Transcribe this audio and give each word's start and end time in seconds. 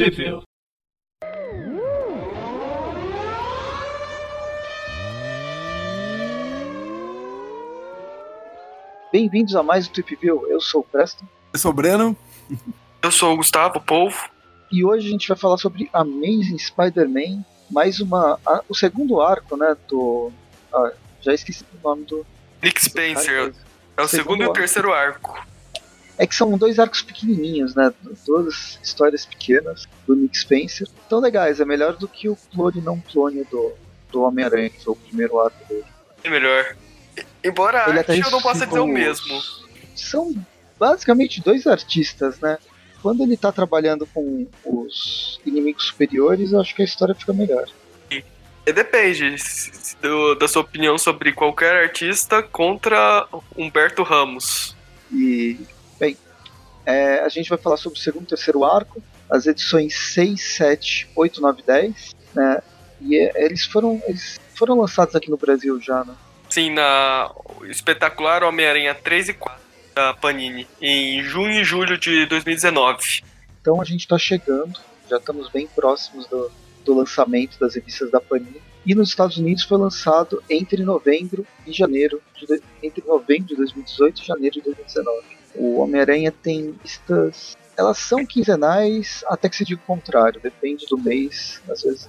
Trip 0.00 0.40
Bem-vindos 9.12 9.54
a 9.54 9.62
mais 9.62 9.86
um 9.86 9.92
Trip 9.92 10.16
View. 10.16 10.46
Eu 10.48 10.58
sou 10.58 10.80
o 10.80 10.84
Preston. 10.84 11.26
Eu 11.52 11.58
sou 11.58 11.70
o 11.70 11.74
Breno. 11.74 12.16
Eu 13.02 13.12
sou 13.12 13.34
o 13.34 13.36
Gustavo 13.36 13.78
Polvo. 13.78 14.26
E 14.72 14.82
hoje 14.82 15.06
a 15.06 15.10
gente 15.10 15.28
vai 15.28 15.36
falar 15.36 15.58
sobre 15.58 15.90
Amazing 15.92 16.56
Spider-Man, 16.56 17.44
mais 17.70 18.00
uma. 18.00 18.40
A, 18.46 18.64
o 18.70 18.74
segundo 18.74 19.20
arco, 19.20 19.54
né? 19.54 19.76
Do. 19.86 20.32
Ah, 20.72 20.92
já 21.20 21.34
esqueci 21.34 21.62
o 21.62 21.86
nome 21.86 22.06
do. 22.06 22.24
Nick 22.62 22.82
Spencer. 22.82 23.52
É 23.98 24.02
o 24.02 24.08
segundo, 24.08 24.08
segundo 24.08 24.42
e 24.44 24.46
o 24.46 24.52
terceiro 24.54 24.94
arco. 24.94 25.46
É 26.20 26.26
que 26.26 26.34
são 26.34 26.58
dois 26.58 26.78
arcos 26.78 27.00
pequenininhos, 27.00 27.74
né? 27.74 27.90
Duas 28.26 28.78
histórias 28.82 29.24
pequenas 29.24 29.88
do 30.06 30.14
Nick 30.14 30.36
Spencer. 30.38 30.86
Tão 31.08 31.18
legais, 31.18 31.60
é 31.60 31.64
melhor 31.64 31.96
do 31.96 32.06
que 32.06 32.28
o 32.28 32.36
clone 32.52 32.82
não 32.82 33.00
clone 33.00 33.42
do, 33.44 33.72
do 34.12 34.20
Homem-Aranha, 34.20 34.68
que 34.68 34.84
foi 34.84 34.92
o 34.92 34.96
primeiro 34.96 35.40
arco 35.40 35.56
dele. 35.66 35.86
É 36.22 36.28
melhor. 36.28 36.76
Embora 37.42 37.88
Ele 37.88 38.00
a 38.00 38.02
arte 38.02 38.20
eu 38.20 38.30
não 38.30 38.42
possa 38.42 38.66
dizer 38.66 38.80
o 38.80 38.86
mesmo. 38.86 39.40
São 39.96 40.34
basicamente 40.78 41.40
dois 41.40 41.66
artistas, 41.66 42.38
né? 42.38 42.58
Quando 43.00 43.22
ele 43.22 43.38
tá 43.38 43.50
trabalhando 43.50 44.06
com 44.06 44.46
os 44.62 45.40
inimigos 45.46 45.86
superiores, 45.86 46.52
eu 46.52 46.60
acho 46.60 46.74
que 46.74 46.82
a 46.82 46.84
história 46.84 47.14
fica 47.14 47.32
melhor. 47.32 47.66
E 48.66 48.72
depende 48.74 49.36
do, 50.02 50.34
da 50.34 50.46
sua 50.46 50.60
opinião 50.60 50.98
sobre 50.98 51.32
qualquer 51.32 51.84
artista 51.84 52.42
contra 52.42 53.26
Humberto 53.56 54.02
Ramos. 54.02 54.76
E, 55.10 55.58
bem, 56.00 56.16
é, 56.86 57.20
a 57.20 57.28
gente 57.28 57.48
vai 57.50 57.58
falar 57.58 57.76
sobre 57.76 57.98
o 57.98 58.02
segundo 58.02 58.24
e 58.24 58.28
terceiro 58.28 58.64
arco, 58.64 59.02
as 59.30 59.46
edições 59.46 59.94
6, 60.14 60.56
7, 60.56 61.10
8, 61.14 61.40
9 61.40 61.62
10, 61.62 62.10
né? 62.34 62.62
E 63.02 63.16
é, 63.16 63.44
eles 63.44 63.64
foram 63.64 64.02
eles 64.06 64.40
foram 64.54 64.80
lançados 64.80 65.14
aqui 65.14 65.30
no 65.30 65.36
Brasil 65.36 65.80
já, 65.80 66.04
né? 66.04 66.14
Sim, 66.48 66.70
na 66.70 67.30
espetacular 67.64 68.42
Homem-Aranha 68.42 68.94
3 68.94 69.28
e 69.28 69.34
4 69.34 69.60
da 69.94 70.14
Panini, 70.14 70.66
em 70.80 71.22
junho 71.22 71.60
e 71.60 71.64
julho 71.64 71.96
de 71.96 72.26
2019. 72.26 73.22
Então 73.60 73.80
a 73.80 73.84
gente 73.84 74.00
está 74.00 74.18
chegando, 74.18 74.80
já 75.08 75.18
estamos 75.18 75.48
bem 75.50 75.66
próximos 75.68 76.26
do, 76.26 76.50
do 76.84 76.94
lançamento 76.94 77.58
das 77.58 77.74
revistas 77.74 78.10
da 78.10 78.20
Panini. 78.20 78.60
E 78.84 78.94
nos 78.94 79.10
Estados 79.10 79.36
Unidos 79.36 79.64
foi 79.64 79.78
lançado 79.78 80.42
entre 80.48 80.82
novembro 80.82 81.46
e 81.66 81.72
janeiro, 81.72 82.20
de, 82.34 82.62
entre 82.82 83.04
novembro 83.06 83.48
de 83.48 83.56
2018 83.56 84.22
e 84.22 84.26
janeiro 84.26 84.54
de 84.54 84.62
2019. 84.62 85.39
O 85.54 85.80
Homem-Aranha 85.80 86.32
tem 86.32 86.74
listas. 86.82 87.56
Elas 87.76 87.98
são 87.98 88.24
quinzenais, 88.26 89.24
até 89.26 89.48
que 89.48 89.56
se 89.56 89.64
diga 89.64 89.80
o 89.82 89.86
contrário, 89.86 90.40
depende 90.40 90.86
do 90.86 90.98
mês, 90.98 91.62
às 91.68 91.82
vezes 91.82 92.08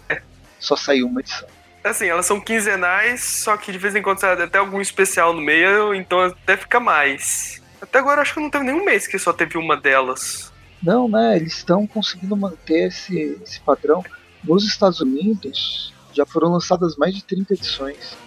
só 0.60 0.76
sai 0.76 1.02
uma 1.02 1.22
edição. 1.22 1.48
Assim, 1.84 2.06
elas 2.06 2.26
são 2.26 2.40
quinzenais, 2.40 3.24
só 3.24 3.58
que 3.58 3.72
de 3.72 3.78
vez 3.78 3.96
em 3.96 4.02
quando 4.02 4.20
sai 4.20 4.40
até 4.42 4.60
algum 4.60 4.80
especial 4.80 5.34
no 5.34 5.42
meio, 5.42 5.94
então 5.96 6.22
até 6.22 6.56
fica 6.56 6.80
mais. 6.80 7.62
Até 7.82 7.98
agora 7.98 8.22
acho 8.22 8.36
que 8.36 8.40
não 8.40 8.50
teve 8.50 8.66
nenhum 8.66 8.86
mês 8.86 9.08
que 9.08 9.18
só 9.18 9.34
teve 9.34 9.58
uma 9.58 9.76
delas. 9.76 10.52
Não, 10.84 11.10
né? 11.10 11.38
Eles 11.38 11.54
estão 11.54 11.88
conseguindo 11.88 12.36
manter 12.38 12.88
esse, 12.88 13.40
esse 13.44 13.60
padrão. 13.62 14.04
Nos 14.44 14.66
Estados 14.66 15.00
Unidos 15.00 15.94
já 16.14 16.26
foram 16.26 16.52
lançadas 16.52 16.96
mais 16.96 17.16
de 17.16 17.24
30 17.24 17.54
edições. 17.54 18.18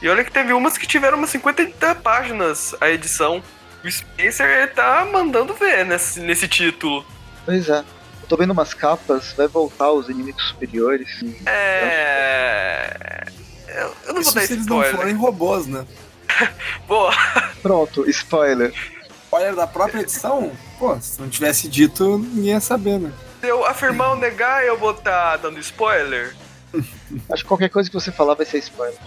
E 0.00 0.08
olha 0.08 0.24
que 0.24 0.30
teve 0.30 0.52
umas 0.52 0.78
que 0.78 0.86
tiveram 0.86 1.18
umas 1.18 1.30
50 1.30 1.94
páginas 1.96 2.74
a 2.80 2.90
edição. 2.90 3.42
O 3.86 3.90
Spencer 3.90 4.74
tá 4.74 5.06
mandando 5.12 5.54
ver 5.54 5.86
nesse, 5.86 6.18
nesse 6.18 6.48
título. 6.48 7.06
Pois 7.44 7.68
é. 7.68 7.78
Eu 7.78 8.28
tô 8.28 8.36
vendo 8.36 8.50
umas 8.50 8.74
capas, 8.74 9.32
vai 9.34 9.46
voltar 9.46 9.92
os 9.92 10.08
inimigos 10.08 10.42
superiores. 10.48 11.08
É. 11.46 13.26
Eu, 13.68 13.94
eu 14.06 14.14
não 14.14 14.20
Isso 14.20 14.32
vou 14.32 14.40
dar 14.40 14.46
se 14.48 14.52
eles 14.54 14.66
não 14.66 14.82
forem 14.82 15.14
robôs, 15.14 15.68
né? 15.68 15.86
Boa. 16.88 17.12
Pronto, 17.62 18.10
spoiler. 18.10 18.74
Spoiler 19.26 19.54
da 19.54 19.68
própria 19.68 20.00
edição? 20.00 20.50
Pô, 20.80 21.00
se 21.00 21.20
não 21.20 21.28
tivesse 21.28 21.68
dito, 21.68 22.18
ninguém 22.18 22.54
ia 22.54 22.60
saber, 22.60 22.98
né? 22.98 23.12
Se 23.40 23.46
eu 23.46 23.64
afirmar 23.64 24.10
ou 24.10 24.16
negar, 24.16 24.64
eu 24.64 24.76
vou 24.76 24.90
estar 24.90 25.30
tá 25.30 25.36
dando 25.36 25.60
spoiler? 25.60 26.34
Acho 27.30 27.44
que 27.44 27.48
qualquer 27.48 27.68
coisa 27.68 27.88
que 27.88 27.94
você 27.94 28.10
falar 28.10 28.34
vai 28.34 28.46
ser 28.46 28.58
spoiler. 28.58 28.98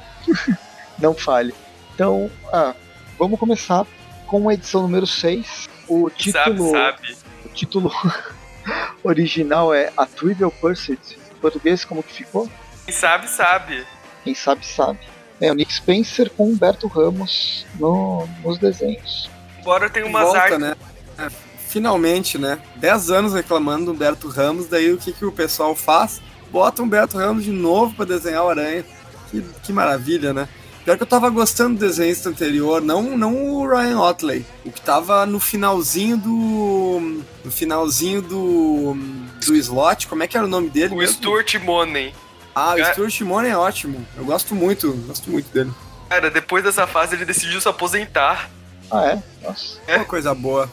não 0.98 1.14
fale. 1.14 1.54
Então, 1.94 2.32
ah, 2.54 2.74
vamos 3.18 3.38
começar 3.38 3.86
com 4.30 4.48
a 4.48 4.54
edição 4.54 4.84
número 4.84 5.08
6. 5.08 5.68
O 5.88 6.10
título. 6.10 6.72
Sabe, 6.72 7.08
sabe. 7.08 7.18
O 7.46 7.50
título 7.50 7.92
original 9.04 9.74
é 9.74 9.92
A 9.98 10.06
Trivial 10.06 10.52
Pursuit. 10.52 11.18
Em 11.32 11.40
português, 11.42 11.84
como 11.84 12.04
que 12.04 12.14
ficou? 12.14 12.50
Quem 12.86 12.94
sabe, 12.94 13.28
sabe. 13.28 13.86
Quem 14.24 14.36
sabe, 14.36 14.66
sabe. 14.66 15.00
É 15.42 15.52
o 15.52 15.56
Nick 15.56 15.74
Spencer 15.74 16.30
com 16.30 16.50
Humberto 16.50 16.88
Ramos 16.88 17.66
no, 17.80 18.28
nos 18.44 18.58
desenhos. 18.60 19.30
Embora 19.60 19.90
tenha 19.90 20.06
umas 20.06 20.24
Volta, 20.24 20.40
artes... 20.40 20.60
né? 20.60 20.76
É, 21.18 21.30
finalmente, 21.68 22.38
né? 22.38 22.60
Dez 22.76 23.10
anos 23.10 23.34
reclamando 23.34 23.86
do 23.86 23.92
Humberto 23.94 24.28
Ramos, 24.28 24.68
daí 24.68 24.92
o 24.92 24.98
que, 24.98 25.12
que 25.12 25.26
o 25.26 25.32
pessoal 25.32 25.76
faz? 25.76 26.22
Bota 26.52 26.82
o 26.82 26.86
Humberto 26.86 27.18
Ramos 27.18 27.44
de 27.44 27.52
novo 27.52 27.96
para 27.96 28.06
desenhar 28.06 28.44
o 28.44 28.50
Aranha. 28.50 28.84
Que, 29.32 29.42
que 29.64 29.72
maravilha, 29.72 30.34
né? 30.34 30.50
Pior 30.90 30.98
que 30.98 31.04
eu 31.04 31.08
tava 31.08 31.30
gostando 31.30 31.76
do 31.76 31.86
desenhista 31.86 32.30
anterior, 32.30 32.82
não, 32.82 33.16
não 33.16 33.46
o 33.46 33.68
Ryan 33.70 34.00
Otley. 34.00 34.44
O 34.66 34.72
que 34.72 34.82
tava 34.82 35.24
no 35.24 35.40
finalzinho 35.40 36.18
do. 36.18 37.22
No 37.46 37.52
finalzinho 37.52 38.24
do. 38.24 38.98
Do 39.46 39.56
slot, 39.56 40.08
como 40.08 40.24
é 40.24 40.28
que 40.28 40.36
era 40.36 40.48
o 40.48 40.50
nome 40.50 40.68
dele? 40.68 40.96
O 40.96 40.98
mesmo? 40.98 41.18
Stuart 41.18 41.54
Money. 41.62 42.12
Ah, 42.56 42.74
o 42.74 42.84
Stuart 42.86 43.14
Simone 43.14 43.50
é 43.50 43.56
ótimo. 43.56 44.04
Eu 44.18 44.26
gosto 44.26 44.56
muito, 44.56 44.92
gosto 45.06 45.30
muito 45.30 45.54
dele. 45.54 45.72
Cara, 46.10 46.32
depois 46.32 46.64
dessa 46.64 46.88
fase 46.88 47.16
ele 47.16 47.24
decidiu 47.24 47.62
se 47.62 47.70
aposentar. 47.70 48.50
Ah, 48.90 49.10
é? 49.10 49.24
Nossa. 49.44 49.78
É 49.86 49.98
uma 49.98 50.06
coisa 50.06 50.34
boa. 50.34 50.68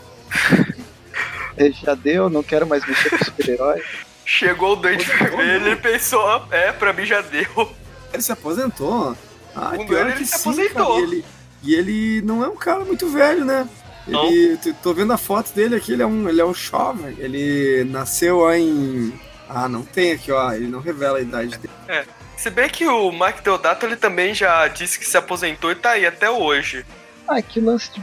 já 1.84 1.94
deu, 1.94 2.31
não 2.31 2.43
quero 2.43 2.66
mais 2.66 2.87
mexer 2.87 3.10
com 3.10 3.22
super-herói. 3.22 3.82
Chegou 4.25 4.72
o 4.72 4.76
doente 4.76 5.05
vermelho, 5.05 5.66
ele 5.66 5.76
pensou, 5.76 6.47
é, 6.50 6.72
pra 6.72 6.94
mim 6.94 7.05
já 7.05 7.21
deu. 7.21 7.71
Ele 8.15 8.22
se 8.22 8.32
aposentou? 8.32 9.15
Ah, 9.56 9.72
um 9.78 9.87
pior 9.87 10.09
ele 10.09 10.19
que 10.19 10.27
se 10.27 10.39
sim, 10.39 10.50
aposentou. 10.50 10.87
Cara, 10.87 11.00
e, 11.00 11.03
ele, 11.03 11.25
e 11.62 11.75
ele 11.75 12.22
não 12.22 12.44
é 12.44 12.49
um 12.49 12.56
cara 12.56 12.84
muito 12.84 13.09
velho, 13.09 13.44
né? 13.44 13.69
Ele, 14.06 14.56
tô 14.83 14.94
vendo 14.94 15.12
a 15.12 15.17
foto 15.17 15.53
dele 15.53 15.75
aqui, 15.75 15.93
ele 15.93 16.03
é 16.03 16.06
um, 16.06 16.28
ele 16.28 16.41
é 16.41 16.44
um 16.44 16.55
jovem. 16.55 17.17
Ele 17.19 17.84
nasceu 17.91 18.49
em 18.53 19.12
ah, 19.49 19.69
não 19.69 19.83
tem 19.83 20.12
aqui, 20.12 20.33
ó. 20.33 20.53
Ele 20.53 20.67
não 20.67 20.81
revela 20.81 21.19
a 21.19 21.21
idade 21.21 21.56
dele. 21.59 21.72
É. 21.89 22.05
Se 22.37 22.50
bem 22.50 22.69
que 22.69 22.87
o 22.87 23.11
Mike 23.11 23.43
Deodato 23.43 23.87
ele 23.87 23.97
também 23.97 24.34
já 24.34 24.69
disse 24.69 24.99
que 24.99 25.06
se 25.06 25.17
aposentou 25.17 25.71
e 25.71 25.75
tá 25.75 25.93
aí 25.93 26.05
até 26.05 26.31
hoje. 26.31 26.84
Ah, 27.27 27.41
que 27.41 27.61
lance 27.61 27.91
de, 27.93 28.03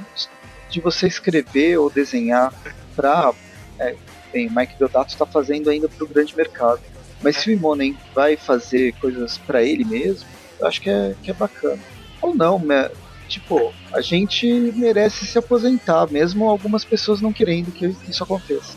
de 0.69 0.81
você 0.81 1.07
escrever 1.07 1.77
ou 1.77 1.89
desenhar 1.89 2.51
pra. 2.95 3.31
É, 3.77 3.95
bem, 4.31 4.49
Mike 4.49 4.77
Deodato 4.77 5.13
está 5.13 5.25
fazendo 5.25 5.69
ainda 5.69 5.87
pro 5.87 6.07
grande 6.07 6.35
mercado. 6.35 6.81
Mas 7.21 7.37
é. 7.37 7.39
se 7.39 7.49
o 7.49 7.53
Imonen 7.53 7.97
vai 8.13 8.35
fazer 8.35 8.93
coisas 8.93 9.37
para 9.37 9.61
ele 9.61 9.85
mesmo, 9.85 10.27
eu 10.59 10.67
acho 10.67 10.81
que 10.81 10.89
é, 10.89 11.15
que 11.21 11.31
é 11.31 11.33
bacana. 11.33 11.79
Ou 12.21 12.35
não, 12.35 12.59
né? 12.59 12.89
Tipo, 13.27 13.73
a 13.91 14.01
gente 14.01 14.45
merece 14.75 15.25
se 15.25 15.37
aposentar, 15.37 16.07
mesmo 16.11 16.47
algumas 16.47 16.83
pessoas 16.83 17.21
não 17.21 17.33
querendo 17.33 17.71
que 17.71 17.95
isso 18.07 18.23
aconteça. 18.23 18.75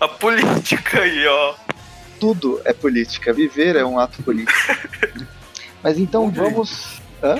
A 0.00 0.08
política 0.08 1.00
aí, 1.00 1.26
ó. 1.26 1.54
Tudo 2.18 2.60
é 2.64 2.72
política. 2.72 3.32
Viver 3.32 3.76
é 3.76 3.84
um 3.84 3.98
ato 3.98 4.22
político. 4.22 4.58
Mas 5.82 5.98
então 5.98 6.30
vamos. 6.30 7.00
Hã? 7.22 7.36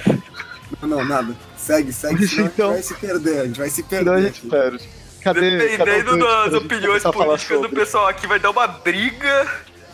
Não, 0.81 0.89
não, 0.89 1.05
nada. 1.05 1.35
Segue, 1.57 1.93
segue, 1.93 2.27
senão 2.27 2.47
então... 2.47 2.71
a 2.71 2.77
gente 2.77 2.83
vai 2.83 2.83
se 2.83 2.95
perder. 2.95 3.41
A 3.41 3.47
gente 3.47 3.59
vai 3.59 3.71
se 3.71 3.83
perder. 3.83 4.05
Não, 4.05 4.15
a 4.15 4.23
gente 4.23 4.41
perde. 4.43 4.89
Cadê, 5.23 5.59
Dependendo 5.59 6.19
das 6.19 6.55
opiniões 6.55 7.03
políticas 7.05 7.63
do 7.63 7.71
pessoal 7.71 8.09
aqui, 8.09 8.27
vai 8.27 8.41
dar 8.41 8.51
uma 8.51 8.67
briga. 8.67 9.49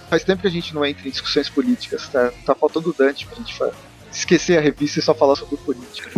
Faz 0.08 0.25
tempo 0.25 0.40
que 0.40 0.49
a 0.49 0.50
gente 0.50 0.75
não 0.75 0.84
entra 0.84 1.06
em 1.06 1.10
discussões 1.10 1.49
políticas, 1.49 2.08
tá? 2.08 2.32
Tá 2.44 2.55
faltando 2.55 2.90
o 2.90 2.93
Dante 2.93 3.26
pra 3.26 3.37
gente 3.37 3.55
esquecer 4.10 4.58
a 4.58 4.60
revista 4.60 4.99
e 4.99 5.02
só 5.02 5.14
falar 5.14 5.37
sobre 5.37 5.56
política. 5.58 6.10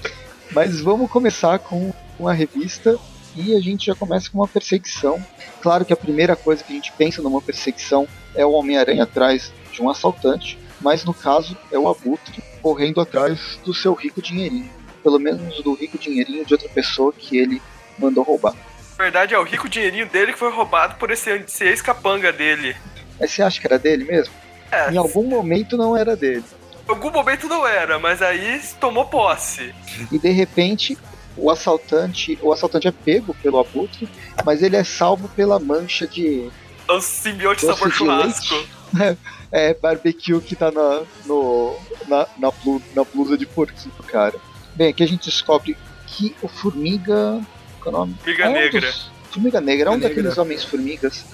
Mas 0.52 0.80
vamos 0.80 1.10
começar 1.10 1.58
com 1.58 1.92
uma 2.18 2.32
revista 2.32 2.98
e 3.34 3.54
a 3.54 3.60
gente 3.60 3.86
já 3.86 3.94
começa 3.94 4.30
com 4.30 4.38
uma 4.38 4.48
perseguição. 4.48 5.22
Claro 5.62 5.84
que 5.84 5.92
a 5.92 5.96
primeira 5.96 6.36
coisa 6.36 6.62
que 6.62 6.72
a 6.72 6.76
gente 6.76 6.92
pensa 6.92 7.22
numa 7.22 7.40
perseguição 7.40 8.06
é 8.34 8.44
o 8.44 8.52
Homem-Aranha 8.52 9.04
atrás 9.04 9.52
de 9.72 9.80
um 9.80 9.88
assaltante, 9.88 10.58
mas 10.80 11.04
no 11.04 11.14
caso 11.14 11.56
é 11.70 11.78
o 11.78 11.88
Abutre 11.88 12.42
correndo 12.60 13.00
atrás 13.00 13.58
do 13.64 13.72
seu 13.72 13.94
rico 13.94 14.20
dinheirinho. 14.20 14.70
Pelo 15.02 15.18
menos 15.18 15.62
do 15.62 15.74
rico 15.74 15.96
dinheirinho 15.96 16.44
de 16.44 16.52
outra 16.52 16.68
pessoa 16.68 17.12
que 17.12 17.38
ele 17.38 17.62
mandou 17.98 18.24
roubar. 18.24 18.54
Na 18.98 19.04
verdade, 19.04 19.32
é 19.32 19.38
o 19.38 19.44
rico 19.44 19.68
dinheirinho 19.68 20.06
dele 20.06 20.32
que 20.32 20.38
foi 20.38 20.50
roubado 20.50 20.96
por 20.96 21.10
esse, 21.10 21.30
esse 21.30 21.64
ex-capanga 21.64 22.32
dele. 22.32 22.76
Mas 23.18 23.30
você 23.30 23.42
acha 23.42 23.60
que 23.60 23.66
era 23.66 23.78
dele 23.78 24.04
mesmo? 24.04 24.32
É. 24.70 24.90
Em 24.92 24.96
algum 24.96 25.24
momento 25.24 25.76
não 25.76 25.96
era 25.96 26.14
dele. 26.16 26.44
Em 26.86 26.90
algum 26.90 27.10
momento 27.10 27.46
não 27.48 27.66
era, 27.66 27.98
mas 27.98 28.22
aí 28.22 28.60
tomou 28.80 29.04
posse. 29.06 29.74
E 30.10 30.18
de 30.18 30.30
repente 30.30 30.96
o 31.36 31.50
assaltante, 31.50 32.38
o 32.42 32.52
assaltante 32.52 32.88
é 32.88 32.92
pego 32.92 33.34
pelo 33.42 33.58
abutre, 33.58 34.08
mas 34.44 34.62
ele 34.62 34.76
é 34.76 34.82
salvo 34.84 35.28
pela 35.28 35.58
mancha 35.60 36.06
de, 36.06 36.50
É 36.88 36.92
o 36.92 37.00
simbionte 37.00 37.64
Doce 37.64 37.78
sabor 37.78 37.90
de 37.92 37.96
churrasco. 37.98 38.54
É 39.50 39.72
barbecue 39.72 40.38
que 40.42 40.54
tá 40.54 40.70
na, 40.70 41.02
no, 41.24 41.74
na, 42.06 42.26
na, 42.38 42.50
blu- 42.50 42.82
na 42.94 43.02
blusa 43.02 43.36
de 43.38 43.46
porquinho, 43.46 43.94
cara. 44.06 44.34
Bem, 44.74 44.88
aqui 44.90 45.02
a 45.02 45.06
gente 45.08 45.24
descobre 45.24 45.74
que 46.06 46.36
o 46.42 46.48
Formiga. 46.48 47.40
Qual 47.80 47.94
é 47.94 47.96
o 47.96 48.00
nome? 48.00 48.14
Formiga 48.22 48.44
É 48.44 48.48
um 48.48 48.52
Negra. 48.52 48.80
dos- 48.90 49.10
Formiga 49.30 49.60
Negra 49.62 49.88
é 49.90 49.92
um 49.94 49.98
daqueles. 49.98 50.36
Homens-Formigas. 50.36 51.24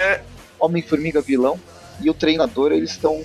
É. 0.00 0.20
Homem-Formiga 0.58 1.20
vilão. 1.20 1.58
E 2.00 2.08
o 2.08 2.14
treinador, 2.14 2.72
eles 2.72 2.90
estão. 2.92 3.24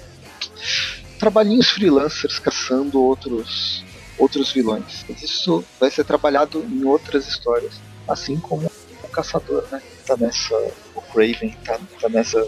Trabalhinhos 1.19 1.69
freelancers 1.69 2.37
caçando 2.39 3.01
outros, 3.01 3.83
outros 4.17 4.51
vilões. 4.51 5.05
Isso 5.21 5.63
vai 5.79 5.89
ser 5.89 6.03
trabalhado 6.03 6.65
em 6.69 6.83
outras 6.83 7.27
histórias. 7.27 7.73
Assim 8.07 8.37
como 8.37 8.69
o 9.03 9.07
caçador, 9.07 9.63
né? 9.71 9.81
Tá 10.05 10.17
nessa. 10.17 10.55
O 10.95 11.01
Craven 11.01 11.55
tá, 11.63 11.79
tá 12.01 12.09
nessa. 12.09 12.45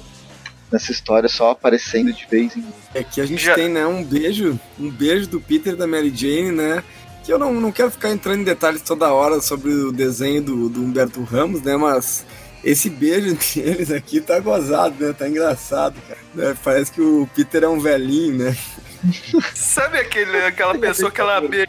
Nessa 0.72 0.92
história 0.92 1.30
só 1.30 1.52
aparecendo 1.52 2.12
de 2.12 2.26
vez 2.26 2.58
em 2.58 2.66
Aqui 3.00 3.22
a 3.22 3.26
gente 3.26 3.46
Já- 3.46 3.54
tem, 3.54 3.70
né, 3.70 3.86
um 3.86 4.04
beijo, 4.04 4.60
um 4.80 4.90
beijo 4.90 5.28
do 5.28 5.40
Peter 5.40 5.74
e 5.74 5.76
da 5.76 5.86
Mary 5.86 6.12
Jane, 6.14 6.52
né? 6.52 6.84
Que 7.24 7.31
eu 7.31 7.38
não, 7.38 7.54
não 7.54 7.72
quero 7.72 7.92
ficar 7.92 8.10
entrando 8.12 8.42
em 8.42 8.44
detalhes 8.44 8.81
toda 8.81 9.14
hora 9.14 9.40
sobre 9.40 9.72
o 9.72 9.92
desenho 9.92 10.42
do, 10.42 10.68
do 10.68 10.81
Humberto 10.81 11.24
Ramos, 11.24 11.62
né? 11.62 11.78
Mas 11.78 12.26
esse 12.66 12.90
beijo 12.90 13.38
deles 13.56 13.92
aqui 13.92 14.20
tá 14.20 14.40
gozado, 14.40 14.96
né? 15.06 15.14
Tá 15.14 15.30
engraçado, 15.30 15.96
cara. 16.08 16.20
Né, 16.34 16.58
Parece 16.64 16.92
que 16.92 17.00
o 17.02 17.30
Peter 17.36 17.64
é 17.64 17.68
um 17.70 17.80
velhinho, 17.80 18.38
né? 18.44 18.58
Sabe 19.54 20.00
aquele, 20.00 20.38
aquela 20.44 20.78
pessoa 20.78 21.12
que 21.12 21.22
ela 21.22 21.40
be- 21.40 21.68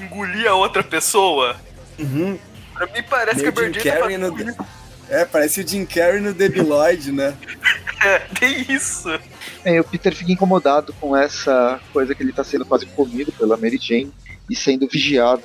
engolia 0.00 0.50
a 0.50 0.54
outra 0.54 0.82
pessoa? 0.82 1.56
Uhum. 1.98 2.38
Pra 2.72 2.86
mim 2.86 3.02
parece 3.10 3.40
Meio 3.42 3.52
que 3.52 3.58
a 3.58 3.62
Birdie 3.62 3.80
tá 3.82 4.18
no... 4.18 4.66
É, 5.10 5.24
parece 5.24 5.62
o 5.62 5.66
Jim 5.66 5.84
Carrey 5.84 6.20
no 6.20 6.32
Debiloid, 6.32 7.12
né? 7.12 7.34
É, 8.00 8.20
tem 8.38 8.64
isso. 8.72 9.08
É, 9.64 9.80
o 9.80 9.82
Peter 9.82 10.14
fica 10.14 10.30
incomodado 10.30 10.92
com 11.00 11.16
essa 11.16 11.80
coisa 11.92 12.14
que 12.14 12.22
ele 12.22 12.32
tá 12.32 12.44
sendo 12.44 12.64
quase 12.64 12.86
comido 12.86 13.32
pela 13.32 13.56
Mary 13.56 13.76
Jane 13.76 14.12
e 14.48 14.54
sendo 14.54 14.86
vigiado 14.86 15.42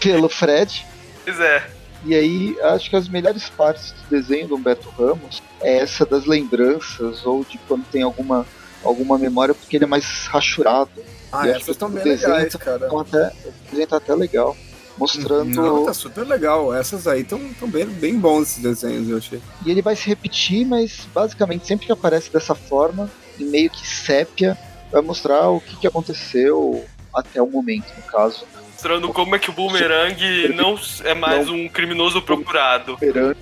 pelo 0.00 0.30
Fred. 0.30 0.86
Pois 1.22 1.38
é. 1.38 1.62
E 2.04 2.14
aí, 2.14 2.56
acho 2.62 2.90
que 2.90 2.96
as 2.96 3.08
melhores 3.08 3.48
partes 3.48 3.92
do 3.92 4.10
desenho 4.10 4.48
do 4.48 4.56
Humberto 4.56 4.88
Ramos 4.90 5.42
é 5.60 5.78
essa 5.78 6.04
das 6.04 6.26
lembranças 6.26 7.24
ou 7.24 7.44
de 7.44 7.58
quando 7.68 7.84
tem 7.86 8.02
alguma, 8.02 8.44
alguma 8.84 9.16
memória, 9.16 9.54
porque 9.54 9.76
ele 9.76 9.84
é 9.84 9.88
mais 9.88 10.26
rachurado. 10.26 10.90
Ah, 11.30 11.46
E 11.46 11.50
acho 11.50 11.50
essas 11.50 11.64
que 11.64 11.70
estão 11.70 11.90
bem 11.90 12.02
desenho 12.02 12.32
legais, 12.32 12.52
tá- 12.52 12.58
cara. 12.58 12.86
Então 12.86 12.98
até, 12.98 13.28
o 13.28 13.70
desenho 13.70 13.86
tá 13.88 13.96
até 13.98 14.14
legal, 14.14 14.56
mostrando... 14.98 15.54
Não, 15.54 15.84
tá 15.86 15.94
super 15.94 16.26
legal. 16.26 16.74
Essas 16.74 17.06
aí 17.06 17.20
estão 17.22 17.40
bem, 17.68 17.86
bem 17.86 18.18
bons 18.18 18.48
esses 18.50 18.62
desenhos, 18.62 19.08
eu 19.08 19.18
achei. 19.18 19.40
E 19.64 19.70
ele 19.70 19.80
vai 19.80 19.94
se 19.94 20.06
repetir, 20.08 20.66
mas 20.66 21.06
basicamente 21.14 21.66
sempre 21.66 21.86
que 21.86 21.92
aparece 21.92 22.32
dessa 22.32 22.54
forma, 22.54 23.08
em 23.38 23.44
meio 23.44 23.70
que 23.70 23.86
sépia, 23.86 24.58
vai 24.90 25.00
mostrar 25.00 25.48
o 25.50 25.60
que, 25.60 25.76
que 25.76 25.86
aconteceu 25.86 26.84
até 27.14 27.40
o 27.40 27.46
momento, 27.46 27.86
no 27.96 28.02
caso. 28.02 28.44
Mostrando 28.82 29.12
como 29.12 29.36
é 29.36 29.38
que 29.38 29.48
o 29.48 29.52
Boomerang 29.52 30.48
não 30.56 30.76
é 31.04 31.14
mais 31.14 31.48
um 31.48 31.68
criminoso 31.68 32.20
procurado. 32.20 32.94
Esperando 33.00 33.36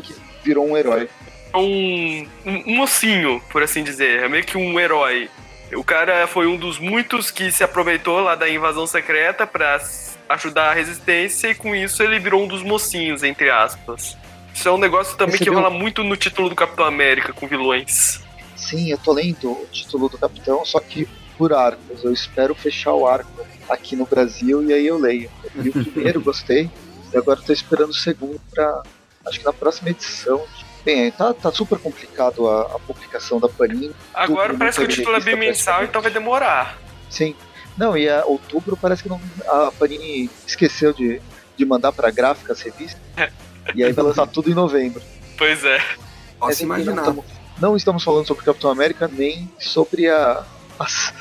que 0.00 0.14
virou 0.44 0.68
um 0.70 0.76
herói. 0.76 1.08
É 1.52 1.56
um, 1.56 2.28
um, 2.46 2.70
um 2.70 2.76
mocinho, 2.76 3.42
por 3.50 3.60
assim 3.60 3.82
dizer. 3.82 4.22
É 4.22 4.28
meio 4.28 4.44
que 4.44 4.56
um 4.56 4.78
herói. 4.78 5.28
O 5.74 5.82
cara 5.82 6.28
foi 6.28 6.46
um 6.46 6.56
dos 6.56 6.78
muitos 6.78 7.32
que 7.32 7.50
se 7.50 7.64
aproveitou 7.64 8.20
lá 8.20 8.36
da 8.36 8.48
invasão 8.48 8.86
secreta 8.86 9.44
pra 9.48 9.74
s- 9.74 10.16
ajudar 10.28 10.70
a 10.70 10.74
resistência 10.74 11.48
e 11.48 11.56
com 11.56 11.74
isso 11.74 12.00
ele 12.00 12.20
virou 12.20 12.44
um 12.44 12.46
dos 12.46 12.62
mocinhos, 12.62 13.24
entre 13.24 13.50
aspas. 13.50 14.16
Isso 14.54 14.68
é 14.68 14.70
um 14.70 14.78
negócio 14.78 15.16
também 15.16 15.38
que 15.38 15.50
rola 15.50 15.70
muito 15.70 16.04
no 16.04 16.16
título 16.16 16.48
do 16.48 16.54
Capitão 16.54 16.84
América 16.84 17.32
com 17.32 17.48
vilões. 17.48 18.20
Sim, 18.54 18.92
eu 18.92 18.98
tô 18.98 19.12
lendo 19.12 19.50
o 19.50 19.66
título 19.72 20.08
do 20.08 20.16
Capitão, 20.16 20.64
só 20.64 20.78
que 20.78 21.08
por 21.36 21.52
arcos. 21.52 22.04
Eu 22.04 22.12
espero 22.12 22.54
fechar 22.54 22.92
o 22.92 23.08
arco 23.08 23.28
aqui 23.68 23.96
no 23.96 24.06
Brasil 24.06 24.62
e 24.68 24.72
aí 24.72 24.86
eu 24.86 24.98
leio. 24.98 25.30
Eu 25.54 25.62
li 25.62 25.70
o 25.70 25.72
primeiro, 25.72 26.20
gostei, 26.22 26.70
e 27.12 27.16
agora 27.16 27.40
tô 27.40 27.52
esperando 27.52 27.90
o 27.90 27.94
segundo 27.94 28.40
pra. 28.50 28.82
Acho 29.26 29.38
que 29.38 29.44
na 29.44 29.52
próxima 29.52 29.90
edição. 29.90 30.42
Bem, 30.84 31.10
tá, 31.10 31.32
tá 31.32 31.50
super 31.50 31.78
complicado 31.78 32.46
a, 32.46 32.62
a 32.74 32.78
publicação 32.78 33.40
da 33.40 33.48
Panini. 33.48 33.90
Agora 34.12 34.48
Tudo 34.50 34.58
parece 34.58 34.78
que 34.78 34.84
o 34.84 34.88
título 34.88 35.16
é 35.16 35.20
bimensal, 35.20 35.82
então 35.82 36.02
vai 36.02 36.10
demorar. 36.10 36.78
Sim. 37.08 37.34
Não, 37.76 37.96
e 37.96 38.06
a 38.08 38.24
outubro 38.26 38.76
parece 38.76 39.02
que 39.02 39.08
não, 39.08 39.18
a 39.48 39.72
Panini 39.78 40.28
esqueceu 40.46 40.92
de, 40.92 41.22
de 41.56 41.64
mandar 41.64 41.90
pra 41.90 42.10
gráfica 42.10 42.52
as 42.52 42.60
revistas. 42.60 43.00
E 43.74 43.82
aí 43.82 43.92
vai 43.92 44.04
lançar 44.04 44.26
tudo 44.26 44.50
em 44.50 44.54
novembro. 44.54 45.02
Pois 45.36 45.64
é. 45.64 45.82
Posso 46.38 46.52
enfim, 46.52 46.64
imaginar. 46.66 46.92
Não 46.94 47.02
estamos, 47.02 47.24
não 47.60 47.76
estamos 47.76 48.04
falando 48.04 48.26
sobre 48.26 48.44
Capitão 48.44 48.70
América, 48.70 49.08
nem 49.12 49.50
sobre 49.58 50.08
a, 50.08 50.44
as- 50.78 51.12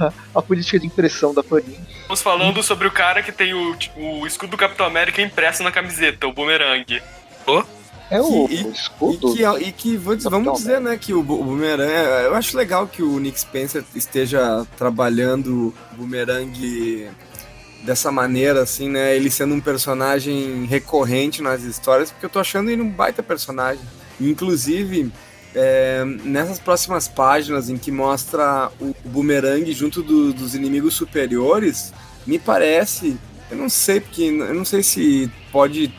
a, 0.00 0.12
a 0.38 0.42
política 0.42 0.78
de 0.78 0.86
impressão 0.86 1.32
da 1.34 1.42
Panini. 1.42 1.78
Estamos 2.00 2.22
falando 2.22 2.62
sobre 2.62 2.86
o 2.88 2.90
cara 2.90 3.22
que 3.22 3.30
tem 3.32 3.54
o, 3.54 3.76
o 3.96 4.26
escudo 4.26 4.52
do 4.52 4.56
Capitão 4.56 4.86
América 4.86 5.20
impresso 5.22 5.62
na 5.62 5.70
camiseta, 5.70 6.26
o 6.26 6.32
Boomerang. 6.32 7.00
É 8.10 8.20
o, 8.20 8.48
Que- 8.48 8.54
o 8.54 8.68
E 8.68 8.72
escudo. 8.72 9.34
que, 9.34 9.44
e 9.44 9.72
que 9.72 9.96
vou 9.96 10.16
dizer- 10.16 10.28
Capitão 10.30 10.44
vamos 10.52 10.60
dizer, 10.60 10.80
né, 10.80 10.96
que 10.96 11.12
o, 11.14 11.20
o 11.20 11.22
Boomerang. 11.22 11.92
Eu 12.24 12.34
acho 12.34 12.56
legal 12.56 12.86
que 12.88 13.02
o 13.02 13.18
Nick 13.20 13.38
Spencer 13.38 13.84
esteja 13.94 14.66
trabalhando 14.76 15.72
o 15.92 15.96
Boomerang 15.96 17.08
dessa 17.84 18.10
maneira, 18.10 18.62
assim, 18.62 18.88
né? 18.88 19.14
Ele 19.16 19.30
sendo 19.30 19.54
um 19.54 19.60
personagem 19.60 20.64
recorrente 20.66 21.40
nas 21.40 21.62
histórias, 21.62 22.10
porque 22.10 22.26
eu 22.26 22.30
tô 22.30 22.38
achando 22.40 22.68
ele 22.70 22.82
um 22.82 22.90
baita 22.90 23.22
personagem. 23.22 23.80
Inclusive, 24.20 25.10
é, 25.54 26.04
nessas 26.24 26.58
próximas 26.58 27.08
páginas 27.08 27.68
em 27.70 27.76
que 27.76 27.90
mostra 27.90 28.70
o, 28.80 28.94
Boomerang 29.04 29.70
junto 29.72 30.02
do- 30.02 30.32
dos 30.32 30.54
inimigos 30.54 30.94
superiores, 30.94 31.92
me 32.26 32.38
parece. 32.38 33.16
Eu 33.50 33.56
não 33.56 33.68
sei, 33.68 34.00
porque 34.00 34.22
eu 34.22 34.54
não 34.54 34.64
sei 34.64 34.82
se 34.82 35.30
pode 35.50 35.92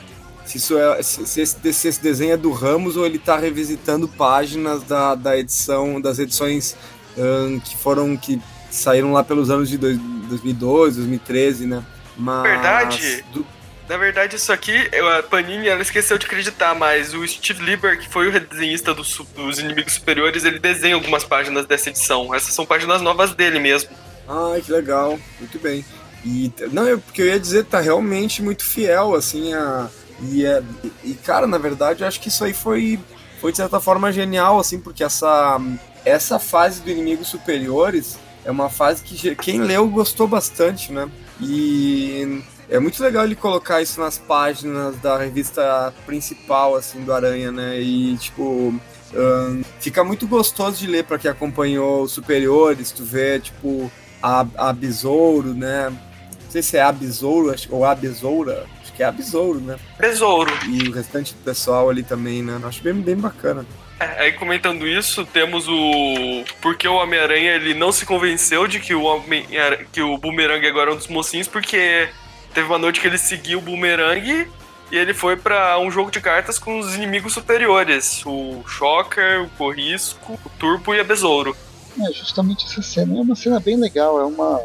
se, 0.45 0.57
isso 0.57 0.77
é, 0.77 1.03
se, 1.03 1.25
se 1.25 1.41
esse, 1.41 1.73
se 1.73 1.87
esse 1.87 2.01
desenho 2.01 2.33
é 2.33 2.37
do 2.37 2.51
Ramos 2.51 2.95
ou 2.97 3.05
ele 3.05 3.19
tá 3.19 3.37
revisitando 3.37 4.07
páginas 4.07 4.83
da, 4.83 5.15
da 5.15 5.37
edição, 5.37 5.99
das 6.01 6.17
edições 6.19 6.75
ahn, 7.17 7.59
que 7.59 7.75
foram, 7.77 8.15
que 8.17 8.41
saíram 8.69 9.11
lá 9.11 9.23
pelos 9.23 9.49
anos 9.49 9.69
de 9.69 9.77
dois- 9.77 9.99
2012, 10.29 10.95
2013, 10.97 11.65
né? 11.65 11.83
Mas, 12.17 12.43
Verdade. 12.43 13.25
do- 13.33 13.45
Na 13.91 13.97
verdade, 13.97 14.37
isso 14.37 14.53
aqui, 14.53 14.89
a 15.17 15.21
Panini 15.21 15.67
ela 15.67 15.81
esqueceu 15.81 16.17
de 16.17 16.25
acreditar, 16.25 16.73
mas 16.73 17.13
o 17.13 17.27
Steve 17.27 17.61
Lieber, 17.61 17.99
que 17.99 18.07
foi 18.07 18.29
o 18.29 18.39
desenhista 18.39 18.93
dos, 18.93 19.09
su- 19.09 19.27
dos 19.35 19.59
inimigos 19.59 19.95
superiores, 19.95 20.45
ele 20.45 20.59
desenha 20.59 20.95
algumas 20.95 21.25
páginas 21.25 21.65
dessa 21.65 21.89
edição. 21.89 22.33
Essas 22.33 22.53
são 22.53 22.65
páginas 22.65 23.01
novas 23.01 23.35
dele 23.35 23.59
mesmo. 23.59 23.89
Ai, 24.29 24.61
que 24.61 24.71
legal, 24.71 25.19
muito 25.37 25.59
bem. 25.59 25.83
E, 26.23 26.49
não, 26.71 26.87
eu, 26.87 26.99
porque 26.99 27.21
eu 27.21 27.25
ia 27.25 27.37
dizer, 27.37 27.65
tá 27.65 27.81
realmente 27.81 28.41
muito 28.41 28.63
fiel, 28.63 29.13
assim, 29.13 29.53
a. 29.53 29.89
E, 30.21 30.45
é, 30.45 30.63
e, 31.03 31.13
cara, 31.13 31.45
na 31.45 31.57
verdade, 31.57 32.01
eu 32.01 32.07
acho 32.07 32.21
que 32.21 32.29
isso 32.29 32.45
aí 32.45 32.53
foi, 32.53 32.97
foi 33.41 33.51
de 33.51 33.57
certa 33.57 33.81
forma 33.81 34.09
genial, 34.09 34.57
assim, 34.57 34.79
porque 34.79 35.03
essa, 35.03 35.59
essa 36.05 36.39
fase 36.39 36.79
do 36.79 36.89
Inimigos 36.89 37.27
Superiores 37.27 38.17
é 38.45 38.51
uma 38.51 38.69
fase 38.69 39.03
que 39.03 39.35
quem 39.35 39.59
leu 39.59 39.85
gostou 39.89 40.29
bastante, 40.29 40.93
né? 40.93 41.09
E 41.41 42.41
é 42.71 42.79
muito 42.79 43.03
legal 43.03 43.25
ele 43.25 43.35
colocar 43.35 43.81
isso 43.81 43.99
nas 43.99 44.17
páginas 44.17 44.95
da 45.01 45.17
revista 45.17 45.93
principal, 46.05 46.75
assim, 46.75 47.03
do 47.03 47.13
Aranha, 47.13 47.51
né? 47.51 47.79
E, 47.81 48.15
tipo, 48.17 48.73
ahn, 49.13 49.61
fica 49.81 50.05
muito 50.05 50.25
gostoso 50.25 50.77
de 50.77 50.87
ler 50.87 51.03
para 51.03 51.19
quem 51.19 51.29
acompanhou 51.29 52.03
os 52.03 52.13
superiores, 52.13 52.91
tu 52.91 53.03
vê, 53.03 53.41
tipo, 53.41 53.91
a, 54.23 54.45
a 54.57 54.71
Besouro, 54.71 55.53
né? 55.53 55.89
Não 55.89 56.49
sei 56.51 56.61
se 56.61 56.77
é 56.77 56.81
a 56.81 56.93
Besouro 56.93 57.53
ou 57.69 57.83
a 57.83 57.93
Besoura, 57.93 58.65
acho 58.81 58.93
que 58.93 59.03
é 59.03 59.05
a 59.05 59.11
Besouro, 59.11 59.59
né? 59.59 59.77
Besouro. 59.99 60.51
E 60.69 60.87
o 60.87 60.93
restante 60.93 61.33
do 61.33 61.43
pessoal 61.43 61.89
ali 61.89 62.03
também, 62.03 62.41
né? 62.41 62.57
Acho 62.63 62.81
bem, 62.81 62.93
bem 62.93 63.17
bacana. 63.17 63.65
É, 63.99 64.23
Aí 64.23 64.31
comentando 64.31 64.87
isso, 64.87 65.25
temos 65.25 65.67
o. 65.67 66.43
Porque 66.61 66.87
o 66.87 66.95
Homem-Aranha 66.95 67.51
ele 67.51 67.73
não 67.73 67.91
se 67.91 68.05
convenceu 68.05 68.65
de 68.65 68.79
que 68.79 68.95
o, 68.95 69.03
Homem 69.03 69.45
que 69.91 70.01
o 70.01 70.17
Boomerang 70.17 70.65
agora 70.65 70.91
é 70.91 70.93
um 70.93 70.97
dos 70.97 71.07
mocinhos, 71.07 71.47
porque 71.47 72.09
teve 72.53 72.67
uma 72.67 72.77
noite 72.77 72.99
que 72.99 73.07
ele 73.07 73.17
seguiu 73.17 73.59
o 73.59 73.61
Boomerang 73.61 74.47
e 74.91 74.97
ele 74.97 75.13
foi 75.13 75.37
pra 75.37 75.79
um 75.79 75.89
jogo 75.89 76.11
de 76.11 76.19
cartas 76.19 76.59
com 76.59 76.79
os 76.79 76.95
inimigos 76.95 77.33
superiores: 77.33 78.23
o 78.25 78.63
Shocker, 78.67 79.43
o 79.43 79.49
Corrisco, 79.51 80.39
o 80.45 80.49
Turbo 80.49 80.93
e 80.93 80.99
a 80.99 81.03
Besouro. 81.03 81.55
É, 81.99 82.11
justamente 82.13 82.65
essa 82.65 82.81
cena 82.81 83.17
é 83.17 83.21
uma 83.21 83.35
cena 83.35 83.59
bem 83.59 83.75
legal, 83.77 84.19
é 84.19 84.25
uma, 84.25 84.61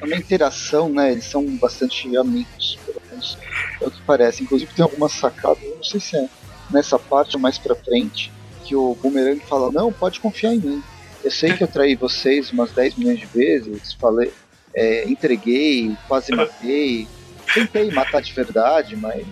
é 0.00 0.04
uma 0.04 0.16
interação, 0.16 0.88
né? 0.88 1.12
Eles 1.12 1.24
são 1.24 1.44
bastante 1.56 2.14
amigos, 2.16 2.78
pelo 2.84 3.02
menos 3.10 3.38
é 3.80 3.86
o 3.86 3.90
que 3.90 4.02
parece. 4.02 4.42
Inclusive 4.42 4.72
tem 4.74 4.82
algumas 4.82 5.12
sacadas, 5.12 5.62
eu 5.62 5.76
não 5.76 5.84
sei 5.84 6.00
se 6.00 6.16
é 6.16 6.28
nessa 6.70 6.98
parte 6.98 7.36
ou 7.36 7.42
mais 7.42 7.58
pra 7.58 7.74
frente, 7.74 8.32
que 8.64 8.74
o 8.74 8.94
Boomerang 9.02 9.40
fala, 9.46 9.70
não, 9.70 9.92
pode 9.92 10.20
confiar 10.20 10.54
em 10.54 10.60
mim. 10.60 10.82
Eu 11.22 11.30
sei 11.30 11.52
que 11.56 11.62
eu 11.62 11.68
traí 11.68 11.94
vocês 11.94 12.50
umas 12.50 12.72
10 12.72 12.96
milhões 12.96 13.20
de 13.20 13.26
vezes, 13.26 13.92
falei, 13.94 14.32
é, 14.74 15.08
entreguei, 15.08 15.94
quase 16.08 16.34
matei, 16.34 17.06
tentei 17.52 17.90
matar 17.90 18.22
de 18.22 18.32
verdade, 18.32 18.96
mas 18.96 19.24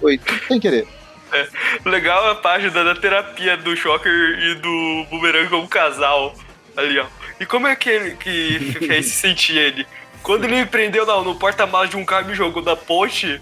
foi 0.00 0.20
sem 0.48 0.58
querer. 0.58 0.86
É, 1.32 1.48
legal 1.88 2.30
a 2.30 2.34
página 2.34 2.84
da 2.84 2.94
terapia 2.94 3.56
do 3.56 3.74
Shocker 3.74 4.12
e 4.12 4.54
do 4.56 5.06
Boomerang 5.08 5.48
como 5.48 5.66
casal. 5.66 6.34
Ali, 6.76 6.98
ó. 6.98 7.06
E 7.40 7.46
como 7.46 7.66
é 7.66 7.74
que 7.74 7.88
ele 7.90 8.16
que 8.16 8.58
fez 8.86 9.06
se 9.06 9.12
sentir 9.12 9.56
ele? 9.56 9.86
Quando 10.22 10.44
ele 10.44 10.56
me 10.56 10.66
prendeu 10.66 11.06
no, 11.06 11.24
no 11.24 11.34
porta-malas 11.34 11.90
de 11.90 11.96
um 11.96 12.04
carro 12.04 12.26
e 12.26 12.30
me 12.30 12.34
jogou 12.34 12.62
da 12.62 12.76
ponte, 12.76 13.40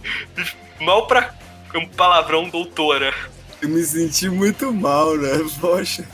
mal 0.80 1.06
pra 1.06 1.34
um 1.74 1.86
palavrão 1.86 2.48
doutora. 2.48 3.12
Eu 3.60 3.68
me 3.68 3.82
senti 3.82 4.28
muito 4.28 4.72
mal, 4.72 5.16
né? 5.16 5.30
Poxa. 5.60 6.06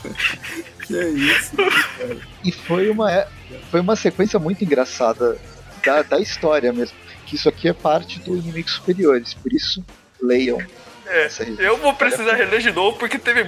Que 0.85 0.97
é 0.97 1.09
isso, 1.09 1.55
cara. 1.55 2.17
E 2.43 2.51
foi 2.51 2.89
uma, 2.89 3.27
foi 3.69 3.79
uma 3.79 3.95
sequência 3.95 4.39
muito 4.39 4.63
engraçada 4.63 5.37
da, 5.85 6.01
da 6.01 6.19
história 6.19 6.71
mesmo. 6.71 6.97
Que 7.25 7.35
isso 7.35 7.49
aqui 7.49 7.67
é 7.67 7.73
parte 7.73 8.19
do 8.19 8.37
Inimigos 8.37 8.73
Superiores, 8.73 9.33
por 9.33 9.51
isso 9.51 9.83
leiam. 10.21 10.59
É, 11.05 11.29
eu 11.59 11.77
vou 11.77 11.93
precisar 11.93 12.33
reler 12.33 12.59
de 12.59 12.71
novo 12.71 12.97
porque 12.97 13.17
teve 13.17 13.45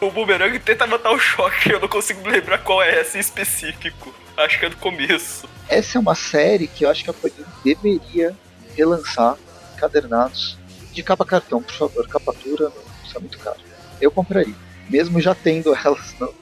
o 0.00 0.10
Boomerang 0.10 0.58
tenta 0.58 0.86
matar 0.86 1.12
o 1.12 1.18
choque, 1.18 1.70
eu 1.70 1.78
não 1.78 1.88
consigo 1.88 2.26
lembrar 2.28 2.58
qual 2.58 2.82
é 2.82 3.00
esse 3.00 3.18
em 3.18 3.20
específico. 3.20 4.14
Acho 4.36 4.58
que 4.58 4.66
é 4.66 4.70
do 4.70 4.76
começo. 4.76 5.48
Essa 5.68 5.98
é 5.98 6.00
uma 6.00 6.14
série 6.14 6.66
que 6.66 6.84
eu 6.84 6.90
acho 6.90 7.04
que 7.04 7.10
a 7.10 7.12
Panini 7.12 7.44
deveria 7.62 8.34
relançar 8.74 9.36
encadernados 9.74 10.58
de 10.92 11.02
capa 11.02 11.24
cartão, 11.24 11.62
por 11.62 11.74
favor. 11.74 12.08
Capa 12.08 12.34
dura, 12.42 12.64
não 12.64 13.16
é 13.16 13.18
muito 13.18 13.38
caro. 13.38 13.58
Eu 14.00 14.10
compraria, 14.10 14.54
mesmo 14.88 15.20
já 15.20 15.34
tendo 15.34 15.74
elas 15.84 16.14
no, 16.18 16.34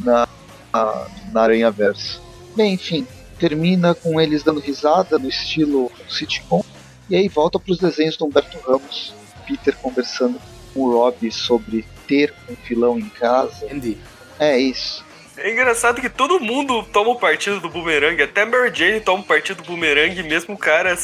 na, 0.00 0.28
na, 0.72 1.06
na 1.32 1.42
Aranha 1.42 1.70
Verso. 1.70 2.22
Bem, 2.56 2.74
enfim, 2.74 3.06
termina 3.38 3.94
com 3.94 4.20
eles 4.20 4.42
dando 4.42 4.60
risada 4.60 5.18
no 5.18 5.28
estilo 5.28 5.90
sitcom 6.08 6.64
e 7.10 7.16
aí 7.16 7.28
volta 7.28 7.58
para 7.58 7.72
os 7.72 7.78
desenhos 7.78 8.16
do 8.16 8.24
Humberto 8.24 8.58
Ramos, 8.66 9.14
Peter 9.46 9.76
conversando 9.76 10.40
com 10.72 10.80
o 10.80 10.92
Rob 10.92 11.30
sobre 11.30 11.84
ter 12.06 12.32
um 12.48 12.54
vilão 12.66 12.98
em 12.98 13.08
casa. 13.08 13.66
Entendi. 13.66 13.98
É 14.38 14.58
isso. 14.58 15.04
É 15.36 15.50
engraçado 15.50 16.00
que 16.00 16.08
todo 16.08 16.40
mundo 16.40 16.82
toma 16.84 17.10
o 17.10 17.18
partido 17.18 17.58
do 17.58 17.68
Boomerang, 17.68 18.22
até 18.22 18.44
Mary 18.44 18.72
Jane 18.72 19.00
toma 19.00 19.22
o 19.22 19.26
partido 19.26 19.62
do 19.62 19.66
Boomerang, 19.66 20.22
mesmo 20.22 20.54
o 20.54 20.58
cara 20.58 20.96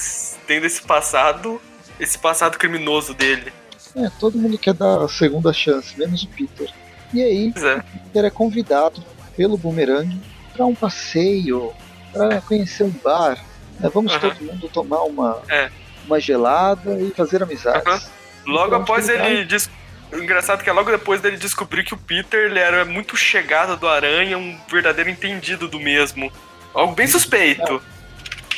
tendo 0.46 0.66
esse 0.66 0.82
passado, 0.82 1.60
esse 1.98 2.18
passado 2.18 2.58
criminoso 2.58 3.14
dele. 3.14 3.52
É, 3.96 4.10
todo 4.20 4.38
mundo 4.38 4.58
quer 4.58 4.74
dar 4.74 5.02
a 5.02 5.08
segunda 5.08 5.52
chance, 5.52 5.98
menos 5.98 6.22
o 6.22 6.28
Peter. 6.28 6.70
E 7.12 7.22
aí, 7.22 7.52
é. 7.56 7.76
o 7.76 7.82
Peter 8.04 8.24
é 8.26 8.30
convidado 8.30 9.02
pelo 9.38 9.56
Boomerang 9.56 10.20
para 10.52 10.66
um 10.66 10.74
passeio, 10.74 11.72
para 12.12 12.40
conhecer 12.40 12.82
um 12.82 12.90
bar. 12.90 13.38
né? 13.78 13.88
Vamos 13.94 14.12
Aham. 14.12 14.20
todo 14.30 14.44
mundo 14.44 14.68
tomar 14.68 15.02
uma, 15.04 15.40
É. 15.48 15.70
uma 16.04 16.18
gelada 16.18 17.00
e 17.00 17.10
fazer 17.12 17.40
amizades. 17.42 17.86
Aham. 17.86 18.02
Logo 18.44 18.66
Então, 18.66 18.80
após 18.82 19.08
ele. 19.08 19.46
O 20.10 20.16
engraçado 20.18 20.60
é 20.60 20.64
que 20.64 20.70
é 20.70 20.72
logo 20.72 20.90
depois 20.90 21.20
dele 21.20 21.36
descobrir 21.36 21.84
que 21.84 21.92
o 21.94 21.96
Peter 21.98 22.46
ele 22.50 22.58
era 22.58 22.84
muito 22.84 23.14
chegado 23.16 23.76
do 23.76 23.86
Aranha, 23.86 24.36
um 24.38 24.58
verdadeiro 24.70 25.08
entendido 25.10 25.68
do 25.68 25.78
mesmo. 25.78 26.32
Algo 26.74 26.94
bem 26.94 27.06
suspeito. 27.06 27.80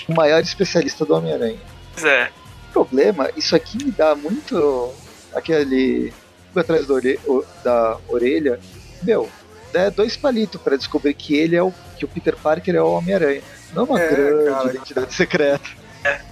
O 0.08 0.14
maior 0.14 0.40
especialista 0.40 1.04
do 1.04 1.14
Homem-Aranha. 1.14 1.58
Pois 1.92 2.04
é. 2.06 2.30
O 2.68 2.72
problema, 2.72 3.28
isso 3.36 3.54
aqui 3.56 3.84
me 3.84 3.90
dá 3.90 4.14
muito 4.14 4.94
aquele. 5.34 6.12
atrás 6.56 6.86
da 7.64 7.98
orelha. 8.08 8.58
Meu, 9.02 9.28
é 9.74 9.90
dois 9.90 10.16
palitos 10.16 10.60
para 10.60 10.76
descobrir 10.76 11.14
que 11.14 11.36
ele 11.36 11.56
é 11.56 11.62
o. 11.62 11.72
que 11.98 12.04
o 12.04 12.08
Peter 12.08 12.36
Parker 12.36 12.74
é 12.74 12.82
o 12.82 12.92
Homem-Aranha. 12.92 13.42
Não 13.74 13.84
uma 13.84 14.00
É, 14.00 14.08
grande 14.08 14.50
cara. 14.50 14.70
identidade 14.70 15.14
secreta. 15.14 15.68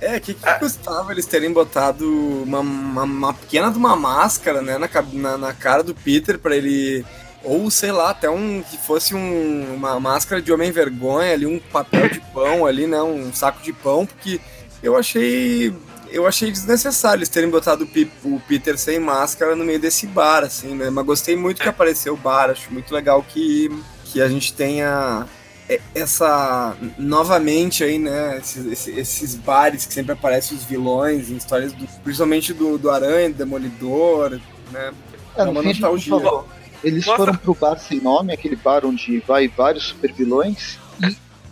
É, 0.01 0.19
que 0.19 0.33
que 0.33 0.59
custava 0.59 1.13
eles 1.13 1.27
terem 1.27 1.53
botado 1.53 2.09
uma, 2.43 2.61
uma, 2.61 3.03
uma 3.03 3.35
pequena 3.35 3.71
de 3.71 3.77
uma 3.77 3.95
máscara, 3.95 4.63
né, 4.63 4.79
na, 4.79 4.89
na, 5.13 5.37
na 5.37 5.53
cara 5.53 5.83
do 5.83 5.95
Peter 5.95 6.39
pra 6.39 6.57
ele. 6.57 7.05
Ou 7.45 7.71
sei 7.71 7.93
lá, 7.93 8.11
até 8.11 8.29
um. 8.31 8.63
que 8.63 8.77
fosse 8.79 9.15
um, 9.15 9.75
uma 9.75 10.01
máscara 10.01 10.41
de 10.43 10.53
homem 10.53 10.73
vergonha 10.73 11.33
ali, 11.35 11.47
um 11.47 11.61
papel 11.61 12.09
de 12.09 12.21
pão 12.33 12.67
ali, 12.67 12.87
né? 12.87 13.01
Um 13.03 13.33
saco 13.33 13.63
de 13.63 13.73
pão, 13.73 14.05
porque 14.07 14.41
eu 14.83 14.97
achei. 14.97 15.73
Eu 16.11 16.27
achei 16.27 16.51
desnecessário 16.51 17.19
eles 17.19 17.29
terem 17.29 17.51
botado 17.51 17.85
o, 18.25 18.41
Peter 18.41 18.79
sem 18.79 18.99
máscara 18.99 19.55
no 19.55 19.65
meio 19.65 19.79
desse 19.79 20.07
bar, 20.07 20.43
assim, 20.45 20.75
né? 20.75 20.91
Mas 20.91 21.05
gostei 21.05 21.37
muito 21.37 21.61
que 21.63 21.69
apareceu 21.69 22.15
o 22.15 22.17
bar, 22.17 22.51
acho 22.51 22.73
muito 22.73 22.95
legal 22.95 23.23
que, 23.23 23.69
que 24.05 24.21
a 24.23 24.29
gente 24.29 24.53
tenha 24.53 25.27
é- 25.69 25.81
essa 25.95 26.75
novamente 26.99 27.85
aí, 27.85 27.99
né, 27.99 28.39
esses, 28.39 28.65
esses- 28.67 28.97
esses 28.99 29.35
bares 29.35 29.85
que 29.85 29.93
sempre 29.93 30.13
aparecem 30.13 30.57
os 30.57 30.65
vilões 30.65 31.31
em 31.31 31.37
histórias 31.37 31.73
do, 31.75 31.87
principalmente 32.03 32.55
do, 32.55 32.79
do 32.79 32.91
Aranha, 32.91 33.29
do 33.29 33.37
Demolidor, 33.37 34.41
né? 34.73 34.93
É, 35.37 35.43
É 35.43 35.45
no 35.45 35.51
uma 35.51 35.63
nostalgia. 35.63 36.11
falou. 36.11 36.49
Eles 36.83 37.05
Nossa. 37.05 37.19
foram 37.19 37.35
pro 37.35 37.55
bar 37.55 37.77
sem 37.79 38.01
nome, 38.01 38.33
aquele 38.33 38.57
bar 38.57 38.87
onde 38.87 39.21
vai 39.27 39.47
vários 39.49 39.89
supervilões, 39.89 40.79
e 40.88 40.88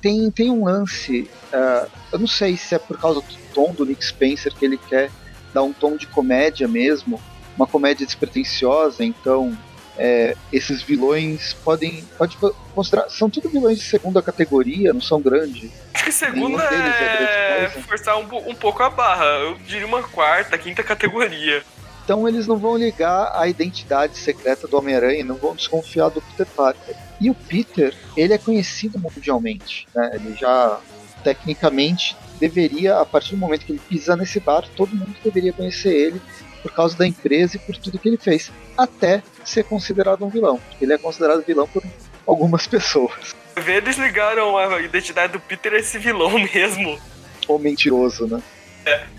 tem, 0.00 0.30
tem 0.30 0.50
um 0.50 0.64
lance. 0.64 1.28
ah, 1.52 1.86
eu 2.12 2.18
não 2.18 2.26
sei 2.26 2.56
se 2.56 2.74
é 2.74 2.78
por 2.78 2.98
causa 2.98 3.20
do 3.20 3.36
tom 3.54 3.72
do 3.72 3.84
Nick 3.84 4.04
Spencer 4.04 4.54
que 4.54 4.64
ele 4.64 4.76
quer 4.76 5.10
dar 5.52 5.62
um 5.62 5.72
tom 5.72 5.96
de 5.96 6.06
comédia 6.06 6.68
mesmo, 6.68 7.20
uma 7.56 7.66
comédia 7.66 8.04
despretensiosa, 8.04 9.04
então 9.04 9.56
é, 9.98 10.36
esses 10.52 10.82
vilões 10.82 11.54
podem. 11.54 12.04
Pode 12.18 12.36
mostrar. 12.74 13.08
São 13.08 13.30
tudo 13.30 13.48
vilões 13.48 13.78
de 13.78 13.84
segunda 13.84 14.20
categoria, 14.20 14.92
não 14.92 15.00
são 15.00 15.20
grandes. 15.20 15.70
Acho 15.94 16.04
que 16.04 16.12
segunda 16.12 16.62
é 16.62 17.64
é 17.64 17.68
forçar 17.68 18.18
um, 18.18 18.50
um 18.50 18.54
pouco 18.54 18.82
a 18.82 18.90
barra. 18.90 19.24
Eu 19.24 19.54
diria 19.66 19.86
uma 19.86 20.02
quarta, 20.02 20.58
quinta 20.58 20.82
categoria. 20.82 21.64
Então 22.06 22.28
eles 22.28 22.46
não 22.46 22.56
vão 22.56 22.76
ligar 22.76 23.32
a 23.34 23.48
identidade 23.48 24.16
secreta 24.16 24.68
do 24.68 24.78
Homem-Aranha, 24.78 25.24
não 25.24 25.34
vão 25.34 25.56
desconfiar 25.56 26.08
do 26.08 26.22
Peter 26.22 26.46
Parker. 26.46 26.94
E 27.20 27.28
o 27.28 27.34
Peter, 27.34 27.92
ele 28.16 28.32
é 28.32 28.38
conhecido 28.38 28.96
mundialmente, 28.96 29.88
né? 29.92 30.12
Ele 30.14 30.32
já 30.36 30.78
tecnicamente 31.24 32.16
deveria, 32.38 33.00
a 33.00 33.04
partir 33.04 33.32
do 33.32 33.38
momento 33.38 33.66
que 33.66 33.72
ele 33.72 33.80
pisa 33.88 34.14
nesse 34.14 34.38
bar, 34.38 34.64
todo 34.76 34.94
mundo 34.94 35.16
deveria 35.24 35.52
conhecer 35.52 35.92
ele 35.92 36.22
por 36.62 36.70
causa 36.70 36.96
da 36.96 37.04
empresa 37.04 37.56
e 37.56 37.58
por 37.58 37.76
tudo 37.76 37.98
que 37.98 38.08
ele 38.08 38.18
fez, 38.18 38.52
até 38.78 39.20
ser 39.44 39.64
considerado 39.64 40.24
um 40.24 40.28
vilão. 40.28 40.60
Ele 40.80 40.92
é 40.92 40.98
considerado 40.98 41.44
vilão 41.44 41.66
por 41.66 41.82
algumas 42.24 42.68
pessoas. 42.68 43.34
Vê, 43.56 43.78
Eles 43.78 43.96
ligaram 43.96 44.56
a 44.56 44.80
identidade 44.80 45.32
do 45.32 45.40
Peter 45.40 45.72
a 45.72 45.78
esse 45.78 45.98
vilão 45.98 46.38
mesmo. 46.38 47.00
Ou 47.48 47.58
mentiroso, 47.58 48.28
né? 48.28 48.40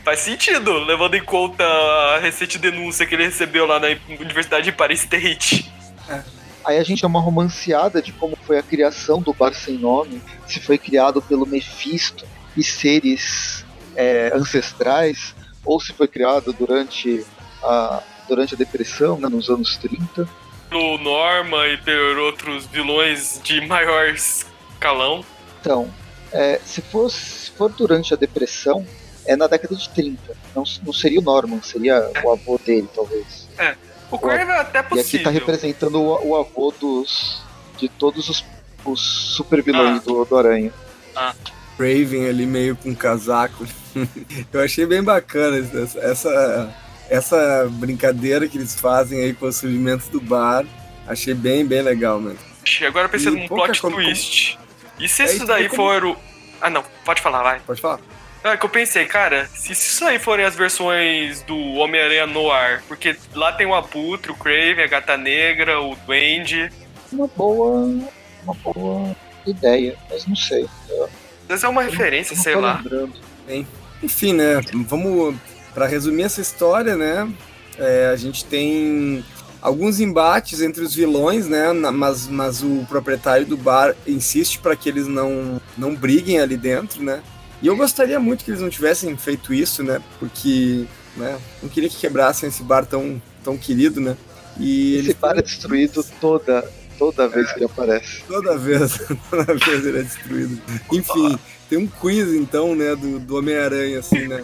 Faz 0.04 0.20
sentido, 0.20 0.72
levando 0.80 1.16
em 1.16 1.24
conta 1.24 1.64
a 1.64 2.20
recente 2.20 2.58
denúncia 2.58 3.06
que 3.06 3.16
ele 3.16 3.26
recebeu 3.26 3.66
lá 3.66 3.80
na 3.80 3.88
Universidade 4.20 4.66
de 4.66 4.72
Paris 4.72 5.02
State. 5.02 5.70
Aí 6.64 6.78
a 6.78 6.84
gente 6.84 7.02
dá 7.02 7.08
uma 7.08 7.22
romanceada 7.22 8.02
de 8.02 8.12
como 8.12 8.36
foi 8.36 8.58
a 8.58 8.64
criação 8.64 9.22
do 9.22 9.34
Bar 9.34 9.54
Sem 9.54 9.78
Nome, 9.78 10.22
se 10.46 10.60
foi 10.60 10.78
criado 10.78 11.22
pelo 11.22 11.46
Mephisto 11.46 12.26
e 12.58 12.64
seres 12.64 13.66
é, 13.96 14.32
ancestrais, 14.34 15.34
ou 15.64 15.80
se 15.80 15.94
foi 15.94 16.08
criado 16.08 16.52
durante 16.52 17.26
a, 17.64 18.02
durante 18.28 18.54
a 18.54 18.58
Depressão, 18.58 19.18
né, 19.18 19.30
nos 19.30 19.50
anos 19.50 19.78
30. 19.78 20.28
Pelo 20.70 20.98
Norma 20.98 21.68
e 21.68 21.78
por 21.78 22.18
outros 22.20 22.66
vilões 22.66 23.40
de 23.44 23.66
maior 23.66 24.10
escalão. 24.10 25.24
Então, 25.62 25.90
é, 26.34 26.60
se, 26.66 26.82
for, 26.82 27.10
se 27.10 27.52
for 27.52 27.72
durante 27.72 28.14
a 28.14 28.18
Depressão, 28.18 28.86
é 29.28 29.36
na 29.36 29.48
década 29.48 29.76
de 29.76 29.88
30. 29.90 30.34
Não, 30.56 30.64
não 30.86 30.94
seria 30.94 31.20
o 31.20 31.24
Norman, 31.24 31.62
seria 31.62 32.10
o 32.24 32.32
avô 32.32 32.60
dele, 32.66 32.88
talvez. 32.96 33.48
O 34.10 34.18
Crave 34.18 34.50
é 34.52 34.60
até 34.60 34.80
E 34.80 34.82
aqui 34.82 34.90
possível. 34.90 35.24
tá 35.26 35.30
representando 35.30 36.02
o, 36.02 36.30
o 36.30 36.36
avô 36.38 36.74
dos, 36.80 37.42
de 37.78 37.90
todos 37.90 38.30
os, 38.30 38.44
os 38.86 39.02
super 39.36 39.62
vilões 39.62 40.00
Ah. 40.00 40.04
do, 40.06 40.26
do 40.26 40.38
Aranha. 40.38 40.72
Raven 41.78 42.28
ali 42.28 42.46
meio 42.46 42.76
com 42.76 42.96
casaco. 42.96 43.66
Eu 44.52 44.62
achei 44.62 44.86
bem 44.86 45.04
bacana 45.04 45.58
essa, 45.84 46.00
essa, 46.00 46.76
essa 47.10 47.68
brincadeira 47.72 48.48
que 48.48 48.58
eles 48.58 48.76
fazem 48.80 49.20
aí 49.22 49.34
com 49.34 49.48
o 49.48 49.52
surgimento 49.54 50.10
do 50.10 50.20
bar. 50.22 50.66
Achei 51.08 51.34
bem, 51.34 51.66
bem 51.66 51.82
legal, 51.82 52.20
mano. 52.20 52.38
Agora 52.86 53.08
pensando 53.08 53.38
E 53.38 53.42
num 53.42 53.48
plot 53.48 53.82
como- 53.82 53.96
twist. 53.96 54.58
E 55.00 55.08
se 55.08 55.22
É, 55.24 55.26
isso 55.26 55.46
daí 55.46 55.70
como- 55.70 55.84
for 55.84 56.04
o. 56.06 56.18
Ah 56.60 56.70
não, 56.70 56.84
pode 57.06 57.22
falar, 57.22 57.44
vai. 57.44 57.60
Pode 57.60 57.80
falar. 57.80 58.00
É 58.52 58.58
que 58.58 58.66
eu 58.66 58.70
pensei, 58.70 59.06
cara, 59.06 59.48
se 59.54 59.72
isso 59.74 60.06
aí 60.06 60.20
forem 60.20 60.46
as 60.46 60.56
versões 60.56 61.42
do 61.44 61.58
Homem-Aranha 61.76 62.26
no 62.26 62.52
ar, 62.52 62.84
porque 62.88 63.16
lá 63.34 63.52
tem 63.52 63.68
o 63.68 63.76
Abutre, 63.76 64.32
o 64.32 64.36
Crave, 64.36 64.82
a 64.82 64.88
Gata 64.88 65.18
Negra, 65.18 65.82
o 65.82 65.96
Duende. 66.06 66.72
uma 67.12 67.28
boa, 67.28 67.90
uma 68.44 68.54
boa 68.64 69.16
ideia, 69.46 69.96
mas 70.10 70.26
não 70.26 70.36
sei. 70.36 70.68
Às 71.44 71.48
vezes 71.48 71.64
é 71.64 71.68
uma 71.68 71.84
referência, 71.84 72.34
Eu 72.34 72.38
não 72.38 72.44
sei 72.44 72.56
lá. 72.56 72.78
lembrando. 72.78 73.14
Enfim, 74.04 74.34
né? 74.34 74.62
Vamos. 74.74 75.36
Pra 75.74 75.86
resumir 75.86 76.24
essa 76.24 76.42
história, 76.42 76.96
né? 76.96 77.32
é, 77.78 78.10
a 78.12 78.16
gente 78.16 78.44
tem 78.46 79.24
alguns 79.62 80.00
embates 80.00 80.62
entre 80.62 80.84
os 80.84 80.94
vilões, 80.94 81.48
né? 81.48 81.72
Mas, 81.74 82.28
mas 82.28 82.64
o 82.64 82.86
proprietário 82.90 83.46
do 83.46 83.58
bar 83.58 83.96
insiste 84.06 84.60
para 84.60 84.76
que 84.76 84.90
eles 84.90 85.08
não, 85.08 85.62
não 85.78 85.96
briguem 85.96 86.40
ali 86.40 86.58
dentro, 86.58 87.04
né? 87.04 87.22
E 87.62 87.68
eu 87.68 87.76
gostaria 87.76 88.20
muito 88.20 88.44
que 88.46 88.52
eles 88.52 88.62
não 88.62 88.70
tivessem 88.70 89.16
feito 89.18 89.54
isso, 89.54 89.84
né? 89.84 90.02
Porque 90.20 90.86
né, 91.16 91.40
não 91.62 91.70
queria 91.70 91.90
que 91.90 91.98
quebrassem 91.98 92.50
esse 92.50 92.62
bar 92.64 92.86
tão, 92.86 93.22
tão 93.44 93.58
querido, 93.58 94.00
né? 94.00 94.16
E 94.60 94.98
Esse 94.98 95.14
bar 95.16 95.38
é 95.38 95.42
destruído 95.42 96.04
toda, 96.22 96.70
toda 96.98 97.28
vez 97.28 97.52
que 97.52 97.58
ele 97.60 97.66
aparece. 97.66 98.22
Toda 98.28 98.58
vez, 98.58 99.00
toda 99.30 99.54
vez 99.56 99.86
ele 99.86 100.00
é 100.00 100.04
destruído. 100.04 100.62
Enfim, 100.92 101.38
tem 101.70 101.78
um 101.80 101.88
quiz 101.88 102.34
então, 102.34 102.76
né, 102.76 102.96
do, 102.96 103.20
do 103.20 103.38
Homem-Aranha, 103.38 104.00
assim, 104.00 104.28
né? 104.28 104.42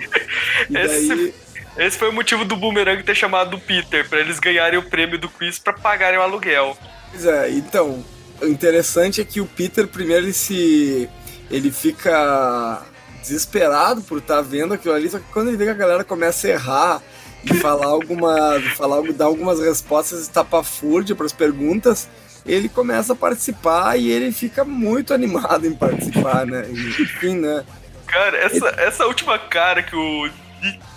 E 0.69 0.77
Esse- 0.77 1.07
daí. 1.07 1.33
Esse 1.75 1.97
foi 1.97 2.09
o 2.09 2.13
motivo 2.13 2.45
do 2.45 2.55
Boomerang 2.55 3.01
ter 3.01 3.15
chamado 3.15 3.55
o 3.57 3.59
Peter, 3.59 4.07
pra 4.07 4.19
eles 4.19 4.39
ganharem 4.39 4.77
o 4.77 4.83
prêmio 4.83 5.17
do 5.17 5.27
quiz 5.27 5.57
pra 5.57 5.73
pagarem 5.73 6.19
o 6.19 6.21
aluguel. 6.21 6.77
Pois 7.09 7.25
é, 7.25 7.49
então, 7.49 8.05
o 8.39 8.45
interessante 8.45 9.19
é 9.19 9.25
que 9.25 9.41
o 9.41 9.47
Peter 9.47 9.87
primeiro 9.87 10.25
ele 10.25 10.33
se. 10.33 11.09
ele 11.49 11.71
fica 11.71 12.83
desesperado 13.23 14.01
por 14.01 14.19
estar 14.19 14.41
vendo 14.41 14.73
aquilo 14.73 14.93
ali, 14.93 15.09
só 15.09 15.17
que 15.17 15.25
quando 15.31 15.47
ele 15.47 15.57
vê 15.57 15.65
que 15.65 15.71
a 15.71 15.75
galera 15.75 16.03
começa 16.03 16.47
a 16.47 16.51
errar 16.51 17.01
e 17.43 17.53
falar 17.55 17.87
alguma. 17.87 18.59
falar, 18.75 19.01
dar 19.13 19.25
algumas 19.25 19.59
respostas 19.59 20.21
estapafúrdias 20.21 21.17
para 21.17 21.25
as 21.25 21.33
perguntas, 21.33 22.07
ele 22.45 22.69
começa 22.69 23.13
a 23.13 23.15
participar 23.15 23.97
e 23.97 24.11
ele 24.11 24.31
fica 24.31 24.63
muito 24.63 25.13
animado 25.13 25.65
em 25.65 25.73
participar, 25.73 26.45
né? 26.45 26.65
E, 26.69 27.01
enfim, 27.01 27.37
né? 27.37 27.63
Cara, 28.05 28.37
essa, 28.37 28.67
essa 28.77 29.05
última 29.07 29.39
cara 29.39 29.81
que 29.81 29.95
o. 29.95 30.29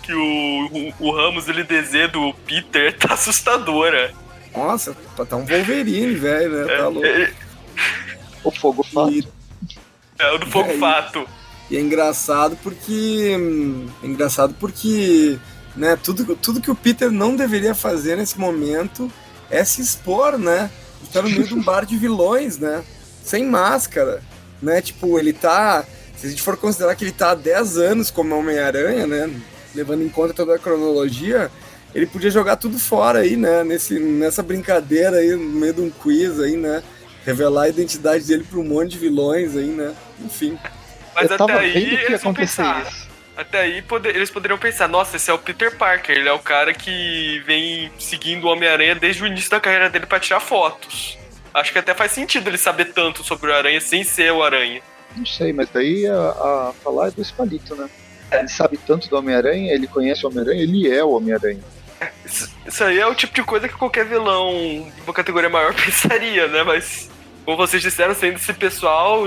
que 0.03 0.13
o, 0.13 0.93
o, 0.99 1.07
o 1.07 1.11
Ramos 1.11 1.47
ele 1.47 1.63
desenha 1.63 2.07
do 2.07 2.33
Peter 2.45 2.95
tá 2.95 3.13
assustadora. 3.13 4.13
Nossa, 4.55 4.95
tá 5.15 5.35
um 5.35 5.45
Wolverine, 5.45 6.15
velho, 6.15 6.65
né? 6.65 6.77
Tá 6.77 6.87
louco. 6.87 7.05
É, 7.05 7.31
O 8.43 8.51
fogo 8.51 8.83
fato. 8.83 9.11
E, 9.11 9.27
é 10.19 10.31
o 10.31 10.37
do 10.37 10.47
Fogo 10.47 10.71
É, 10.71 10.77
Fato. 10.77 11.27
E 11.69 11.77
é 11.77 11.81
engraçado 11.81 12.57
porque. 12.63 13.35
hum, 13.37 13.87
É 14.03 14.07
engraçado 14.07 14.55
porque. 14.59 15.37
Né, 15.75 15.95
tudo, 15.95 16.35
tudo 16.35 16.59
que 16.59 16.71
o 16.71 16.75
Peter 16.75 17.11
não 17.11 17.35
deveria 17.35 17.75
fazer 17.75 18.17
nesse 18.17 18.39
momento 18.39 19.11
é 19.49 19.63
se 19.63 19.79
expor, 19.79 20.37
né? 20.37 20.71
Ele 20.99 21.11
tá 21.13 21.21
no 21.21 21.29
meio 21.29 21.47
de 21.47 21.53
um 21.53 21.61
bar 21.61 21.85
de 21.85 21.95
vilões, 21.95 22.57
né? 22.57 22.83
Sem 23.23 23.45
máscara. 23.45 24.23
Né? 24.61 24.81
Tipo, 24.81 25.19
ele 25.19 25.33
tá. 25.33 25.85
Se 26.15 26.25
a 26.25 26.29
gente 26.31 26.41
for 26.41 26.57
considerar 26.57 26.95
que 26.95 27.03
ele 27.03 27.11
tá 27.11 27.31
há 27.31 27.35
10 27.35 27.77
anos 27.77 28.09
como 28.09 28.35
Homem-Aranha, 28.35 29.05
né? 29.05 29.29
Levando 29.75 30.03
em 30.03 30.09
conta 30.09 30.33
toda 30.33 30.55
a 30.55 30.59
cronologia, 30.59 31.51
ele 31.93 32.07
podia 32.07 32.31
jogar 32.31 32.55
tudo 32.55 32.79
fora 32.79 33.19
aí, 33.19 33.35
né? 33.35 33.63
Nesse, 33.63 33.99
nessa 33.99 34.41
brincadeira 34.41 35.17
aí, 35.17 35.31
no 35.35 35.59
meio 35.59 35.73
de 35.73 35.81
um 35.81 35.89
quiz 35.91 36.39
aí, 36.39 36.57
né? 36.57 36.81
Revelar 37.23 37.63
a 37.63 37.69
identidade 37.69 38.25
dele 38.25 38.45
pra 38.49 38.59
um 38.59 38.63
monte 38.63 38.91
de 38.91 38.97
vilões 38.97 39.55
aí, 39.55 39.67
né? 39.67 39.93
Enfim. 40.25 40.57
Mas 41.21 41.31
até 41.31 41.53
aí 41.53 41.95
eles 42.05 42.23
vão 42.23 42.33
pensar. 42.33 42.81
isso. 42.83 43.07
Até 43.35 43.59
aí 43.61 43.81
poder- 43.83 44.15
eles 44.15 44.31
poderiam 44.31 44.57
pensar, 44.57 44.87
nossa, 44.87 45.15
esse 45.17 45.29
é 45.29 45.33
o 45.33 45.37
Peter 45.37 45.75
Parker, 45.77 46.17
ele 46.17 46.27
é 46.27 46.33
o 46.33 46.39
cara 46.39 46.73
que 46.73 47.39
vem 47.45 47.91
seguindo 47.99 48.45
o 48.45 48.47
Homem-Aranha 48.51 48.95
desde 48.95 49.21
o 49.23 49.27
início 49.27 49.49
da 49.51 49.59
carreira 49.59 49.89
dele 49.89 50.05
pra 50.07 50.19
tirar 50.19 50.39
fotos. 50.39 51.17
Acho 51.53 51.71
que 51.71 51.77
até 51.79 51.93
faz 51.93 52.11
sentido 52.11 52.47
ele 52.49 52.57
saber 52.57 52.85
tanto 52.93 53.23
sobre 53.23 53.51
o 53.51 53.53
Aranha 53.55 53.79
sem 53.79 54.03
ser 54.03 54.31
o 54.31 54.43
Aranha. 54.43 54.81
Não 55.15 55.25
sei, 55.25 55.53
mas 55.53 55.69
daí 55.69 56.05
a, 56.07 56.13
a 56.29 56.73
falar 56.83 57.07
é 57.07 57.11
do 57.11 57.21
espalito, 57.21 57.75
né? 57.75 57.87
Ele 58.31 58.47
sabe 58.47 58.77
tanto 58.77 59.07
do 59.07 59.17
Homem-Aranha, 59.17 59.71
ele 59.73 59.87
conhece 59.87 60.25
o 60.25 60.29
Homem-Aranha, 60.29 60.61
ele 60.63 60.91
é 60.91 61.03
o 61.03 61.11
Homem-Aranha. 61.11 61.61
Isso, 62.25 62.51
isso 62.67 62.83
aí 62.83 62.99
é 62.99 63.07
o 63.07 63.15
tipo 63.15 63.33
de 63.33 63.43
coisa 63.43 63.67
que 63.67 63.75
qualquer 63.75 64.05
vilão 64.05 64.51
de 64.95 65.01
uma 65.01 65.13
categoria 65.13 65.49
maior 65.49 65.73
pensaria, 65.77 66.47
né? 66.47 66.63
Mas, 66.63 67.09
como 67.45 67.55
vocês 67.57 67.81
disseram, 67.81 68.13
sendo 68.13 68.35
esse 68.35 68.53
pessoal 68.53 69.23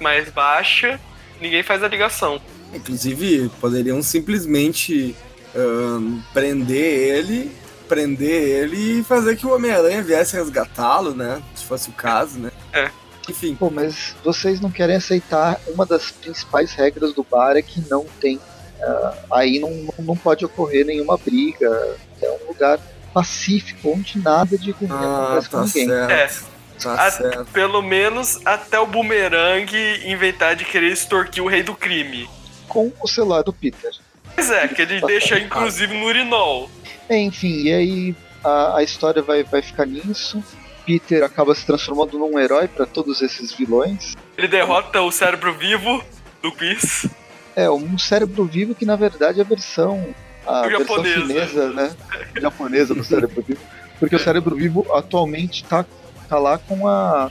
mais 0.00 0.28
baixa, 0.30 1.00
ninguém 1.44 1.62
faz 1.62 1.82
a 1.82 1.88
ligação. 1.88 2.40
Inclusive, 2.72 3.50
poderiam 3.60 4.02
simplesmente 4.02 5.14
ahn, 5.54 6.18
prender 6.32 7.16
ele, 7.16 7.52
prender 7.86 8.62
ele 8.64 9.00
e 9.00 9.04
fazer 9.04 9.36
que 9.36 9.46
o 9.46 9.54
Homem-Aranha 9.54 10.02
viesse 10.02 10.34
resgatá-lo, 10.34 11.14
né? 11.14 11.42
Se 11.54 11.64
fosse 11.64 11.90
o 11.90 11.92
caso, 11.92 12.38
né? 12.38 12.50
É. 12.72 12.90
Enfim, 13.28 13.54
Pô, 13.54 13.70
mas 13.70 14.14
vocês 14.24 14.60
não 14.60 14.70
querem 14.70 14.96
aceitar 14.96 15.58
uma 15.68 15.86
das 15.86 16.10
principais 16.10 16.72
regras 16.72 17.14
do 17.14 17.24
bar 17.30 17.56
é 17.56 17.62
que 17.62 17.82
não 17.90 18.04
tem. 18.20 18.40
ah, 18.82 19.14
aí 19.34 19.58
não, 19.58 19.88
não- 19.98 20.16
pode 20.16 20.44
ocorrer 20.44 20.84
nenhuma 20.84 21.16
briga. 21.16 21.96
É 22.20 22.30
um 22.42 22.48
lugar 22.48 22.78
pacífico, 23.14 23.90
onde 23.92 24.18
nada 24.18 24.58
de 24.58 24.72
ruim 24.72 24.88
ah, 24.90 25.26
acontece 25.26 25.48
com 25.48 25.58
tá 25.58 25.64
ninguém. 25.64 25.86
certo. 25.88 26.10
É. 26.50 26.53
Tá 26.84 27.08
A-. 27.08 27.44
Pelo 27.52 27.82
menos 27.82 28.40
até 28.44 28.78
o 28.78 28.86
Boomerang 28.86 29.66
inventar 30.04 30.54
de 30.54 30.64
querer 30.64 30.92
extorquir 30.92 31.42
o 31.42 31.48
rei 31.48 31.62
do 31.62 31.74
crime. 31.74 32.28
Com 32.68 32.92
o 33.02 33.08
celular 33.08 33.42
do 33.42 33.52
Peter. 33.52 33.90
Pois 34.34 34.50
é, 34.50 34.66
que 34.68 34.82
ele 34.82 35.00
deixa 35.00 35.38
inclusive 35.38 35.94
no 35.96 36.06
urinol. 36.06 36.70
É, 37.08 37.18
enfim, 37.18 37.62
e 37.62 37.72
aí 37.72 38.16
a, 38.42 38.78
a 38.78 38.82
história 38.82 39.22
vai, 39.22 39.42
vai 39.44 39.62
ficar 39.62 39.86
nisso. 39.86 40.42
Peter 40.84 41.22
acaba 41.24 41.54
se 41.54 41.64
transformando 41.64 42.18
num 42.18 42.38
herói 42.38 42.68
para 42.68 42.84
todos 42.84 43.22
esses 43.22 43.52
vilões. 43.52 44.14
Ele 44.36 44.48
derrota 44.48 45.00
o 45.00 45.10
cérebro 45.10 45.54
vivo 45.54 46.02
do 46.42 46.52
quiz. 46.52 47.06
É, 47.56 47.70
um 47.70 47.96
cérebro 47.96 48.44
vivo 48.44 48.74
que 48.74 48.84
na 48.84 48.96
verdade 48.96 49.38
é 49.38 49.42
a 49.42 49.46
versão. 49.46 50.14
A 50.46 50.60
O 50.60 50.68
versão 50.68 50.80
japonesa. 50.96 51.20
chinesa, 51.26 51.68
né? 51.70 51.96
Japonesa 52.38 52.94
do 52.94 53.04
cérebro 53.04 53.42
vivo. 53.46 53.60
Porque 53.98 54.16
o 54.16 54.18
cérebro 54.20 54.56
vivo 54.56 54.86
atualmente 54.92 55.64
tá, 55.64 55.86
tá 56.24 56.38
lá 56.38 56.58
com 56.58 56.86
a. 56.88 57.30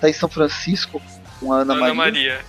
tá 0.00 0.08
em 0.08 0.12
São 0.12 0.28
Francisco 0.28 1.00
com 1.38 1.52
a 1.52 1.58
Ana, 1.60 1.74
Ana 1.74 1.80
Maria. 1.80 1.94
Maria. 1.94 2.40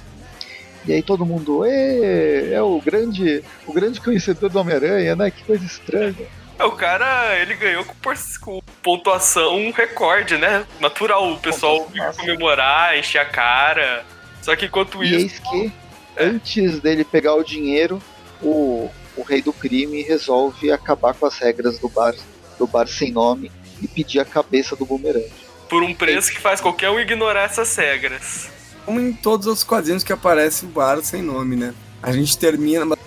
E 0.86 0.94
aí 0.94 1.04
todo 1.04 1.26
mundo, 1.26 1.64
"Ê, 1.66 2.52
é 2.54 2.62
o 2.62 2.80
grande. 2.82 3.44
o 3.68 3.74
grande 3.74 4.02
conhecedor 4.02 4.50
do 4.50 4.60
Homem-Aranha, 4.60 5.16
né? 5.16 5.30
Que 5.32 5.44
coisa 5.44 5.64
estranha. 5.64 6.16
É, 6.58 6.64
O 6.66 6.72
cara, 6.74 7.38
ele 7.40 7.56
ganhou 7.56 7.84
com, 7.86 7.96
com 8.42 8.62
pontuação 8.84 9.58
um 9.58 9.72
recorde, 9.72 10.38
né? 10.38 10.66
Natural 10.80 11.32
o 11.34 11.40
pessoal 11.40 11.88
comemorar, 12.18 12.98
encher 12.98 13.20
a 13.20 13.26
cara. 13.26 14.04
Só 14.42 14.56
que 14.56 14.66
enquanto 14.66 15.04
E 15.04 15.08
isso. 15.08 15.16
eis 15.18 15.40
que, 15.40 15.72
antes 16.20 16.80
dele 16.80 17.04
pegar 17.04 17.36
o 17.36 17.44
dinheiro, 17.44 18.02
o, 18.42 18.90
o 19.16 19.22
rei 19.24 19.42
do 19.42 19.54
crime 19.54 20.02
resolve 20.02 20.72
acabar 20.72 21.14
com 21.14 21.26
as 21.28 21.38
regras 21.38 21.78
do 21.80 21.88
bar, 21.90 22.14
do 22.58 22.66
bar 22.68 22.88
sem 22.88 23.12
nome 23.12 23.52
e 23.82 23.88
pedir 23.88 24.20
a 24.20 24.26
cabeça 24.26 24.76
do 24.76 24.86
bumerangue. 24.86 25.32
Por 25.72 25.84
um 25.84 25.94
preço 25.94 26.34
que 26.34 26.40
faz 26.42 26.60
qualquer 26.60 26.90
um 26.90 27.00
ignorar 27.00 27.44
essas 27.44 27.74
regras. 27.78 28.50
Como 28.84 29.00
em 29.00 29.14
todos 29.14 29.48
os 29.48 29.64
quadrinhos 29.64 30.04
que 30.04 30.12
aparece 30.12 30.66
o 30.66 30.68
bar 30.68 31.02
sem 31.02 31.22
nome, 31.22 31.56
né? 31.56 31.74
A 32.04 32.12
gente 32.12 32.38
termina. 32.38 32.86
mas 32.86 33.00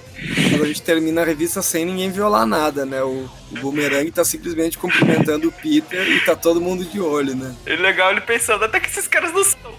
A 0.63 0.65
gente 0.65 0.81
termina 0.81 1.21
a 1.21 1.27
revista 1.27 1.61
sem 1.61 1.85
ninguém 1.85 2.11
violar 2.11 2.47
nada, 2.47 2.87
né? 2.87 3.03
O, 3.03 3.29
o 3.53 3.61
Boomerang 3.61 4.11
tá 4.11 4.25
simplesmente 4.25 4.79
cumprimentando 4.79 5.47
o 5.47 5.53
Peter 5.53 6.09
e 6.09 6.21
tá 6.21 6.35
todo 6.35 6.59
mundo 6.59 6.87
de 6.87 6.99
olho, 6.99 7.37
né? 7.37 7.55
É 7.67 7.77
legal 7.77 8.13
ele 8.13 8.23
pensando, 8.23 8.65
até 8.65 8.81
que 8.81 8.89
esses 8.89 9.07
caras 9.07 9.31
não 9.35 9.45
são. 9.45 9.75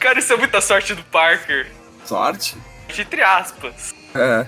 Cara, 0.00 0.18
isso 0.18 0.32
é 0.32 0.36
muita 0.38 0.62
sorte 0.62 0.94
do 0.94 1.04
Parker. 1.04 1.66
Sorte? 2.06 2.56
Entre 2.98 3.20
aspas. 3.20 3.94
É. 4.14 4.46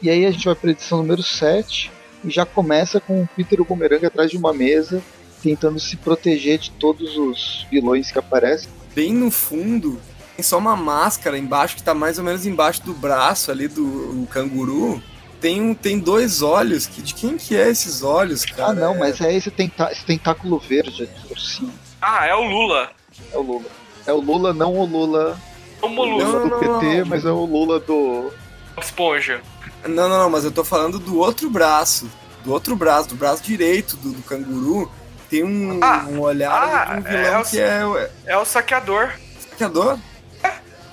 E 0.00 0.08
aí 0.08 0.24
a 0.24 0.30
gente 0.30 0.46
vai 0.46 0.54
para 0.54 0.70
edição 0.70 0.98
número 0.98 1.22
7 1.22 1.92
e 2.24 2.30
já 2.30 2.44
começa 2.46 3.00
com 3.00 3.22
o 3.22 3.28
Peter 3.36 3.60
o 3.60 3.64
bumerangue 3.64 4.06
atrás 4.06 4.30
de 4.30 4.36
uma 4.36 4.52
mesa, 4.52 5.02
tentando 5.42 5.78
se 5.78 5.96
proteger 5.96 6.58
de 6.58 6.70
todos 6.72 7.16
os 7.16 7.66
vilões 7.70 8.10
que 8.10 8.18
aparecem. 8.18 8.70
Bem 8.94 9.12
no 9.12 9.30
fundo, 9.30 10.00
tem 10.36 10.42
só 10.42 10.58
uma 10.58 10.76
máscara 10.76 11.38
embaixo, 11.38 11.76
que 11.76 11.82
tá 11.82 11.94
mais 11.94 12.18
ou 12.18 12.24
menos 12.24 12.46
embaixo 12.46 12.82
do 12.84 12.94
braço 12.94 13.50
ali 13.50 13.68
do 13.68 13.82
o 14.22 14.26
canguru. 14.30 15.02
Tem, 15.40 15.60
um, 15.60 15.74
tem 15.74 15.98
dois 15.98 16.40
olhos, 16.40 16.86
que 16.86 17.02
de 17.02 17.14
quem 17.14 17.36
que 17.36 17.56
é 17.56 17.68
esses 17.68 18.02
olhos, 18.02 18.44
cara? 18.44 18.70
ah 18.70 18.72
não, 18.72 18.98
mas 18.98 19.20
é 19.20 19.34
esse, 19.34 19.50
tenta 19.50 19.90
esse 19.90 20.04
tentáculo 20.04 20.58
verde 20.58 21.02
aqui 21.02 21.28
por 21.28 21.38
cima. 21.38 21.72
Ah, 22.00 22.26
é 22.26 22.34
o 22.34 22.42
Lula. 22.42 22.90
É 23.32 23.36
o 23.36 23.42
Lula. 23.42 23.64
É 24.06 24.12
o 24.12 24.20
Lula, 24.20 24.52
não 24.52 24.74
o 24.74 24.84
Lula 24.84 25.38
É 25.82 25.86
o. 25.86 25.88
Lula 25.88 26.40
do 26.40 26.48
não, 26.48 26.58
PT, 26.58 27.00
não. 27.00 27.06
mas 27.06 27.24
é 27.24 27.30
o 27.30 27.44
Lula 27.44 27.80
do. 27.80 28.32
Esponja. 28.80 29.40
Não, 29.86 30.08
não, 30.08 30.18
não, 30.18 30.30
mas 30.30 30.44
eu 30.44 30.50
tô 30.52 30.64
falando 30.64 30.98
do 30.98 31.18
outro 31.18 31.48
braço. 31.50 32.10
Do 32.44 32.52
outro 32.52 32.74
braço, 32.76 33.08
do 33.10 33.14
braço 33.16 33.42
direito 33.42 33.96
do, 33.96 34.12
do 34.12 34.22
canguru. 34.22 34.90
Tem 35.30 35.42
um, 35.44 35.78
Ah, 35.82 36.04
um 36.08 36.20
olhar 36.20 36.52
ah, 36.52 36.84
de 36.84 36.92
um 36.92 37.06
é 37.08 37.22
vilão 37.22 37.40
o- 37.40 37.44
que 37.44 37.60
é 37.60 37.86
o 37.86 37.98
é, 37.98 38.10
É 38.26 38.36
o 38.36 38.44
saqueador. 38.44 39.10
saqueador. 39.50 39.98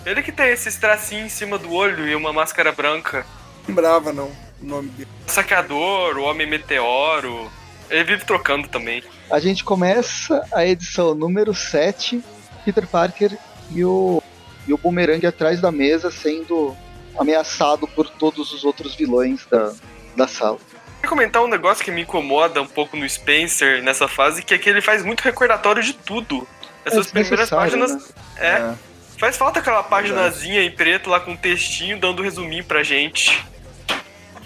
Ele 0.05 0.21
que 0.23 0.31
tem 0.31 0.47
esses 0.49 0.75
tracinhos 0.77 1.25
em 1.25 1.29
cima 1.29 1.57
do 1.57 1.71
olho 1.73 2.07
e 2.07 2.15
uma 2.15 2.31
máscara 2.31 2.71
branca. 2.71 3.25
Não 3.67 3.75
lembrava, 3.75 4.13
não, 4.13 4.31
o 4.61 4.65
nome 4.65 4.89
dele. 4.89 5.09
O 5.27 5.31
saqueador, 5.31 6.17
o 6.17 6.23
Homem 6.23 6.47
Meteoro. 6.47 7.51
Ele 7.89 8.03
vive 8.03 8.23
trocando 8.25 8.67
também. 8.67 9.03
A 9.29 9.39
gente 9.39 9.63
começa 9.63 10.45
a 10.53 10.65
edição 10.65 11.13
número 11.13 11.53
7, 11.53 12.23
Peter 12.63 12.87
Parker 12.87 13.37
e 13.71 13.83
o, 13.83 14.21
e 14.67 14.73
o 14.73 14.77
Boomerang 14.77 15.25
atrás 15.27 15.59
da 15.59 15.71
mesa 15.71 16.09
sendo 16.11 16.75
ameaçado 17.19 17.87
por 17.87 18.09
todos 18.09 18.51
os 18.53 18.63
outros 18.63 18.95
vilões 18.95 19.45
da, 19.45 19.73
da 20.15 20.27
sala. 20.27 20.57
Queria 20.95 21.09
comentar 21.09 21.43
um 21.43 21.47
negócio 21.47 21.83
que 21.83 21.91
me 21.91 22.01
incomoda 22.01 22.61
um 22.61 22.67
pouco 22.67 22.97
no 22.97 23.07
Spencer 23.07 23.83
nessa 23.83 24.07
fase, 24.07 24.41
que 24.43 24.53
é 24.53 24.57
que 24.57 24.69
ele 24.69 24.81
faz 24.81 25.03
muito 25.03 25.21
recordatório 25.21 25.83
de 25.83 25.93
tudo. 25.93 26.47
Essas 26.85 27.07
É 27.07 27.11
primeiras 27.11 27.49
páginas. 27.49 27.93
né? 27.93 28.01
É, 28.37 28.73
Faz 29.17 29.35
falta 29.35 29.59
aquela 29.59 29.83
paginazinha 29.83 30.63
em 30.63 30.71
preto 30.71 31.09
lá 31.09 31.19
com 31.19 31.31
um 31.31 31.37
textinho 31.37 31.99
dando 31.99 32.21
um 32.21 32.23
resuminho 32.23 32.63
pra 32.63 32.83
gente. 32.83 33.45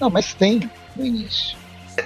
Não, 0.01 0.09
mas 0.09 0.33
tem 0.33 0.67
no 0.95 1.05
início. 1.05 1.55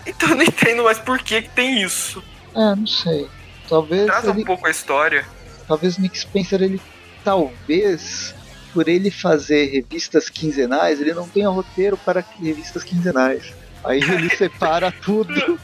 Então 0.06 0.30
eu 0.32 0.36
não 0.36 0.44
entendo 0.44 0.84
mais 0.84 1.00
por 1.00 1.18
que, 1.20 1.44
que 1.44 1.50
tem 1.50 1.82
isso. 1.82 2.22
É, 2.54 2.76
não 2.76 2.86
sei. 2.86 3.28
Talvez 3.70 4.06
Traz 4.06 4.26
ele, 4.26 4.42
um 4.42 4.46
pouco 4.46 4.68
a 4.68 4.70
história. 4.70 5.26
talvez 5.66 5.98
o 5.98 6.02
Nick 6.02 6.20
Spencer 6.20 6.62
ele 6.62 6.82
talvez 7.24 8.34
por 8.78 8.88
ele 8.88 9.10
fazer 9.10 9.72
revistas 9.72 10.30
quinzenais, 10.30 11.02
ele 11.02 11.12
não 11.12 11.28
tenha 11.28 11.50
roteiro 11.50 11.98
para 11.98 12.24
revistas 12.40 12.84
quinzenais. 12.84 13.52
Aí 13.84 14.00
ele 14.00 14.30
separa 14.38 14.94
tudo 15.04 15.60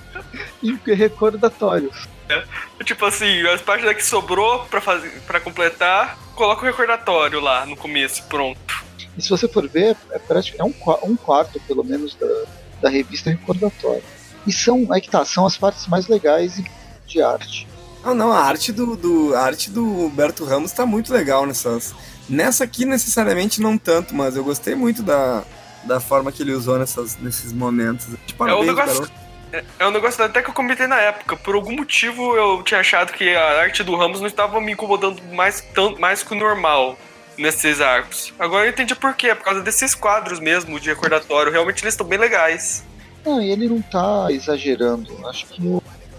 em 0.63 0.79
recordatórios. 0.83 2.07
Tipo 2.83 3.05
assim, 3.05 3.45
as 3.49 3.61
páginas 3.61 3.95
que 3.95 4.03
sobrou 4.03 4.65
pra, 4.65 4.81
fazer, 4.81 5.11
pra 5.27 5.39
completar, 5.39 6.17
coloca 6.33 6.63
o 6.63 6.65
recordatório 6.65 7.39
lá 7.39 7.67
no 7.67 7.77
começo, 7.77 8.23
pronto. 8.23 8.83
E 9.15 9.21
se 9.21 9.29
você 9.29 9.47
for 9.47 9.69
ver, 9.69 9.95
é, 10.09 10.17
prático, 10.17 10.59
é 10.59 10.63
um, 10.63 10.73
um 11.03 11.15
quarto, 11.15 11.59
pelo 11.67 11.83
menos, 11.83 12.15
da, 12.15 12.27
da 12.81 12.89
revista 12.89 13.29
recordatório. 13.29 14.01
E 14.47 14.51
são, 14.51 14.87
aí 14.91 14.99
que 14.99 15.09
tá, 15.11 15.23
são 15.23 15.45
as 15.45 15.55
partes 15.55 15.85
mais 15.85 16.07
legais 16.07 16.59
de 17.05 17.21
arte. 17.21 17.67
Não, 18.03 18.15
não, 18.15 18.33
a 18.33 18.39
arte 18.39 18.71
do, 18.71 18.97
do, 18.97 19.35
a 19.35 19.41
arte 19.41 19.69
do 19.69 19.85
Humberto 19.85 20.43
Ramos 20.43 20.71
tá 20.71 20.83
muito 20.83 21.13
legal 21.13 21.45
nessas. 21.45 21.93
Nessa 22.29 22.63
aqui, 22.63 22.85
necessariamente, 22.85 23.61
não 23.61 23.77
tanto, 23.77 24.15
mas 24.15 24.35
eu 24.35 24.43
gostei 24.43 24.75
muito 24.75 25.03
da, 25.03 25.43
da 25.83 25.99
forma 25.99 26.31
que 26.31 26.41
ele 26.41 26.53
usou 26.53 26.79
nessas, 26.79 27.17
nesses 27.17 27.51
momentos. 27.51 28.07
De 28.25 28.33
parabéns, 28.33 28.67
negócio- 28.67 28.93
garoto. 29.01 29.23
É, 29.51 29.63
é 29.79 29.87
um 29.87 29.91
negócio 29.91 30.23
até 30.23 30.41
que 30.41 30.49
eu 30.49 30.53
comentei 30.53 30.87
na 30.87 30.99
época. 30.99 31.35
Por 31.37 31.53
algum 31.53 31.75
motivo 31.75 32.35
eu 32.35 32.63
tinha 32.63 32.79
achado 32.79 33.13
que 33.13 33.35
a 33.35 33.61
arte 33.61 33.83
do 33.83 33.95
Ramos 33.95 34.19
não 34.19 34.25
estava 34.27 34.59
me 34.59 34.71
incomodando 34.71 35.21
mais, 35.31 35.61
tão, 35.61 35.95
mais 35.99 36.23
que 36.23 36.33
o 36.33 36.35
normal 36.35 36.97
nesses 37.37 37.79
arcos. 37.79 38.33
Agora 38.39 38.65
eu 38.65 38.71
entendi 38.71 38.95
por 38.95 39.13
quê. 39.13 39.27
É 39.27 39.35
por 39.35 39.43
causa 39.43 39.61
desses 39.61 39.93
quadros 39.93 40.39
mesmo 40.39 40.79
de 40.79 40.89
recordatório. 40.89 41.51
Realmente 41.51 41.83
eles 41.83 41.93
estão 41.93 42.07
bem 42.07 42.17
legais. 42.17 42.83
Não, 43.23 43.39
e 43.39 43.51
ele 43.51 43.69
não 43.69 43.79
tá 43.79 44.27
exagerando. 44.31 45.15
Acho 45.27 45.45
que 45.45 45.61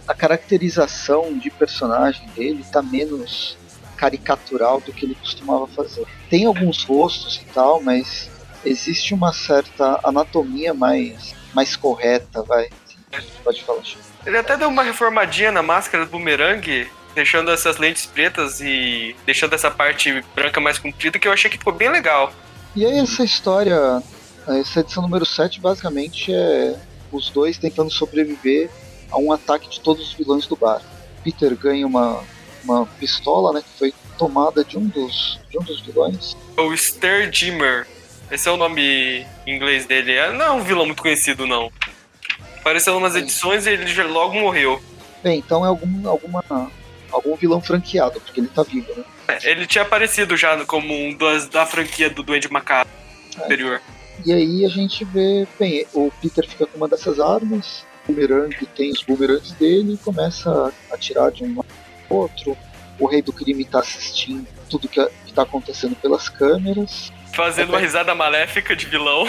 a 0.07 0.15
caracterização 0.15 1.37
de 1.37 1.51
personagem 1.51 2.29
dele 2.37 2.65
tá 2.71 2.81
menos 2.83 3.59
caricatural 3.95 4.81
do 4.81 4.93
que 4.93 5.07
ele 5.07 5.15
costumava 5.15 5.67
fazer. 5.67 6.07
Tem 6.29 6.45
alguns 6.45 6.85
rostos 6.85 7.41
e 7.43 7.53
tal, 7.53 7.83
mas 7.83 8.31
existe 8.65 9.15
uma 9.15 9.33
certa 9.33 10.01
anatomia 10.05 10.75
mais, 10.75 11.35
mais 11.55 11.77
correta, 11.77 12.43
vai. 12.43 12.69
Pode 13.45 13.63
falar, 13.63 13.83
Chico. 13.83 14.03
Ele 14.27 14.39
até 14.39 14.57
deu 14.57 14.69
uma 14.69 14.83
reformadinha 14.83 15.53
na 15.53 15.63
máscara 15.63 16.05
do 16.05 16.11
bumerangue, 16.11 16.89
deixando 17.15 17.51
essas 17.51 17.77
lentes 17.77 18.07
pretas 18.07 18.61
e 18.61 19.15
deixando 19.25 19.55
essa 19.55 19.71
parte 19.71 20.25
branca 20.35 20.61
mais 20.61 20.79
comprida, 20.79 21.19
que 21.19 21.29
eu 21.29 21.33
achei 21.33 21.51
que 21.51 21.59
ficou 21.59 21.73
bem 21.73 21.91
legal. 21.91 22.33
E 22.75 22.85
aí 22.85 22.99
essa 22.99 23.23
história, 23.23 24.03
essa 24.49 24.81
edição 24.81 25.03
número 25.03 25.25
7 25.25 25.61
basicamente 25.61 26.33
é 26.33 26.77
os 27.13 27.31
dois 27.31 27.57
tentando 27.57 27.91
sobreviver 27.91 28.69
a 29.11 29.19
um 29.19 29.31
ataque 29.31 29.69
de 29.69 29.81
todos 29.81 30.09
os 30.09 30.13
vilões 30.15 30.47
do 30.47 30.57
bar. 30.57 30.83
Peter 31.23 31.55
ganha 31.57 31.87
uma, 31.87 32.21
uma 32.65 32.87
pistola, 32.87 33.53
né, 33.53 33.63
que 33.63 33.79
foi 33.79 33.95
tomada 34.19 34.65
de 34.65 34.79
um 34.79 34.87
dos, 34.87 35.39
de 35.51 35.59
um 35.59 35.63
dos 35.63 35.81
vilões. 35.81 36.37
O 36.57 36.77
Ster 36.77 37.29
Dimmer. 37.31 37.87
Esse 38.31 38.49
é 38.49 38.53
o 38.53 38.57
nome 38.57 39.27
em 39.47 39.55
inglês 39.57 39.87
dele. 39.87 40.13
É- 40.13 40.33
Não 40.33 40.45
é 40.45 40.51
um 40.53 40.63
vilão 40.63 40.87
muito 40.87 41.03
conhecido, 41.03 41.47
não. 41.47 41.71
Apareceu 42.59 42.97
umas 42.97 43.15
edições 43.15 43.67
e 43.67 43.71
ele 43.71 44.03
logo 44.05 44.35
morreu. 44.35 44.83
Bem, 45.23 45.39
então 45.39 45.65
é 45.65 45.69
algum, 45.69 46.09
alguma, 46.09 46.43
algum 47.11 47.37
vilão 47.37 47.61
franqueado, 47.61 48.21
porque 48.21 48.41
ele 48.41 48.49
tá 48.49 48.63
vivo, 48.63 48.93
né? 48.97 49.05
É, 49.29 49.51
Ele 49.51 49.67
tinha 49.67 49.83
aparecido 49.83 50.37
já 50.37 50.65
como 50.67 50.93
um 50.95 51.17
das, 51.17 51.49
da 51.49 51.65
franquia 51.65 52.11
do 52.11 52.23
Duende 52.23 52.51
Macabro 52.51 52.93
superior. 53.31 53.81
E 54.25 54.33
aí 54.33 54.65
a 54.65 54.69
gente 54.69 55.05
vê, 55.05 55.47
bem, 55.59 55.87
o 55.93 56.11
Peter 56.21 56.47
fica 56.49 56.67
com 56.67 56.77
uma 56.77 56.89
dessas 56.89 57.19
armas, 57.19 57.85
o 58.07 58.13
Boomerang 58.13 58.55
tem 58.77 58.91
os 58.91 59.03
boomerangs 59.03 59.53
dele 59.53 59.95
e 59.95 59.97
começa 59.99 60.73
a 60.91 60.95
atirar 60.95 61.31
de 61.33 61.43
um 61.43 61.59
ao 61.59 61.65
outro. 62.15 62.57
O 62.99 63.07
rei 63.07 63.21
do 63.23 63.33
crime 63.33 63.65
tá 63.65 63.81
assistindo 63.81 64.47
tudo 64.71 64.89
que, 64.89 65.05
que 65.27 65.33
tá 65.33 65.43
acontecendo 65.43 65.97
pelas 65.97 66.29
câmeras. 66.29 67.13
Fazendo 67.35 67.71
uma 67.71 67.79
risada 67.79 68.15
maléfica 68.15 68.77
de 68.77 68.87
vilão. 68.87 69.27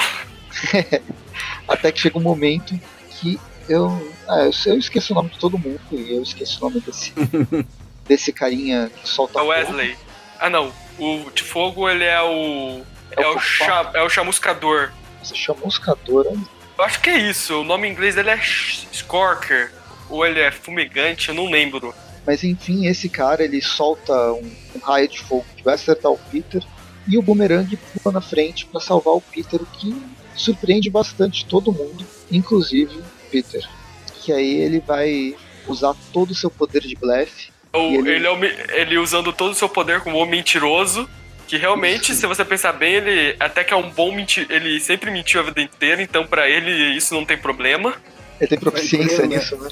Até 1.67 1.91
que 1.91 1.99
chega 1.99 2.17
um 2.17 2.21
momento 2.21 2.79
que 3.09 3.39
eu. 3.67 4.13
Ah, 4.27 4.49
eu, 4.65 4.77
esqueço 4.77 5.13
o 5.13 5.15
nome 5.15 5.29
de 5.29 5.39
todo 5.39 5.57
mundo 5.57 5.81
e 5.91 6.15
eu 6.15 6.21
esqueço 6.21 6.57
o 6.59 6.69
nome 6.69 6.81
desse. 6.81 7.13
desse 8.07 8.31
carinha 8.31 8.89
que 9.01 9.07
solta 9.07 9.39
É 9.39 9.41
fogo. 9.41 9.45
o 9.45 9.49
Wesley. 9.49 9.97
Ah 10.39 10.49
não. 10.49 10.71
O 10.99 11.29
de 11.31 11.43
fogo 11.43 11.89
ele 11.89 12.03
é 12.03 12.21
o. 12.21 12.81
É 13.11 13.23
É 13.23 13.27
o 13.27 13.35
o, 13.35 13.39
cha, 13.39 13.91
é 13.93 14.01
o 14.03 14.09
chamuscador. 14.09 14.91
Você 15.23 15.35
chamuscador, 15.35 16.27
olha. 16.27 16.55
Eu 16.77 16.83
acho 16.83 16.99
que 17.01 17.09
é 17.09 17.17
isso. 17.17 17.61
O 17.61 17.63
nome 17.63 17.87
em 17.87 17.91
inglês 17.91 18.15
dele 18.15 18.29
é 18.29 18.39
Scorker. 18.93 19.71
Ou 20.09 20.25
ele 20.25 20.39
é 20.39 20.51
fumegante, 20.51 21.29
eu 21.29 21.35
não 21.35 21.49
lembro. 21.49 21.93
Mas 22.25 22.43
enfim, 22.43 22.87
esse 22.87 23.07
cara 23.07 23.43
ele 23.43 23.61
solta 23.61 24.13
um, 24.33 24.51
um 24.75 24.79
raio 24.79 25.07
de 25.07 25.19
fogo 25.19 25.45
que 25.55 25.63
vai 25.63 25.75
acertar 25.75 26.11
o 26.11 26.17
Peter 26.17 26.63
e 27.07 27.17
o 27.17 27.21
Boomerang 27.21 27.77
pula 27.77 28.13
na 28.13 28.21
frente 28.21 28.65
para 28.65 28.81
salvar 28.81 29.13
o 29.13 29.21
Peter, 29.21 29.61
o 29.61 29.65
que 29.65 29.95
surpreende 30.35 30.89
bastante 30.89 31.45
todo 31.45 31.71
mundo, 31.71 32.05
inclusive 32.31 32.97
o 32.97 33.29
Peter. 33.31 33.67
Que 34.21 34.31
aí 34.33 34.55
ele 34.55 34.79
vai 34.79 35.35
usar 35.67 35.93
todo 36.11 36.31
o 36.31 36.35
seu 36.35 36.49
poder 36.49 36.81
de 36.81 36.95
blefe. 36.95 37.51
Ele- 37.73 38.09
ele... 38.09 38.27
é 38.27 38.81
ele 38.81 38.97
usando 38.97 39.31
todo 39.31 39.51
o 39.51 39.55
seu 39.55 39.69
poder 39.69 40.01
como 40.01 40.21
um 40.21 40.25
mentiroso. 40.25 41.07
Que 41.47 41.57
realmente, 41.57 42.11
Isso. 42.11 42.21
se 42.21 42.27
você 42.27 42.43
pensar 42.43 42.73
bem, 42.73 42.95
ele 42.95 43.35
até 43.39 43.63
que 43.63 43.71
é 43.71 43.77
um 43.77 43.91
bom 43.91 44.11
mentir. 44.11 44.47
Ele 44.49 44.79
sempre 44.79 45.11
mentiu 45.11 45.41
a 45.41 45.43
vida 45.43 45.61
inteira, 45.61 46.01
então 46.01 46.25
pra 46.25 46.49
ele 46.49 46.71
isso 46.97 47.13
não 47.13 47.23
tem 47.23 47.37
problema. 47.37 47.93
Ele 48.39 48.47
tem 48.47 48.59
proficiência 48.59 49.19
Vai 49.19 49.27
né? 49.27 49.35
nisso, 49.37 49.57
né? 49.57 49.69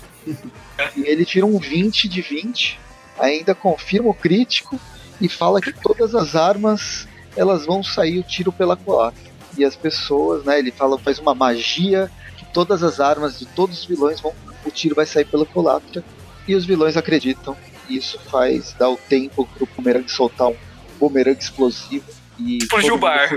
E 0.96 1.02
ele 1.02 1.26
tira 1.26 1.46
um 1.46 1.58
20 1.58 2.08
de 2.08 2.22
20, 2.22 2.80
ainda 3.20 3.54
confirma 3.54 4.10
o 4.10 4.14
crítico 4.14 4.80
e 5.20 5.28
fala 5.28 5.62
que 5.62 5.74
todas 5.74 6.16
as 6.16 6.36
armas 6.36 7.08
elas 7.36 7.66
vão 7.66 7.84
sair 7.84 8.20
o 8.20 8.24
tiro 8.24 8.52
pela 8.52 8.76
culatra. 8.76 9.32
E 9.58 9.64
as 9.64 9.76
pessoas, 9.76 10.44
né, 10.46 10.60
ele 10.60 10.72
fala, 10.72 10.98
faz 10.98 11.20
uma 11.20 11.36
magia 11.36 12.10
que 12.38 12.46
todas 12.46 12.84
as 12.84 13.00
armas 13.00 13.38
de 13.40 13.46
todos 13.46 13.80
os 13.82 13.86
vilões 13.86 14.20
vão 14.20 14.34
o 14.66 14.72
tiro 14.72 14.96
vai 14.96 15.06
sair 15.06 15.26
pela 15.26 15.46
culatra 15.46 16.04
e 16.48 16.56
os 16.56 16.66
vilões 16.66 16.96
acreditam. 16.96 17.56
E 17.90 17.98
isso 17.98 18.18
faz 18.32 18.74
dar 18.74 18.90
o 18.90 18.98
tempo 18.98 19.46
pro 19.46 19.68
Boomerang 19.76 20.10
soltar 20.10 20.48
um 20.48 20.56
bumerangue 20.98 21.42
explosivo 21.42 22.06
e 22.40 22.60
Explodiu 22.60 22.96
o 22.96 22.98
bar. 22.98 23.34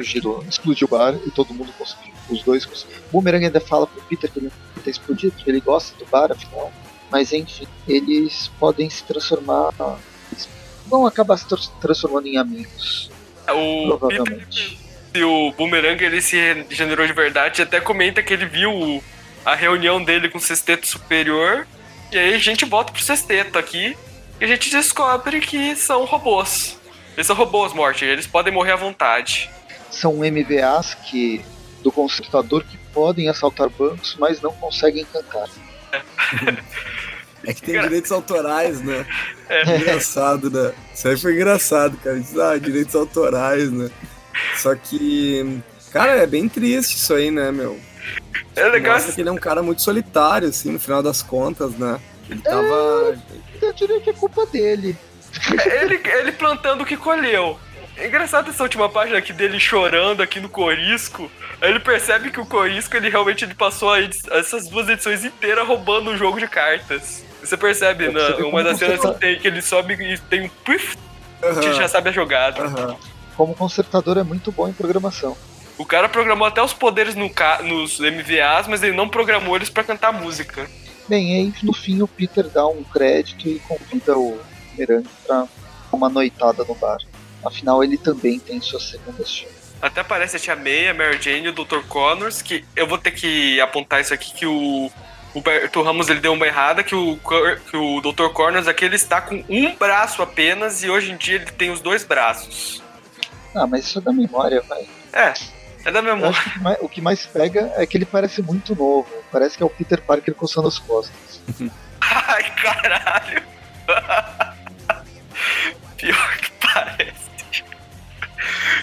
explodiu 0.49 0.87
o 0.87 0.91
bar 0.91 1.15
e 1.27 1.31
todo 1.31 1.53
mundo 1.53 1.73
conseguiu. 1.77 2.13
Os 2.31 2.43
dois 2.43 2.65
conseguiram. 2.65 3.01
O 3.09 3.13
Boomerang 3.13 3.45
ainda 3.45 3.61
fala 3.61 3.87
pro 3.87 4.01
Peter 4.03 4.31
que 4.31 4.39
ele 4.39 4.53
ter 4.87 4.91
explodido, 4.91 5.35
ele 5.47 5.61
gosta 5.61 5.97
do 5.99 6.07
bar, 6.07 6.31
afinal. 6.31 6.73
Mas 7.11 7.33
enfim, 7.33 7.67
eles 7.87 8.51
podem 8.59 8.89
se 8.89 9.03
transformar. 9.05 9.73
vão 10.87 11.07
acabar 11.07 11.37
se 11.37 11.47
transformando 11.81 12.27
em 12.27 12.37
amigos. 12.37 13.11
O 13.49 13.99
Peter 13.99 13.99
Provavelmente. 13.99 14.79
e 15.15 15.23
o 15.23 15.53
Boomerang 15.53 16.03
ele 16.03 16.21
se 16.21 16.37
regenerou 16.37 17.07
de 17.07 17.13
verdade. 17.13 17.63
Até 17.63 17.81
comenta 17.81 18.23
que 18.23 18.33
ele 18.33 18.47
viu 18.47 19.03
a 19.45 19.55
reunião 19.55 20.03
dele 20.03 20.29
com 20.29 20.39
o 20.39 20.41
sexteto 20.41 20.87
superior. 20.87 21.67
E 22.11 22.19
aí 22.19 22.35
a 22.35 22.39
gente 22.39 22.65
volta 22.65 22.93
pro 22.93 23.03
sexteto 23.03 23.59
aqui. 23.59 23.97
E 24.41 24.45
a 24.45 24.49
gente 24.49 24.71
descobre 24.71 25.41
que 25.41 25.75
são 25.77 26.05
robôs. 26.05 26.79
Eles 27.17 27.27
são 27.27 27.37
robôs, 27.37 27.73
Morty. 27.73 28.05
Eles 28.05 28.27
podem 28.27 28.53
morrer 28.53 28.73
à 28.73 28.77
vontade. 28.77 29.49
São 29.91 30.17
MVAs 30.17 30.95
que 30.95 31.43
do 31.87 31.93
consertador 31.93 32.65
que 32.65 32.77
podem 32.93 33.29
assaltar 33.29 33.71
bancos, 33.71 34.17
mas 34.19 34.41
não 34.41 34.53
conseguem 34.55 35.05
cantar. 35.05 35.49
É 37.45 37.55
que 37.55 37.63
tem 37.63 37.81
direitos 37.81 38.11
autorais, 38.11 38.83
né? 38.83 39.07
É. 39.49 39.77
Engraçado, 39.77 40.51
né? 40.51 40.73
Isso 40.93 41.07
aí 41.07 41.17
foi 41.17 41.35
engraçado, 41.35 41.97
cara. 41.99 42.19
Diz, 42.19 42.37
ah, 42.37 42.59
direitos 42.59 42.97
autorais, 42.97 43.71
né? 43.71 43.89
Só 44.57 44.75
que, 44.75 45.63
cara, 45.93 46.17
é 46.17 46.27
bem 46.27 46.49
triste 46.49 46.97
isso 46.97 47.15
aí, 47.15 47.31
né, 47.31 47.53
meu? 47.53 47.79
É 48.57 48.65
legal. 48.65 48.95
Mostra 48.95 49.13
que 49.13 49.21
ele 49.21 49.29
é 49.29 49.33
um 49.33 49.37
cara 49.37 49.63
muito 49.63 49.83
solitário, 49.83 50.49
assim, 50.49 50.73
no 50.73 50.81
final 50.81 51.01
das 51.01 51.23
contas, 51.23 51.71
né? 51.79 52.01
Ele 52.29 52.41
tava. 52.41 53.17
Eu 53.63 53.73
diria 53.75 54.01
que 54.01 54.11
é 54.11 54.15
culpa 54.15 54.45
dele. 54.47 54.99
ele, 55.81 56.01
ele 56.05 56.33
plantando 56.33 56.83
o 56.83 56.85
que 56.85 56.97
colheu. 56.97 57.57
É 57.97 58.07
engraçado 58.07 58.51
essa 58.51 58.63
última 58.63 58.89
página 58.89 59.19
aqui 59.19 59.33
dele 59.33 59.59
chorando 59.59 60.23
aqui 60.23 60.39
no 60.39 60.49
Corisco. 60.49 61.31
Aí 61.61 61.71
ele 61.71 61.81
percebe 61.81 62.31
que 62.31 62.39
o 62.41 62.45
Corisco 62.47 62.95
ele 62.97 63.09
realmente 63.09 63.45
ele 63.45 63.55
passou 63.55 63.95
essas 63.97 64.69
duas 64.69 64.89
edições 64.89 65.25
inteiras 65.25 65.67
roubando 65.67 66.11
um 66.11 66.17
jogo 66.17 66.39
de 66.39 66.47
cartas. 66.47 67.25
Você 67.43 67.57
percebe, 67.57 68.07
É, 68.07 68.11
né? 68.11 68.21
Uma 68.45 68.63
das 68.63 68.79
cenas 68.79 69.01
tá- 69.01 69.15
que, 69.15 69.21
tem, 69.21 69.39
que 69.39 69.47
ele 69.49 69.63
sobe 69.63 69.95
e 69.95 70.19
tem 70.19 70.43
um 70.43 70.49
pif 70.49 70.97
que 71.41 71.47
Aham, 71.47 71.73
já 71.73 71.89
sabe 71.89 72.11
a 72.11 72.13
jogada. 72.13 72.63
aham. 72.65 72.97
Como 73.37 73.55
consertador 73.55 74.19
é 74.19 74.23
muito 74.23 74.51
bom 74.53 74.69
em 74.69 74.73
programação. 74.73 75.37
O 75.79 75.85
cara 75.85 76.09
programou 76.09 76.47
até 76.49 76.63
os 76.63 76.73
poderes 76.73 77.15
no 77.15 77.29
ca- 77.31 77.61
nos 77.63 77.99
MVAs, 78.01 78.67
mas 78.67 78.83
ele 78.83 78.97
não 78.97 79.09
programou 79.09 79.57
eles 79.57 79.69
pra 79.69 79.85
cantar 79.85 80.13
música. 80.13 80.67
Bem, 81.09 81.35
aí 81.37 81.53
no 81.63 81.73
fim 81.73 82.01
o 82.03 82.09
Peter 82.09 82.49
dá 82.49 82.67
um 82.67 82.83
crédito 82.83 83.47
e 83.47 83.59
convida 83.61 84.17
o 84.19 84.39
Boomerang 84.75 85.07
pra 85.27 85.47
uma 85.93 86.09
noitada 86.09 86.65
no 86.65 86.75
bar. 86.75 86.99
Afinal, 87.47 87.83
ele 87.85 87.97
também 87.97 88.39
tem 88.39 88.61
sua 88.61 88.81
segunda 88.81 89.25
chance. 89.25 89.55
Até 89.81 90.01
aparece 90.01 90.37
a 90.37 90.41
Tia 90.41 90.57
May, 90.57 90.89
a 90.89 90.95
Mary 90.95 91.21
Jane 91.21 91.47
e 91.47 91.49
o 91.49 91.53
Dr. 91.53 91.81
Connors, 91.89 92.41
que 92.43 92.65
eu 92.75 92.87
vou 92.87 92.97
ter 92.99 93.11
que 93.11 93.61
apontar 93.61 94.01
isso 94.01 94.13
aqui, 94.15 94.33
que 94.33 94.47
o, 94.47 94.91
o 95.35 95.41
Berto 95.41 95.83
Ramos 95.83 96.09
ele 96.09 96.21
deu 96.21 96.33
uma 96.33 96.47
errada, 96.47 96.83
que 96.83 96.95
o, 96.95 97.19
que 97.71 97.77
o 97.77 98.01
Dr. 98.01 98.29
Corners 98.33 98.67
aqui 98.67 98.85
ele 98.87 98.97
está 98.97 99.21
com 99.21 99.45
um 99.49 99.75
braço 99.77 100.23
apenas 100.23 100.83
e 100.83 100.89
hoje 100.89 101.13
em 101.13 101.17
dia 101.17 101.37
ele 101.37 101.47
tem 101.53 101.71
os 101.71 101.81
dois 101.81 102.05
braços. 102.05 102.83
Ah, 103.55 103.67
mas 103.67 103.85
isso 103.85 103.99
é 103.99 104.03
da 104.03 104.13
memória, 104.13 104.63
vai. 104.63 104.87
É, 105.13 105.35
é 105.85 105.93
da 105.93 106.01
memória. 106.03 106.33
que 106.43 106.59
mais- 106.59 106.79
o 106.81 106.89
que 106.89 107.01
mais 107.03 107.27
pega 107.27 107.71
é 107.77 107.87
que 107.87 107.97
ele 107.99 108.07
parece 108.07 108.41
muito 108.43 108.75
novo. 108.75 109.07
Parece 109.31 109.57
que 109.59 109.63
é 109.63 109.67
o 109.67 109.71
Peter 109.71 110.01
Parker 110.01 110.35
coçando 110.35 110.69
as 110.69 110.79
costas. 110.79 111.41
Ai, 112.01 112.55
caralho. 112.57 113.43
Pior 115.97 116.37
que 116.39 116.51
parece. 116.73 117.26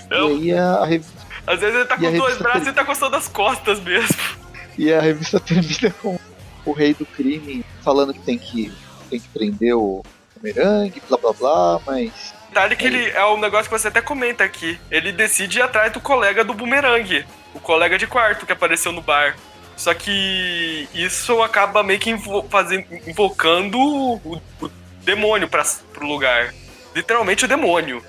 Não, 0.09 0.31
E 0.37 0.51
aí 0.51 0.57
a, 0.57 0.65
a 0.75 0.85
rev- 0.85 1.05
às 1.45 1.59
vezes 1.59 1.75
ele 1.75 1.85
tá 1.85 1.95
com 1.95 2.01
dois 2.01 2.13
revista 2.15 2.43
braços 2.43 2.63
tem- 2.63 2.71
e 2.71 2.75
tá 2.75 2.85
coçando 2.85 3.15
as 3.15 3.27
costas 3.27 3.79
mesmo. 3.79 4.15
e 4.77 4.93
a 4.93 5.01
revista 5.01 5.39
termina 5.39 5.93
com 6.01 6.19
o 6.65 6.71
rei 6.71 6.93
do 6.93 7.05
crime 7.05 7.65
falando 7.83 8.13
que 8.13 8.19
tem 8.19 8.37
que, 8.37 8.71
tem 9.09 9.19
que 9.19 9.27
prender 9.29 9.75
o 9.75 10.03
Bumerangue, 10.37 11.01
blá 11.07 11.17
blá 11.17 11.33
blá, 11.33 11.79
mas 11.85 12.33
Detalhe 12.49 12.75
que 12.75 12.85
ele 12.85 13.09
é 13.09 13.25
um 13.25 13.39
negócio 13.39 13.65
que 13.71 13.77
você 13.79 13.87
até 13.87 13.99
comenta 14.01 14.43
aqui. 14.43 14.79
Ele 14.91 15.11
decide 15.11 15.57
ir 15.57 15.61
atrás 15.63 15.91
do 15.91 15.99
colega 15.99 16.43
do 16.43 16.53
bumerangue. 16.53 17.25
O 17.53 17.59
colega 17.59 17.97
de 17.97 18.05
quarto 18.05 18.45
que 18.45 18.51
apareceu 18.51 18.91
no 18.91 19.01
bar. 19.01 19.35
Só 19.75 19.91
que 19.95 20.87
isso 20.93 21.41
acaba 21.41 21.81
meio 21.81 21.99
que 21.99 22.11
invo 22.11 22.45
fazendo, 22.51 22.85
invocando 23.07 23.79
o, 23.79 24.39
o 24.61 24.69
demônio 25.01 25.47
pra, 25.47 25.63
pro 25.93 26.05
lugar. 26.05 26.53
Literalmente 26.95 27.45
o 27.45 27.47
demônio. 27.47 28.03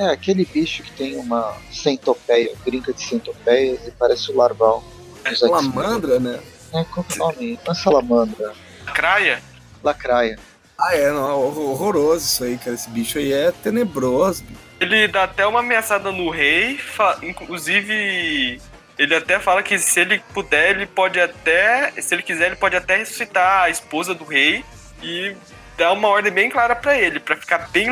É 0.00 0.10
aquele 0.12 0.44
bicho 0.44 0.82
que 0.82 0.92
tem 0.92 1.16
uma 1.16 1.56
centopeia, 1.72 2.52
brinca 2.64 2.92
de 2.92 3.02
centopeia 3.02 3.78
e 3.86 3.90
parece 3.92 4.30
o 4.30 4.36
larval. 4.36 4.82
X-Men. 5.24 5.36
Salamandra, 5.50 6.18
né? 6.20 6.40
É, 6.72 6.84
qual 6.84 7.04
que 7.04 7.12
é 7.12 7.16
o 7.22 7.26
nome? 7.26 7.58
Não 7.64 7.72
é 7.72 7.74
salamandra, 7.76 8.52
Craia. 8.94 9.42
lacraia. 9.82 10.38
Ah, 10.78 10.94
é, 10.96 11.10
não, 11.10 11.38
hor- 11.38 11.58
horroroso 11.58 12.24
isso 12.24 12.44
aí, 12.44 12.56
cara. 12.56 12.74
Esse 12.74 12.88
bicho 12.88 13.18
aí 13.18 13.32
é 13.32 13.52
tenebroso. 13.52 14.42
bicho. 14.44 14.58
Ele 14.80 15.06
dá 15.08 15.24
até 15.24 15.46
uma 15.46 15.60
ameaçada 15.60 16.10
no 16.10 16.30
rei. 16.30 16.80
Inclusive, 17.22 18.60
ele 18.98 19.14
até 19.14 19.38
fala 19.38 19.62
que 19.62 19.78
se 19.78 20.00
ele 20.00 20.22
puder, 20.32 20.70
ele 20.70 20.86
pode 20.86 21.20
até. 21.20 21.92
Se 22.00 22.14
ele 22.14 22.22
quiser, 22.22 22.46
ele 22.46 22.56
pode 22.56 22.76
até 22.76 22.96
ressuscitar 22.96 23.64
a 23.64 23.70
esposa 23.70 24.14
do 24.14 24.24
rei. 24.24 24.64
E 25.02 25.34
dá 25.76 25.92
uma 25.92 26.08
ordem 26.08 26.32
bem 26.32 26.48
clara 26.50 26.74
pra 26.76 26.96
ele, 26.98 27.20
pra 27.20 27.36
ficar 27.36 27.68
bem 27.70 27.90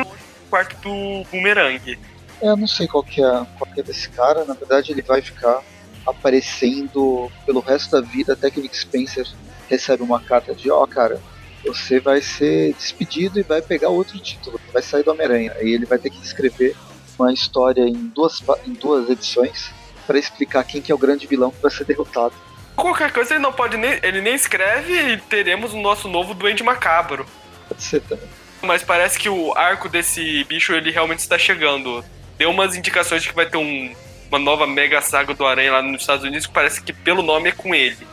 quarto 0.49 0.75
do 0.81 1.23
bumerangue. 1.29 1.99
É, 2.41 2.49
Eu 2.49 2.57
não 2.57 2.67
sei 2.67 2.87
qual 2.87 3.03
que, 3.03 3.21
é, 3.23 3.45
qual 3.57 3.71
que 3.73 3.79
é 3.79 3.83
desse 3.83 4.09
cara, 4.09 4.45
na 4.45 4.53
verdade 4.53 4.91
ele 4.91 5.01
vai 5.01 5.21
ficar 5.21 5.61
aparecendo 6.05 7.31
pelo 7.45 7.59
resto 7.59 7.91
da 7.91 8.01
vida 8.01 8.33
até 8.33 8.49
que 8.49 8.59
Nick 8.59 8.77
Spencer 8.77 9.27
recebe 9.69 10.01
uma 10.01 10.19
carta 10.19 10.55
de 10.55 10.71
ó, 10.71 10.85
cara, 10.87 11.21
você 11.65 11.99
vai 11.99 12.21
ser 12.21 12.73
despedido 12.73 13.39
e 13.39 13.43
vai 13.43 13.61
pegar 13.61 13.89
outro 13.89 14.17
título, 14.19 14.59
vai 14.73 14.81
sair 14.81 15.03
do 15.03 15.11
Homem-Aranha. 15.11 15.53
Aí 15.57 15.73
ele 15.73 15.85
vai 15.85 15.99
ter 15.99 16.09
que 16.09 16.23
escrever 16.23 16.75
uma 17.17 17.33
história 17.33 17.83
em 17.83 18.07
duas, 18.07 18.41
em 18.65 18.73
duas 18.73 19.09
edições 19.09 19.71
para 20.07 20.17
explicar 20.17 20.63
quem 20.63 20.81
que 20.81 20.91
é 20.91 20.95
o 20.95 20.97
grande 20.97 21.27
vilão 21.27 21.51
que 21.51 21.61
vai 21.61 21.69
ser 21.69 21.83
derrotado. 21.83 22.33
Qualquer 22.75 23.11
coisa 23.11 23.33
ele 23.33 23.43
não 23.43 23.51
pode 23.51 23.75
nem. 23.75 23.99
Ele 24.01 24.21
nem 24.21 24.33
escreve 24.33 24.93
e 24.93 25.17
teremos 25.17 25.73
o 25.73 25.77
nosso 25.77 26.07
novo 26.07 26.33
Duende 26.33 26.63
Macabro. 26.63 27.25
Pode 27.67 27.83
ser 27.83 28.01
também. 28.01 28.27
Mas 28.61 28.83
parece 28.83 29.17
que 29.17 29.29
o 29.29 29.53
arco 29.57 29.87
desse 29.87 30.43
bicho 30.45 30.73
ele 30.73 30.91
realmente 30.91 31.19
está 31.19 31.37
chegando. 31.37 32.03
Deu 32.37 32.49
umas 32.49 32.75
indicações 32.75 33.23
de 33.23 33.29
que 33.29 33.35
vai 33.35 33.45
ter 33.45 33.57
um- 33.57 33.93
uma 34.29 34.37
nova 34.39 34.67
mega 34.67 35.01
saga 35.01 35.33
do 35.33 35.45
Aranha 35.45 35.71
lá 35.73 35.81
nos 35.81 36.01
Estados 36.01 36.23
Unidos 36.25 36.45
que 36.45 36.53
parece 36.53 36.81
que 36.81 36.91
pelo 36.93 37.21
nome 37.21 37.49
é 37.49 37.51
com 37.51 37.73
ele. 37.73 38.05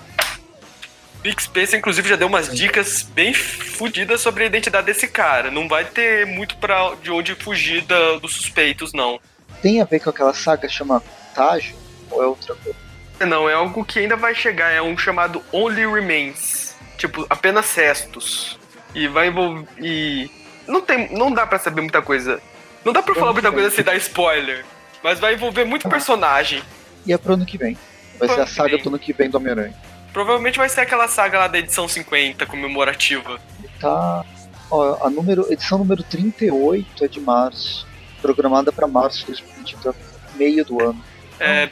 Nick 1.25 1.43
Spencer, 1.43 1.79
inclusive, 1.79 2.09
já 2.09 2.15
deu 2.17 2.29
umas 2.29 2.49
dicas 2.55 3.03
bem 3.03 3.35
fodidas 3.35 4.21
sobre 4.21 4.45
a 4.45 4.47
identidade 4.47 4.87
desse 4.87 5.09
cara. 5.09 5.51
Não 5.51 5.67
vai 5.67 5.85
ter 5.85 6.25
muito 6.25 6.57
pra 6.59 6.95
de 7.03 7.11
onde 7.11 7.35
fugir 7.35 7.83
da- 7.83 8.17
dos 8.19 8.35
suspeitos, 8.35 8.93
não. 8.93 9.21
Tem 9.61 9.81
a 9.81 9.85
ver 9.85 9.99
com 10.01 10.11
aquela 10.11 10.33
saga 10.33 10.69
chama 10.69 11.01
Contágio 11.01 11.75
ou 12.11 12.23
é 12.23 12.27
outra 12.27 12.55
coisa? 12.55 12.79
Não, 13.27 13.49
é 13.49 13.55
algo 13.55 13.85
que 13.85 13.99
ainda 13.99 14.15
vai 14.15 14.35
chegar. 14.35 14.71
É 14.71 14.81
um 14.81 14.97
chamado 14.97 15.43
Only 15.53 15.87
Remains. 15.87 16.77
Tipo, 16.97 17.27
apenas 17.29 17.75
restos. 17.75 18.59
E 18.97 19.07
vai 19.09 19.29
envolver. 19.29 19.67
E. 19.79 20.31
Não, 20.67 20.81
tem, 20.81 21.13
não 21.17 21.31
dá 21.31 21.47
pra 21.47 21.59
saber 21.59 21.83
muita 21.83 22.01
coisa. 22.03 22.41
Não 22.85 22.93
dá 22.93 23.03
pra 23.03 23.15
falar 23.15 23.33
muita 23.33 23.53
coisa 23.53 23.71
sem 23.71 23.85
dar 23.85 23.95
spoiler. 23.97 24.65
Mas 25.05 25.21
vai 25.21 25.35
envolver 25.35 25.65
muito 25.65 25.89
personagem. 25.89 26.63
E 27.07 27.13
é 27.13 27.19
pro 27.19 27.35
ano 27.35 27.45
que 27.47 27.59
vem. 27.59 27.77
Vai 28.19 28.27
Pro 28.27 28.35
ser 28.37 28.43
a 28.43 28.47
saga 28.47 28.75
vem. 28.77 28.83
do 28.83 28.89
ano 28.89 28.99
que 28.99 29.13
vem 29.13 29.29
do 29.31 29.37
Homem-Aranha. 29.37 29.75
Provavelmente 30.13 30.59
vai 30.59 30.69
ser 30.69 30.81
aquela 30.81 31.07
saga 31.09 31.39
lá 31.41 31.47
da 31.47 31.59
edição 31.59 31.87
50 31.87 32.47
comemorativa. 32.47 33.39
Tá. 33.79 34.25
Ó, 34.71 35.07
a 35.07 35.11
número, 35.11 35.47
edição 35.53 35.79
número 35.79 36.03
38 36.03 37.05
é 37.05 37.09
de 37.09 37.21
março. 37.21 37.87
Programada 38.23 38.73
pra 38.73 38.89
março 38.89 39.21
de 39.21 39.27
2020, 39.27 39.73
então 39.79 39.95
meio 40.35 40.65
do 40.65 40.83
ano. 40.83 41.05
É, 41.39 41.69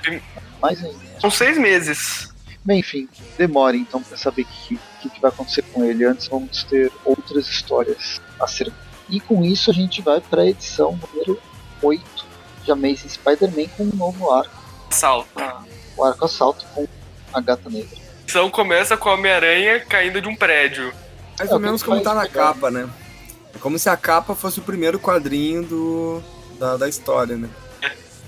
Mais 0.61 0.85
ainda. 0.85 0.99
são 1.21 1.31
seis 1.31 1.57
meses. 1.57 2.33
Bem, 2.65 2.81
enfim, 2.81 3.09
demore 3.37 3.79
então 3.79 4.03
pra 4.03 4.17
saber 4.17 4.45
que, 4.45 4.79
que, 5.09 5.15
que 5.15 5.21
vai 5.21 5.31
acontecer 5.31 5.63
com 5.63 5.85
ele. 5.85 6.05
Antes 6.05 6.29
vamos 6.29 6.65
ter 6.65 6.91
outras 7.05 7.47
histórias 7.49 8.21
a 8.41 8.47
ser. 8.47 8.73
E 9.09 9.21
com 9.21 9.45
isso 9.45 9.71
a 9.71 9.75
gente 9.75 10.01
vai 10.03 10.21
pra 10.21 10.47
edição 10.47 10.99
número 11.13 11.39
8 11.83 12.27
de 12.65 12.73
Amazing 12.73 13.09
Spider-Man 13.09 13.69
com 13.77 13.85
um 13.85 13.97
novo 13.97 14.31
arco. 14.31 14.55
Salto. 14.91 15.29
O 15.97 16.05
arco 16.05 16.25
assalto 16.25 16.65
com 16.75 16.87
a 17.33 17.41
gata 17.41 17.69
negra. 17.69 17.97
A 17.97 18.23
edição 18.23 18.51
começa 18.51 18.97
com 18.97 19.11
a 19.11 19.15
Homem-Aranha 19.15 19.81
caindo 19.81 20.21
de 20.23 20.29
um 20.29 20.35
prédio. 20.35 20.93
Mais 21.39 21.51
É, 21.51 21.55
ou 21.55 21.61
menos 21.61 21.83
como 21.83 22.01
tá 22.01 22.15
na 22.15 22.23
legal. 22.23 22.55
capa, 22.55 22.71
né? 22.71 22.89
É 23.55 23.59
como 23.59 23.79
se 23.79 23.89
a 23.89 23.97
capa 23.97 24.35
fosse 24.35 24.59
o 24.61 24.63
primeiro 24.63 24.99
quadrinho 24.99 25.63
do, 25.65 26.23
da, 26.59 26.77
da 26.77 26.89
história, 26.89 27.37
né? 27.37 27.49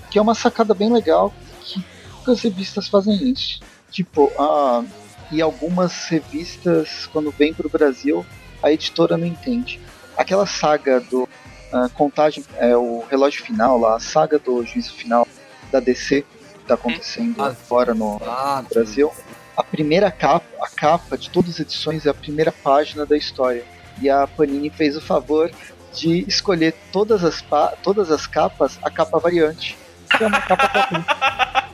que 0.09 0.17
é 0.17 0.21
uma 0.21 0.35
sacada 0.35 0.73
bem 0.73 0.91
legal 0.93 1.33
que 1.61 1.83
poucas 2.13 2.41
revistas 2.41 2.87
fazem 2.87 3.29
isso. 3.29 3.59
Tipo, 3.91 4.31
a, 4.39 4.83
e 5.31 5.41
algumas 5.41 6.07
revistas, 6.07 7.07
quando 7.11 7.31
vêm 7.31 7.53
pro 7.53 7.69
Brasil, 7.69 8.25
a 8.61 8.71
editora 8.71 9.17
não 9.17 9.25
entende. 9.27 9.79
Aquela 10.15 10.45
saga 10.45 10.99
do 10.99 11.27
ah, 11.71 11.89
Contagem, 11.93 12.43
é 12.55 12.75
o 12.75 13.03
relógio 13.09 13.43
final 13.43 13.77
lá, 13.79 13.95
a 13.95 13.99
saga 13.99 14.39
do 14.39 14.63
juízo 14.65 14.93
final 14.93 15.27
da 15.71 15.79
DC, 15.79 16.21
que 16.21 16.65
tá 16.65 16.75
acontecendo 16.75 17.43
Ah. 17.43 17.55
agora 17.65 17.93
no 17.93 18.21
Ah, 18.25 18.63
Brasil. 18.69 19.11
A 19.55 19.63
primeira 19.63 20.09
capa, 20.11 20.45
a 20.61 20.69
capa 20.69 21.17
de 21.17 21.29
todas 21.29 21.55
as 21.55 21.59
edições 21.59 22.05
é 22.05 22.09
a 22.09 22.13
primeira 22.13 22.51
página 22.51 23.05
da 23.05 23.17
história. 23.17 23.63
E 24.01 24.09
a 24.09 24.27
Panini 24.27 24.69
fez 24.69 24.95
o 24.95 25.01
favor 25.01 25.51
de 25.93 26.23
escolher 26.27 26.75
todas 26.91 27.23
as, 27.23 27.43
todas 27.81 28.11
as 28.11 28.27
capas, 28.27 28.77
a 28.83 28.89
capa 28.91 29.17
variante. 29.19 29.75
Que 30.15 30.23
é 30.23 30.27
uma 30.27 30.39
capa. 30.39 31.69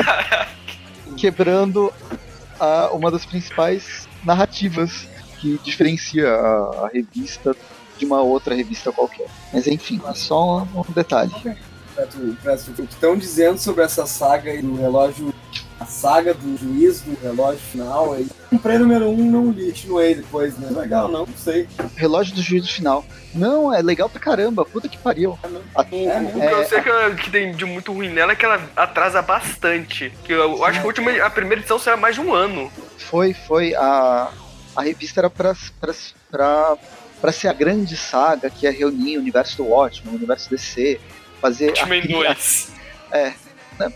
Quebrando 1.16 1.92
a- 2.60 2.90
uma 2.92 3.10
das 3.10 3.24
principais 3.24 4.06
narrativas 4.24 5.08
que 5.40 5.58
diferencia 5.64 6.28
a, 6.28 6.86
a 6.86 6.90
revista 6.92 7.56
de 7.98 8.04
uma 8.04 8.20
outra 8.22 8.54
revista 8.54 8.92
qualquer. 8.92 9.26
Mas 9.52 9.66
enfim, 9.66 10.00
é 10.06 10.14
só 10.14 10.58
um, 10.62 10.80
um 10.80 10.92
detalhe. 10.94 11.32
O 11.34 12.72
que 12.72 12.82
estão 12.94 13.16
dizendo 13.16 13.58
sobre 13.58 13.84
essa 13.84 14.06
saga 14.06 14.50
aí 14.50 14.62
do 14.62 14.74
relógio. 14.76 15.32
A 15.80 15.86
saga 15.86 16.34
do 16.34 16.56
juiz 16.58 17.00
do 17.00 17.16
relógio 17.22 17.58
final 17.60 18.12
aí. 18.12 18.26
Comprei 18.50 18.76
número 18.76 19.06
1, 19.08 19.12
um, 19.18 19.30
não 19.30 19.50
li, 19.50 19.70
continuei 19.70 20.14
depois, 20.14 20.56
né? 20.58 20.68
Legal, 20.78 21.08
não, 21.08 21.24
não 21.24 21.36
sei. 21.36 21.66
Relógio 21.96 22.34
do 22.34 22.42
juízo 22.42 22.68
final. 22.70 23.02
Não, 23.34 23.72
é 23.72 23.80
legal 23.80 24.08
pra 24.10 24.20
caramba, 24.20 24.64
puta 24.64 24.88
que 24.88 24.98
pariu. 24.98 25.38
A- 25.74 25.80
O, 25.80 25.84
o 25.84 25.86
que 25.86 25.94
eu 25.96 26.60
É, 26.60 26.64
sei 26.66 26.82
que, 26.82 27.22
que 27.22 27.30
tem 27.30 27.52
de 27.54 27.64
muito 27.64 27.92
ruim 27.94 28.10
nela 28.10 28.32
é 28.32 28.36
que 28.36 28.44
ela 28.44 28.60
atrasa 28.76 29.22
bastante. 29.22 30.12
Que 30.24 30.32
eu, 30.34 30.56
eu 30.58 30.64
acho 30.64 30.80
que 30.80 30.84
a, 30.84 30.86
última, 30.86 31.10
a 31.24 31.30
primeira 31.30 31.60
edição 31.60 31.78
será 31.78 31.96
mais 31.96 32.14
de 32.16 32.20
um 32.20 32.34
ano. 32.34 32.70
Foi, 32.98 33.32
foi. 33.32 33.74
A, 33.74 34.30
a 34.76 34.82
revista 34.82 35.20
era 35.20 35.30
pra, 35.30 35.54
pra, 35.80 35.94
pra, 36.30 36.76
pra 37.22 37.32
ser 37.32 37.48
a 37.48 37.52
grande 37.54 37.96
saga 37.96 38.50
que 38.50 38.66
ia 38.66 38.72
reunir 38.72 39.16
o 39.16 39.20
universo 39.20 39.56
do 39.56 39.64
Watchmen, 39.64 40.12
o 40.12 40.16
universo 40.18 40.50
DC, 40.50 41.00
fazer 41.40 41.72
a- 41.78 41.86
2. 41.86 42.72
né, 43.10 43.34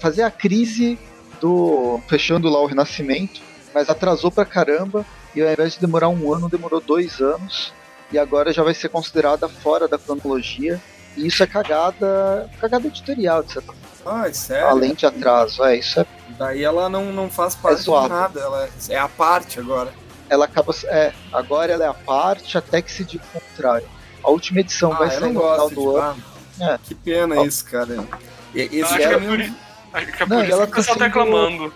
fazer 0.01 0.23
a 0.23 0.31
crise 0.31 0.99
do. 1.41 2.01
fechando 2.09 2.49
lá 2.49 2.61
o 2.61 2.67
Renascimento, 2.67 3.41
mas 3.75 3.89
atrasou 3.89 4.31
pra 4.31 4.45
caramba 4.45 5.05
e 5.35 5.43
ao 5.43 5.51
invés 5.51 5.75
de 5.75 5.81
demorar 5.81 6.09
um 6.09 6.33
ano, 6.33 6.49
demorou 6.49 6.81
dois 6.81 7.21
anos 7.21 7.73
e 8.13 8.19
agora 8.19 8.53
já 8.53 8.63
vai 8.63 8.75
ser 8.75 8.89
considerada 8.89 9.49
fora 9.49 9.89
da 9.89 9.99
cronologia. 9.99 10.81
E 11.17 11.27
isso 11.29 11.43
é 11.43 11.47
cagada. 11.47 12.51
cagada 12.61 12.87
editorial, 12.89 13.43
de 13.43 13.53
certa 13.53 13.73
forma. 13.73 14.23
Ai, 14.25 14.35
sério? 14.35 14.67
Além 14.69 14.95
de 14.95 15.07
atraso, 15.07 15.63
é, 15.65 15.77
isso 15.77 16.01
é 16.01 16.07
Daí 16.39 16.65
ela 16.65 16.89
não, 16.89 17.13
não 17.13 17.31
faz 17.31 17.55
parte 17.55 17.79
de 17.79 17.85
zoado. 17.85 18.09
nada, 18.09 18.41
ela 18.41 18.69
é 18.89 18.99
a 18.99 19.09
parte 19.09 19.61
agora. 19.61 19.93
ela 20.29 20.47
acaba. 20.47 20.75
É, 20.87 21.13
agora 21.33 21.73
ela 21.73 21.85
é 21.85 21.89
a 21.89 21.95
parte 21.95 22.59
até 22.59 22.83
que 22.83 22.91
se 22.91 23.05
diga 23.05 23.23
o 23.35 23.41
contrário. 23.41 23.87
A 24.23 24.31
última 24.31 24.61
edição 24.61 24.93
ah, 24.93 24.97
vai 24.97 25.11
sair 25.11 25.21
não 25.21 25.33
no 25.35 25.41
final 25.41 25.71
do 25.71 25.93
de 25.93 25.99
ano. 25.99 26.25
ah, 26.61 26.71
É. 26.75 26.79
Que 26.83 26.95
pena 26.97 27.43
isso, 27.45 27.65
cara. 27.67 28.05
E- 28.53 28.63
Eu 28.63 28.85
Esse 28.85 28.85
acho 28.85 28.97
que 28.97 29.03
é 29.05 29.21
mesmo- 29.21 29.55
por, 29.55 29.64
é 29.95 30.27
Não, 30.27 30.41
ela 30.43 30.67
que 30.67 30.73
o 30.73 30.77
pessoal 30.77 30.97
tá 30.99 31.05
tá 31.09 31.11
sendo- 31.15 31.25
reclamando. 31.25 31.75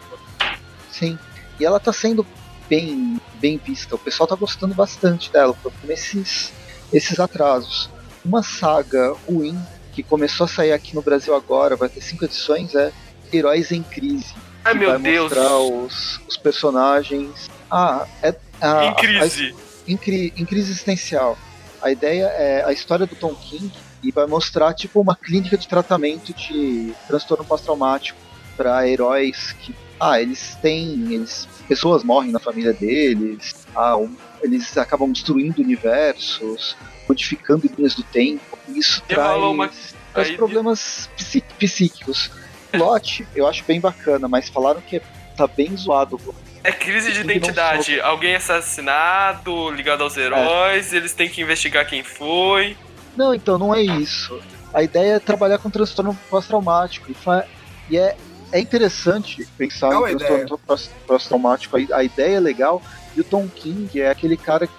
Sim. 0.91 1.19
E 1.61 1.65
ela 1.65 1.79
tá 1.81 1.93
sendo 1.93 2.27
bem 2.69 3.21
bem 3.35 3.57
vista. 3.59 3.95
O 3.95 3.99
pessoal 3.99 4.27
tá 4.27 4.35
gostando 4.35 4.75
bastante 4.75 5.31
dela, 5.33 5.55
por 5.55 5.73
esses, 5.89 6.53
esses 6.93 7.19
atrasos. 7.21 7.89
Uma 8.25 8.43
saga 8.43 9.15
ruim 9.29 9.59
que 9.93 10.03
começou 10.03 10.45
a 10.45 10.49
sair 10.49 10.73
aqui 10.73 10.95
no 10.95 11.03
Brasil 11.03 11.35
agora, 11.35 11.77
vai 11.77 11.89
ter 11.89 12.01
cinco 12.01 12.25
edições, 12.25 12.75
é 12.75 12.93
Heróis 13.33 13.71
em 13.73 13.83
Crise. 13.83 14.35
Ai 14.65 14.75
meu 14.75 14.91
vai 14.91 14.99
Deus. 14.99 15.33
mostrar 15.33 15.57
os, 15.59 16.21
os 16.29 16.37
personagens. 16.37 17.49
Ah, 17.71 18.07
é. 18.23 18.35
A, 18.61 18.87
em 18.87 18.95
crise. 18.95 19.55
a- 19.57 19.91
em, 19.91 19.97
cri- 19.97 20.33
em 20.37 20.45
crise 20.45 20.71
existencial. 20.73 21.39
A 21.81 21.91
ideia 21.93 22.25
é 22.27 22.65
a 22.65 22.73
história 22.73 23.07
do 23.07 23.15
Tom 23.15 23.35
King 23.35 23.73
e 24.03 24.11
vai 24.13 24.27
mostrar 24.27 24.75
tipo 24.75 25.01
uma 25.01 25.17
clínica 25.17 25.57
de 25.57 25.67
tratamento 25.69 26.33
de 26.33 26.93
transtorno 27.07 27.45
pós-traumático 27.45 28.19
para 28.57 28.87
heróis 28.89 29.53
que 29.61 29.75
ah, 30.01 30.21
eles 30.21 30.57
têm, 30.63 31.13
eles 31.13 31.49
pessoas 31.67 32.05
morrem 32.05 32.31
na 32.31 32.39
família 32.39 32.73
deles, 32.73 33.67
ah, 33.75 33.97
um- 33.97 34.15
eles 34.43 34.77
acabam 34.79 35.11
destruindo 35.11 35.61
universos, 35.61 36.77
modificando 37.09 37.69
linhas 37.77 37.95
do 37.95 38.03
tempo. 38.05 38.57
e 38.69 38.79
Isso 38.79 39.03
traz, 39.09 39.43
uma- 39.43 39.71
traz 40.15 40.31
problemas 40.37 41.11
psí- 41.17 41.43
psíquicos. 41.59 42.31
Plot 42.71 43.27
eu 43.35 43.47
acho 43.49 43.65
bem 43.65 43.81
bacana, 43.81 44.29
mas 44.29 44.49
falaram 44.49 44.81
que 44.81 45.01
tá 45.37 45.47
bem 45.47 45.77
zoado. 45.77 46.21
É 46.63 46.71
crise 46.73 47.13
de 47.13 47.21
identidade. 47.21 48.01
Alguém 48.01 48.35
assassinado, 48.37 49.71
ligado 49.71 50.03
aos 50.03 50.17
heróis, 50.17 50.93
eles 50.93 51.13
têm 51.15 51.29
que 51.29 51.41
investigar 51.41 51.87
quem 51.89 52.03
foi. 52.03 52.77
Não, 53.19 53.35
então 53.35 53.59
não 53.59 53.75
é 53.75 53.83
isso. 53.83 54.39
A 54.73 54.81
ideia 54.81 55.15
é 55.15 55.19
trabalhar 55.19 55.59
com 55.59 55.69
transtorno 55.69 56.17
pós-traumático. 56.31 57.11
E, 57.11 57.97
é, 57.99 58.17
é 58.53 58.61
interessante 58.61 59.45
pensar 59.59 59.89
Qual 59.89 60.09
em 60.09 60.17
transtorno 60.17 60.59
pós- 60.65 60.91
pós-traumático. 61.05 61.77
A, 61.93 62.05
ideia 62.05 62.37
é 62.37 62.41
legal. 62.41 62.81
E 63.17 63.21
o 63.21 63.25
Tom 63.25 63.49
King 63.49 64.01
é 64.01 64.09
aquele 64.09 64.37
cara 64.37 64.69
que 64.69 64.75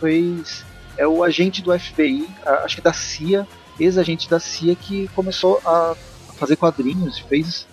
fez. 0.00 0.64
É 0.98 1.06
o 1.06 1.22
agente 1.22 1.62
do 1.62 1.70
FBI, 1.78 2.28
a- 2.44 2.64
acho 2.64 2.74
que 2.76 2.82
da 2.82 2.92
CIA, 2.92 3.46
ex-agente 3.78 4.28
da 4.28 4.40
CIA, 4.40 4.74
que 4.74 5.06
começou 5.14 5.60
a 5.64 5.94
fazer 6.36 6.56
quadrinhos 6.56 7.18
e 7.18 7.22
fez 7.22 7.68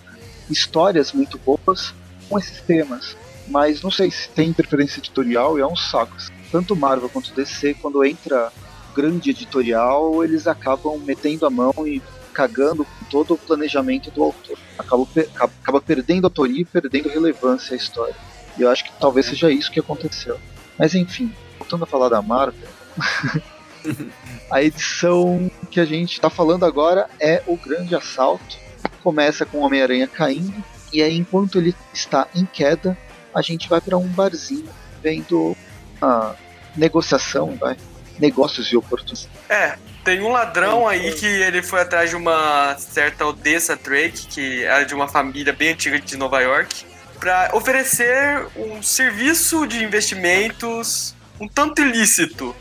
histórias 0.48 1.12
muito 1.12 1.38
boas 1.38 1.92
com 2.28 2.38
esses 2.38 2.60
temas. 2.60 3.16
Mas 3.48 3.82
não 3.82 3.90
sei 3.90 4.12
se 4.12 4.28
tem 4.28 4.48
interferência 4.48 5.00
editorial 5.00 5.58
e 5.58 5.60
é 5.60 5.66
um 5.66 5.74
saco. 5.74 6.14
Tanto 6.52 6.76
Marvel 6.76 7.08
quanto 7.08 7.34
DC, 7.34 7.74
quando 7.74 8.04
entra 8.04 8.52
grande 8.94 9.30
editorial, 9.30 10.24
eles 10.24 10.46
acabam 10.46 10.98
metendo 10.98 11.46
a 11.46 11.50
mão 11.50 11.74
e 11.86 12.02
cagando 12.32 12.84
com 12.84 13.04
todo 13.10 13.34
o 13.34 13.38
planejamento 13.38 14.10
do 14.10 14.22
autor. 14.22 14.58
Acaba, 14.78 15.06
acaba 15.38 15.80
perdendo 15.80 16.26
autoria 16.26 16.62
e 16.62 16.64
perdendo 16.64 17.08
relevância 17.08 17.74
à 17.74 17.76
história. 17.76 18.16
E 18.58 18.62
eu 18.62 18.70
acho 18.70 18.84
que 18.84 18.92
talvez 18.98 19.26
seja 19.26 19.50
isso 19.50 19.70
que 19.70 19.80
aconteceu. 19.80 20.38
Mas 20.78 20.94
enfim, 20.94 21.32
voltando 21.58 21.84
a 21.84 21.86
falar 21.86 22.08
da 22.08 22.20
Marvel, 22.20 22.68
a 24.50 24.62
edição 24.62 25.50
que 25.70 25.80
a 25.80 25.84
gente 25.84 26.12
está 26.12 26.28
falando 26.28 26.64
agora 26.64 27.08
é 27.20 27.42
o 27.46 27.56
Grande 27.56 27.94
Assalto. 27.94 28.56
Começa 29.02 29.44
com 29.46 29.58
o 29.58 29.62
Homem-Aranha 29.62 30.06
caindo, 30.06 30.64
e 30.92 31.02
aí 31.02 31.16
enquanto 31.16 31.58
ele 31.58 31.74
está 31.92 32.26
em 32.34 32.44
queda, 32.44 32.96
a 33.34 33.42
gente 33.42 33.68
vai 33.68 33.80
para 33.80 33.96
um 33.96 34.08
barzinho 34.08 34.68
vendo 35.02 35.56
a 36.00 36.34
negociação, 36.76 37.56
vai, 37.56 37.76
negócios 38.18 38.66
e 38.72 38.76
oportunidades. 38.76 39.28
É, 39.48 39.76
tem 40.04 40.20
um 40.22 40.30
ladrão 40.30 40.86
aí 40.86 41.12
que 41.12 41.26
ele 41.26 41.62
foi 41.62 41.80
atrás 41.80 42.10
de 42.10 42.16
uma 42.16 42.76
certa 42.78 43.26
Odessa 43.26 43.76
Drake, 43.76 44.26
que 44.26 44.64
era 44.64 44.84
de 44.84 44.94
uma 44.94 45.08
família 45.08 45.52
bem 45.52 45.70
antiga 45.70 45.98
de 45.98 46.16
Nova 46.16 46.40
York, 46.40 46.84
pra 47.18 47.50
oferecer 47.54 48.46
um 48.56 48.82
serviço 48.82 49.66
de 49.66 49.82
investimentos 49.82 51.14
um 51.40 51.48
tanto 51.48 51.82
ilícito, 51.82 52.54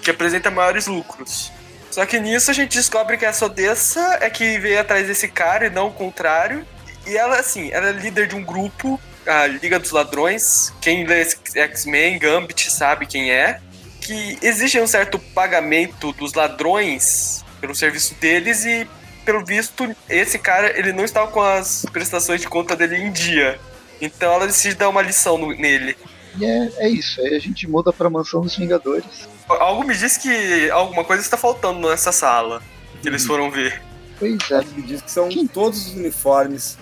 que 0.00 0.10
apresenta 0.10 0.50
maiores 0.50 0.86
lucros. 0.86 1.52
Só 1.90 2.06
que 2.06 2.18
nisso 2.18 2.50
a 2.50 2.54
gente 2.54 2.76
descobre 2.76 3.16
que 3.16 3.24
essa 3.24 3.44
Odessa 3.46 4.18
é 4.20 4.30
que 4.30 4.58
veio 4.58 4.80
atrás 4.80 5.06
desse 5.06 5.28
cara 5.28 5.66
e 5.66 5.70
não 5.70 5.88
o 5.88 5.92
contrário. 5.92 6.66
E 7.06 7.16
ela, 7.16 7.38
assim, 7.38 7.70
ela 7.72 7.88
é 7.88 7.92
líder 7.92 8.28
de 8.28 8.34
um 8.34 8.42
grupo, 8.42 9.00
a 9.26 9.46
Liga 9.46 9.78
dos 9.78 9.90
Ladrões. 9.90 10.72
Quem 10.80 11.04
lê 11.04 11.24
X-Men, 11.54 12.18
Gambit, 12.18 12.70
sabe 12.70 13.06
quem 13.06 13.30
é 13.30 13.60
que 14.02 14.38
existe 14.42 14.78
um 14.80 14.86
certo 14.86 15.18
pagamento 15.18 16.12
dos 16.12 16.34
ladrões 16.34 17.44
pelo 17.60 17.74
serviço 17.74 18.14
deles 18.20 18.64
e 18.64 18.86
pelo 19.24 19.44
visto 19.44 19.94
esse 20.08 20.38
cara 20.38 20.76
ele 20.78 20.92
não 20.92 21.04
estava 21.04 21.28
com 21.30 21.40
as 21.40 21.86
prestações 21.92 22.40
de 22.40 22.48
conta 22.48 22.74
dele 22.76 22.96
em 22.96 23.12
dia. 23.12 23.58
Então 24.00 24.32
ela 24.32 24.46
decide 24.46 24.74
dar 24.74 24.88
uma 24.88 25.00
lição 25.00 25.38
no- 25.38 25.54
nele. 25.56 25.96
E 26.38 26.44
é, 26.44 26.70
é 26.78 26.88
isso, 26.88 27.20
aí 27.20 27.34
a 27.36 27.38
gente 27.38 27.68
muda 27.68 27.92
pra 27.92 28.10
Mansão 28.10 28.40
dos 28.40 28.56
Vingadores. 28.56 29.28
Algo 29.48 29.84
me 29.84 29.94
diz 29.94 30.16
que 30.16 30.70
alguma 30.70 31.04
coisa 31.04 31.22
está 31.22 31.36
faltando 31.36 31.88
nessa 31.88 32.10
sala 32.10 32.62
que 33.00 33.08
eles 33.08 33.24
foram 33.24 33.50
ver. 33.50 33.80
Pois 34.18 34.38
é, 34.50 34.64
Me 34.76 34.82
diz 34.82 35.02
que 35.02 35.10
são 35.10 35.28
todos 35.48 35.86
os 35.88 35.94
uniformes. 35.94 36.78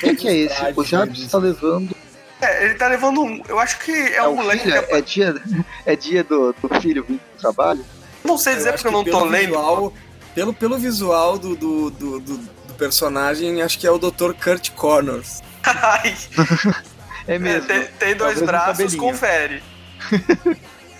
quem 0.00 0.14
que 0.16 0.26
é 0.28 0.34
esse? 0.36 0.54
O 0.76 0.82
Jarvis 0.84 1.14
deles. 1.14 1.26
está 1.26 1.38
levando. 1.38 1.94
É, 2.40 2.64
ele 2.64 2.74
tá 2.74 2.88
levando 2.88 3.22
um. 3.22 3.42
Eu 3.48 3.58
acho 3.58 3.78
que 3.80 3.92
é, 3.92 4.16
É, 4.16 4.22
um 4.28 4.32
o 4.32 4.36
moleque 4.36 4.64
filho, 4.64 4.82
que. 4.86 4.94
é 4.94 5.00
dia, 5.00 5.42
é 5.86 5.96
dia 5.96 6.24
do, 6.24 6.54
do 6.54 6.80
filho 6.80 7.04
vindo 7.04 7.20
pro 7.20 7.40
trabalho. 7.40 7.84
Não 8.24 8.36
sei 8.38 8.54
dizer 8.54 8.70
acho 8.74 8.82
porque 8.82 8.88
eu 8.88 8.92
não 8.92 9.04
tô 9.04 9.24
lendo. 9.24 9.46
Visual, 9.48 9.92
pelo, 10.34 10.52
pelo 10.54 10.78
visual 10.78 11.38
do, 11.38 11.56
do, 11.56 11.90
do, 11.90 12.20
do- 12.20 12.38
do 12.38 12.74
personagem, 12.78 13.60
acho 13.62 13.78
que 13.78 13.86
é 13.86 13.90
o 13.90 13.98
Dr. 13.98 14.32
Kurt 14.42 14.70
Connors. 14.70 15.40
É 17.28 17.34
é, 17.34 17.38
mesmo. 17.38 17.66
tem, 17.68 17.84
tem 17.98 18.16
dois 18.16 18.40
Talvez 18.40 18.46
braços, 18.46 18.94
confere. 18.96 19.62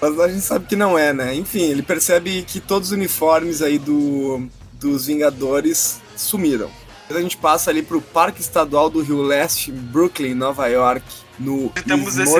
Mas 0.00 0.20
a 0.20 0.28
gente 0.28 0.42
sabe 0.42 0.66
que 0.66 0.76
não 0.76 0.96
é, 0.96 1.12
né? 1.12 1.34
Enfim, 1.34 1.62
ele 1.70 1.82
percebe 1.82 2.42
que 2.42 2.60
todos 2.60 2.88
os 2.88 2.92
uniformes 2.92 3.62
aí 3.62 3.78
do, 3.78 4.46
dos 4.74 5.06
Vingadores 5.06 6.00
sumiram. 6.16 6.70
Depois 7.10 7.18
a 7.18 7.22
gente 7.28 7.36
passa 7.38 7.70
ali 7.70 7.82
pro 7.82 8.00
Parque 8.00 8.40
Estadual 8.40 8.88
do 8.88 9.02
Rio 9.02 9.20
Leste, 9.20 9.72
em 9.72 9.74
Brooklyn, 9.74 10.32
Nova 10.32 10.68
York, 10.68 11.04
no 11.40 11.72
E 11.76 11.82
temos 11.82 12.16
esse-. 12.16 12.30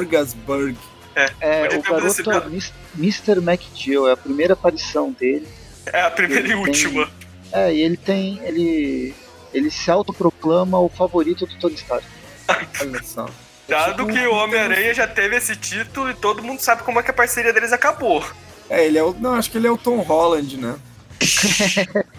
É, 1.41 1.65
Onde 1.77 1.91
o 1.91 2.07
esse 2.07 2.23
garoto 2.23 2.51
Mis- 2.51 2.73
Mr. 2.97 3.39
McGill, 3.39 4.09
é 4.09 4.13
a 4.13 4.17
primeira 4.17 4.53
aparição 4.53 5.11
dele. 5.11 5.49
É 5.87 6.03
a 6.03 6.11
primeira 6.11 6.47
e 6.47 6.53
Ele 6.53 6.55
tem- 6.55 6.63
última. 6.69 7.11
É, 7.53 7.75
e 7.75 7.81
ele 7.81 7.97
tem. 7.97 8.39
ele. 8.45 9.13
ele 9.53 9.73
se 9.73 9.91
autoproclama 9.91 10.79
o 10.79 10.89
favorito 10.89 11.47
do 11.47 11.59
Tony 11.59 11.75
Stark. 11.75 12.07
Olha 12.81 13.03
só. 13.03 13.27
É 13.69 13.73
Dado 13.73 14.05
tipo 14.05 14.13
que 14.17 14.25
o 14.25 14.35
Homem-Aranha 14.37 14.95
já 14.95 15.09
teve 15.09 15.35
esse 15.37 15.57
título 15.57 16.11
e 16.11 16.15
todo 16.15 16.45
mundo 16.45 16.61
sabe 16.61 16.85
como 16.85 17.01
é 17.01 17.03
que 17.03 17.11
a 17.11 17.15
parceria 17.15 17.53
deles 17.53 17.73
acabou. 17.73 18.25
É, 18.69 18.87
ele 18.87 18.99
é 18.99 19.03
o. 19.03 19.13
Não, 19.15 19.35
acho 19.35 19.51
que 19.51 19.59
ele 19.59 19.67
é 19.67 19.71
o 19.71 19.77
Tom 19.77 19.99
Holland, 19.99 20.57
né? 20.57 20.77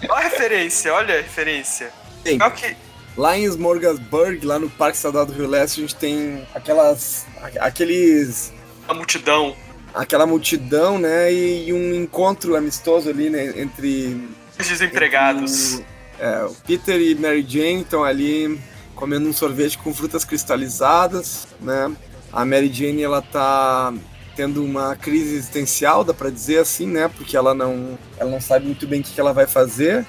Olha 0.09 0.25
a 0.25 0.29
referência, 0.29 0.93
olha 0.93 1.13
a 1.15 1.21
referência. 1.21 1.91
Olha 2.25 2.51
que 2.51 2.75
Lá 3.17 3.37
em 3.37 3.43
Smorgasburg, 3.43 4.45
lá 4.45 4.57
no 4.57 4.69
Parque 4.69 4.95
Estadual 4.95 5.25
do 5.25 5.33
Rio 5.33 5.47
Leste, 5.47 5.79
a 5.79 5.81
gente 5.81 5.95
tem 5.95 6.47
aquelas. 6.55 7.25
aqueles. 7.59 8.53
a 8.87 8.93
multidão. 8.93 9.55
aquela 9.93 10.25
multidão, 10.25 10.97
né? 10.97 11.31
E, 11.31 11.67
e 11.67 11.73
um 11.73 11.93
encontro 11.93 12.55
amistoso 12.55 13.09
ali, 13.09 13.29
né? 13.29 13.59
Entre. 13.59 14.29
Os 14.57 14.67
desempregados. 14.67 15.73
entre 15.73 15.85
é, 16.21 16.45
o 16.45 16.53
Peter 16.65 17.01
e 17.01 17.15
Mary 17.15 17.45
Jane 17.47 17.81
estão 17.81 18.03
ali 18.03 18.59
comendo 18.95 19.27
um 19.27 19.33
sorvete 19.33 19.77
com 19.77 19.93
frutas 19.93 20.23
cristalizadas, 20.23 21.47
né? 21.59 21.91
A 22.31 22.45
Mary 22.45 22.71
Jane, 22.71 23.01
ela 23.01 23.21
tá 23.21 23.91
tendo 24.35 24.63
uma 24.63 24.95
crise 24.95 25.35
existencial, 25.35 26.03
dá 26.03 26.13
pra 26.13 26.29
dizer 26.29 26.59
assim, 26.59 26.87
né? 26.87 27.09
Porque 27.09 27.35
ela 27.35 27.53
não, 27.53 27.97
ela 28.17 28.29
não 28.29 28.39
sabe 28.39 28.67
muito 28.67 28.87
bem 28.87 29.01
o 29.01 29.03
que, 29.03 29.11
que 29.11 29.19
ela 29.19 29.33
vai 29.33 29.47
fazer. 29.47 30.05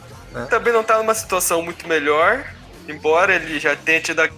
Também 0.49 0.73
não 0.73 0.83
tá 0.83 0.99
numa 0.99 1.14
situação 1.14 1.62
muito 1.62 1.87
melhor, 1.87 2.45
embora 2.88 3.35
ele 3.35 3.59
já 3.59 3.77
tenha 3.77 4.00
tido. 4.00 4.21
A... 4.21 4.31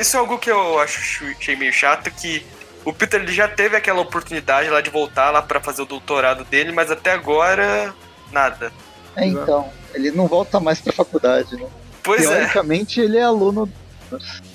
Isso 0.00 0.16
é 0.16 0.20
algo 0.20 0.38
que 0.38 0.50
eu 0.50 0.78
acho 0.78 1.24
achei 1.26 1.56
meio 1.56 1.72
chato, 1.72 2.10
que 2.10 2.44
o 2.84 2.92
Peter 2.92 3.20
ele 3.20 3.32
já 3.32 3.48
teve 3.48 3.76
aquela 3.76 4.00
oportunidade 4.00 4.70
lá 4.70 4.80
de 4.80 4.90
voltar 4.90 5.30
lá 5.30 5.42
pra 5.42 5.60
fazer 5.60 5.82
o 5.82 5.86
doutorado 5.86 6.44
dele, 6.44 6.72
mas 6.72 6.90
até 6.90 7.12
agora 7.12 7.94
nada. 8.32 8.72
É, 9.16 9.26
então, 9.26 9.70
ele 9.94 10.10
não 10.10 10.26
volta 10.26 10.60
mais 10.60 10.80
pra 10.80 10.92
faculdade, 10.92 11.56
né? 11.56 11.66
Pois 12.02 12.24
é. 12.24 12.28
Teoricamente 12.28 13.00
ele 13.00 13.16
é 13.18 13.22
aluno. 13.22 13.70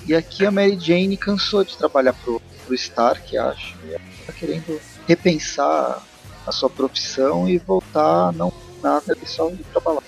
E 0.07 0.15
aqui 0.15 0.45
a 0.45 0.51
Mary 0.51 0.79
Jane 0.79 1.17
cansou 1.17 1.63
de 1.63 1.77
trabalhar 1.77 2.13
pro, 2.13 2.41
pro 2.65 2.73
Stark, 2.75 3.37
acho. 3.37 3.75
E 3.85 3.89
ela 3.89 4.01
tá 4.25 4.33
querendo 4.33 4.79
repensar 5.07 6.01
a 6.47 6.51
sua 6.51 6.69
profissão 6.69 7.49
e 7.49 7.57
voltar 7.57 8.31
não 8.33 8.53
nada, 8.81 9.13
ele 9.13 9.25
só 9.25 9.49
ir 9.49 9.65
trabalhar. 9.71 10.01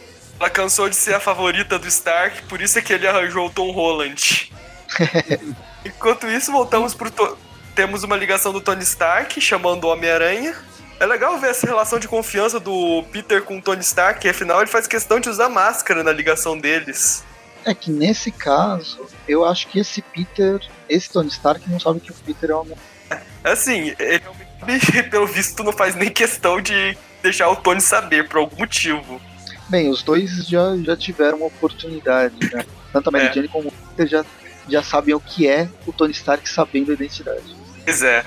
Ela 0.44 0.50
cansou 0.50 0.89
de 0.89 0.96
ser 0.98 1.14
a 1.16 1.22
favorita 1.22 1.80
do 1.80 1.88
Stark, 1.88 2.41
por 2.50 2.60
isso 2.62 2.78
é 2.78 2.82
que 2.82 2.91
ele 2.91 3.08
arranjou 3.08 3.48
o 3.48 3.50
Tom 3.50 3.72
Holland. 3.72 4.52
Enquanto 5.86 6.28
isso, 6.28 6.52
voltamos 6.52 6.94
pro. 6.94 7.10
To- 7.10 7.38
Temos 7.74 8.04
uma 8.04 8.18
ligação 8.18 8.52
do 8.52 8.60
Tony 8.60 8.84
Stark 8.84 9.39
chamando 9.39 9.86
o 9.86 9.88
Homem-Aranha. 9.88 10.54
É 11.00 11.06
legal 11.06 11.39
ver 11.39 11.52
essa 11.52 11.66
relação 11.66 11.98
de 11.98 12.10
confiança 12.10 12.60
do 12.60 13.06
Peter 13.10 13.41
com 13.44 13.58
o 13.58 13.62
Tony 13.62 13.80
Stark, 13.80 14.28
afinal 14.28 14.60
ele 14.60 14.70
faz 14.70 14.86
questão 14.86 15.18
de 15.18 15.30
usar 15.30 15.48
máscara 15.48 16.04
na 16.04 16.12
ligação 16.12 16.58
deles. 16.58 17.24
É 17.64 17.74
que 17.74 17.89
nesse 17.89 18.30
caso, 18.30 19.08
eu 19.26 19.46
acho 19.46 19.68
que 19.70 19.80
esse 19.80 20.02
Peter, 20.02 20.60
esse 20.89 21.10
Tony 21.10 21.30
Stark 21.30 21.70
não 21.70 21.80
sabe 21.80 22.02
que 22.02 22.12
o 22.12 22.16
Peter 22.16 22.50
é 22.50 22.54
homem. 22.54 22.76
Assim, 23.46 23.96
ele 23.98 25.04
pelo 25.10 25.26
visto 25.26 25.64
não 25.64 25.72
faz 25.72 25.96
nem 25.96 26.10
questão 26.10 26.60
de 26.60 26.98
deixar 27.22 27.48
o 27.50 27.56
Tony 27.56 27.80
saber 27.80 28.28
por 28.28 28.39
algum 28.39 28.58
motivo. 28.58 29.22
Bem, 29.70 29.89
os 29.89 30.03
dois 30.03 30.45
já, 30.47 30.76
já 30.84 30.95
tiveram 30.95 31.38
uma 31.38 31.47
oportunidade, 31.47 32.36
né? 32.53 32.66
Tanto 32.91 33.09
a 33.09 33.11
Mary 33.11 33.28
É. 33.28 33.34
Jane 33.34 33.47
como 33.47 33.70
o 33.70 33.72
Peter 33.72 34.07
já, 34.07 34.26
já 34.70 34.84
sabem 34.84 35.16
o 35.16 35.20
que 35.20 35.47
é 35.47 35.68
o 35.86 35.93
Tony 35.93 36.11
Stark 36.11 36.47
sabendo 36.47 36.91
a 36.91 36.93
identidade. 36.93 37.55
Pois 37.86 38.01
é. 38.03 38.26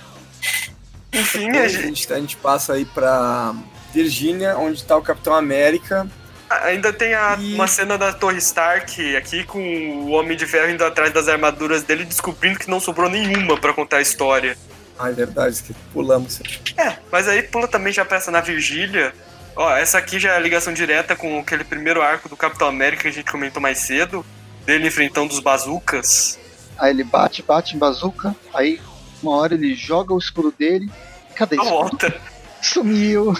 Enfim, 1.12 1.50
a 1.50 1.68
gente, 1.68 2.12
a 2.12 2.16
gente 2.18 2.36
passa 2.36 2.74
aí 2.74 2.84
pra 2.84 3.54
Virgínia, 3.94 4.56
onde 4.58 4.82
tá 4.84 4.96
o 4.96 5.02
Capitão 5.02 5.34
América. 5.34 6.06
ainda 6.48 6.92
tem 6.92 7.12
a- 7.14 7.36
E- 7.40 7.54
uma 7.54 7.66
cena 7.66 7.96
da 7.98 8.12
Torre 8.12 8.38
Stark 8.38 9.16
aqui 9.16 9.42
com 9.44 9.58
o 9.60 10.10
Homem 10.10 10.36
de 10.36 10.46
Ferro 10.46 10.70
indo 10.70 10.84
atrás 10.84 11.12
das 11.12 11.26
armaduras 11.28 11.82
dele 11.82 12.04
descobrindo 12.04 12.58
que 12.58 12.68
não 12.70 12.78
sobrou 12.80 13.08
nenhuma 13.10 13.58
pra 13.58 13.72
contar 13.72 13.96
a 13.98 14.00
história. 14.02 14.56
Ah, 14.98 15.10
é 15.10 15.12
verdade, 15.12 15.62
que 15.62 15.74
pulamos. 15.92 16.40
É, 16.76 16.96
mas 17.10 17.26
aí 17.28 17.42
pula 17.42 17.66
também 17.68 17.92
já 17.92 18.04
peça 18.04 18.30
na 18.30 18.40
Virgília. 18.40 19.12
Ó, 19.56 19.70
essa 19.74 19.96
aqui 19.98 20.18
já 20.18 20.32
é 20.34 20.36
a 20.36 20.40
ligação 20.40 20.72
direta 20.72 21.16
com 21.16 21.38
aquele 21.40 21.64
primeiro 21.64 22.02
arco 22.02 22.28
do 22.28 22.36
Capitão 22.36 22.68
América 22.68 23.02
que 23.02 23.08
a 23.08 23.12
gente 23.12 23.30
comentou 23.30 23.60
mais 23.60 23.78
cedo. 23.78 24.24
Dele 24.66 24.88
enfrentando 24.88 25.32
os 25.32 25.38
bazucas. 25.40 26.38
Aí 26.78 26.90
ele 26.90 27.04
bate, 27.04 27.40
bate 27.42 27.74
em 27.76 27.78
bazuca, 27.78 28.34
aí 28.52 28.80
uma 29.22 29.36
hora 29.36 29.54
ele 29.54 29.74
joga 29.74 30.12
o 30.12 30.18
escudo 30.18 30.52
dele. 30.58 30.90
Cadê 31.34 31.56
Não 31.56 31.64
isso? 31.64 31.72
volta. 31.72 32.20
Sumiu. 32.60 33.32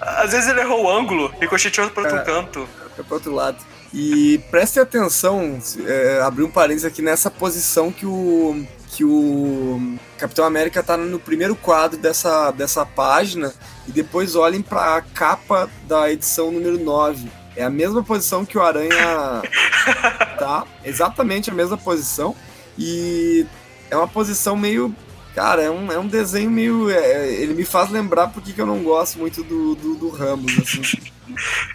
Às 0.00 0.30
vezes 0.32 0.48
ele 0.48 0.60
errou 0.60 0.84
o 0.84 0.90
ângulo, 0.90 1.34
ricocheteou 1.40 1.90
para 1.90 2.04
outro 2.04 2.18
É. 2.18 2.24
canto. 2.24 2.68
Fica 2.90 3.04
pro 3.04 3.14
outro 3.14 3.34
lado. 3.34 3.58
E 3.92 4.38
preste 4.50 4.78
atenção, 4.78 5.58
é, 5.84 6.20
abrir 6.22 6.44
um 6.44 6.50
parênteses 6.50 6.84
aqui 6.84 7.02
nessa 7.02 7.30
posição 7.30 7.90
que 7.90 8.06
o 8.06 8.64
que 8.90 9.04
o 9.04 9.96
Capitão 10.18 10.44
América 10.44 10.82
tá 10.82 10.96
no 10.96 11.18
primeiro 11.18 11.54
quadro 11.54 11.96
dessa, 11.96 12.50
dessa 12.50 12.84
página 12.84 13.54
e 13.86 13.92
depois 13.92 14.34
olhem 14.34 14.62
pra 14.62 15.00
capa 15.14 15.70
da 15.86 16.10
edição 16.10 16.50
número 16.50 16.78
9. 16.78 17.30
É 17.56 17.62
a 17.62 17.70
mesma 17.70 18.02
posição 18.02 18.44
que 18.44 18.58
o 18.58 18.62
Aranha 18.62 19.42
tá, 20.38 20.66
exatamente 20.84 21.50
a 21.50 21.54
mesma 21.54 21.76
posição 21.76 22.34
e 22.76 23.46
é 23.90 23.96
uma 23.96 24.08
posição 24.08 24.56
meio 24.56 24.94
Cara, 25.34 25.62
é 25.62 25.70
um, 25.70 25.90
é 25.92 25.98
um 25.98 26.06
desenho 26.06 26.50
meio. 26.50 26.90
é, 26.90 27.28
ele 27.32 27.54
me 27.54 27.64
faz 27.64 27.88
lembrar 27.90 28.28
porque 28.28 28.52
que 28.52 28.60
eu 28.60 28.66
não 28.66 28.82
gosto 28.82 29.18
muito 29.18 29.42
do, 29.44 29.74
do, 29.76 29.94
do 29.94 30.08
Ramos, 30.10 30.52
assim. 30.58 30.82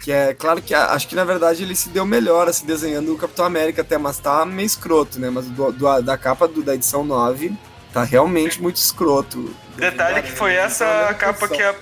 Que 0.04 0.12
é 0.12 0.34
claro 0.34 0.60
que 0.60 0.74
acho 0.74 1.08
que 1.08 1.14
na 1.14 1.24
verdade 1.24 1.62
ele 1.62 1.74
se 1.74 1.88
deu 1.88 2.04
melhor 2.04 2.46
assim 2.46 2.66
desenhando 2.66 3.14
o 3.14 3.16
Capitão 3.16 3.42
América 3.46 3.80
até, 3.80 3.96
mas 3.96 4.18
tá 4.18 4.44
meio 4.44 4.66
escroto, 4.66 5.18
né? 5.18 5.30
Mas 5.30 5.46
do, 5.46 5.72
do- 5.72 6.02
da 6.02 6.18
capa 6.18 6.46
do- 6.46 6.62
da 6.62 6.74
edição 6.74 7.02
9 7.02 7.56
tá 7.90 8.04
realmente 8.04 8.60
muito 8.60 8.76
escroto. 8.76 9.50
Detalhe 9.74 10.22
que 10.22 10.30
foi 10.30 10.52
essa 10.54 11.12
capa 11.18 11.48
que 11.48 11.62
a. 11.62 11.74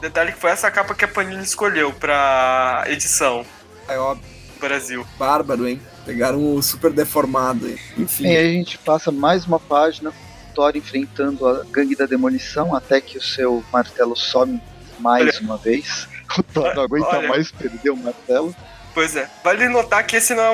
Detalhe 0.00 0.32
que 0.32 0.38
foi 0.40 0.50
essa 0.50 0.70
capa 0.70 0.94
que 0.94 1.04
a 1.04 1.08
Panini 1.08 1.42
escolheu 1.44 1.92
pra 1.92 2.84
edição 2.86 3.44
É 3.86 3.98
óbvio, 3.98 4.24
Brasil. 4.58 5.06
bárbaro, 5.18 5.68
hein? 5.68 5.80
Pegaram 6.06 6.54
o 6.54 6.62
super 6.62 6.90
deformado. 6.90 7.68
Enfim. 7.98 8.24
E 8.24 8.36
aí 8.36 8.46
a 8.48 8.52
gente 8.58 8.78
passa 8.78 9.12
mais 9.12 9.44
uma 9.44 9.60
página, 9.60 10.12
Thor 10.58 10.76
enfrentando 10.76 11.46
a 11.46 11.62
gangue 11.70 11.94
da 11.94 12.04
demolição, 12.04 12.74
até 12.74 13.00
que 13.00 13.16
o 13.16 13.22
seu 13.22 13.62
martelo 13.72 14.16
some 14.16 14.60
mais 14.98 15.38
uma 15.38 15.56
vez. 15.56 16.08
O 16.36 16.42
Thor 16.42 16.74
não 16.74 16.82
aguenta 16.82 17.16
Olha. 17.16 17.28
mais 17.28 17.50
perder 17.50 17.88
o 17.88 17.96
martelo. 17.96 18.54
Pois 18.92 19.16
é. 19.16 19.30
Vale 19.42 19.66
notar 19.66 20.06
que 20.06 20.14
esse 20.14 20.34
não 20.34 20.42
é 20.42 20.50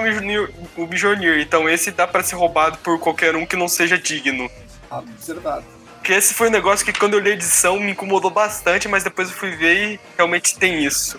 o 0.76 0.86
Mjolnir, 0.86 1.40
então 1.40 1.68
esse 1.68 1.90
dá 1.90 2.06
pra 2.06 2.22
ser 2.22 2.36
roubado 2.36 2.78
por 2.78 2.96
qualquer 3.00 3.34
um 3.34 3.44
que 3.44 3.56
não 3.56 3.66
seja 3.66 3.98
digno. 3.98 4.48
Observado. 4.88 5.64
Porque 5.96 6.12
esse 6.12 6.32
foi 6.32 6.46
um 6.46 6.52
negócio 6.52 6.86
que 6.86 6.96
quando 6.96 7.14
eu 7.14 7.18
li 7.18 7.30
a 7.30 7.34
edição 7.34 7.80
me 7.80 7.90
incomodou 7.90 8.30
bastante, 8.30 8.86
mas 8.86 9.02
depois 9.02 9.30
eu 9.30 9.34
fui 9.34 9.56
ver 9.56 9.94
e 9.94 10.00
realmente 10.16 10.56
tem 10.56 10.84
isso. 10.84 11.18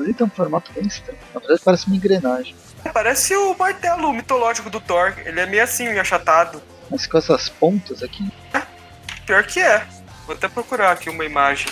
Ele 0.00 0.12
tem 0.12 0.26
um 0.26 0.30
formato 0.30 0.72
bem 0.72 0.84
estranho. 0.84 1.18
Na 1.32 1.38
verdade 1.38 1.60
parece 1.64 1.86
uma 1.86 1.94
engrenagem. 1.94 2.56
Parece 2.92 3.36
o 3.36 3.56
martelo 3.56 4.12
mitológico 4.12 4.68
do 4.68 4.80
Thor. 4.80 5.14
Ele 5.24 5.38
é 5.38 5.46
meio 5.46 5.62
assim, 5.62 5.86
achatado. 5.86 6.60
Mas 6.90 7.06
com 7.06 7.18
essas 7.18 7.48
pontas 7.48 8.02
aqui, 8.02 8.24
Pior 9.28 9.44
que 9.44 9.60
é. 9.60 9.86
Vou 10.26 10.34
até 10.34 10.48
procurar 10.48 10.92
aqui 10.92 11.10
uma 11.10 11.22
imagem. 11.22 11.68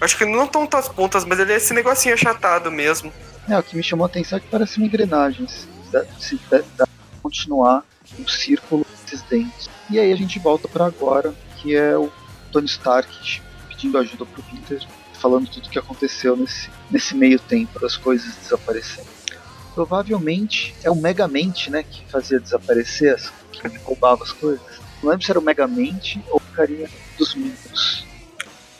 Acho 0.00 0.16
que 0.16 0.24
não 0.24 0.44
estão 0.44 0.68
as 0.74 0.88
pontas, 0.88 1.24
mas 1.24 1.40
ele 1.40 1.52
é 1.52 1.56
esse 1.56 1.74
negocinho 1.74 2.14
achatado 2.14 2.70
mesmo. 2.70 3.12
é, 3.48 3.58
o 3.58 3.62
que 3.64 3.76
me 3.76 3.82
chamou 3.82 4.04
a 4.04 4.08
atenção 4.08 4.38
é 4.38 4.40
que 4.40 4.46
parece 4.46 4.78
uma 4.78 4.86
engrenagem. 4.86 5.44
Se 5.48 5.66
dá, 5.90 6.04
se 6.20 6.40
dá, 6.48 6.58
dá 6.76 6.86
pra 6.86 7.20
continuar 7.20 7.82
um 8.16 8.28
círculo 8.28 8.86
desses 8.92 9.22
dentes. 9.22 9.68
E 9.90 9.98
aí 9.98 10.12
a 10.12 10.16
gente 10.16 10.38
volta 10.38 10.68
pra 10.68 10.86
agora, 10.86 11.34
que 11.56 11.74
é 11.74 11.96
o 11.96 12.12
Tony 12.52 12.66
Stark 12.66 13.42
pedindo 13.68 13.98
ajuda 13.98 14.24
pro 14.24 14.42
Peter, 14.44 14.80
falando 15.14 15.48
tudo 15.48 15.66
o 15.66 15.70
que 15.70 15.80
aconteceu 15.80 16.36
nesse, 16.36 16.70
nesse 16.88 17.16
meio 17.16 17.40
tempo 17.40 17.80
das 17.80 17.96
coisas 17.96 18.36
desaparecendo. 18.36 19.08
Provavelmente 19.74 20.76
é 20.84 20.90
o 20.92 20.94
Megamente, 20.94 21.72
né, 21.72 21.82
que 21.82 22.06
fazia 22.08 22.38
desaparecer, 22.38 23.16
as, 23.16 23.32
que 23.60 23.68
roubava 23.78 24.22
as 24.22 24.32
coisas. 24.32 24.60
Não 25.02 25.10
lembro 25.10 25.24
se 25.24 25.30
era 25.30 25.38
o 25.38 25.42
Megamente 25.42 26.22
ou 26.28 26.36
o 26.38 26.54
carinha 26.54 26.88
dos 27.18 27.34
Minions. 27.34 28.06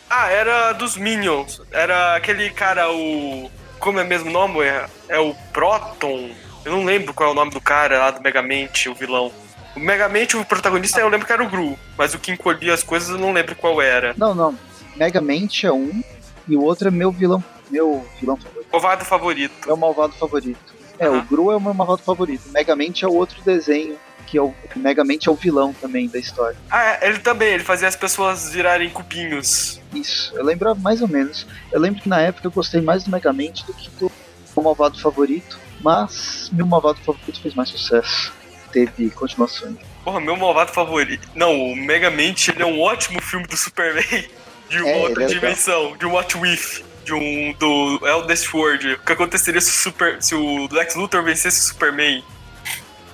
Ah, 0.09 0.31
era 0.31 0.73
dos 0.73 0.97
Minions. 0.97 1.61
Era 1.71 2.17
aquele 2.17 2.51
cara, 2.51 2.91
o. 2.93 3.51
Como 3.79 3.99
é 3.99 4.05
mesmo 4.05 4.31
o 4.31 4.33
nome? 4.33 4.61
É, 4.61 4.87
é 5.09 5.19
o 5.19 5.35
Proton. 5.53 6.31
Eu 6.65 6.73
não 6.73 6.85
lembro 6.85 7.13
qual 7.13 7.29
é 7.31 7.33
o 7.33 7.35
nome 7.35 7.51
do 7.51 7.61
cara 7.61 7.99
lá 7.99 8.11
do 8.11 8.23
Megamente, 8.23 8.89
o 8.89 8.95
vilão. 8.95 9.31
O 9.77 9.81
Megamente, 9.81 10.37
o 10.37 10.45
protagonista, 10.45 11.01
eu 11.01 11.09
lembro 11.09 11.27
que 11.27 11.33
era 11.33 11.43
o 11.43 11.49
Gru. 11.49 11.77
Mas 11.99 12.15
o 12.15 12.19
que 12.19 12.33
encolhia 12.33 12.73
as 12.73 12.83
coisas 12.83 13.11
eu 13.11 13.19
não 13.19 13.33
lembro 13.33 13.55
qual 13.57 13.83
era. 13.83 14.15
Não, 14.17 14.35
não. 14.35 14.57
Megamente 14.97 15.67
é 15.67 15.73
um 15.73 16.03
e 16.47 16.57
o 16.57 16.63
outro 16.63 16.89
é 16.89 16.91
meu 16.91 17.11
vilão, 17.11 17.43
meu 17.71 18.07
vilão 18.21 18.37
favorito. 18.37 18.67
Ovado 18.73 19.05
favorito. 19.05 19.69
É 19.69 19.73
o 19.73 19.77
malvado 19.77 20.15
favorito. 20.15 20.75
É, 20.99 21.09
o 21.09 21.15
Aham. 21.15 21.27
Gru 21.29 21.51
é 21.51 21.57
o 21.57 21.61
meu 21.61 21.75
malvado 21.75 22.03
favorito. 22.03 22.49
Megamente 22.51 23.05
é 23.05 23.09
o 23.09 23.13
outro 23.15 23.43
desenho, 23.43 23.97
que 24.35 24.39
é 24.39 24.43
o 24.43 24.53
Megamente 24.75 25.29
é 25.29 25.33
o 25.33 25.37
vilão 25.37 25.73
também 25.73 26.09
da 26.09 26.19
história. 26.19 26.57
Ah, 26.69 26.99
é, 27.01 27.09
ele 27.09 27.21
também, 27.21 27.55
ele 27.55 27.63
fazia 27.63 27.87
as 27.87 27.95
pessoas 27.95 28.51
virarem 28.51 28.91
cubinhos. 28.91 29.81
Isso, 29.95 30.33
eu 30.35 30.45
lembro 30.45 30.75
mais 30.75 31.01
ou 31.01 31.07
menos. 31.07 31.47
Eu 31.71 31.79
lembro 31.81 32.03
que 32.03 32.09
na 32.09 32.21
época 32.21 32.49
eu 32.49 32.51
gostei 32.51 32.81
mais 32.81 33.05
do 33.05 33.13
Megamente 33.13 33.65
do 33.65 33.73
que 33.73 33.89
do 33.91 34.11
meu 34.57 34.65
malvado 34.65 35.01
favorito, 35.01 35.57
mas 35.81 36.51
meu 36.53 36.67
malvado 36.67 36.99
favorito 37.05 37.41
fez 37.41 37.55
mais 37.55 37.69
sucesso. 37.69 38.33
Teve 38.73 39.09
continuações. 39.11 39.77
Porra, 40.03 40.21
meu 40.21 40.37
malvado 40.37 40.73
favorito. 40.73 41.29
Não, 41.33 41.57
o 41.57 41.77
Megamente, 41.77 42.51
ele 42.51 42.65
é 42.65 42.67
um 42.67 42.81
ótimo 42.81 43.23
filme 43.23 43.47
do 43.47 43.57
Superman. 43.57 44.03
De 44.69 44.79
uma 44.81 44.89
É, 44.89 44.97
outra 44.97 45.23
é 45.23 45.27
dimensão. 45.27 45.97
De 45.97 46.07
um 46.07 46.13
What 46.15 46.37
With. 46.37 46.85
De 47.05 47.13
um. 47.15 47.53
Do 47.53 48.01
Eldest 48.05 48.53
World. 48.53 48.95
O 48.95 48.99
que 48.99 49.13
aconteceria 49.13 49.61
se 49.61 49.71
o, 49.71 49.75
Super, 49.75 50.21
se 50.21 50.35
o 50.35 50.67
Lex 50.73 50.97
Luthor 50.97 51.23
vencesse 51.23 51.61
o 51.61 51.63
Superman? 51.65 52.25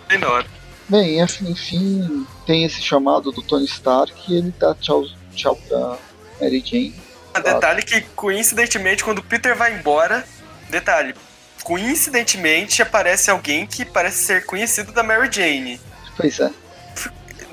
Bem 0.08 0.18
da 0.18 0.30
hora. 0.30 0.59
Bem, 0.91 1.20
enfim, 1.20 2.26
tem 2.45 2.64
esse 2.64 2.82
chamado 2.82 3.30
do 3.30 3.41
Tony 3.43 3.64
Stark 3.64 4.12
e 4.28 4.36
ele 4.36 4.53
dá 4.59 4.74
tchau, 4.74 5.05
tchau 5.32 5.55
pra 5.68 5.97
Mary 6.41 6.61
Jane. 6.66 7.01
Ah, 7.32 7.38
Detalhe 7.38 7.80
que, 7.82 8.01
coincidentemente, 8.16 9.05
quando 9.05 9.18
o 9.18 9.22
Peter 9.22 9.57
vai 9.57 9.72
embora. 9.72 10.26
Detalhe. 10.68 11.14
Coincidentemente 11.62 12.82
aparece 12.82 13.30
alguém 13.30 13.68
que 13.68 13.84
parece 13.84 14.24
ser 14.24 14.45
conhecido 14.47 14.91
da 14.91 15.05
Mary 15.05 15.30
Jane. 15.30 15.80
Pois 16.16 16.41
é. 16.41 16.51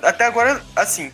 Até 0.02 0.26
agora, 0.26 0.60
assim, 0.76 1.12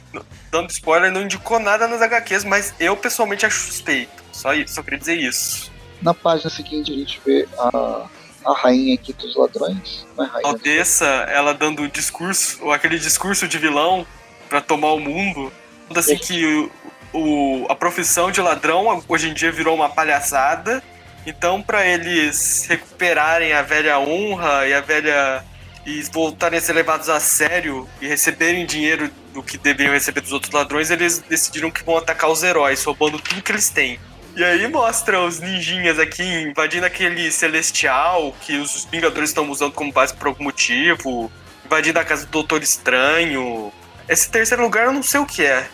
dando 0.50 0.70
spoiler, 0.70 1.12
não 1.12 1.24
indicou 1.24 1.60
nada 1.60 1.90
nas 1.90 2.02
HQs, 2.02 2.46
mas 2.46 2.74
eu 2.80 2.96
pessoalmente 2.96 3.46
acho 3.46 3.60
suspeito. 3.66 4.24
Só 4.32 4.54
isso, 4.54 4.76
só 4.76 4.82
queria 4.82 5.00
dizer 5.00 5.18
isso. 5.18 5.70
Na 6.02 6.14
página 6.14 6.50
seguinte 6.50 6.94
a 6.94 6.96
gente 6.96 7.22
vê 7.26 7.48
a, 7.58 8.08
a 8.46 8.54
rainha 8.54 8.96
aqui 8.96 9.14
dos 9.14 9.36
ladrões. 9.36 10.06
Não 10.18 10.26
é 10.26 10.28
rainha. 10.28 10.50
Odessa, 10.50 11.06
ela 11.06 11.54
dando 11.54 11.84
o 11.84 11.88
discurso, 11.88 12.70
aquele 12.72 12.98
discurso 13.00 13.48
de 13.48 13.58
vilão 13.58 14.06
pra 14.50 14.62
tomar 14.62 14.94
o 14.94 15.00
mundo. 15.00 15.52
Assim 15.96 16.18
que 16.18 16.46
o, 16.46 16.72
o- 17.14 17.66
a 17.70 17.76
profissão 17.76 18.32
de 18.32 18.42
ladrão 18.42 19.04
hoje 19.08 19.30
em 19.30 19.34
dia 19.34 19.52
virou 19.52 19.76
uma 19.76 19.90
palhaçada. 19.90 20.82
Então, 21.26 21.62
pra 21.62 21.86
eles 21.86 22.66
recuperarem 22.68 23.54
a 23.54 23.62
velha 23.62 24.00
honra 24.00 24.68
e 24.68 24.74
a 24.74 24.82
velha. 24.82 25.44
e 25.86 26.02
voltarem 26.12 26.58
a 26.60 26.62
ser 26.62 26.74
levados 26.74 27.10
a 27.10 27.20
sério 27.20 27.88
e 28.02 28.08
receberem 28.08 28.66
dinheiro 28.66 29.10
do 29.34 29.42
que 29.44 29.58
deveriam 29.58 29.94
receber 29.94 30.22
dos 30.22 30.32
outros 30.32 30.52
ladrões, 30.54 30.90
eles 30.92 31.20
decidiram 31.20 31.70
que 31.72 31.84
vão 31.84 31.98
atacar 31.98 32.30
os 32.30 32.42
heróis, 32.44 32.84
roubando 32.84 33.20
tudo 33.20 33.42
que 33.42 33.52
eles 33.52 33.70
têm. 33.70 34.00
E 34.36 34.44
aí 34.44 34.68
mostra 34.68 35.22
os 35.22 35.40
ninjinhas 35.40 36.00
aqui 36.00 36.24
invadindo 36.24 36.86
aquele 36.86 37.32
celestial 37.32 38.36
que 38.42 38.58
os 38.58 38.86
Vingadores 38.86 39.30
estão 39.30 39.50
usando 39.50 39.74
como 39.74 39.92
base 39.92 40.14
por 40.14 40.28
algum 40.28 40.46
motivo, 40.46 41.32
invadindo 41.64 42.00
a 42.00 42.04
casa 42.04 42.26
do 42.26 42.32
Doutor 42.32 42.64
Estranho. 42.64 43.72
Esse 44.10 44.30
terceiro 44.30 44.64
lugar 44.64 44.86
eu 44.86 44.94
não 44.94 45.04
sei 45.04 45.20
o 45.20 45.26
que 45.26 45.46
é. 45.46 45.68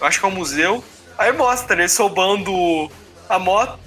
Eu 0.00 0.06
acho 0.06 0.20
que 0.20 0.24
é 0.24 0.28
um 0.28 0.32
museu. 0.32 0.84
Aí 1.18 1.32
mostra 1.32 1.80
eles 1.80 1.96
roubando 1.96 2.90
a 3.28 3.38
moto 3.40 3.78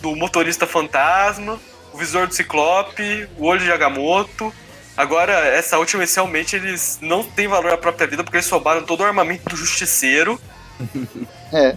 do 0.00 0.14
motorista 0.14 0.66
fantasma, 0.66 1.58
o 1.92 1.98
visor 1.98 2.28
do 2.28 2.34
Ciclope, 2.34 3.28
o 3.36 3.46
olho 3.46 3.60
de 3.60 3.72
Agamotto. 3.72 4.54
Agora, 4.96 5.32
essa 5.32 5.78
última, 5.78 6.04
inicialmente, 6.04 6.54
eles 6.54 6.98
não 7.02 7.24
têm 7.24 7.48
valor 7.48 7.72
à 7.72 7.76
própria 7.76 8.06
vida 8.06 8.22
porque 8.22 8.36
eles 8.36 8.48
roubaram 8.48 8.82
todo 8.84 9.00
o 9.00 9.04
armamento 9.04 9.48
do 9.48 9.56
justiceiro. 9.56 10.40
É. 11.52 11.76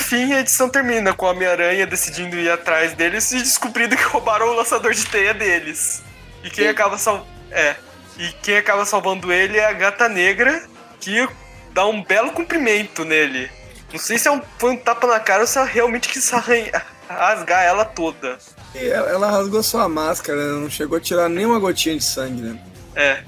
fim, 0.00 0.32
a 0.32 0.40
edição 0.40 0.68
termina 0.68 1.12
com 1.12 1.26
o 1.26 1.30
Homem-Aranha 1.30 1.86
decidindo 1.86 2.36
ir 2.36 2.50
atrás 2.50 2.94
deles 2.94 3.30
e 3.32 3.38
descobrindo 3.38 3.96
que 3.96 4.02
roubaram 4.04 4.48
o 4.48 4.54
lançador 4.54 4.92
de 4.92 5.04
teia 5.06 5.34
deles. 5.34 6.02
E 6.42 6.50
quem 6.50 6.64
Sim. 6.64 6.70
acaba 6.70 6.98
sal... 6.98 7.26
É. 7.50 7.76
E 8.18 8.28
quem 8.42 8.56
acaba 8.56 8.84
salvando 8.84 9.32
ele 9.32 9.58
é 9.58 9.66
a 9.66 9.72
gata 9.72 10.08
negra, 10.08 10.62
que 11.00 11.26
dá 11.72 11.86
um 11.86 12.02
belo 12.02 12.32
cumprimento 12.32 13.04
nele. 13.04 13.50
Não 13.92 13.98
sei 13.98 14.18
se 14.18 14.28
é 14.28 14.30
um- 14.30 14.42
foi 14.58 14.70
um 14.72 14.76
tapa 14.76 15.06
na 15.06 15.20
cara 15.20 15.42
ou 15.42 15.46
se 15.46 15.58
ela 15.58 15.66
realmente 15.66 16.08
quis 16.08 16.32
arranhar, 16.32 16.86
rasgar 17.08 17.62
ela 17.62 17.84
toda. 17.84 18.38
E 18.74 18.86
ela 18.86 19.10
ela 19.10 19.30
rasgou 19.30 19.62
sua 19.62 19.88
máscara, 19.88 20.38
né? 20.38 20.60
não 20.60 20.70
chegou 20.70 20.96
a 20.96 21.00
tirar 21.00 21.28
nenhuma 21.28 21.58
gotinha 21.58 21.96
de 21.96 22.04
sangue, 22.04 22.42
né? 22.42 22.58
É. 22.94 23.22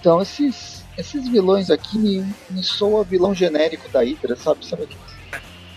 Então, 0.00 0.22
esses, 0.22 0.77
esses 0.98 1.28
vilões 1.28 1.70
aqui 1.70 1.96
me, 1.96 2.34
me 2.50 2.62
soa 2.62 3.04
vilão 3.04 3.32
genérico 3.34 3.88
da 3.88 4.00
Hydra, 4.02 4.34
sabe? 4.36 4.66
Sabe 4.66 4.82
aquele 4.82 4.98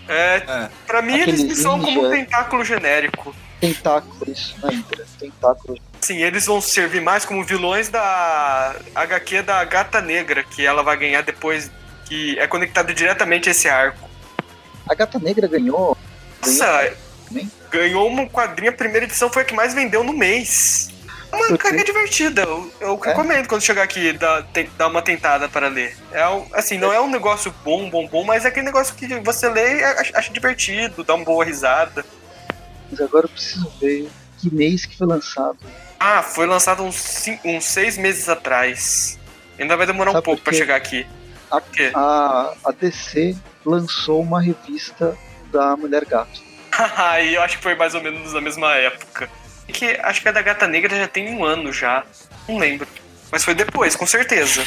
É, 0.08 0.36
É. 0.36 0.68
pra 0.86 1.00
mim 1.00 1.14
Aquele 1.14 1.30
eles 1.30 1.42
me 1.44 1.54
são 1.54 1.80
como 1.80 2.06
um 2.06 2.10
tentáculo 2.10 2.64
genérico. 2.64 3.34
tentáculo, 3.60 4.16
isso, 4.30 4.56
na 4.60 4.68
Hydra. 4.70 5.06
Tentáculo. 5.18 5.78
Sim, 6.00 6.16
eles 6.20 6.46
vão 6.46 6.60
servir 6.60 7.00
mais 7.00 7.24
como 7.24 7.44
vilões 7.44 7.88
da 7.88 8.74
HQ 8.94 9.42
da 9.42 9.64
Gata 9.64 10.00
Negra, 10.00 10.42
que 10.42 10.66
ela 10.66 10.82
vai 10.82 10.96
ganhar 10.96 11.22
depois, 11.22 11.70
que 12.04 12.36
é 12.40 12.46
conectado 12.48 12.92
diretamente 12.92 13.48
a 13.48 13.52
esse 13.52 13.68
arco. 13.68 14.10
A 14.90 14.94
Gata 14.94 15.20
Negra 15.20 15.46
ganhou. 15.46 15.96
ganhou 15.96 15.98
Nossa, 16.44 16.92
ganhou 17.70 18.08
uma 18.08 18.26
quadrinha, 18.26 18.70
a 18.70 18.74
primeira 18.74 19.06
edição 19.06 19.30
foi 19.30 19.42
a 19.42 19.44
que 19.44 19.54
mais 19.54 19.72
vendeu 19.72 20.02
no 20.02 20.12
mês. 20.12 20.91
Uma 21.32 21.56
carga 21.56 21.82
divertida, 21.82 22.42
eu, 22.42 22.72
eu 22.80 23.00
É? 23.04 23.08
recomendo 23.08 23.48
quando 23.48 23.62
chegar 23.62 23.82
aqui 23.82 24.12
dar, 24.12 24.46
dar 24.76 24.88
uma 24.88 25.00
tentada 25.00 25.48
para 25.48 25.68
ler. 25.68 25.96
É 26.12 26.28
um- 26.28 26.46
assim, 26.52 26.76
não 26.78 26.92
é 26.92 27.00
um 27.00 27.08
negócio 27.10 27.52
bom, 27.64 27.88
bom, 27.88 28.06
bom, 28.06 28.22
mas 28.24 28.44
é 28.44 28.48
aquele 28.48 28.66
negócio 28.66 28.94
que 28.94 29.06
você 29.20 29.48
lê 29.48 29.78
e 29.80 29.84
acha, 29.84 30.18
acha 30.18 30.32
divertido, 30.32 31.02
dá 31.02 31.14
uma 31.14 31.24
boa 31.24 31.44
risada. 31.44 32.04
Mas 32.90 33.00
agora 33.00 33.24
eu 33.24 33.30
preciso 33.30 33.72
ver 33.80 34.10
que 34.38 34.54
mês 34.54 34.84
que 34.84 34.96
foi 34.98 35.06
lançado. 35.06 35.56
Ah, 35.98 36.22
foi 36.22 36.46
lançado 36.46 36.82
uns, 36.82 36.96
cin- 36.96 37.38
uns 37.44 37.64
seis 37.64 37.96
meses 37.96 38.28
atrás. 38.28 39.18
Ainda 39.58 39.76
vai 39.76 39.86
demorar 39.86 40.10
um 40.10 40.14
Sabe 40.14 40.24
pouco 40.24 40.40
por 40.40 40.44
pra 40.44 40.52
quê? 40.52 40.58
chegar 40.58 40.76
aqui. 40.76 41.06
A, 41.50 41.60
quê? 41.60 41.92
a, 41.94 42.52
a 42.64 42.72
DC 42.72 43.36
lançou 43.64 44.20
uma 44.20 44.40
revista 44.42 45.16
da 45.52 45.76
Mulher 45.76 46.04
Gato. 46.04 46.42
Aí 46.96 47.34
eu 47.34 47.42
acho 47.42 47.56
que 47.58 47.62
foi 47.62 47.74
mais 47.74 47.94
ou 47.94 48.02
menos 48.02 48.32
na 48.32 48.40
mesma 48.40 48.74
época. 48.74 49.30
Que 49.68 49.98
acho 50.02 50.20
que 50.20 50.28
a 50.28 50.32
da 50.32 50.42
Gata 50.42 50.66
Negra 50.66 50.96
já 50.96 51.08
tem 51.08 51.34
um 51.34 51.44
ano 51.44 51.72
já. 51.72 52.04
Não 52.48 52.58
lembro. 52.58 52.86
Mas 53.30 53.44
foi 53.44 53.54
depois, 53.54 53.96
com 53.96 54.06
certeza. 54.06 54.64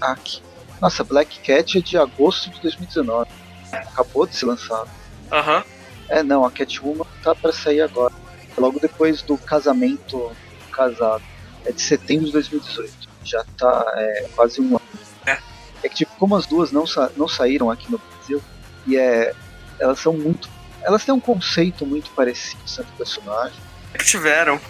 Aqui. 0.00 0.42
Nossa, 0.80 1.02
Black 1.04 1.40
Cat 1.40 1.78
é 1.78 1.80
de 1.80 1.98
agosto 1.98 2.50
de 2.50 2.60
2019. 2.60 3.28
Acabou 3.72 4.26
de 4.26 4.34
ser 4.34 4.46
lançado. 4.46 4.88
Aham. 5.30 5.64
É, 6.08 6.22
não, 6.22 6.44
a 6.44 6.50
Catwoman 6.50 7.04
tá 7.22 7.34
pra 7.34 7.52
sair 7.52 7.82
agora. 7.82 8.14
Logo 8.56 8.80
depois 8.80 9.22
do 9.22 9.36
casamento 9.36 10.32
casado. 10.72 11.22
É 11.66 11.72
de 11.72 11.82
setembro 11.82 12.26
de 12.26 12.32
2018. 12.32 12.92
Já 13.24 13.44
tá 13.58 13.92
é, 13.96 14.28
quase 14.34 14.60
um 14.60 14.68
ano. 14.68 14.80
É. 15.26 15.38
É 15.82 15.88
que, 15.88 15.96
tipo, 15.96 16.12
como 16.18 16.34
as 16.34 16.46
duas 16.46 16.72
não, 16.72 16.86
sa 16.86 17.10
não 17.16 17.28
saíram 17.28 17.70
aqui 17.70 17.90
no 17.90 17.98
Brasil, 17.98 18.42
e 18.86 18.96
é. 18.96 19.34
Elas 19.78 20.00
são 20.00 20.12
muito. 20.12 20.48
Elas 20.82 21.04
têm 21.04 21.14
um 21.14 21.20
conceito 21.20 21.84
muito 21.84 22.10
parecido 22.10 22.60
sendo 22.66 22.86
personagem. 22.96 23.58
que 23.98 24.04
tiveram. 24.04 24.60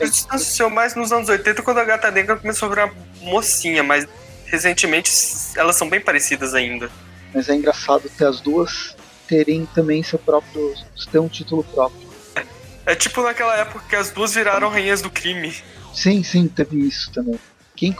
É, 0.00 0.04
Isso 0.04 0.26
nasceu 0.28 0.68
mais 0.68 0.94
nos 0.94 1.12
anos 1.12 1.28
80 1.28 1.62
quando 1.62 1.78
a 1.78 1.84
Gata 1.84 2.10
Negra 2.10 2.36
começou 2.36 2.66
a 2.66 2.70
virar 2.70 2.92
mocinha, 3.20 3.82
mas 3.82 4.06
recentemente 4.46 5.10
elas 5.56 5.76
são 5.76 5.88
bem 5.88 6.00
parecidas 6.00 6.54
ainda. 6.54 6.90
Mas 7.34 7.48
é 7.48 7.54
engraçado 7.54 8.10
ter 8.10 8.26
as 8.26 8.40
duas 8.40 8.96
terem 9.26 9.66
também 9.74 10.02
seu 10.02 10.18
próprio. 10.18 10.74
ter 11.10 11.18
um 11.18 11.28
título 11.28 11.64
próprio. 11.64 12.10
É 12.84 12.94
tipo 12.94 13.22
naquela 13.22 13.56
época 13.56 13.84
que 13.88 13.96
as 13.96 14.10
duas 14.10 14.34
viraram 14.34 14.68
rainhas 14.68 15.00
do 15.00 15.08
crime. 15.08 15.54
Sim, 15.94 16.22
sim, 16.22 16.48
teve 16.48 16.78
isso 16.86 17.10
também. 17.12 17.38
Quem. 17.76 17.96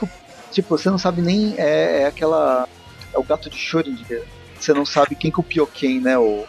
Tipo, 0.51 0.77
você 0.77 0.89
não 0.89 0.97
sabe 0.97 1.21
nem. 1.21 1.55
É, 1.57 2.01
é 2.01 2.05
aquela. 2.05 2.67
É 3.13 3.17
o 3.17 3.23
gato 3.23 3.49
de 3.49 3.57
Schrödinger. 3.57 4.23
Você 4.63 4.73
não 4.73 4.85
sabe 4.85 5.13
quem 5.13 5.29
copiou 5.29 5.67
quem, 5.67 5.99
né? 5.99 6.17
O, 6.17 6.45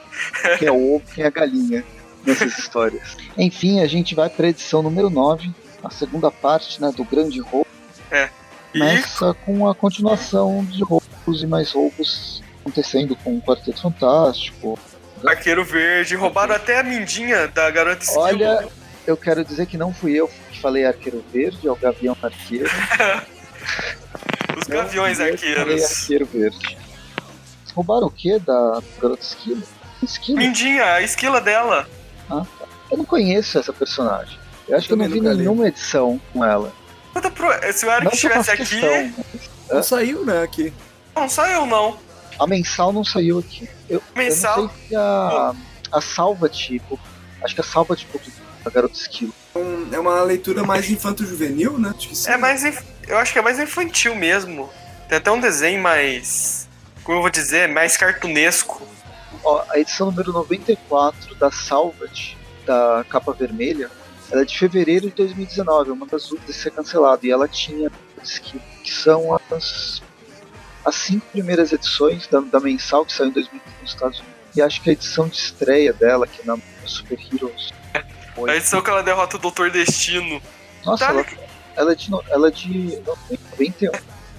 quem 0.57 0.69
é 0.69 0.71
o 0.71 0.95
ovo, 0.95 1.05
quem 1.13 1.25
é 1.25 1.27
a 1.27 1.31
galinha 1.31 1.85
nessas 2.25 2.57
histórias. 2.57 3.17
Enfim, 3.37 3.81
a 3.81 3.89
gente 3.89 4.15
vai 4.15 4.31
pra 4.31 4.49
edição 4.49 4.85
número 4.85 5.11
9, 5.11 5.51
a 5.83 5.91
segunda 5.91 6.31
parte 6.31 6.81
né, 6.81 6.93
do 6.97 7.03
grande 7.03 7.41
roubo. 7.41 7.67
E 8.73 8.79
Começa 8.79 9.35
com 9.45 9.69
a 9.69 9.75
continuação 9.75 10.65
de 10.65 10.85
roubos 10.85 11.43
e 11.43 11.47
mais 11.47 11.73
roubos 11.73 12.41
acontecendo 12.61 13.17
com 13.17 13.37
o 13.37 13.43
Quarteto 13.43 13.83
Fantástico. 13.83 14.79
Arqueiro 15.27 15.65
Verde, 15.65 16.15
roubaram 16.15 16.55
até 16.55 16.79
a 16.79 16.85
mindinha 16.85 17.49
da 17.49 17.69
garota 17.69 18.05
esquilo. 18.05 18.23
Olha, 18.23 18.69
eu 19.09 19.17
quero 19.17 19.45
dizer 19.45 19.67
que 19.67 19.77
não 19.77 19.93
fui 19.93 20.13
eu 20.13 20.31
que 20.53 20.61
falei 20.61 20.85
arqueiro 20.85 21.25
verde, 21.33 21.67
é 21.67 21.71
o 21.71 21.75
Gavião 21.77 22.17
Arqueiro. 22.23 22.71
Os 24.57 24.69
gaviões 24.69 25.19
eu 25.19 25.27
arqueiros. 25.27 26.01
arqueiro 26.01 26.27
verde. 26.27 26.84
Roubaram 27.75 28.07
o 28.07 28.11
que 28.11 28.39
da 28.39 28.81
garota 29.01 29.23
esquilo? 29.23 29.63
Esquilo? 30.03 30.39
Mindinha, 30.39 30.85
a 30.95 31.03
esquila 31.03 31.41
dela. 31.41 31.89
Eu 32.91 32.99
não 32.99 33.05
conheço 33.05 33.59
essa 33.59 33.73
personagem. 33.73 34.39
Eu 34.69 34.77
acho 34.77 34.87
que 34.87 34.93
eu 34.93 34.97
não 34.97 35.09
vi 35.09 35.17
nunca 35.21 35.33
li. 35.33 35.39
nenhuma 35.39 35.69
edição 35.69 36.21
com 36.33 36.45
ela. 36.45 36.73
Pro- 37.13 37.73
Se 37.73 37.87
o 37.87 37.91
Eric 37.91 38.05
Não 38.05 38.11
eu 38.11 38.15
estivesse 38.15 38.51
aqui. 38.51 38.65
questão. 38.67 39.15
Não 39.71 39.83
saiu, 39.83 40.25
né, 40.25 40.43
aqui. 40.43 40.73
Não, 41.15 41.29
só 41.29 41.47
eu 41.47 41.65
não. 41.67 41.99
A 42.39 42.47
mensal 42.47 42.93
não 42.93 43.05
saiu 43.05 43.39
aqui. 43.39 43.69
Eu, 43.89 44.03
Mensal. 44.15 44.57
eu 44.59 44.63
não 44.65 44.69
sei 44.71 44.89
se 44.89 44.97
a, 44.97 45.55
a 45.93 46.01
Salva 46.01 46.49
tipo. 46.49 46.99
Acho 47.43 47.55
que 47.55 47.61
a 47.61 47.65
Salva 47.65 47.95
tipo 47.95 48.21
a 48.65 48.71
garota 48.71 48.95
esquilo. 48.95 49.33
Um- 49.55 49.89
É 49.93 49.99
uma 49.99 50.21
leitura 50.23 50.65
mais 50.65 50.91
infanto-juvenil, 50.91 51.79
né? 51.79 51.93
Acho 51.97 52.09
que 52.09 52.17
sim. 52.17 52.31
É 52.31 52.37
mais. 52.37 52.65
inf- 52.65 52.83
Eu 53.07 53.19
acho 53.19 53.33
que 53.33 53.39
é 53.39 53.43
mais 53.43 53.59
infantil 53.61 54.15
mesmo. 54.17 54.69
Tem 55.09 55.19
até 55.19 55.31
um 55.31 55.39
desenho 55.41 55.81
mais. 55.83 56.64
Como 57.05 57.19
eu 57.19 57.23
vou 57.23 57.31
dizer? 57.31 57.69
Mais 57.69 57.97
cartunesco. 57.97 58.87
Ó, 59.45 59.63
a 59.71 59.79
edição 59.79 60.07
número 60.11 60.33
94 60.33 61.35
da 61.35 61.51
Salvat, 61.51 62.37
da 62.67 63.05
capa 63.09 63.33
vermelha, 63.33 63.91
ela 64.31 64.43
é 64.43 64.45
de 64.45 64.59
fevereiro 64.59 65.09
de 65.11 65.15
2019, 65.17 65.91
é 65.91 65.93
uma 65.93 66.07
das 66.07 66.31
últimas 66.31 66.57
a 66.57 66.61
ser 66.63 66.71
cancelada. 66.71 67.27
E 67.27 67.31
ela 67.31 67.47
tinha 67.47 67.91
que, 68.43 68.59
que 68.59 68.91
são 68.91 69.39
as, 69.53 70.01
as 70.85 70.95
cinco 70.95 71.27
primeiras 71.31 71.73
edições 71.73 72.27
da, 72.27 72.41
da 72.41 72.59
mensal 72.59 73.05
que 73.05 73.13
saiu 73.13 73.29
em 73.29 73.33
2015 73.33 73.77
nos 73.83 73.91
Estados 73.93 74.19
Unidos. 74.21 74.35
E 74.57 74.63
acho 74.63 74.81
que 74.81 74.89
a 74.89 74.93
edição 74.95 75.29
de 75.29 75.37
estreia 75.37 75.93
dela, 75.93 76.27
que 76.27 76.41
é 76.41 76.45
na 76.47 76.57
Super 76.87 77.19
Heroes. 77.21 77.73
foi- 78.35 78.51
A 78.51 78.57
edição 78.57 78.81
que 78.81 78.89
ela 78.89 79.03
derrota 79.03 79.37
o 79.37 79.41
Doutor 79.41 79.71
Destino. 79.71 80.41
Nossa, 80.87 81.05
ela, 81.07 81.27
ela 81.77 81.93
é 81.93 81.95
de, 81.95 82.11
ela 82.31 82.49
é 82.49 82.51
de 82.51 82.99
91. 83.51 83.91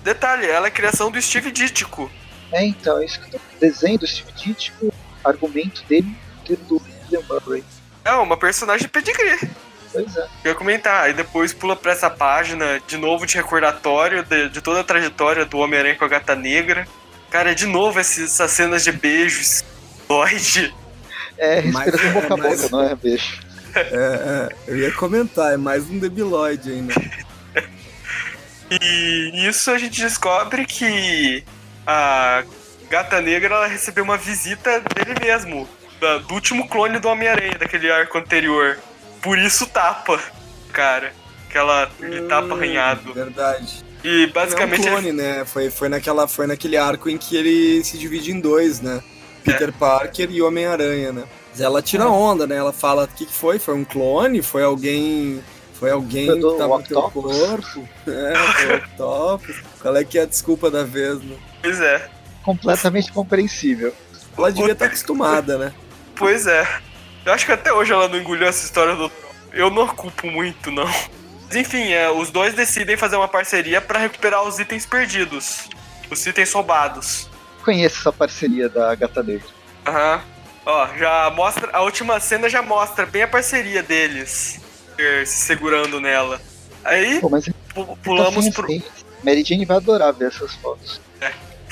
detalhe, 0.03 0.47
ela 0.47 0.67
é 0.67 0.71
criação 0.71 1.11
do 1.11 1.21
Steve 1.21 1.51
Ditko. 1.51 2.09
É, 2.51 2.63
então, 2.65 2.99
é 2.99 3.05
isso 3.05 3.19
que 3.21 3.35
eu 3.35 3.39
tô... 3.39 3.45
Desenho 3.59 3.97
do 3.99 4.07
Steve 4.07 4.31
Ditko, 4.33 4.93
argumento 5.23 5.83
dele, 5.89 6.15
ter 6.45 6.57
do 6.57 6.81
William 7.09 7.25
Murray. 7.27 7.63
É 8.03 8.11
uma 8.13 8.37
personagem 8.37 8.83
de 8.85 8.87
pedigree. 8.91 9.49
Pois 9.91 10.15
é. 10.15 10.27
Eu 10.43 10.51
ia 10.51 10.55
comentar, 10.55 11.03
aí 11.05 11.13
depois 11.13 11.53
pula 11.53 11.75
pra 11.75 11.91
essa 11.93 12.09
página 12.09 12.79
de 12.87 12.97
novo 12.97 13.25
de 13.25 13.35
recordatório 13.35 14.23
de, 14.23 14.49
de 14.49 14.61
toda 14.61 14.81
a 14.81 14.83
trajetória 14.83 15.45
do 15.45 15.57
Homem-Aranha 15.57 15.95
com 15.95 16.05
a 16.05 16.07
Gata 16.07 16.35
Negra. 16.35 16.87
Cara, 17.31 17.55
de 17.55 17.65
novo 17.65 17.99
esses- 17.99 18.31
essas 18.31 18.51
cenas 18.51 18.83
de 18.83 18.91
beijos. 18.91 19.63
Lloyd. 20.07 20.73
É, 21.37 21.61
Mas- 21.63 21.85
respiração 21.85 22.09
é, 22.09 22.13
boca 22.21 22.33
a 22.33 22.37
boca, 22.37 22.69
não 22.71 22.83
é, 22.83 22.95
beijo? 22.95 23.39
É, 23.73 23.79
é, 23.81 24.49
eu 24.67 24.77
ia 24.77 24.91
comentar, 24.93 25.53
é 25.53 25.57
mais 25.57 25.89
um 25.89 25.97
debiloide 25.99 26.71
ainda. 26.71 26.93
E 28.69 29.31
nisso 29.33 29.69
a 29.71 29.77
gente 29.77 30.01
descobre 30.01 30.65
que 30.65 31.43
a 31.85 32.43
Gata 32.89 33.21
Negra 33.21 33.55
ela 33.55 33.67
recebeu 33.67 34.03
uma 34.03 34.17
visita 34.17 34.79
dele 34.79 35.19
mesmo, 35.19 35.67
da- 35.99 36.17
do 36.19 36.33
último 36.33 36.67
clone 36.67 36.99
do 36.99 37.07
Homem-Aranha, 37.07 37.57
daquele 37.57 37.91
arco 37.91 38.17
anterior. 38.17 38.77
Por 39.21 39.37
isso 39.37 39.65
tapa, 39.67 40.19
cara. 40.71 41.13
Aquela, 41.49 41.83
aquele 41.83 42.21
tapa 42.21 42.47
Hum, 42.47 42.53
arranhado. 42.53 43.13
Verdade. 43.13 43.83
E 44.03 44.27
basicamente 44.27 44.81
é 44.87 44.91
um 44.91 44.91
clone, 44.91 45.11
né? 45.11 45.45
Foi, 45.45 45.71
foi, 45.71 45.89
naquela, 45.89 46.27
foi 46.27 46.45
naquele 46.47 46.77
arco 46.77 47.09
em 47.09 47.17
que 47.17 47.35
ele 47.35 47.83
se 47.83 47.97
divide 47.97 48.31
em 48.31 48.39
dois, 48.39 48.81
né? 48.81 49.01
Peter 49.43 49.71
Parker 49.71 50.29
e 50.31 50.41
Homem-Aranha, 50.41 51.11
né? 51.11 51.23
Mas 51.51 51.61
ela 51.61 51.81
tira 51.81 52.07
onda, 52.09 52.45
né? 52.45 52.55
Ela 52.55 52.73
fala 52.73 53.05
o 53.05 53.07
que, 53.07 53.25
que 53.25 53.33
foi? 53.33 53.57
Foi 53.57 53.73
um 53.73 53.85
clone? 53.85 54.41
Foi 54.41 54.63
alguém. 54.63 55.41
Foi 55.79 55.91
alguém 55.91 56.25
Foi 56.27 56.35
que 56.39 56.57
tava 56.57 56.77
no 56.77 56.83
teu 56.83 57.01
corpo? 57.03 57.87
É, 58.07 58.35
foi 58.47 58.75
o. 58.77 59.39
Qual 59.81 59.95
é 59.95 60.03
que 60.03 60.17
é 60.19 60.23
a 60.23 60.25
desculpa 60.25 60.69
da 60.69 60.83
vez, 60.83 61.21
né? 61.23 61.35
Pois 61.65 61.81
é. 61.81 62.09
Completamente 62.43 63.11
compreensível. 63.11 63.93
Ela 64.37 64.51
devia 64.51 64.73
estar 64.73 64.85
acostumada, 64.85 65.57
né? 65.57 65.73
Pois 66.15 66.45
é. 66.47 66.67
Eu 67.25 67.33
acho 67.33 67.45
que 67.45 67.51
até 67.51 67.73
hoje 67.73 67.91
ela 67.91 68.07
não 68.07 68.17
engoliu 68.19 68.47
essa 68.47 68.63
história 68.65 68.95
do 68.95 69.11
eu 69.51 69.69
não 69.69 69.87
culpo 69.87 70.27
muito, 70.27 70.69
não. 70.69 70.85
Mas, 71.47 71.55
enfim, 71.55 71.91
é, 71.93 72.09
os 72.11 72.29
dois 72.29 72.53
decidem 72.53 72.97
fazer 72.97 73.15
uma 73.15 73.27
parceria 73.27 73.79
para 73.79 73.99
recuperar 73.99 74.43
os 74.43 74.59
itens 74.59 74.85
perdidos. 74.85 75.69
Os 76.11 76.25
itens 76.25 76.51
roubados. 76.51 77.29
Conheço 77.63 77.99
essa 77.99 78.11
parceria 78.11 78.67
da 78.69 78.93
Gata 78.95 79.23
Negra. 79.23 79.47
Aham. 79.87 80.21
Ó, 80.65 80.87
já 80.97 81.31
mostra. 81.35 81.69
A 81.71 81.81
última 81.81 82.19
cena 82.19 82.49
já 82.49 82.61
mostra 82.61 83.05
bem 83.05 83.21
a 83.23 83.27
parceria 83.27 83.81
deles. 83.81 84.59
eh, 84.97 85.23
Se 85.25 85.45
segurando 85.45 85.99
nela. 86.01 86.41
Aí, 86.83 87.19
Pô, 87.21 87.29
mas 87.29 87.45
pu- 87.73 87.97
pulamos 88.03 88.45
tá 88.45 88.51
pro. 88.51 88.63
referência. 88.67 88.91
Mary 89.23 89.43
Jane 89.43 89.65
vai 89.65 89.77
adorar 89.77 90.11
ver 90.13 90.27
essas 90.27 90.53
fotos. 90.55 90.99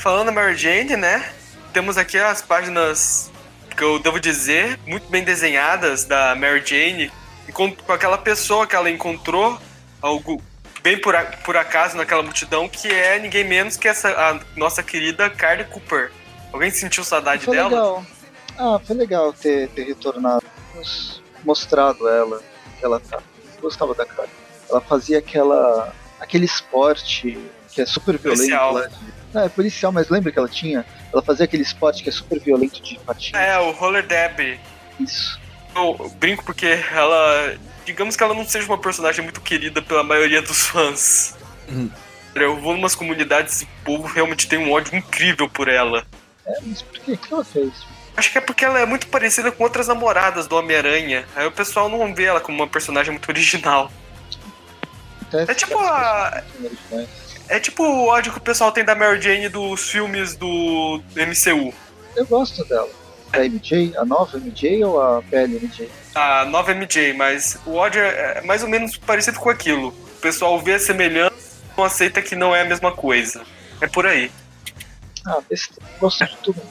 Falando 0.04 0.26
da 0.26 0.32
Mary 0.34 0.58
Jane, 0.58 0.98
né? 0.98 1.32
Temos 1.72 1.98
aqui 1.98 2.18
as 2.18 2.42
páginas 2.42 3.32
que 3.78 3.82
eu 3.82 3.98
devo 4.00 4.20
dizer, 4.20 4.78
muito 4.86 5.08
bem 5.10 5.24
desenhadas 5.24 6.04
da 6.04 6.36
Mary 6.36 6.62
Jane, 6.66 7.10
com, 7.54 7.74
com 7.74 7.92
aquela 7.94 8.18
pessoa 8.18 8.68
que 8.68 8.76
ela 8.76 8.90
encontrou, 8.90 9.58
algo 10.02 10.42
bem 10.82 11.00
por, 11.00 11.16
a- 11.16 11.24
por 11.24 11.56
acaso 11.56 11.96
naquela 11.96 12.22
multidão, 12.22 12.68
que 12.68 12.90
é 12.90 13.18
ninguém 13.18 13.46
menos 13.46 13.78
que 13.78 13.88
essa 13.88 14.10
a 14.10 14.40
nossa 14.60 14.84
querida 14.84 15.30
Carly 15.30 15.64
Cooper. 15.64 16.12
Alguém 16.52 16.70
sentiu 16.70 17.04
saudade 17.06 17.46
Foi 17.46 17.56
dela? 17.56 17.70
legal. 17.70 18.06
Ah, 18.58 18.80
foi 18.86 18.96
legal 18.98 19.32
ter, 19.32 19.70
ter 19.70 19.84
retornado. 19.86 20.44
Mostrado 21.46 22.08
ela 22.10 22.42
que 22.78 22.84
ela 22.86 23.00
tá. 23.00 23.20
Gostava 23.62 23.96
da 23.96 24.06
cara. 24.06 24.28
Ela 24.70 24.82
fazia 24.82 25.18
aquela. 25.20 25.94
aquele 26.20 26.44
esporte 26.46 27.40
que 27.72 27.82
é 27.82 27.86
super 27.86 28.18
violento 28.18 28.40
Policial. 28.42 28.74
lá 28.74 28.86
de. 28.88 29.23
Não, 29.34 29.44
é 29.44 29.50
policial, 29.50 29.92
mas 29.92 30.10
lembra 30.10 30.32
que 30.32 30.38
ela 30.38 30.48
tinha? 30.48 30.86
Ela 31.12 31.22
fazia 31.22 31.46
aquele 31.46 31.64
esporte 31.64 32.04
que 32.04 32.10
é 32.10 32.12
super 32.12 32.40
violento 32.40 32.82
de 32.82 33.00
patins. 33.00 33.34
É, 33.34 33.58
o 33.58 33.72
Roller 33.72 34.06
Derby. 34.06 34.60
Isso. 35.00 35.40
Eu 35.76 36.10
brinco 36.20 36.44
porque 36.46 36.68
ela. 36.94 37.56
Digamos 37.86 38.16
que 38.16 38.24
ela 38.24 38.34
não 38.34 38.46
seja 38.46 38.68
uma 38.68 38.78
personagem 38.78 39.24
muito 39.24 39.42
querida 39.42 39.82
pela 39.82 40.04
maioria 40.04 40.42
dos 40.42 40.68
fãs. 40.68 41.36
Uhum. 41.68 41.90
Eu 42.36 42.60
vou 42.60 42.74
numas 42.74 42.96
comunidades 42.96 43.62
e 43.62 43.66
o 43.66 43.68
povo 43.84 44.08
realmente 44.08 44.48
tem 44.48 44.60
um 44.60 44.72
ódio 44.72 44.96
incrível 44.96 45.50
por 45.50 45.68
ela. 45.68 46.06
É, 46.46 46.54
mas 46.62 46.82
por 46.82 47.00
quê? 47.00 47.14
O 47.14 47.18
que 47.18 47.34
ela 47.34 47.44
fez? 47.44 47.74
Acho 48.16 48.32
que 48.32 48.38
é 48.38 48.42
porque 48.42 48.64
ela 48.64 48.80
é 48.80 48.86
muito 48.86 49.08
parecida 49.08 49.52
com 49.52 49.64
outras 49.64 49.88
namoradas 49.88 50.48
do 50.48 50.56
Homem-Aranha. 50.56 51.26
Aí 51.36 51.48
o 51.48 51.52
pessoal 51.52 51.90
não 51.90 52.14
vê 52.14 52.26
ela 52.26 52.40
como 52.40 52.58
uma 52.58 52.68
personagem 52.68 53.12
muito 53.12 53.28
original. 53.30 53.92
Até 55.22 55.52
É 55.52 55.56
tipo 55.56 55.78
a-. 55.80 56.44
É 57.48 57.60
tipo 57.60 57.84
o 57.84 58.08
ódio 58.08 58.32
que 58.32 58.38
o 58.38 58.42
pessoal 58.42 58.72
tem 58.72 58.84
da 58.84 58.96
Mary 58.96 59.22
Jane 59.22 59.50
dos 59.50 59.90
filmes 59.90 60.36
do 60.36 61.02
MCU. 61.16 61.74
Eu 62.16 62.26
gosto 62.26 62.64
dela. 62.66 62.90
A 63.34 63.40
MJ? 63.40 63.94
A 63.98 64.06
nova 64.06 64.38
MJ 64.38 64.84
ou 64.84 65.02
a 65.02 65.20
velha 65.20 65.60
MJ? 65.60 65.90
A 66.14 66.46
nova 66.46 66.74
MJ, 66.74 67.14
mas 67.14 67.58
o 67.66 67.74
ódio 67.76 68.02
é 68.02 68.42
mais 68.42 68.62
ou 68.62 68.70
menos 68.70 68.98
parecido 68.98 69.40
com 69.40 69.50
aquilo. 69.50 69.90
O 69.90 70.22
pessoal 70.22 70.60
vê 70.60 70.76
a 70.76 70.80
semelhança 70.80 71.36
e 71.36 71.78
não 71.78 71.84
aceita 71.84 72.22
que 72.22 72.36
não 72.36 72.56
é 72.56 72.62
a 72.62 72.66
mesma 72.66 72.92
coisa. 72.92 73.42
É 73.82 73.88
por 73.88 74.06
aí. 74.06 74.32
Ah, 75.26 75.40
besteira. 75.50 75.84
Gosto 76.00 76.26
de 76.26 76.38
tudo. 76.38 76.62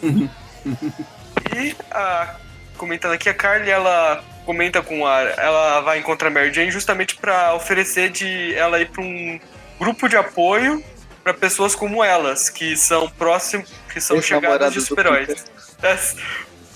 E 1.54 1.74
a, 1.90 2.36
comentando 2.78 3.12
aqui, 3.12 3.28
a 3.28 3.34
Carly, 3.34 3.68
ela 3.68 4.24
comenta 4.46 4.80
com 4.80 5.06
a. 5.06 5.20
Ela 5.22 5.80
vai 5.80 5.98
encontrar 5.98 6.28
a 6.28 6.30
Mary 6.30 6.52
Jane 6.52 6.70
justamente 6.70 7.16
pra 7.16 7.54
oferecer 7.54 8.10
de 8.10 8.54
ela 8.54 8.80
ir 8.80 8.88
pra 8.88 9.02
um 9.02 9.40
grupo 9.82 10.08
de 10.08 10.16
apoio 10.16 10.82
pra 11.24 11.34
pessoas 11.34 11.74
como 11.74 12.04
elas, 12.04 12.48
que 12.48 12.76
são 12.76 13.08
próximos, 13.08 13.72
que 13.92 14.00
são 14.00 14.22
chegadas 14.22 14.72
de 14.72 14.80
super-heróis. 14.80 15.44
É, 15.82 15.98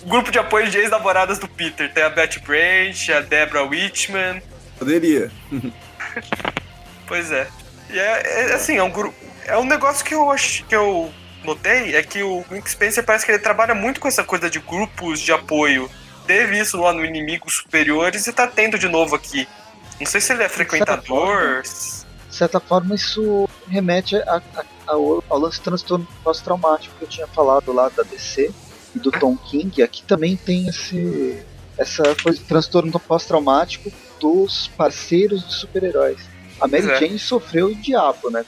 Grupo 0.04 0.30
de 0.30 0.38
apoio 0.38 0.68
de 0.68 0.78
ex-namoradas 0.78 1.38
do 1.38 1.48
Peter. 1.48 1.92
Tem 1.92 2.02
a 2.02 2.08
Betty 2.08 2.40
Brant, 2.40 3.08
a 3.08 3.20
Deborah 3.20 3.64
Whitman. 3.64 4.42
Poderia. 4.78 5.30
Pois 7.08 7.30
é. 7.30 7.46
E 7.88 7.96
é, 7.96 8.22
é, 8.50 8.54
assim, 8.54 8.78
é 8.78 8.82
um 8.82 8.90
grupo. 8.90 9.14
É 9.44 9.56
um 9.56 9.64
negócio 9.64 10.04
que 10.04 10.12
eu 10.12 10.28
acho 10.28 10.64
que 10.64 10.74
eu 10.74 11.12
notei 11.44 11.94
é 11.94 12.02
que 12.02 12.20
o 12.20 12.44
Nick 12.50 12.68
Spencer 12.68 13.04
parece 13.04 13.24
que 13.24 13.30
ele 13.30 13.38
trabalha 13.38 13.76
muito 13.76 14.00
com 14.00 14.08
essa 14.08 14.24
coisa 14.24 14.50
de 14.50 14.58
grupos 14.58 15.20
de 15.20 15.30
apoio. 15.30 15.88
Teve 16.26 16.58
isso 16.58 16.80
lá 16.80 16.92
no 16.92 17.04
Inimigos 17.04 17.58
Superiores 17.58 18.26
e 18.26 18.32
tá 18.32 18.48
tendo 18.48 18.76
de 18.76 18.88
novo 18.88 19.14
aqui. 19.14 19.46
Não 20.00 20.06
sei 20.06 20.20
se 20.20 20.32
ele 20.32 20.42
é 20.42 20.48
frequentador. 20.48 21.62
De 22.36 22.40
certa 22.40 22.60
forma, 22.60 22.94
isso 22.94 23.48
remete 23.66 24.14
a- 24.14 24.42
a- 24.54 24.64
ao, 24.88 25.24
ao 25.26 25.38
lance 25.38 25.58
transtorno 25.58 26.06
pós-traumático 26.22 26.94
que 26.98 27.04
eu 27.04 27.08
tinha 27.08 27.26
falado 27.26 27.72
lá 27.72 27.88
da 27.88 28.02
DC 28.02 28.52
e 28.94 28.98
do 28.98 29.10
Tom 29.10 29.38
King. 29.38 29.82
Aqui 29.82 30.02
também 30.02 30.36
tem 30.36 30.68
esse, 30.68 31.42
essa 31.78 32.02
coisa 32.22 32.38
de 32.38 32.44
transtorno 32.44 32.92
pós-traumático 33.00 33.90
dos 34.20 34.68
parceiros 34.76 35.48
de 35.48 35.54
super-heróis. 35.54 36.20
A 36.60 36.68
Mary 36.68 36.90
é. 36.90 37.00
Jane 37.00 37.18
sofreu 37.18 37.68
o 37.68 37.74
diabo, 37.74 38.28
né? 38.28 38.44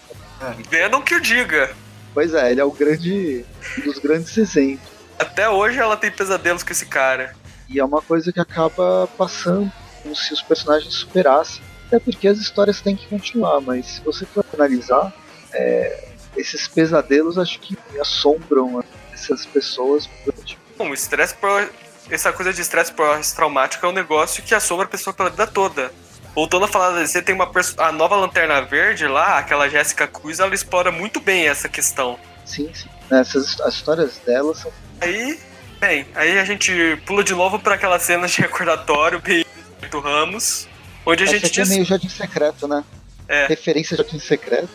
Venom 0.68 1.00
que 1.00 1.14
eu 1.14 1.20
diga. 1.20 1.74
Pois 2.12 2.34
é, 2.34 2.50
ele 2.50 2.60
é 2.60 2.64
o 2.64 2.70
grande, 2.70 3.42
um 3.78 3.80
dos 3.84 3.98
grandes 3.98 4.36
exemplos. 4.36 4.86
Até 5.18 5.48
hoje 5.48 5.78
ela 5.78 5.96
tem 5.96 6.10
pesadelos 6.10 6.62
com 6.62 6.72
esse 6.72 6.84
cara. 6.84 7.34
E 7.70 7.80
é 7.80 7.84
uma 7.84 8.02
coisa 8.02 8.30
que 8.30 8.38
acaba 8.38 9.08
passando 9.16 9.72
como 10.02 10.14
se 10.14 10.34
os 10.34 10.42
personagens 10.42 10.92
superassem. 10.92 11.62
Até 11.88 11.98
porque 11.98 12.28
as 12.28 12.38
histórias 12.38 12.80
têm 12.80 12.94
que 12.94 13.06
continuar, 13.06 13.60
mas 13.60 13.86
se 13.86 14.00
você 14.02 14.24
for 14.26 14.44
analisar, 14.54 15.12
é, 15.52 16.08
esses 16.36 16.68
pesadelos 16.68 17.36
acho 17.38 17.58
que 17.58 17.76
assombram 18.00 18.84
essas 19.12 19.44
pessoas 19.44 20.08
durante 20.24 20.56
Bom, 20.76 20.90
o 20.90 20.94
estresse 20.94 21.34
pro... 21.34 21.68
Essa 22.08 22.32
coisa 22.32 22.52
de 22.52 22.60
estresse 22.62 22.92
pós-traumático 22.92 23.84
é 23.84 23.88
um 23.88 23.92
negócio 23.92 24.42
que 24.42 24.54
assombra 24.54 24.86
a 24.86 24.88
pessoa 24.88 25.12
pela 25.12 25.28
vida 25.28 25.46
toda. 25.46 25.92
Voltando 26.34 26.64
a 26.66 26.68
falar 26.68 26.90
da 26.90 27.00
DC, 27.00 27.20
tem 27.22 27.34
uma 27.34 27.50
perso- 27.50 27.74
a 27.80 27.90
nova 27.90 28.14
Lanterna 28.16 28.62
Verde 28.62 29.06
lá, 29.06 29.38
aquela 29.38 29.68
Jéssica 29.68 30.06
Cruz, 30.06 30.38
ela 30.38 30.54
explora 30.54 30.92
muito 30.92 31.20
bem 31.20 31.48
essa 31.48 31.68
questão. 31.68 32.18
Sim, 32.46 32.70
sim. 32.72 32.88
Essas, 33.10 33.60
as 33.60 33.74
histórias 33.74 34.18
delas 34.18 34.58
são. 34.58 34.72
Aí, 35.00 35.38
bem, 35.80 36.06
aí 36.14 36.38
a 36.38 36.44
gente 36.44 36.72
pula 37.04 37.24
de 37.24 37.34
novo 37.34 37.58
para 37.58 37.74
aquela 37.74 37.98
cena 37.98 38.26
de 38.26 38.40
recordatório 38.40 39.20
bem 39.20 39.44
do 39.90 40.00
Ramos, 40.00 40.68
onde 41.12 41.22
a 41.24 41.26
gente 41.26 41.46
aqui 41.46 41.60
é 41.60 41.62
diz. 41.62 41.72
meio 41.72 41.84
jardim 41.84 42.08
secreto, 42.08 42.68
né? 42.68 42.84
É. 43.28 43.46
Referência 43.46 43.94
a 43.94 43.96
jardim 43.98 44.18
secreto. 44.18 44.68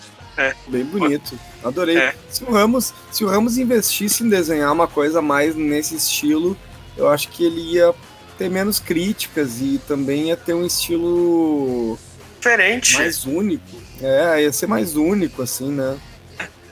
Bem 0.67 0.83
bonito. 0.83 1.37
Adorei. 1.63 1.97
É. 1.97 2.15
Se 2.29 2.43
o 2.43 2.51
Ramos, 2.51 2.93
se 3.11 3.23
o 3.23 3.27
Ramos 3.27 3.57
investisse 3.57 4.23
em 4.23 4.29
desenhar 4.29 4.71
uma 4.71 4.87
coisa 4.87 5.21
mais 5.21 5.55
nesse 5.55 5.95
estilo, 5.95 6.57
eu 6.97 7.07
acho 7.07 7.29
que 7.29 7.45
ele 7.45 7.61
ia 7.73 7.93
ter 8.37 8.49
menos 8.49 8.79
críticas 8.79 9.61
e 9.61 9.79
também 9.87 10.29
ia 10.29 10.37
ter 10.37 10.53
um 10.55 10.65
estilo 10.65 11.97
diferente. 12.39 12.95
mais 12.97 13.25
único. 13.25 13.63
É, 14.01 14.41
ia 14.43 14.51
ser 14.51 14.67
mais 14.67 14.95
único, 14.95 15.41
assim, 15.41 15.71
né? 15.71 15.97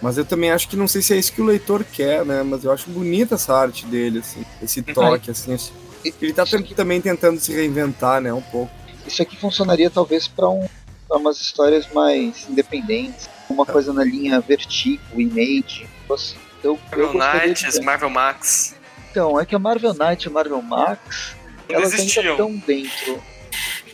Mas 0.01 0.17
eu 0.17 0.25
também 0.25 0.49
acho 0.51 0.67
que 0.67 0.75
não 0.75 0.87
sei 0.87 1.03
se 1.03 1.13
é 1.13 1.17
isso 1.17 1.31
que 1.31 1.41
o 1.41 1.45
leitor 1.45 1.83
quer, 1.83 2.25
né? 2.25 2.41
Mas 2.41 2.63
eu 2.63 2.71
acho 2.71 2.89
bonita 2.89 3.35
essa 3.35 3.53
arte 3.55 3.85
dele, 3.85 4.19
assim, 4.19 4.43
esse 4.61 4.81
toque, 4.81 5.29
assim. 5.29 5.53
esse- 5.53 5.71
Ele 6.19 6.33
tá 6.33 6.43
também 6.75 6.99
tentando 6.99 7.39
se 7.39 7.53
reinventar, 7.53 8.19
né? 8.19 8.33
Um 8.33 8.41
pouco. 8.41 8.71
Isso 9.05 9.21
aqui 9.21 9.35
funcionaria 9.35 9.89
talvez 9.89 10.27
para 10.27 10.49
um, 10.49 10.67
pra 11.07 11.17
umas 11.17 11.39
histórias 11.39 11.87
mais 11.93 12.47
independentes, 12.49 13.29
uma 13.49 13.65
coisa 13.65 13.91
na 13.93 14.03
linha 14.03 14.39
Vertigo, 14.39 15.01
Image. 15.19 15.87
Nossa, 16.07 16.35
Eu, 16.63 16.79
Marvel 16.91 17.13
Knights. 17.13 17.79
Marvel 17.79 18.09
Max. 18.09 18.75
Então, 19.09 19.39
é 19.39 19.45
que 19.45 19.55
a 19.55 19.59
Marvel 19.59 19.93
Knight 19.93 20.25
e 20.25 20.29
a 20.29 20.31
Marvel 20.31 20.61
Max, 20.61 21.35
Não 21.69 21.75
elas 21.75 21.91
ainda 21.91 22.01
existiam. 22.03 22.31
estão 22.31 22.55
dentro. 22.65 23.21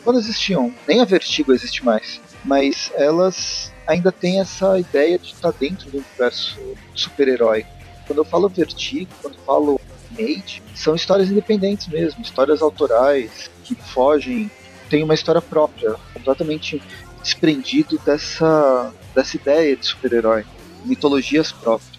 Quando 0.03 0.20
existiam, 0.20 0.74
nem 0.88 1.01
a 1.01 1.05
Vertigo 1.05 1.51
existe 1.53 1.84
mais, 1.84 2.22
mas 2.45 2.91
elas 2.95 3.74
ainda 3.88 4.12
têm 4.12 4.39
essa 4.39 4.78
ideia 4.80 5.18
de 5.18 5.34
estar 5.34 5.51
dentro 5.51 5.89
do 5.89 5.97
universo 5.97 6.58
super-herói. 6.93 7.66
Quando 8.05 8.20
eu 8.20 8.26
falo 8.26 8.47
Vertigo, 8.47 9.10
quando 9.22 9.34
eu 9.36 9.41
falo 9.43 9.82
Image, 10.18 10.62
são 10.76 10.95
histórias 10.95 11.30
independentes 11.30 11.88
mesmo, 11.88 12.22
histórias 12.22 12.62
autorais 12.62 13.49
que 13.64 13.76
fogem, 13.76 14.49
tem 14.90 15.04
uma 15.04 15.14
história 15.14 15.42
própria, 15.42 15.96
completamente 16.14 16.82
desprendido 17.22 18.00
dessa, 18.06 18.94
dessa 19.14 19.36
ideia 19.36 19.76
de 19.76 19.86
super-herói, 19.86 20.46
mitologias 20.86 21.52
próprias. 21.52 21.98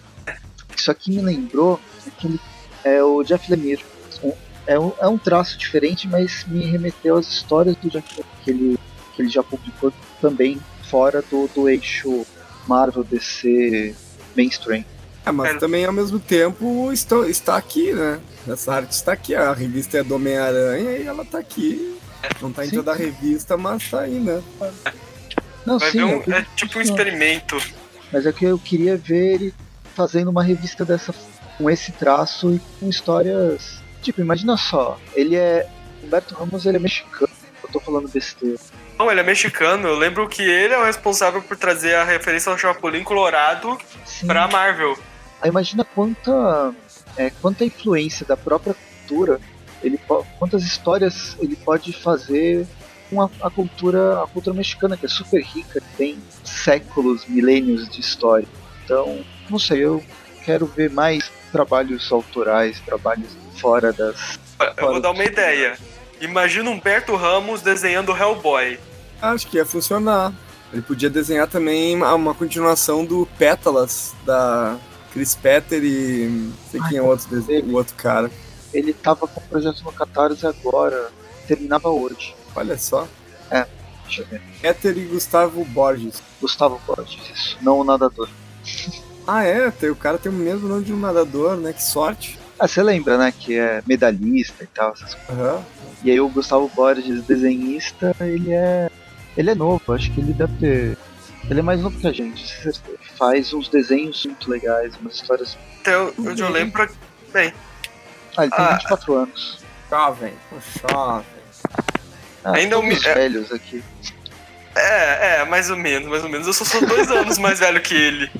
Isso 0.75 0.89
aqui 0.89 1.11
me 1.11 1.21
lembrou 1.21 1.79
aquele 2.07 2.39
é 2.83 3.03
o 3.03 3.23
Jeff 3.23 3.49
Lemire. 3.51 3.83
É 4.65 4.79
um, 4.79 4.91
é 4.99 5.07
um 5.07 5.17
traço 5.17 5.57
diferente, 5.57 6.07
mas 6.07 6.45
me 6.47 6.63
remeteu 6.65 7.17
às 7.17 7.27
histórias 7.27 7.75
do 7.77 7.89
Jeff 7.89 8.07
Lemire, 8.11 8.29
que 8.43 8.51
ele, 8.51 8.79
que 9.15 9.21
ele 9.21 9.29
já 9.29 9.43
publicou 9.43 9.91
também 10.21 10.59
fora 10.89 11.23
do, 11.29 11.47
do 11.53 11.67
eixo 11.67 12.25
Marvel 12.67 13.03
DC 13.03 13.95
mainstream. 14.35 14.85
É, 15.25 15.31
mas 15.31 15.55
É. 15.55 15.57
também 15.57 15.85
ao 15.85 15.93
mesmo 15.93 16.19
tempo 16.19 16.91
está, 16.91 17.27
está 17.27 17.57
aqui, 17.57 17.93
né? 17.93 18.19
Essa 18.47 18.73
arte 18.73 18.91
está 18.91 19.13
aqui, 19.13 19.35
a 19.35 19.53
revista 19.53 19.97
é 19.97 20.03
do 20.03 20.15
Homem-Aranha 20.15 20.97
e 20.97 21.05
ela 21.05 21.25
tá 21.25 21.39
aqui. 21.39 21.97
Não 22.41 22.51
tá 22.51 22.65
em 22.65 22.69
Sim. 22.69 22.75
toda 22.77 22.91
a 22.91 22.95
revista, 22.95 23.57
mas 23.57 23.89
tá 23.89 24.01
aí, 24.01 24.19
né? 24.19 24.41
Não, 25.65 25.77
Vai 25.79 25.91
sim, 25.91 25.97
ver 25.97 26.03
é, 26.03 26.15
um- 26.15 26.21
que- 26.21 26.33
é 26.33 26.45
tipo 26.55 26.79
um 26.79 26.81
experimento. 26.81 27.57
mas 28.11 28.25
é 28.25 28.31
que 28.31 28.45
eu 28.45 28.57
queria 28.57 28.97
ver 28.97 29.35
ele 29.35 29.53
fazendo 29.95 30.29
uma 30.29 30.43
revista 30.43 30.83
dessa 30.85 31.13
com 31.57 31.69
esse 31.69 31.91
traço 31.91 32.51
e 32.55 32.61
com 32.79 32.89
histórias. 32.89 33.81
Tipo, 34.01 34.21
imagina 34.21 34.55
só, 34.57 34.97
ele 35.13 35.35
é. 35.35 35.67
Humberto 36.03 36.33
Ramos 36.33 36.65
ele 36.65 36.77
é 36.77 36.79
mexicano, 36.79 37.29
eu 37.61 37.69
tô 37.69 37.79
falando 37.81 38.07
besteira. 38.07 38.57
Não, 38.97 39.11
ele 39.11 39.19
é 39.19 39.23
mexicano. 39.23 39.87
Eu 39.87 39.97
lembro 39.97 40.27
que 40.29 40.41
ele 40.41 40.73
é 40.73 40.77
o 40.77 40.85
responsável 40.85 41.41
por 41.41 41.57
trazer 41.57 41.95
a 41.95 42.03
referência 42.05 42.49
ao 42.51 42.57
Chapolin 42.57 43.03
Colorado 43.03 43.77
Sim. 44.05 44.25
pra 44.27 44.47
Marvel. 44.47 44.97
Aí 45.41 45.49
imagina 45.49 45.83
quanta, 45.85 46.73
é, 47.17 47.29
quanta 47.41 47.65
influência 47.65 48.25
da 48.25 48.35
própria 48.37 48.73
cultura, 48.73 49.39
ele, 49.83 49.99
quantas 50.37 50.63
histórias 50.63 51.35
ele 51.39 51.55
pode 51.55 51.93
fazer 51.93 52.65
com 53.09 53.21
a, 53.21 53.29
a 53.41 53.49
cultura 53.49 54.21
a 54.21 54.27
cultura 54.27 54.55
mexicana, 54.55 54.95
que 54.97 55.05
é 55.05 55.09
super 55.09 55.41
rica, 55.41 55.81
tem 55.97 56.17
séculos, 56.43 57.25
milênios 57.27 57.89
de 57.89 57.99
história. 58.01 58.47
Então, 58.85 59.23
não 59.49 59.57
sei, 59.59 59.79
eu 59.79 60.03
quero 60.45 60.65
ver 60.65 60.89
mais 60.91 61.31
trabalhos 61.51 62.11
autorais, 62.11 62.79
trabalhos 62.81 63.29
fora 63.57 63.91
das. 63.93 64.39
Eu 64.77 64.87
vou 64.91 65.01
dar 65.01 65.11
uma 65.11 65.23
ideia. 65.23 65.77
Imagina 66.21 66.69
Humberto 66.69 67.15
Ramos 67.15 67.61
desenhando 67.61 68.15
Hellboy. 68.15 68.79
Acho 69.21 69.47
que 69.47 69.57
ia 69.57 69.65
funcionar. 69.65 70.33
Ele 70.71 70.81
podia 70.81 71.09
desenhar 71.09 71.47
também 71.47 71.95
uma, 71.95 72.13
uma 72.13 72.33
continuação 72.35 73.03
do 73.03 73.27
Pétalas, 73.39 74.13
da 74.25 74.77
Chris 75.13 75.33
Petter 75.33 75.83
e. 75.83 76.27
não 76.27 76.53
sei 76.69 76.79
quem 76.89 76.97
é 76.97 77.01
o 77.01 77.05
outro, 77.05 77.27
dese- 77.29 77.63
o 77.67 77.73
outro 77.73 77.95
cara. 77.95 78.29
Ele 78.73 78.93
tava 78.93 79.27
com 79.27 79.39
o 79.39 79.43
projeto 79.43 79.83
no 79.83 79.91
Catarse 79.91 80.45
agora, 80.45 81.09
terminava 81.47 81.89
hoje. 81.89 82.35
Olha 82.55 82.77
só. 82.77 83.07
Deixa 84.05 84.23
eu 84.23 84.25
ver. 84.27 84.41
Petter 84.61 84.97
e 84.97 85.05
Gustavo 85.05 85.63
Borges. 85.65 86.21
Gustavo 86.41 86.81
Borges, 86.87 87.19
isso, 87.31 87.57
não 87.61 87.79
o 87.79 87.83
nadador. 87.83 88.27
Ah, 89.27 89.43
é? 89.43 89.67
O 89.67 89.95
cara 89.95 90.17
tem 90.17 90.31
o 90.31 90.35
mesmo 90.35 90.67
nome 90.67 90.83
de 90.83 90.91
um 90.91 90.97
nadador, 90.99 91.55
né? 91.57 91.73
Que 91.73 91.83
sorte. 91.83 92.39
Ah, 92.57 92.67
você 92.67 92.81
lembra, 92.81 93.17
né, 93.17 93.31
que 93.31 93.55
é 93.57 93.81
medalhista 93.85 94.63
e 94.63 94.67
tal, 94.67 94.93
essas 94.93 95.13
coisas. 95.13 95.29
Aham. 95.45 95.63
E 96.03 96.09
aí 96.11 96.19
o 96.19 96.27
Gustavo 96.29 96.69
Borges, 96.75 97.23
desenhista, 97.25 98.15
ele 98.19 98.51
é. 98.51 98.89
Ele 99.37 99.51
é 99.51 99.55
novo, 99.55 99.93
acho 99.93 100.11
que 100.11 100.19
ele 100.19 100.33
deve 100.33 100.57
ter. 100.57 100.97
Ele 101.49 101.59
é 101.59 101.63
mais 101.63 101.79
novo 101.79 101.97
que 101.99 102.07
a 102.07 102.11
gente, 102.11 102.47
certeza. 102.47 102.97
Faz 103.17 103.53
uns 103.53 103.67
desenhos 103.69 104.25
muito 104.25 104.49
legais, 104.49 104.93
umas 104.99 105.15
histórias. 105.15 105.57
Onde 106.17 106.41
eu 106.41 106.49
lembro. 106.49 106.71
pra- 106.73 106.89
Bem, 107.31 107.53
Ah, 108.37 108.43
ele 108.43 108.51
tem 108.51 108.65
Ah. 108.65 108.73
24 108.75 109.15
anos. 109.15 109.59
Jovem. 109.89 110.33
Jovem. 110.89 111.25
Ah, 112.43 112.53
Ainda 112.55 112.79
um 112.79 112.89
é- 112.91 112.95
velhos 112.95 113.51
aqui. 113.51 113.83
é, 114.75 115.37
é, 115.39 115.45
mais 115.45 115.69
ou 115.69 115.75
menos, 115.77 116.07
mais 116.09 116.23
ou 116.23 116.29
menos. 116.29 116.47
Eu 116.47 116.53
só 116.53 116.63
sou 116.63 116.85
dois 116.85 117.09
anos 117.11 117.37
mais 117.37 117.59
velho 117.59 117.81
que 117.81 117.93
ele. 117.95 118.31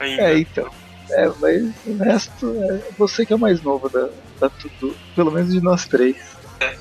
Ainda. 0.00 0.22
É, 0.22 0.38
então. 0.38 0.70
É, 1.10 1.26
mas 1.40 1.62
o 1.86 1.96
resto 1.96 2.54
é 2.70 2.80
você 2.98 3.24
que 3.24 3.32
é 3.32 3.36
o 3.36 3.38
mais 3.38 3.62
novo 3.62 3.88
da, 3.88 4.08
da 4.38 4.50
tudo. 4.50 4.94
Pelo 5.16 5.30
menos 5.32 5.52
de 5.52 5.60
nós 5.60 5.86
três. 5.86 6.16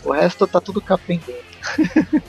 O 0.03 0.11
resto 0.11 0.45
tá 0.45 0.59
tudo 0.59 0.81
capengando. 0.81 1.37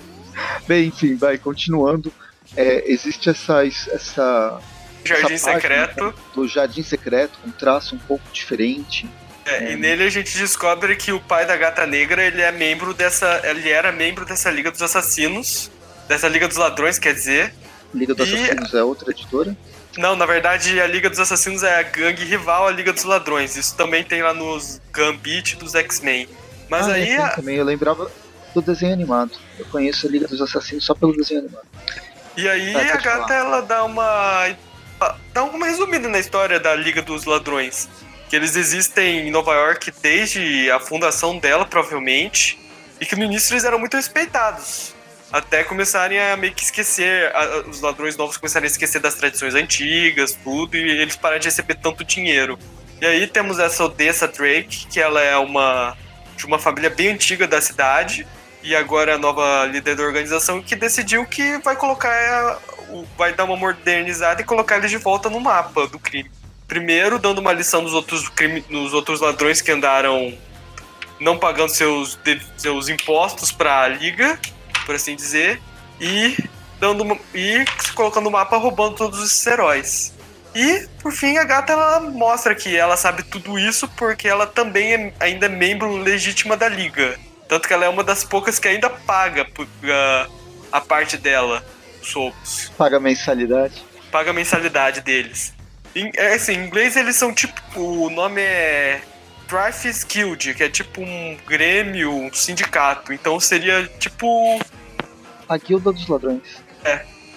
Bem, 0.66 0.86
enfim, 0.88 1.16
vai, 1.16 1.36
continuando. 1.38 2.12
É, 2.56 2.90
existe 2.90 3.28
essa, 3.28 3.66
essa 3.66 4.60
Jardim 5.04 5.34
essa 5.34 5.52
Secreto. 5.54 6.14
do 6.34 6.46
Jardim 6.48 6.82
Secreto, 6.82 7.38
com 7.42 7.48
um 7.48 7.52
traço 7.52 7.94
um 7.96 7.98
pouco 7.98 8.24
diferente. 8.32 9.08
É, 9.48 9.72
e 9.72 9.76
nele 9.76 10.04
a 10.04 10.10
gente 10.10 10.36
descobre 10.36 10.94
que 10.96 11.12
o 11.12 11.20
pai 11.20 11.46
da 11.46 11.56
Gata 11.56 11.86
Negra 11.86 12.22
ele 12.24 12.40
é 12.42 12.52
membro 12.52 12.92
dessa. 12.92 13.40
Ele 13.44 13.68
era 13.70 13.90
membro 13.92 14.24
dessa 14.24 14.50
Liga 14.50 14.70
dos 14.70 14.82
Assassinos. 14.82 15.70
Dessa 16.06 16.28
Liga 16.28 16.48
dos 16.48 16.56
Ladrões, 16.56 16.98
quer 16.98 17.14
dizer. 17.14 17.52
Liga 17.94 18.14
dos 18.14 18.28
E- 18.28 18.34
Assassinos 18.34 18.74
é 18.74 18.82
outra 18.82 19.10
editora. 19.10 19.56
Não, 19.96 20.14
na 20.14 20.26
verdade 20.26 20.78
a 20.80 20.86
Liga 20.86 21.08
dos 21.10 21.18
Assassinos 21.18 21.62
é 21.62 21.78
a 21.78 21.82
gangue 21.82 22.24
rival 22.24 22.66
à 22.68 22.70
Liga 22.70 22.92
dos 22.92 23.04
Ladrões. 23.04 23.56
Isso 23.56 23.74
também 23.76 24.04
tem 24.04 24.22
lá 24.22 24.32
nos 24.34 24.80
Gambit 24.92 25.56
dos 25.56 25.74
X-Men. 25.74 26.28
Mas 26.68 26.86
ah, 26.88 26.92
aí. 26.92 27.08
é, 27.08 27.16
a- 27.16 27.28
também, 27.30 27.56
eu 27.56 27.64
lembrava 27.64 28.10
do 28.54 28.60
desenho 28.62 28.92
animado. 28.92 29.32
Eu 29.58 29.64
conheço 29.66 30.06
a 30.06 30.10
Liga 30.10 30.28
dos 30.28 30.40
Assassinos 30.40 30.84
só 30.84 30.94
pelo 30.94 31.14
desenho 31.16 31.40
animado. 31.40 31.66
E 32.36 32.48
aí 32.48 32.72
Vai, 32.72 32.90
a 32.90 32.96
gata 32.96 33.26
falar. 33.26 33.34
ela 33.34 33.60
dá 33.62 33.84
uma. 33.84 34.54
dá 35.32 35.44
uma 35.44 35.66
resumida 35.66 36.08
na 36.08 36.18
história 36.18 36.60
da 36.60 36.74
Liga 36.74 37.02
dos 37.02 37.24
Ladrões. 37.24 37.88
Que 38.28 38.36
eles 38.36 38.56
existem 38.56 39.28
em 39.28 39.30
Nova 39.30 39.54
York 39.54 39.92
desde 40.02 40.70
a 40.70 40.78
fundação 40.78 41.38
dela, 41.38 41.64
provavelmente. 41.64 42.58
E 43.00 43.06
que 43.06 43.16
no 43.16 43.24
início 43.24 43.52
eles 43.52 43.64
eram 43.64 43.78
muito 43.78 43.96
respeitados. 43.96 44.94
Até 45.32 45.62
começarem 45.62 46.18
a 46.18 46.36
meio 46.36 46.54
que 46.54 46.62
esquecer, 46.62 47.30
a- 47.34 47.64
os 47.68 47.80
ladrões 47.80 48.16
novos 48.16 48.36
começarem 48.36 48.66
a 48.66 48.70
esquecer 48.70 48.98
das 48.98 49.14
tradições 49.14 49.54
antigas, 49.54 50.36
tudo, 50.42 50.76
e 50.76 50.80
eles 51.00 51.16
pararam 51.16 51.38
de 51.38 51.48
receber 51.48 51.74
tanto 51.76 52.02
dinheiro. 52.04 52.58
E 53.00 53.06
aí 53.06 53.26
temos 53.26 53.58
essa 53.58 53.84
Odessa 53.84 54.26
Drake, 54.26 54.86
que 54.88 55.00
ela 55.00 55.22
é 55.22 55.36
uma 55.36 55.96
de 56.36 56.46
uma 56.46 56.58
família 56.58 56.88
bem 56.88 57.08
antiga 57.08 57.46
da 57.46 57.60
cidade, 57.60 58.26
e 58.62 58.74
agora 58.74 59.12
é 59.12 59.14
a 59.14 59.18
nova 59.18 59.64
líder 59.66 59.96
da 59.96 60.02
organização, 60.04 60.62
que 60.62 60.74
decidiu 60.76 61.26
que 61.26 61.58
vai 61.58 61.76
colocar, 61.76 62.12
é, 62.12 62.56
vai 63.16 63.32
dar 63.32 63.44
uma 63.44 63.56
modernizada 63.56 64.40
e 64.40 64.44
colocar 64.44 64.76
eles 64.78 64.90
de 64.90 64.98
volta 64.98 65.28
no 65.28 65.40
mapa 65.40 65.86
do 65.88 65.98
crime. 65.98 66.30
Primeiro, 66.68 67.18
dando 67.18 67.38
uma 67.38 67.52
lição 67.52 67.80
nos 67.80 67.94
outros, 67.94 68.28
crime, 68.28 68.62
nos 68.68 68.92
outros 68.92 69.20
ladrões 69.20 69.62
que 69.62 69.70
andaram 69.72 70.36
não 71.18 71.38
pagando 71.38 71.70
seus, 71.70 72.14
de- 72.16 72.40
seus 72.58 72.88
impostos 72.90 73.50
para 73.50 73.80
a 73.80 73.88
liga, 73.88 74.38
por 74.84 74.94
assim 74.94 75.16
dizer, 75.16 75.60
e 75.98 76.36
dando 76.78 77.02
uma- 77.02 77.18
e 77.34 77.64
se 77.80 77.92
colocando 77.92 78.24
no 78.24 78.30
mapa 78.30 78.56
roubando 78.58 78.94
todos 78.96 79.24
esses 79.24 79.44
heróis. 79.46 80.14
E, 80.54 80.86
por 81.02 81.10
fim, 81.12 81.38
a 81.38 81.44
gata 81.44 81.72
ela 81.72 82.00
mostra 82.00 82.54
que 82.54 82.76
ela 82.76 82.96
sabe 82.96 83.22
tudo 83.22 83.58
isso 83.58 83.88
porque 83.88 84.28
ela 84.28 84.46
também 84.46 84.92
é, 84.94 85.12
ainda 85.20 85.46
é 85.46 85.48
membro 85.48 85.96
legítima 85.96 86.56
da 86.56 86.68
liga. 86.68 87.18
Tanto 87.48 87.66
que 87.66 87.72
ela 87.72 87.86
é 87.86 87.88
uma 87.88 88.04
das 88.04 88.24
poucas 88.24 88.58
que 88.58 88.68
ainda 88.68 88.90
paga 88.90 89.44
por- 89.46 89.66
a, 89.90 90.26
a 90.72 90.80
parte 90.80 91.16
dela, 91.16 91.64
os 92.02 92.12
roubos. 92.12 92.70
Paga 92.76 93.00
mensalidade. 93.00 93.82
Paga 94.12 94.30
a 94.30 94.34
mensalidade 94.34 95.00
deles. 95.00 95.52
Em, 96.00 96.10
é 96.16 96.34
assim, 96.34 96.52
em 96.52 96.66
inglês 96.66 96.96
eles 96.96 97.16
são 97.16 97.32
tipo. 97.32 97.60
O 97.80 98.10
nome 98.10 98.40
é. 98.40 99.00
Dreyfus 99.48 100.04
Guild, 100.04 100.52
que 100.54 100.62
é 100.62 100.68
tipo 100.68 101.00
um 101.00 101.36
grêmio, 101.46 102.12
um 102.12 102.32
sindicato. 102.32 103.12
Então 103.12 103.38
seria 103.40 103.86
tipo. 103.98 104.60
A 105.48 105.56
Guilda 105.56 105.92
dos 105.92 106.06
Ladrões. 106.06 106.42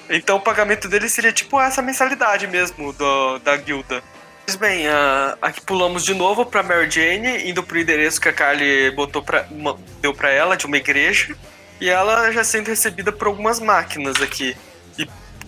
Então 0.10 0.36
o 0.36 0.42
pagamento 0.42 0.90
dele 0.90 1.08
seria 1.08 1.32
tipo 1.32 1.60
essa 1.62 1.82
mensalidade 1.82 2.46
mesmo 2.48 2.92
do, 2.92 3.40
da 3.40 3.56
guilda. 3.56 4.04
Pois 4.46 4.58
bem, 4.58 4.86
ah, 4.90 5.38
aqui 5.42 5.62
pulamos 5.62 6.04
de 6.04 6.14
novo 6.14 6.46
pra 6.46 6.62
Mary 6.62 6.90
Jane, 6.92 7.50
indo 7.50 7.64
pro 7.64 7.80
endereço 7.80 8.20
que 8.20 8.28
a 8.28 8.34
Carly 8.34 8.92
botou 8.92 9.24
pra, 9.24 9.46
uma- 9.50 9.80
deu 10.02 10.14
pra 10.14 10.30
ela, 10.30 10.58
de 10.58 10.66
uma 10.66 10.76
igreja. 10.76 11.34
E 11.80 11.90
ela 11.90 12.30
já 12.32 12.44
sendo 12.44 12.68
recebida 12.68 13.12
por 13.14 13.28
algumas 13.28 13.60
máquinas 13.62 14.22
aqui. 14.22 14.58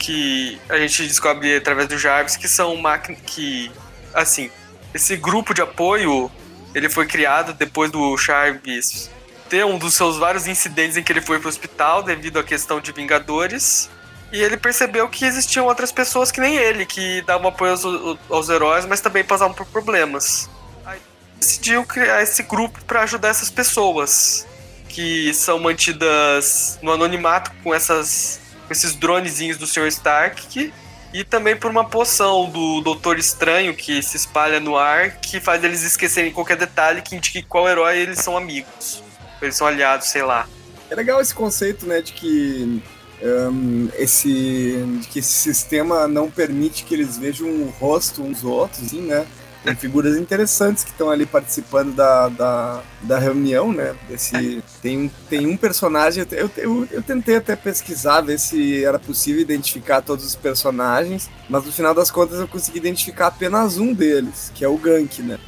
Que 0.04 0.60
a 0.70 0.78
gente 0.78 1.08
descobre 1.08 1.56
através 1.56 1.88
do 1.88 1.98
Jarvis 1.98 2.36
que 2.36 2.48
são 2.48 2.76
máquinas 2.78 3.22
que. 3.26 3.72
Assim, 4.14 4.52
esse 4.94 5.16
grupo 5.16 5.54
de 5.54 5.62
apoio 5.62 6.30
ele 6.76 6.90
foi 6.90 7.06
criado 7.06 7.54
depois 7.54 7.90
do 7.92 8.18
Jarvis 8.18 9.10
ter 9.54 9.64
um 9.64 9.78
dos 9.78 9.94
seus 9.94 10.18
vários 10.18 10.48
incidentes 10.48 10.98
em 10.98 11.04
que 11.04 11.12
ele 11.12 11.22
foi 11.22 11.40
pro 11.40 11.48
hospital 11.48 12.02
devido 12.02 12.40
à 12.40 12.44
questão 12.44 12.82
de 12.82 12.92
Vingadores. 12.92 13.88
E 14.32 14.42
ele 14.42 14.58
percebeu 14.58 15.08
que 15.08 15.26
existiam 15.26 15.68
outras 15.68 15.92
pessoas 15.92 16.32
que 16.32 16.42
nem 16.42 16.56
ele, 16.56 16.88
que 16.88 17.22
davam 17.22 17.50
apoio 17.50 17.72
aos, 17.72 17.86
aos 18.32 18.50
heróis, 18.50 18.84
mas 18.88 19.00
também 19.00 19.24
passavam 19.24 19.54
por 19.54 19.68
problemas. 19.68 20.50
Aí 20.84 21.00
decidiu 21.38 21.86
criar 21.86 22.24
esse 22.24 22.42
grupo 22.42 22.84
para 22.86 23.04
ajudar 23.04 23.28
essas 23.28 23.52
pessoas, 23.52 24.48
que 24.90 25.32
são 25.36 25.60
mantidas 25.60 26.80
no 26.82 26.92
anonimato 26.92 27.52
com, 27.64 27.76
essas, 27.76 28.40
com 28.68 28.74
esses 28.74 28.96
dronezinhos 28.96 29.58
do 29.58 29.68
Sr. 29.68 29.88
Stark, 29.88 30.72
e 31.14 31.24
também 31.24 31.56
por 31.56 31.70
uma 31.70 31.86
poção 31.86 32.50
do 32.50 32.82
Doutor 32.82 33.20
Estranho 33.20 33.76
que 33.76 34.02
se 34.02 34.18
espalha 34.18 34.60
no 34.60 34.76
ar, 34.76 35.18
que 35.18 35.40
faz 35.40 35.64
eles 35.64 35.84
esquecerem 35.84 36.32
qualquer 36.32 36.58
detalhe 36.58 37.02
que 37.02 37.16
indique 37.16 37.44
qual 37.44 37.70
herói 37.70 38.00
eles 38.00 38.20
são 38.20 38.36
amigos. 38.36 39.04
Eles 39.42 39.56
são 39.56 39.68
aliados, 39.68 40.08
sei 40.08 40.24
lá. 40.24 40.48
É 40.90 40.96
legal 40.96 41.22
esse 41.22 41.34
conceito, 41.34 41.86
né, 41.86 42.02
de 42.02 42.14
que 42.14 42.82
hum, 43.22 43.90
esse, 43.96 44.84
de 45.02 45.08
que 45.08 45.20
esse 45.20 45.32
sistema 45.32 46.08
não 46.08 46.32
permite 46.32 46.84
que 46.84 46.94
eles 46.94 47.18
vejam 47.18 47.48
o 47.48 47.70
rosto 47.80 48.24
uns 48.24 48.42
dos 48.42 48.44
outros, 48.44 48.84
assim, 48.86 49.02
né? 49.02 49.28
Tem 49.64 49.76
figuras 49.76 50.18
interessantes 50.18 50.84
que 50.84 50.90
estão 50.92 51.10
ali 51.10 51.26
participando 51.26 51.94
da, 51.96 52.28
da, 52.28 52.82
da 53.02 53.18
reunião, 53.18 53.72
né? 53.72 53.96
Desse, 54.10 54.62
tem, 54.82 54.98
um- 54.98 55.10
tem 55.30 55.48
um 55.48 55.56
personagem, 55.56 56.26
eu, 56.32 56.52
eu, 56.58 56.88
eu 56.92 57.02
tentei 57.02 57.38
até 57.38 57.56
pesquisar, 57.56 58.20
ver 58.22 58.38
se 58.40 58.84
era 58.84 59.00
possível 59.00 59.42
identificar 59.42 60.02
todos 60.02 60.26
os 60.26 60.36
personagens, 60.36 61.30
mas 61.50 61.64
no 61.66 61.72
final 61.72 61.94
das 61.94 62.12
contas 62.12 62.40
eu 62.40 62.48
consegui 62.48 62.78
identificar 62.80 63.28
apenas 63.28 63.78
um 63.78 63.94
deles, 63.94 64.52
que 64.54 64.66
é 64.66 64.68
o 64.68 64.78
Gank, 64.78 65.22
né? 65.22 65.40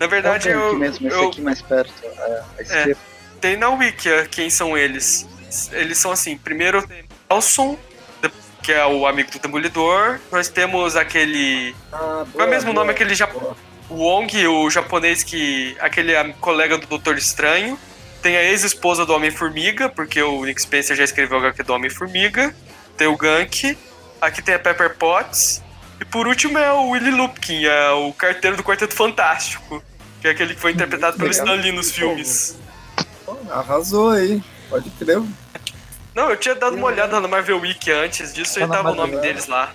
Na 0.00 0.06
verdade, 0.08 0.48
é 0.48 0.56
o 0.56 0.60
eu, 0.60 0.66
Gank 0.70 0.80
mesmo, 0.80 1.06
esse 1.08 1.16
eu, 1.16 1.28
aqui 1.28 1.40
mais 1.40 1.62
perto, 1.62 1.92
é, 2.04 2.42
à 2.58 2.62
esquerda. 2.62 2.96
tem 3.40 3.56
na 3.56 3.70
Wikia 3.70 4.26
quem 4.28 4.50
são 4.50 4.76
eles. 4.76 5.28
Eles 5.70 5.98
são 5.98 6.10
assim, 6.10 6.36
primeiro 6.36 6.84
tem 6.86 7.04
Nelson, 7.30 7.78
que 8.62 8.72
é 8.72 8.86
o 8.86 9.06
amigo 9.06 9.30
do 9.30 9.38
Demolidor. 9.38 10.20
Nós 10.30 10.48
temos 10.48 10.96
aquele. 10.96 11.74
Ah, 11.92 12.24
Qual 12.32 12.44
é 12.44 12.48
o 12.48 12.50
mesmo 12.50 12.72
nome 12.72 12.90
aquele 12.92 13.14
já 13.14 13.28
o 13.90 13.94
Wong, 13.94 14.46
o 14.46 14.70
japonês 14.70 15.22
que. 15.22 15.76
aquele 15.80 16.12
colega 16.34 16.78
do 16.78 16.86
Doutor 16.86 17.18
Estranho. 17.18 17.78
tem 18.22 18.36
a 18.36 18.42
ex-esposa 18.44 19.04
do 19.04 19.12
Homem-Formiga, 19.12 19.88
porque 19.88 20.22
o 20.22 20.44
Nick 20.44 20.62
Spencer 20.62 20.96
já 20.96 21.04
escreveu 21.04 21.38
o 21.38 21.40
HQ 21.40 21.62
do 21.64 21.72
Homem-Formiga. 21.74 22.54
Tem 22.96 23.06
o 23.08 23.16
Gank. 23.16 23.76
Aqui 24.20 24.40
tem 24.40 24.54
a 24.54 24.58
Pepper 24.58 24.94
Potts. 24.96 25.60
E 26.00 26.04
por 26.04 26.26
último 26.26 26.58
é 26.58 26.72
o 26.72 26.90
Willie 26.90 27.10
Lupkin, 27.10 27.64
é 27.64 27.90
o 27.90 28.12
carteiro 28.12 28.56
do 28.56 28.62
Quarteto 28.62 28.94
Fantástico. 28.94 29.82
Que 30.20 30.28
é 30.28 30.30
aquele 30.30 30.54
que 30.54 30.60
foi 30.60 30.72
interpretado 30.72 31.16
pelo 31.16 31.30
Stan 31.30 31.54
Lee 31.54 31.72
nos 31.72 31.90
filmes. 31.90 32.56
Arrasou 33.50 34.10
aí, 34.10 34.42
pode 34.70 34.88
crer. 34.90 35.20
Não, 36.14 36.30
eu 36.30 36.36
tinha 36.36 36.54
dado 36.54 36.76
uma 36.76 36.86
olhada 36.86 37.20
na 37.20 37.28
Marvel 37.28 37.60
Week 37.60 37.90
antes 37.90 38.34
disso 38.34 38.58
e 38.58 38.60
Tá 38.60 38.66
na 38.66 38.74
tava 38.76 38.90
o 38.92 38.94
nome 38.94 39.16
deles 39.18 39.46
lá. 39.46 39.72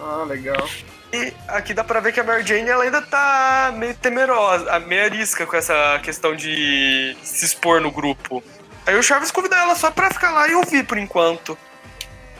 Ah, 0.00 0.24
legal. 0.26 0.68
E 1.12 1.32
aqui 1.46 1.74
dá 1.74 1.84
pra 1.84 2.00
ver 2.00 2.12
que 2.12 2.20
a 2.20 2.24
Mary 2.24 2.44
Jane 2.44 2.68
ela 2.68 2.84
ainda 2.84 3.02
tá 3.02 3.72
meio 3.76 3.94
temerosa, 3.94 4.78
meio 4.80 5.04
arisca 5.04 5.46
com 5.46 5.54
essa 5.54 6.00
questão 6.02 6.34
de 6.34 7.14
se 7.22 7.44
expor 7.44 7.82
no 7.82 7.90
grupo. 7.90 8.42
Aí 8.86 8.96
o 8.96 9.02
Chaves 9.02 9.30
convida 9.30 9.56
ela 9.56 9.74
só 9.74 9.90
pra 9.90 10.10
ficar 10.10 10.30
lá 10.32 10.48
e 10.48 10.54
ouvir 10.54 10.86
por 10.86 10.96
enquanto. 10.96 11.56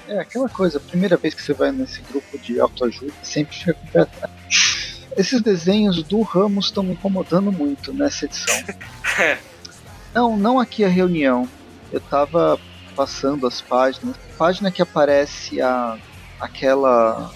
É 0.08 0.18
aquela 0.18 0.48
coisa, 0.48 0.78
a 0.78 0.80
primeira 0.80 1.16
vez 1.16 1.34
que 1.34 1.42
você 1.42 1.52
vai 1.52 1.70
nesse 1.70 2.00
grupo 2.00 2.38
de 2.38 2.58
autoajuda, 2.58 3.12
sempre 3.22 3.56
fica 3.56 3.74
com 3.74 3.86
pé 3.88 4.00
atrás. 4.00 4.32
Esses 5.16 5.42
desenhos 5.42 6.02
do 6.02 6.22
Ramos 6.22 6.66
estão 6.66 6.82
me 6.82 6.92
incomodando 6.92 7.52
muito 7.52 7.92
nessa 7.92 8.24
edição. 8.24 8.56
É. 9.18 9.36
Não, 10.14 10.38
não 10.38 10.58
aqui 10.58 10.86
a 10.86 10.88
reunião. 10.88 11.46
Eu 11.92 12.00
tava 12.00 12.58
passando 12.94 13.46
as 13.46 13.60
páginas. 13.60 14.16
Página 14.38 14.70
que 14.70 14.82
aparece 14.82 15.60
a 15.60 15.98
aquela 16.40 17.30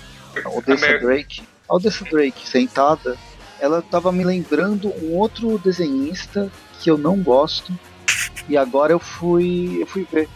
a 0.45 0.49
Odessa 0.51 0.99
Drake. 0.99 1.43
A 1.69 1.75
Odessa 1.77 2.05
Drake 2.05 2.47
sentada, 2.49 3.17
ela 3.59 3.81
tava 3.83 4.13
me 4.13 4.25
lembrando 4.25 4.93
um 5.03 5.15
outro 5.17 5.59
desenhista 5.59 6.51
que 6.81 6.91
eu 6.91 6.99
não 6.99 7.17
gosto. 7.19 7.73
E 8.49 8.57
agora 8.57 8.93
eu 8.93 8.99
fui, 9.01 9.79
eu 9.81 9.87
fui 9.87 10.07
ver. 10.11 10.29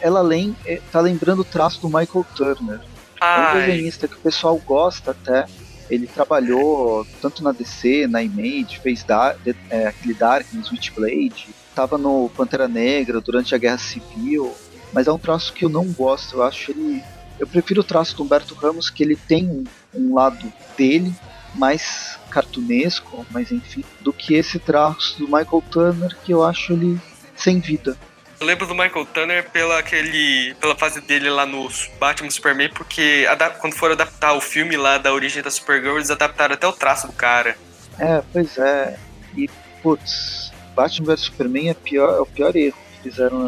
Ela 0.00 0.20
lem, 0.20 0.56
eh, 0.66 0.80
tá 0.92 1.00
lembrando 1.00 1.40
o 1.40 1.44
traço 1.44 1.80
do 1.80 1.86
Michael 1.88 2.26
Turner. 2.36 2.80
É 3.20 3.24
um 3.24 3.26
Ai, 3.26 3.66
desenhista 3.66 4.06
que 4.06 4.14
o 4.14 4.18
pessoal 4.20 4.56
gosta 4.64 5.12
até. 5.12 5.46
Ele 5.90 6.06
trabalhou 6.06 7.06
tanto 7.22 7.42
na 7.42 7.50
DC, 7.50 8.06
na 8.06 8.22
Image, 8.22 8.78
fez 8.80 9.04
de- 9.44 9.56
é, 9.70 9.86
aquele 9.86 10.14
Darkness, 10.14 10.66
Switchblade, 10.66 11.48
tava 11.78 11.96
no 11.96 12.28
Pantera 12.30 12.66
Negra 12.66 13.20
durante 13.20 13.54
a 13.54 13.58
Guerra 13.58 13.78
Civil, 13.78 14.52
mas 14.92 15.06
é 15.06 15.12
um 15.12 15.18
traço 15.18 15.52
que 15.52 15.64
eu 15.64 15.68
não 15.68 15.84
gosto, 15.92 16.34
eu 16.34 16.42
acho 16.42 16.72
ele... 16.72 17.00
Eu 17.38 17.46
prefiro 17.46 17.82
o 17.82 17.84
traço 17.84 18.16
do 18.16 18.24
Humberto 18.24 18.52
Ramos, 18.56 18.90
que 18.90 19.00
ele 19.00 19.14
tem 19.14 19.48
um, 19.48 19.64
um 19.94 20.12
lado 20.12 20.52
dele, 20.76 21.14
mais 21.54 22.18
cartunesco, 22.30 23.24
mas 23.30 23.52
enfim, 23.52 23.84
do 24.00 24.12
que 24.12 24.34
esse 24.34 24.58
traço 24.58 25.20
do 25.20 25.26
Michael 25.26 25.62
Turner, 25.70 26.16
que 26.24 26.32
eu 26.32 26.44
acho 26.44 26.72
ele 26.72 27.00
sem 27.36 27.60
vida. 27.60 27.96
eu 28.40 28.46
lembro 28.48 28.66
do 28.66 28.74
Michael 28.74 29.06
Tanner 29.06 29.48
pela, 29.48 29.78
aquele, 29.78 30.56
pela 30.60 30.74
fase 30.74 31.00
dele 31.00 31.30
lá 31.30 31.46
no 31.46 31.68
Batman 32.00 32.28
Superman, 32.28 32.70
porque 32.70 33.24
quando 33.60 33.74
foram 33.74 33.92
adaptar 33.92 34.32
o 34.32 34.40
filme 34.40 34.76
lá 34.76 34.98
da 34.98 35.12
origem 35.12 35.44
da 35.44 35.50
Supergirl, 35.50 35.94
eles 35.94 36.10
adaptaram 36.10 36.54
até 36.54 36.66
o 36.66 36.72
traço 36.72 37.06
do 37.06 37.12
cara. 37.12 37.56
É, 38.00 38.20
pois 38.32 38.58
é. 38.58 38.98
E, 39.36 39.48
putz, 39.80 40.47
Batman 40.78 41.06
vs 41.06 41.20
Superman 41.22 41.70
é, 41.70 41.74
pior, 41.74 42.14
é 42.16 42.20
o 42.20 42.26
pior 42.26 42.54
erro 42.54 42.76
que 42.96 43.10
fizeram 43.10 43.40
na, 43.40 43.46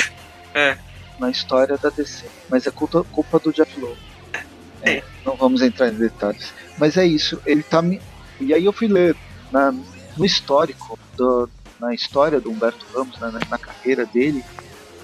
É. 0.60 0.76
na 1.18 1.30
história 1.30 1.78
da 1.78 1.88
DC. 1.88 2.24
Mas 2.48 2.66
é 2.66 2.70
culpa, 2.72 3.04
culpa 3.12 3.38
do 3.38 3.52
Jeff 3.52 3.78
Lowe. 3.78 3.96
É, 4.82 5.02
não 5.24 5.36
vamos 5.36 5.62
entrar 5.62 5.88
em 5.88 5.94
detalhes. 5.94 6.52
Mas 6.76 6.96
é 6.96 7.06
isso, 7.06 7.40
ele 7.46 7.62
tá 7.62 7.80
me. 7.80 8.00
E 8.40 8.52
aí 8.52 8.64
eu 8.64 8.72
fui 8.72 8.88
ler 8.88 9.14
na, 9.52 9.70
no 10.16 10.24
histórico, 10.24 10.98
do, 11.16 11.48
na 11.78 11.94
história 11.94 12.40
do 12.40 12.50
Humberto 12.50 12.84
Ramos, 12.92 13.16
né, 13.20 13.30
na, 13.30 13.40
na 13.48 13.58
carreira 13.58 14.04
dele, 14.06 14.42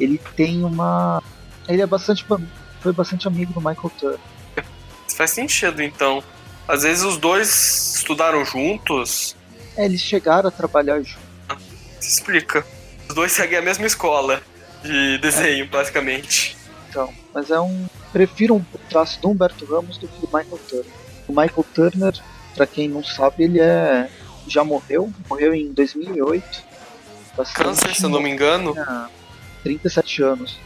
ele 0.01 0.19
tem 0.35 0.65
uma. 0.65 1.23
Ele 1.69 1.83
é 1.83 1.87
bastante. 1.87 2.25
Foi 2.81 2.93
bastante 2.93 3.29
amigo 3.29 3.53
do 3.53 3.61
Michael 3.61 3.93
Turner. 4.01 4.19
Faz 5.15 5.31
sentido, 5.31 5.81
então. 5.83 6.23
Às 6.67 6.83
vezes 6.83 7.05
os 7.05 7.17
dois 7.19 7.95
estudaram 7.97 8.45
juntos, 8.45 9.37
É, 9.77 9.85
eles 9.85 10.01
chegaram 10.01 10.49
a 10.49 10.51
trabalhar 10.51 11.01
juntos. 11.03 11.26
Se 12.07 12.15
explica. 12.15 12.65
Os 13.09 13.15
dois 13.15 13.33
seguem 13.33 13.59
a 13.59 13.63
mesma 13.63 13.87
escola 13.87 14.43
de 14.83 15.19
desenho, 15.19 15.67
basicamente. 15.67 16.57
Então, 16.89 17.13
mas 17.35 17.51
é 17.51 17.61
um. 17.61 17.87
Prefiro 18.13 18.55
um 18.55 18.65
traço 18.89 19.21
do 19.21 19.31
Humberto 19.31 19.65
Ramos 19.67 19.99
do 19.99 20.09
que 20.09 20.21
do 20.21 20.27
Michael 20.27 20.61
Turner. 20.69 20.93
O 21.29 21.33
Michael 21.33 21.67
Turner, 21.75 22.15
pra 22.55 22.67
quem 22.67 22.89
não 22.89 23.05
sabe, 23.05 23.45
ele 23.45 23.61
é. 23.61 24.09
já 24.47 24.65
morreu, 24.65 25.13
morreu 25.29 25.55
em 25.55 25.73
2008. 25.73 26.65
Bastante 27.37 27.65
Câncer, 27.65 27.95
se 27.95 28.05
eu 28.05 28.09
não 28.09 28.23
me 28.23 28.31
engano. 28.31 28.73
tinha 28.73 29.11
37 29.65 30.23
anos. 30.23 30.59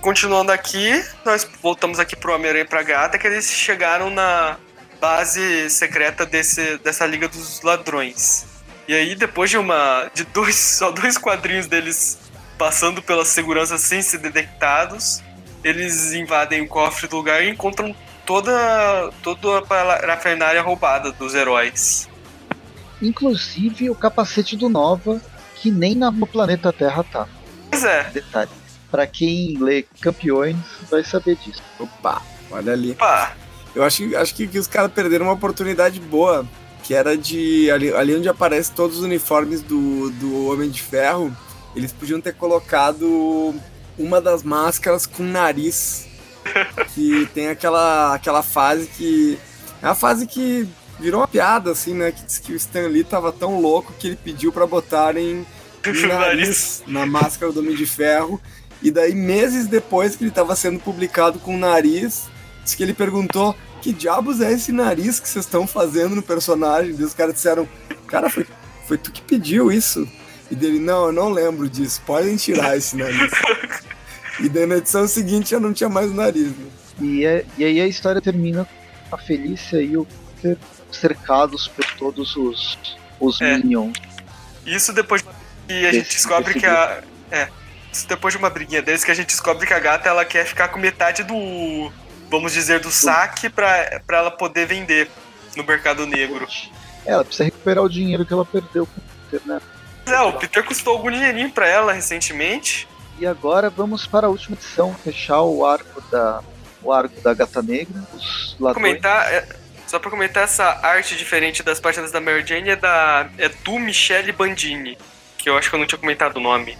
Continuando 0.00 0.52
aqui, 0.52 1.04
nós 1.24 1.48
voltamos 1.60 1.98
aqui 1.98 2.14
pro 2.14 2.32
Homem-Aranha 2.32 2.64
e 2.64 2.68
pra 2.68 2.82
Gata, 2.82 3.18
que 3.18 3.26
eles 3.26 3.50
chegaram 3.50 4.08
na 4.10 4.56
base 5.00 5.68
secreta 5.68 6.24
desse, 6.24 6.78
dessa 6.78 7.04
Liga 7.06 7.26
dos 7.26 7.60
Ladrões. 7.62 8.55
E 8.88 8.94
aí, 8.94 9.14
depois 9.14 9.50
de 9.50 9.58
uma. 9.58 10.10
de 10.14 10.24
dois. 10.24 10.54
só 10.78 10.90
dois 10.90 11.18
quadrinhos 11.18 11.66
deles 11.66 12.18
passando 12.58 13.02
pela 13.02 13.24
segurança 13.24 13.76
sem 13.78 14.00
ser 14.00 14.18
detectados, 14.18 15.22
eles 15.62 16.12
invadem 16.14 16.62
o 16.62 16.68
cofre 16.68 17.06
do 17.08 17.16
lugar 17.16 17.42
e 17.44 17.50
encontram 17.50 17.94
toda. 18.24 19.10
toda 19.22 19.58
a 19.58 19.62
parafernália 19.62 20.62
roubada 20.62 21.12
dos 21.12 21.34
heróis. 21.34 22.08
Inclusive 23.02 23.90
o 23.90 23.94
capacete 23.94 24.56
do 24.56 24.68
Nova, 24.68 25.20
que 25.56 25.70
nem 25.70 25.94
na- 25.94 26.10
no 26.10 26.26
planeta 26.26 26.72
Terra 26.72 27.04
tá. 27.04 27.28
Pois 27.70 27.84
é, 27.84 28.04
Detalhe. 28.04 28.50
Pra 28.90 29.06
quem 29.06 29.58
lê 29.58 29.84
Campeões, 30.00 30.56
vai 30.90 31.02
saber 31.04 31.36
disso. 31.36 31.62
Opa, 31.78 32.22
olha 32.50 32.72
ali. 32.72 32.94
pá. 32.94 33.32
Eu 33.74 33.82
acho, 33.82 34.16
acho 34.16 34.34
que, 34.34 34.46
que 34.46 34.58
os 34.58 34.66
caras 34.66 34.90
perderam 34.92 35.26
uma 35.26 35.34
oportunidade 35.34 36.00
boa, 36.00 36.46
que 36.86 36.94
era 36.94 37.16
de. 37.16 37.68
Ali, 37.70 37.92
ali 37.92 38.14
onde 38.14 38.28
aparecem 38.28 38.74
todos 38.74 38.98
os 38.98 39.04
uniformes 39.04 39.60
do, 39.60 40.10
do 40.10 40.46
Homem 40.46 40.70
de 40.70 40.80
Ferro, 40.80 41.36
eles 41.74 41.92
podiam 41.92 42.20
ter 42.20 42.34
colocado 42.34 43.54
uma 43.98 44.20
das 44.20 44.42
máscaras 44.42 45.04
com 45.04 45.22
nariz. 45.22 46.06
Que 46.94 47.28
tem 47.34 47.48
aquela, 47.48 48.14
aquela 48.14 48.42
fase 48.42 48.86
que. 48.86 49.36
É 49.82 49.88
a 49.88 49.94
fase 49.94 50.26
que 50.26 50.66
virou 50.98 51.20
uma 51.20 51.28
piada, 51.28 51.72
assim, 51.72 51.92
né? 51.92 52.12
Que 52.12 52.24
diz 52.24 52.38
que 52.38 52.52
o 52.52 52.56
Stan 52.56 52.86
Lee 52.86 53.02
tava 53.02 53.32
tão 53.32 53.60
louco 53.60 53.92
que 53.98 54.06
ele 54.06 54.16
pediu 54.16 54.52
pra 54.52 54.64
botarem 54.64 55.44
um 55.86 56.06
nariz 56.06 56.84
na 56.86 57.04
máscara 57.04 57.52
do 57.52 57.60
Homem 57.60 57.74
de 57.74 57.84
Ferro. 57.84 58.40
E 58.80 58.90
daí, 58.92 59.14
meses 59.14 59.66
depois 59.66 60.14
que 60.14 60.22
ele 60.22 60.30
tava 60.30 60.54
sendo 60.54 60.78
publicado 60.78 61.40
com 61.40 61.56
o 61.56 61.58
nariz, 61.58 62.28
diz 62.64 62.74
que 62.76 62.82
ele 62.82 62.94
perguntou: 62.94 63.54
Que 63.86 63.92
diabos 63.92 64.40
é 64.40 64.50
esse 64.50 64.72
nariz 64.72 65.20
que 65.20 65.28
vocês 65.28 65.44
estão 65.44 65.64
fazendo 65.64 66.16
no 66.16 66.20
personagem? 66.20 66.90
E 66.98 67.04
os 67.04 67.14
caras 67.14 67.34
disseram: 67.34 67.68
Cara, 68.08 68.28
foi, 68.28 68.44
foi 68.84 68.98
tu 68.98 69.12
que 69.12 69.22
pediu 69.22 69.70
isso. 69.70 70.08
E 70.50 70.56
dele: 70.56 70.80
Não, 70.80 71.06
eu 71.06 71.12
não 71.12 71.28
lembro 71.30 71.70
disso, 71.70 72.02
podem 72.04 72.34
tirar 72.34 72.76
esse 72.76 72.96
nariz. 72.96 73.30
e 74.42 74.48
daí 74.48 74.66
na 74.66 74.78
edição 74.78 75.06
seguinte 75.06 75.50
já 75.50 75.60
não 75.60 75.72
tinha 75.72 75.88
mais 75.88 76.10
o 76.10 76.14
nariz. 76.14 76.48
Né? 76.48 76.66
E, 77.00 77.24
é- 77.24 77.44
e 77.56 77.64
aí 77.64 77.80
a 77.80 77.86
história 77.86 78.20
termina 78.20 78.68
com 79.08 79.14
a 79.14 79.18
Felícia 79.20 79.80
e 79.80 79.96
o 79.96 80.04
Peter 80.42 80.58
cercados 80.90 81.68
por 81.68 81.84
todos 81.96 82.34
os, 82.34 82.76
os 83.20 83.40
É. 83.40 83.56
Minions. 83.56 83.96
Isso 84.66 84.92
depois 84.92 85.22
que 85.22 85.86
a 85.86 85.92
gente 85.92 86.08
descobre 86.08 86.54
que 86.54 86.66
a. 86.66 87.04
É. 87.30 87.48
Isso 87.92 88.08
depois 88.08 88.34
de 88.34 88.38
uma 88.38 88.50
briguinha 88.50 88.82
deles 88.82 89.04
que 89.04 89.12
a 89.12 89.14
gente 89.14 89.28
descobre 89.28 89.64
que 89.64 89.72
a 89.72 89.78
gata 89.78 90.08
ela 90.08 90.24
quer 90.24 90.44
ficar 90.44 90.66
com 90.70 90.80
metade 90.80 91.22
do. 91.22 91.92
Vamos 92.30 92.52
dizer, 92.52 92.80
do 92.80 92.90
saque 92.90 93.48
pra, 93.48 94.00
pra 94.06 94.18
ela 94.18 94.30
poder 94.30 94.66
vender 94.66 95.08
no 95.56 95.64
mercado 95.64 96.06
negro. 96.06 96.46
É, 97.04 97.12
Ela 97.12 97.24
precisa 97.24 97.44
recuperar 97.44 97.84
o 97.84 97.88
dinheiro 97.88 98.26
que 98.26 98.32
ela 98.32 98.44
perdeu 98.44 98.86
com 98.86 99.00
o 99.00 99.04
Peter, 99.30 99.46
né? 99.46 99.60
É, 100.06 100.20
o 100.22 100.32
Peter 100.34 100.64
custou 100.64 100.94
algum 100.94 101.10
dinheirinho 101.10 101.50
pra 101.50 101.66
ela 101.66 101.92
recentemente. 101.92 102.88
E 103.18 103.26
agora 103.26 103.70
vamos 103.70 104.06
para 104.06 104.26
a 104.26 104.30
última 104.30 104.56
edição, 104.56 104.94
fechar 104.94 105.40
o 105.42 105.64
arco 105.64 106.00
da 106.10 106.42
o 106.82 106.92
arco 106.92 107.20
da 107.20 107.34
Gata 107.34 107.62
Negra, 107.62 108.00
os 108.14 108.56
ladrões. 108.60 108.74
Comentar. 108.74 109.32
é, 109.32 109.48
só 109.86 109.98
pra 109.98 110.10
comentar 110.10 110.44
essa 110.44 110.64
arte 110.82 111.16
diferente 111.16 111.62
das 111.62 111.80
páginas 111.80 112.12
da 112.12 112.20
Mary 112.20 112.46
Jane 112.46 112.70
é 112.70 112.76
da. 112.76 113.28
é 113.38 113.48
do 113.48 113.78
Michele 113.78 114.30
Bandini. 114.32 114.96
Que 115.38 115.48
eu 115.48 115.56
acho 115.56 115.68
que 115.70 115.74
eu 115.74 115.80
não 115.80 115.86
tinha 115.86 115.98
comentado 115.98 116.36
o 116.36 116.40
nome. 116.40 116.76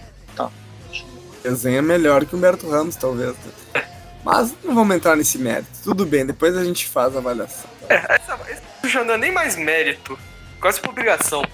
Desenho 1.42 1.78
é 1.78 1.82
melhor 1.82 2.24
que 2.24 2.34
o 2.34 2.38
Humberto 2.38 2.68
Ramos, 2.68 2.96
talvez. 2.96 3.36
Mas 4.26 4.52
não 4.64 4.74
vamos 4.74 4.96
entrar 4.96 5.14
nesse 5.14 5.38
mérito. 5.38 5.70
Tudo 5.84 6.04
bem, 6.04 6.26
depois 6.26 6.56
a 6.56 6.64
gente 6.64 6.88
faz 6.88 7.14
a 7.14 7.20
avaliação. 7.20 7.70
É, 7.88 7.94
essa, 8.16 8.36
isso 8.50 8.88
já 8.88 9.04
não 9.04 9.14
é 9.14 9.18
nem 9.18 9.30
mais 9.30 9.54
mérito. 9.54 10.18
Quase 10.60 10.80
por 10.80 10.90
obrigação. 10.90 11.44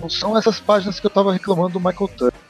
Não 0.00 0.10
são 0.10 0.36
essas 0.36 0.58
páginas 0.58 0.98
que 0.98 1.06
eu 1.06 1.10
tava 1.10 1.32
reclamando 1.32 1.74
do 1.74 1.78
Michael 1.78 2.08
Turner, 2.08 2.40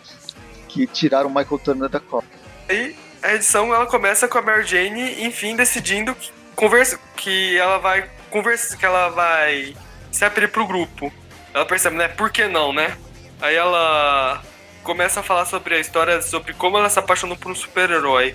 que 0.69 0.87
tiraram 0.87 1.29
o 1.29 1.35
Michael 1.35 1.59
Turner 1.59 1.91
da 1.91 2.01
Copa. 2.01 2.27
Aí 2.67 2.97
a 3.23 3.35
edição 3.35 3.75
ela 3.75 3.85
começa 3.85 4.27
com 4.27 4.39
a 4.39 4.43
Mary 4.43 4.67
Jane, 4.67 5.23
enfim, 5.23 5.55
decidindo 5.55 6.15
que, 6.15 6.33
conversa, 6.57 6.99
que 7.15 7.59
ela 7.59 7.77
vai 7.77 8.09
conversa, 8.31 8.75
que 8.75 8.87
ela 8.87 9.11
vai 9.11 9.77
se 10.11 10.25
abrir 10.25 10.49
pro 10.49 10.67
grupo. 10.67 11.13
Ela 11.53 11.67
percebe, 11.67 11.97
né? 11.97 12.09
Por 12.09 12.31
que 12.31 12.49
não, 12.49 12.73
né? 12.73 12.97
Aí 13.39 13.55
ela 13.55 14.43
começa 14.83 15.21
a 15.21 15.23
falar 15.23 15.45
sobre 15.45 15.75
a 15.75 15.79
história, 15.79 16.23
sobre 16.23 16.55
como 16.55 16.79
ela 16.79 16.89
se 16.89 16.99
apaixonou 16.99 17.37
por 17.37 17.53
um 17.53 17.55
super-herói. 17.55 18.35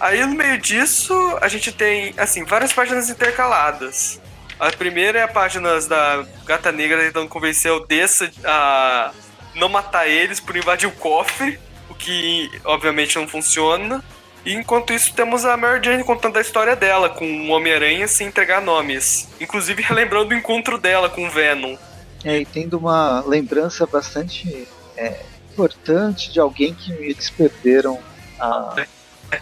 Aí 0.00 0.24
no 0.26 0.34
meio 0.34 0.58
disso, 0.58 1.14
a 1.40 1.48
gente 1.48 1.72
tem, 1.72 2.14
assim, 2.16 2.44
várias 2.44 2.72
páginas 2.72 3.08
intercaladas. 3.08 4.20
A 4.58 4.70
primeira 4.70 5.18
é 5.18 5.22
a 5.22 5.28
página 5.28 5.80
da 5.82 6.24
Gata 6.44 6.70
Negra 6.70 7.00
tentando 7.00 7.28
convencer 7.28 7.72
o 7.72 7.80
Dessa 7.80 8.30
a 8.44 9.12
não 9.54 9.68
matar 9.68 10.08
eles 10.08 10.40
por 10.40 10.56
invadir 10.56 10.88
o 10.88 10.92
cofre, 10.92 11.58
o 11.88 11.94
que 11.94 12.50
obviamente 12.64 13.16
não 13.16 13.26
funciona. 13.26 14.02
E 14.44 14.54
enquanto 14.54 14.92
isso, 14.92 15.14
temos 15.14 15.44
a 15.44 15.56
Mary 15.56 15.80
Jane 15.82 16.04
contando 16.04 16.36
a 16.36 16.40
história 16.40 16.76
dela 16.76 17.08
com 17.08 17.24
o 17.24 17.50
Homem-Aranha 17.50 18.06
sem 18.06 18.26
entregar 18.26 18.60
nomes. 18.60 19.28
Inclusive 19.40 19.80
relembrando 19.82 20.34
o 20.34 20.36
encontro 20.36 20.78
dela 20.78 21.08
com 21.08 21.26
o 21.26 21.30
Venom. 21.30 21.76
É, 22.22 22.38
e 22.38 22.46
tendo 22.46 22.78
uma 22.78 23.22
lembrança 23.26 23.86
bastante 23.86 24.68
é, 24.96 25.20
importante 25.52 26.32
de 26.32 26.40
alguém 26.40 26.74
que 26.74 26.92
eles 26.92 27.30
perderam 27.30 27.98
a. 28.38 28.86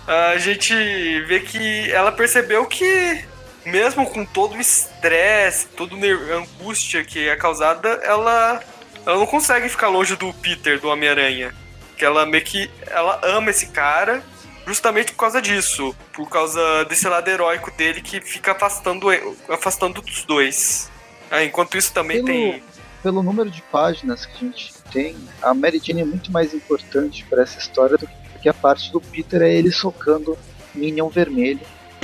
A 0.07 0.39
gente 0.39 0.75
vê 1.23 1.41
que 1.41 1.91
ela 1.91 2.13
percebeu 2.13 2.67
que, 2.67 3.25
mesmo 3.65 4.07
com 4.07 4.25
todo 4.25 4.55
o 4.55 4.61
estresse, 4.61 5.67
toda 5.69 5.95
a 5.95 6.37
angústia 6.37 7.05
que 7.05 7.29
é 7.29 7.37
causada, 7.37 7.89
ela, 8.03 8.63
ela 9.05 9.19
não 9.19 9.27
consegue 9.27 9.69
ficar 9.69 9.89
longe 9.89 10.17
do 10.17 10.33
Peter, 10.35 10.81
do 10.81 10.89
Homem-Aranha. 10.89 11.55
Que 11.97 12.05
ela 12.05 12.27
meio 12.27 12.45
que. 12.45 12.71
Ela 12.87 13.21
ama 13.23 13.51
esse 13.51 13.67
cara 13.67 14.23
justamente 14.67 15.13
por 15.13 15.19
causa 15.19 15.41
disso. 15.41 15.95
Por 16.13 16.29
causa 16.29 16.85
desse 16.85 17.09
lado 17.09 17.29
heróico 17.29 17.71
dele 17.73 18.01
que 18.01 18.21
fica 18.21 18.53
afastando, 18.53 19.09
afastando 19.49 20.01
dos 20.01 20.25
dois. 20.25 20.91
Ah, 21.31 21.45
enquanto 21.45 21.77
isso 21.77 21.93
também 21.93 22.25
pelo, 22.25 22.27
tem. 22.27 22.63
Pelo 23.03 23.23
número 23.23 23.51
de 23.51 23.63
páginas 23.63 24.27
que 24.27 24.45
a 24.45 24.49
gente 24.49 24.75
tem, 24.93 25.17
a 25.41 25.55
Mary 25.55 25.81
Jane 25.83 26.03
é 26.03 26.05
muito 26.05 26.31
mais 26.31 26.55
importante 26.55 27.25
para 27.29 27.43
essa 27.43 27.59
história 27.59 27.97
do 27.97 28.07
que 28.07 28.22
a 28.49 28.55
parte 28.55 28.91
do 28.93 29.01
Peter 29.01 29.43
é 29.43 29.55
ele 29.55 29.71
socando 29.71 30.37
Minion 30.75 31.09
vermelho. 31.09 31.61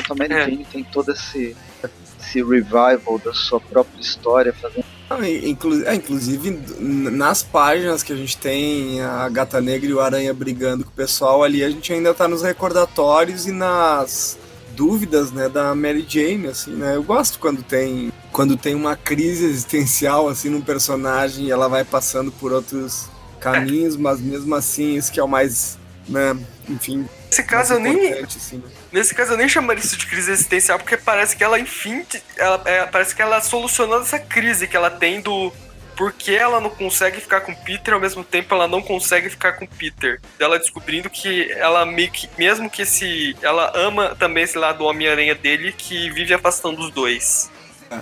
A 0.08 0.14
Mary 0.14 0.34
é. 0.34 0.44
Jane 0.44 0.64
tem 0.64 0.84
todo 0.84 1.12
esse, 1.12 1.56
esse 2.20 2.42
revival 2.42 3.20
da 3.24 3.32
sua 3.32 3.60
própria 3.60 4.00
história, 4.00 4.52
fazendo 4.52 4.84
Inclu 5.42 5.86
é, 5.86 5.94
inclusive, 5.94 6.50
nas 6.78 7.42
páginas 7.42 8.02
que 8.02 8.12
a 8.12 8.16
gente 8.16 8.36
tem 8.36 9.00
a 9.00 9.26
Gata 9.30 9.58
Negra 9.58 9.88
e 9.88 9.94
o 9.94 10.00
Aranha 10.00 10.34
brigando 10.34 10.84
com 10.84 10.90
o 10.90 10.94
pessoal 10.94 11.42
ali, 11.42 11.64
a 11.64 11.70
gente 11.70 11.90
ainda 11.92 12.12
tá 12.12 12.28
nos 12.28 12.42
recordatórios 12.42 13.46
e 13.46 13.52
nas 13.52 14.38
dúvidas, 14.76 15.32
né, 15.32 15.48
da 15.48 15.74
Mary 15.74 16.04
Jane, 16.06 16.48
assim, 16.48 16.72
né? 16.72 16.94
Eu 16.94 17.02
gosto 17.02 17.38
quando 17.38 17.62
tem 17.62 18.12
quando 18.30 18.56
tem 18.56 18.74
uma 18.74 18.94
crise 18.94 19.46
existencial 19.46 20.28
assim 20.28 20.50
num 20.50 20.60
personagem 20.60 21.46
e 21.46 21.50
ela 21.50 21.68
vai 21.68 21.84
passando 21.84 22.30
por 22.30 22.52
outros 22.52 23.08
caminhos, 23.40 23.96
mas 23.96 24.20
mesmo 24.20 24.54
assim 24.54 24.94
isso 24.94 25.10
que 25.10 25.18
é 25.18 25.24
o 25.24 25.28
mais, 25.28 25.77
né, 26.08 26.36
enfim, 26.68 27.08
Nesse 27.28 27.42
caso 27.42 27.74
eu 27.74 27.80
nem. 27.80 28.12
Assim, 28.22 28.56
né? 28.56 28.70
Nesse 28.90 29.14
caso 29.14 29.32
eu 29.32 29.36
nem 29.36 29.48
chamaria 29.48 29.84
isso 29.84 29.96
de 29.96 30.06
crise 30.06 30.32
existencial, 30.32 30.78
porque 30.78 30.96
parece 30.96 31.36
que 31.36 31.44
ela, 31.44 31.58
enfim, 31.58 32.04
ela, 32.36 32.62
é, 32.64 32.86
parece 32.86 33.14
que 33.14 33.20
ela 33.20 33.40
solucionando 33.40 34.02
essa 34.02 34.18
crise 34.18 34.66
que 34.66 34.76
ela 34.76 34.90
tem 34.90 35.20
do 35.20 35.52
porque 35.94 36.30
ela 36.30 36.60
não 36.60 36.70
consegue 36.70 37.20
ficar 37.20 37.40
com 37.40 37.52
Peter, 37.52 37.92
ao 37.92 38.00
mesmo 38.00 38.22
tempo 38.22 38.54
ela 38.54 38.68
não 38.68 38.80
consegue 38.80 39.28
ficar 39.28 39.54
com 39.54 39.66
Peter. 39.66 40.20
Ela 40.38 40.56
descobrindo 40.56 41.10
que 41.10 41.50
ela 41.50 41.84
meio 41.84 42.10
que, 42.10 42.30
mesmo 42.38 42.70
que 42.70 42.82
esse. 42.82 43.36
Ela 43.42 43.72
ama 43.74 44.14
também 44.14 44.44
esse 44.44 44.56
lado 44.56 44.78
do 44.78 44.84
Homem-Aranha 44.84 45.34
dele, 45.34 45.72
que 45.76 46.08
vive 46.10 46.32
afastando 46.32 46.80
os 46.80 46.90
dois. 46.92 47.50
É. 47.90 47.98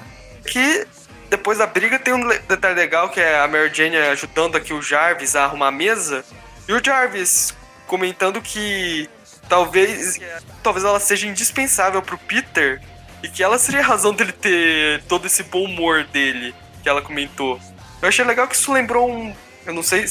Que 0.47 0.87
depois 1.31 1.57
da 1.57 1.67
briga 1.67 1.99
tem 1.99 2.13
um 2.13 2.29
detalhe 2.29 2.75
legal 2.75 3.09
que 3.09 3.19
é 3.19 3.41
a 3.41 3.49
Mary 3.49 3.73
Jane 3.73 3.97
ajudando 3.97 4.57
aqui 4.57 4.75
o 4.75 4.83
Jarvis 4.83 5.35
a 5.35 5.45
arrumar 5.45 5.69
a 5.69 5.73
mesa. 5.73 6.23
E 6.69 6.75
o 6.75 6.85
Jarvis 6.85 7.56
comentando 7.87 8.41
que 8.41 9.09
talvez 9.49 10.21
talvez 10.63 10.85
ela 10.85 11.01
seja 11.01 11.27
indispensável 11.27 12.03
pro 12.03 12.19
Peter 12.19 12.81
e 13.23 13.29
que 13.29 13.43
ela 13.43 13.59
seria 13.59 13.81
a 13.81 13.85
razão 13.85 14.13
dele 14.13 14.33
ter 14.33 15.03
todo 15.05 15.27
esse 15.27 15.43
bom 15.45 15.65
humor 15.65 16.05
dele 16.05 16.55
que 16.83 16.89
ela 16.89 17.03
comentou. 17.03 17.61
Eu 18.03 18.09
achei 18.09 18.25
legal 18.25 18.47
que 18.47 18.55
isso 18.55 18.73
lembrou 18.73 19.11
um, 19.11 19.35
eu 19.65 19.75
não 19.75 19.83
sei 19.83 20.05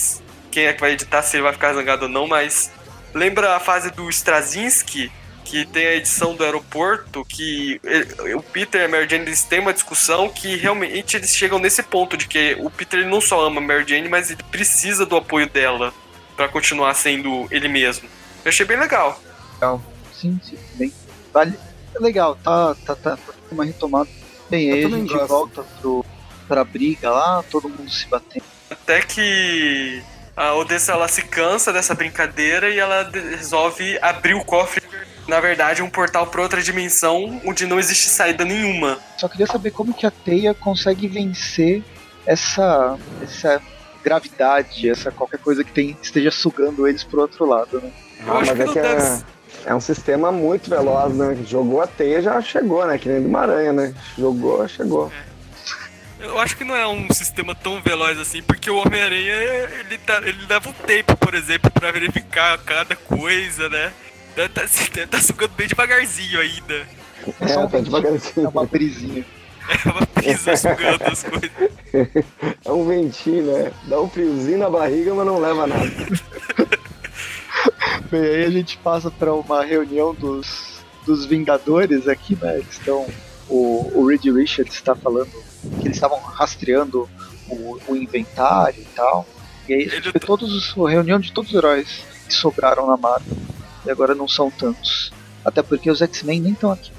quem 0.51 0.65
é 0.65 0.73
que 0.73 0.81
vai 0.81 0.91
editar 0.91 1.21
se 1.21 1.35
ele 1.35 1.43
vai 1.43 1.53
ficar 1.53 1.73
zangado 1.73 2.03
ou 2.03 2.09
não, 2.09 2.27
mas 2.27 2.71
lembra 3.13 3.55
a 3.55 3.59
fase 3.59 3.91
do 3.91 4.09
Straczynski 4.09 5.11
que 5.43 5.63
tem 5.63 5.85
a 5.85 5.93
edição 5.93 6.35
do 6.35 6.43
aeroporto, 6.43 7.23
que 7.23 7.79
ele, 7.83 8.33
o 8.33 8.41
Peter 8.41 8.81
e 8.81 8.85
a 8.85 8.87
Mary 8.87 9.07
Jane 9.07 9.25
eles 9.25 9.43
têm 9.43 9.59
uma 9.59 9.73
discussão 9.73 10.27
que 10.27 10.55
realmente 10.55 11.15
eles 11.15 11.35
chegam 11.35 11.59
nesse 11.59 11.83
ponto 11.83 12.17
de 12.17 12.27
que 12.27 12.57
o 12.59 12.69
Peter 12.71 13.05
não 13.07 13.21
só 13.21 13.45
ama 13.45 13.61
a 13.61 13.63
Mary 13.63 13.85
Jane, 13.87 14.09
mas 14.09 14.31
ele 14.31 14.41
precisa 14.49 15.05
do 15.05 15.15
apoio 15.15 15.47
dela 15.47 15.93
para 16.35 16.47
continuar 16.49 16.93
sendo 16.93 17.47
ele 17.51 17.67
mesmo. 17.67 18.07
Eu 18.43 18.49
achei 18.49 18.65
bem 18.65 18.77
legal. 18.77 19.19
Legal. 19.55 19.81
Sim, 20.13 20.39
sim, 20.43 20.57
bem. 20.75 20.93
Vale. 21.33 21.57
É 21.95 21.99
legal, 21.99 22.35
tá, 22.35 22.75
tá, 22.85 22.95
tá, 22.95 23.17
tá 23.17 23.33
uma 23.51 23.65
retomada. 23.65 24.09
Bem, 24.49 24.71
aí 24.71 24.85
a 24.85 24.89
gente 24.89 25.13
gosto. 25.13 25.27
volta 25.27 25.63
pro, 25.81 26.05
pra 26.47 26.63
briga 26.63 27.09
lá, 27.09 27.43
todo 27.49 27.69
mundo 27.69 27.89
se 27.89 28.07
batendo. 28.07 28.45
Até 28.69 29.01
que 29.01 30.03
a 30.35 30.53
Odessa 30.55 30.91
ela 30.91 31.07
se 31.07 31.21
cansa 31.21 31.71
dessa 31.71 31.95
brincadeira 31.95 32.69
e 32.69 32.77
ela 32.77 33.09
resolve 33.11 33.97
abrir 34.01 34.33
o 34.33 34.43
cofre. 34.43 34.83
Na 35.27 35.39
verdade, 35.39 35.81
um 35.81 35.89
portal 35.89 36.27
para 36.27 36.41
outra 36.41 36.61
dimensão 36.61 37.41
onde 37.45 37.65
não 37.65 37.79
existe 37.79 38.09
saída 38.09 38.45
nenhuma. 38.45 38.99
Só 39.17 39.27
queria 39.27 39.47
saber 39.47 39.71
como 39.71 39.93
que 39.93 40.05
a 40.05 40.11
Teia 40.11 40.53
consegue 40.53 41.07
vencer 41.07 41.83
essa, 42.25 42.97
essa 43.23 43.61
gravidade, 44.05 44.87
essa 44.87 45.11
qualquer 45.11 45.39
coisa 45.39 45.63
que 45.63 45.71
tem, 45.71 45.97
esteja 45.99 46.29
sugando 46.29 46.87
eles 46.87 47.03
pro 47.03 47.21
outro 47.21 47.43
lado, 47.45 47.81
né? 47.81 47.91
Ah, 48.21 48.41
mas 48.45 48.59
é 48.59 48.67
que 48.67 48.79
é, 48.79 49.21
é, 49.65 49.73
um 49.73 49.81
sistema 49.81 50.31
muito 50.31 50.69
veloz, 50.69 51.15
né? 51.15 51.35
Jogou 51.47 51.81
a 51.81 51.87
teia, 51.87 52.21
já 52.21 52.39
chegou, 52.39 52.85
né? 52.85 52.99
Que 52.99 53.09
nem 53.09 53.23
do 53.23 53.29
Maranha, 53.29 53.73
né? 53.73 53.95
Jogou, 54.15 54.67
chegou. 54.67 55.11
É. 55.11 55.35
Eu 56.25 56.39
acho 56.39 56.55
que 56.55 56.63
não 56.63 56.75
é 56.75 56.87
um 56.87 57.11
sistema 57.11 57.55
tão 57.55 57.81
veloz 57.81 58.17
assim, 58.19 58.41
porque 58.43 58.69
o 58.69 58.77
Homem-Aranha, 58.77 59.33
ele, 59.79 59.97
tá, 59.97 60.17
ele 60.23 60.45
leva 60.47 60.69
um 60.69 60.73
tempo, 60.73 61.17
por 61.17 61.33
exemplo, 61.33 61.69
para 61.71 61.91
verificar 61.91 62.57
cada 62.59 62.95
coisa, 62.95 63.67
né? 63.69 63.91
Deve 64.35 64.49
tá, 64.49 64.61
deve 64.93 65.07
tá 65.07 65.19
sugando 65.19 65.53
bem 65.57 65.67
devagarzinho 65.67 66.39
ainda. 66.39 66.87
É, 67.41 67.57
um 67.57 67.67
tá 67.67 67.79
devagarzinho. 67.79 68.45
É 68.45 68.49
uma 68.49 68.65
brisinha. 68.65 69.25
É 69.69 69.89
uma 69.89 70.07
brisa 70.13 70.57
sugando 70.57 71.03
as 71.03 71.23
coisas. 71.23 71.51
É 72.63 72.71
um 72.71 72.87
ventinho, 72.87 73.45
né? 73.45 73.71
Dá 73.83 73.99
um 73.99 74.09
friozinho 74.09 74.59
na 74.59 74.69
barriga, 74.69 75.13
mas 75.13 75.25
não 75.25 75.39
leva 75.39 75.67
nada. 75.67 75.85
Bem, 78.11 78.21
aí 78.21 78.45
a 78.45 78.49
gente 78.49 78.77
passa 78.77 79.09
para 79.09 79.33
uma 79.33 79.63
reunião 79.63 80.13
dos, 80.13 80.83
dos 81.05 81.25
Vingadores 81.25 82.07
aqui, 82.07 82.37
né? 82.39 82.59
Eles 82.59 82.71
estão. 82.71 83.05
O, 83.47 83.91
o 83.95 84.07
Reed 84.07 84.25
Richards 84.25 84.73
está 84.73 84.95
falando 84.95 85.31
que 85.79 85.87
eles 85.87 85.97
estavam 85.97 86.19
rastreando 86.19 87.07
o, 87.47 87.79
o, 87.87 87.95
inventário 87.95 88.81
e 88.81 88.95
tal. 88.95 89.25
E 89.67 89.73
aí 89.73 89.87
a 89.87 89.95
gente 89.95 90.11
vê 90.11 90.19
todos 90.19 90.53
os, 90.53 90.85
a 90.85 90.89
reunião 90.89 91.19
de 91.19 91.31
todos 91.31 91.51
os 91.51 91.57
heróis 91.57 92.03
que 92.27 92.33
sobraram 92.33 92.87
na 92.87 92.97
Marvel. 92.97 93.37
E 93.85 93.91
agora 93.91 94.15
não 94.15 94.27
são 94.27 94.49
tantos. 94.49 95.11
Até 95.43 95.61
porque 95.61 95.91
os 95.91 96.01
X-Men 96.01 96.39
nem 96.39 96.53
estão 96.53 96.71
aqui. 96.71 96.91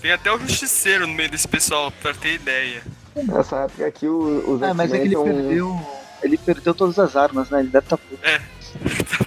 Tem 0.00 0.12
até 0.12 0.32
o 0.32 0.38
Justiceiro 0.38 1.06
no 1.06 1.14
meio 1.14 1.30
desse 1.30 1.48
pessoal, 1.48 1.92
pra 2.02 2.14
ter 2.14 2.34
ideia. 2.34 2.82
Nessa 3.14 3.64
época 3.64 3.86
aqui 3.86 4.06
o, 4.06 4.54
os 4.54 4.62
É, 4.62 4.72
mas 4.72 4.92
é 4.92 4.98
que 4.98 5.06
ele 5.06 5.16
perdeu. 5.16 5.80
Ele 6.22 6.38
perdeu 6.38 6.74
todas 6.74 6.98
as 6.98 7.16
armas, 7.16 7.50
né? 7.50 7.60
Ele 7.60 7.68
deve 7.68 7.86
estar 7.86 7.96
tá 7.96 8.02
puto. 8.08 8.26
É. 8.26 8.40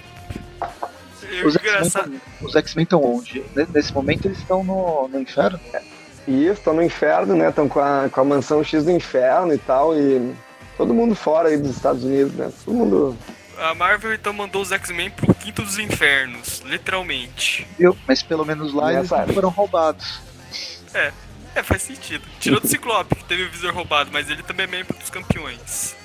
Os 2.42 2.56
X-Men 2.56 2.82
estão 2.82 3.02
onde? 3.02 3.44
Nesse 3.72 3.92
momento 3.94 4.26
eles 4.26 4.38
estão 4.38 4.64
no, 4.64 5.08
no 5.08 5.20
inferno? 5.20 5.60
Isso, 6.26 6.52
estão 6.52 6.74
no 6.74 6.82
inferno, 6.82 7.34
né? 7.34 7.48
Estão 7.48 7.68
com 7.68 7.80
a, 7.80 8.08
com 8.10 8.20
a 8.20 8.24
mansão 8.24 8.62
X 8.62 8.84
do 8.84 8.90
inferno 8.90 9.54
e 9.54 9.58
tal. 9.58 9.96
E 9.96 10.34
todo 10.76 10.92
mundo 10.92 11.14
fora 11.14 11.48
aí 11.48 11.56
dos 11.56 11.76
Estados 11.76 12.04
Unidos, 12.04 12.34
né? 12.34 12.52
Todo 12.64 12.74
mundo. 12.74 13.16
A 13.58 13.74
Marvel 13.74 14.14
então 14.14 14.32
mandou 14.32 14.62
os 14.62 14.72
X-Men 14.72 15.10
pro 15.10 15.34
quinto 15.34 15.62
dos 15.62 15.78
infernos, 15.78 16.60
literalmente. 16.64 17.66
Eu, 17.78 17.96
mas 18.06 18.22
pelo 18.22 18.44
menos 18.44 18.72
lá 18.72 18.92
eles 18.92 19.10
não 19.10 19.28
foram 19.28 19.50
roubados. 19.50 20.20
É, 20.94 21.12
é, 21.54 21.62
faz 21.62 21.82
sentido. 21.82 22.24
Tirou 22.38 22.60
do 22.60 22.68
Ciclope, 22.68 23.14
que 23.14 23.24
teve 23.24 23.44
o 23.44 23.50
visor 23.50 23.74
roubado, 23.74 24.10
mas 24.12 24.28
ele 24.30 24.42
também 24.42 24.64
é 24.64 24.66
membro 24.68 24.96
dos 24.96 25.10
campeões. 25.10 25.96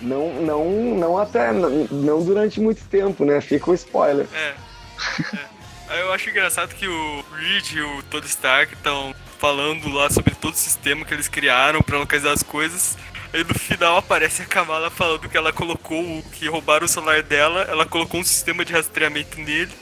Não, 0.00 0.34
não, 0.42 0.70
não 0.94 1.18
até, 1.18 1.52
não 1.52 2.22
durante 2.22 2.60
muito 2.60 2.84
tempo, 2.84 3.24
né? 3.24 3.40
Fica 3.40 3.70
o 3.70 3.74
spoiler. 3.74 4.26
É. 4.34 4.54
é. 5.90 6.02
Eu 6.02 6.12
acho 6.12 6.28
engraçado 6.28 6.74
que 6.74 6.86
o 6.86 7.24
Reed 7.36 7.72
e 7.72 7.80
o 7.80 8.02
Tony 8.04 8.26
Stark 8.26 8.74
estão 8.74 9.14
falando 9.38 9.88
lá 9.88 10.10
sobre 10.10 10.34
todo 10.34 10.54
o 10.54 10.56
sistema 10.56 11.04
que 11.04 11.14
eles 11.14 11.28
criaram 11.28 11.80
para 11.80 11.98
localizar 11.98 12.32
as 12.32 12.42
coisas. 12.42 12.98
Aí 13.32 13.44
no 13.44 13.54
final 13.54 13.96
aparece 13.96 14.42
a 14.42 14.46
Kamala 14.46 14.90
falando 14.90 15.28
que 15.28 15.36
ela 15.36 15.52
colocou, 15.52 16.22
que 16.32 16.48
roubaram 16.48 16.86
o 16.86 16.88
celular 16.88 17.22
dela, 17.22 17.62
ela 17.62 17.86
colocou 17.86 18.20
um 18.20 18.24
sistema 18.24 18.64
de 18.64 18.72
rastreamento 18.72 19.38
nele. 19.40 19.72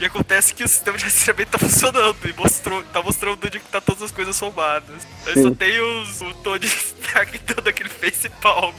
E 0.00 0.04
acontece 0.04 0.54
que 0.54 0.64
o 0.64 0.68
sistema 0.68 0.98
de 0.98 1.04
rastreamento 1.04 1.52
tá 1.52 1.58
funcionando 1.60 2.16
e 2.24 2.32
mostrou, 2.32 2.82
tá 2.84 3.02
mostrando 3.02 3.38
onde 3.44 3.60
que 3.60 3.68
tá 3.68 3.80
todas 3.80 4.02
as 4.02 4.10
coisas 4.10 4.38
roubadas. 4.38 5.06
Aí 5.26 5.42
só 5.42 5.50
tem 5.50 5.80
os, 5.80 6.20
o 6.20 6.34
Tony 6.34 6.66
Stark 6.66 7.38
dando 7.38 7.68
aquele 7.68 7.88
face 7.88 8.28
palm. 8.40 8.74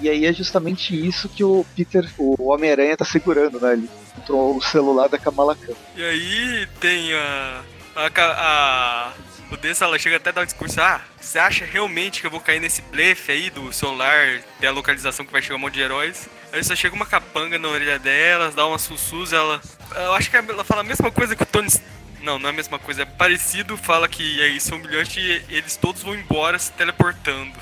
E 0.00 0.08
aí 0.08 0.26
é 0.26 0.32
justamente 0.32 0.94
isso 0.94 1.28
que 1.28 1.44
o 1.44 1.64
Peter, 1.76 2.08
o 2.18 2.50
Homem-Aranha, 2.50 2.96
tá 2.96 3.04
segurando, 3.04 3.60
né? 3.60 3.74
Ele 3.74 3.88
encontrou 4.16 4.56
o 4.56 4.62
celular 4.62 5.08
da 5.08 5.18
Kamala 5.18 5.54
Khan. 5.54 5.74
E 5.96 6.02
aí 6.02 6.68
tem 6.80 7.12
a. 7.14 7.62
a, 7.94 8.08
a 8.08 9.12
o 9.54 9.56
Dessa, 9.56 9.84
ela 9.84 9.98
chega 9.98 10.16
até 10.16 10.30
a 10.30 10.32
dar 10.32 10.42
um 10.42 10.46
discurso: 10.46 10.80
Ah, 10.80 11.00
você 11.20 11.38
acha 11.38 11.64
realmente 11.64 12.20
que 12.20 12.26
eu 12.26 12.30
vou 12.30 12.40
cair 12.40 12.60
nesse 12.60 12.82
blefe 12.82 13.32
aí 13.32 13.50
do 13.50 13.72
celular, 13.72 14.40
ter 14.60 14.66
a 14.66 14.72
localização 14.72 15.24
que 15.24 15.32
vai 15.32 15.42
chegar 15.42 15.56
um 15.56 15.58
monte 15.58 15.74
de 15.74 15.80
heróis? 15.80 16.28
Aí 16.52 16.62
só 16.62 16.74
chega 16.74 16.94
uma 16.94 17.06
capanga 17.06 17.58
na 17.58 17.68
orelha 17.68 17.98
dela, 17.98 18.50
dá 18.50 18.66
uma 18.66 18.78
sussurra, 18.78 19.36
ela. 19.36 19.62
Eu 19.94 20.14
acho 20.14 20.30
que 20.30 20.36
ela 20.36 20.64
fala 20.64 20.80
a 20.80 20.84
mesma 20.84 21.10
coisa 21.10 21.36
que 21.36 21.42
o 21.42 21.46
Tony. 21.46 21.68
Não, 22.20 22.38
não 22.38 22.48
é 22.48 22.52
a 22.52 22.54
mesma 22.54 22.78
coisa, 22.78 23.02
é 23.02 23.04
parecido, 23.04 23.76
fala 23.76 24.08
que 24.08 24.40
é 24.40 24.46
isso, 24.46 24.72
humilhante 24.76 25.18
e 25.18 25.56
eles 25.56 25.76
todos 25.76 26.02
vão 26.02 26.14
embora 26.14 26.56
se 26.56 26.70
teleportando. 26.70 27.52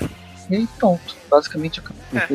E 0.49 0.55
aí 0.55 0.67
pronto, 0.77 1.15
basicamente 1.29 1.81
é. 2.13 2.27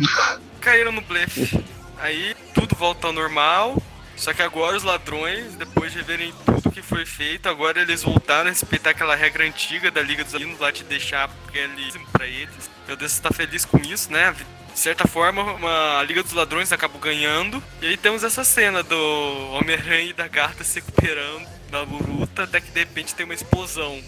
Caíram 0.60 0.92
no 0.92 1.02
blefe. 1.02 1.62
Aí 1.98 2.34
tudo 2.54 2.74
volta 2.74 3.08
ao 3.08 3.12
normal. 3.12 3.76
Só 4.20 4.34
que 4.34 4.42
agora 4.42 4.76
os 4.76 4.82
ladrões, 4.82 5.54
depois 5.54 5.94
de 5.94 6.02
verem 6.02 6.30
tudo 6.44 6.70
que 6.70 6.82
foi 6.82 7.06
feito, 7.06 7.48
agora 7.48 7.80
eles 7.80 8.02
voltaram 8.02 8.48
a 8.48 8.50
respeitar 8.50 8.90
aquela 8.90 9.14
regra 9.14 9.46
antiga 9.46 9.90
da 9.90 10.02
Liga 10.02 10.22
dos 10.22 10.34
Alinos 10.34 10.60
lá 10.60 10.70
de 10.70 10.84
deixar 10.84 11.30
eles 11.54 11.96
para 12.12 12.26
eles. 12.26 12.70
Meu 12.86 12.96
Deus, 12.96 13.12
você 13.12 13.22
tá 13.22 13.30
feliz 13.30 13.64
com 13.64 13.78
isso, 13.78 14.12
né? 14.12 14.36
De 14.74 14.78
certa 14.78 15.08
forma, 15.08 15.42
uma, 15.42 15.98
a 15.98 16.02
Liga 16.02 16.22
dos 16.22 16.34
Ladrões 16.34 16.70
acabou 16.70 17.00
ganhando. 17.00 17.62
E 17.80 17.86
aí 17.86 17.96
temos 17.96 18.22
essa 18.22 18.44
cena 18.44 18.82
do 18.82 18.94
Homem-Aranha 19.52 20.10
e 20.10 20.12
da 20.12 20.28
Garta 20.28 20.62
se 20.64 20.80
recuperando 20.80 21.48
da 21.70 21.80
luta, 21.80 22.42
até 22.42 22.60
que 22.60 22.70
de 22.70 22.80
repente 22.80 23.14
tem 23.14 23.24
uma 23.24 23.34
explosão. 23.34 24.02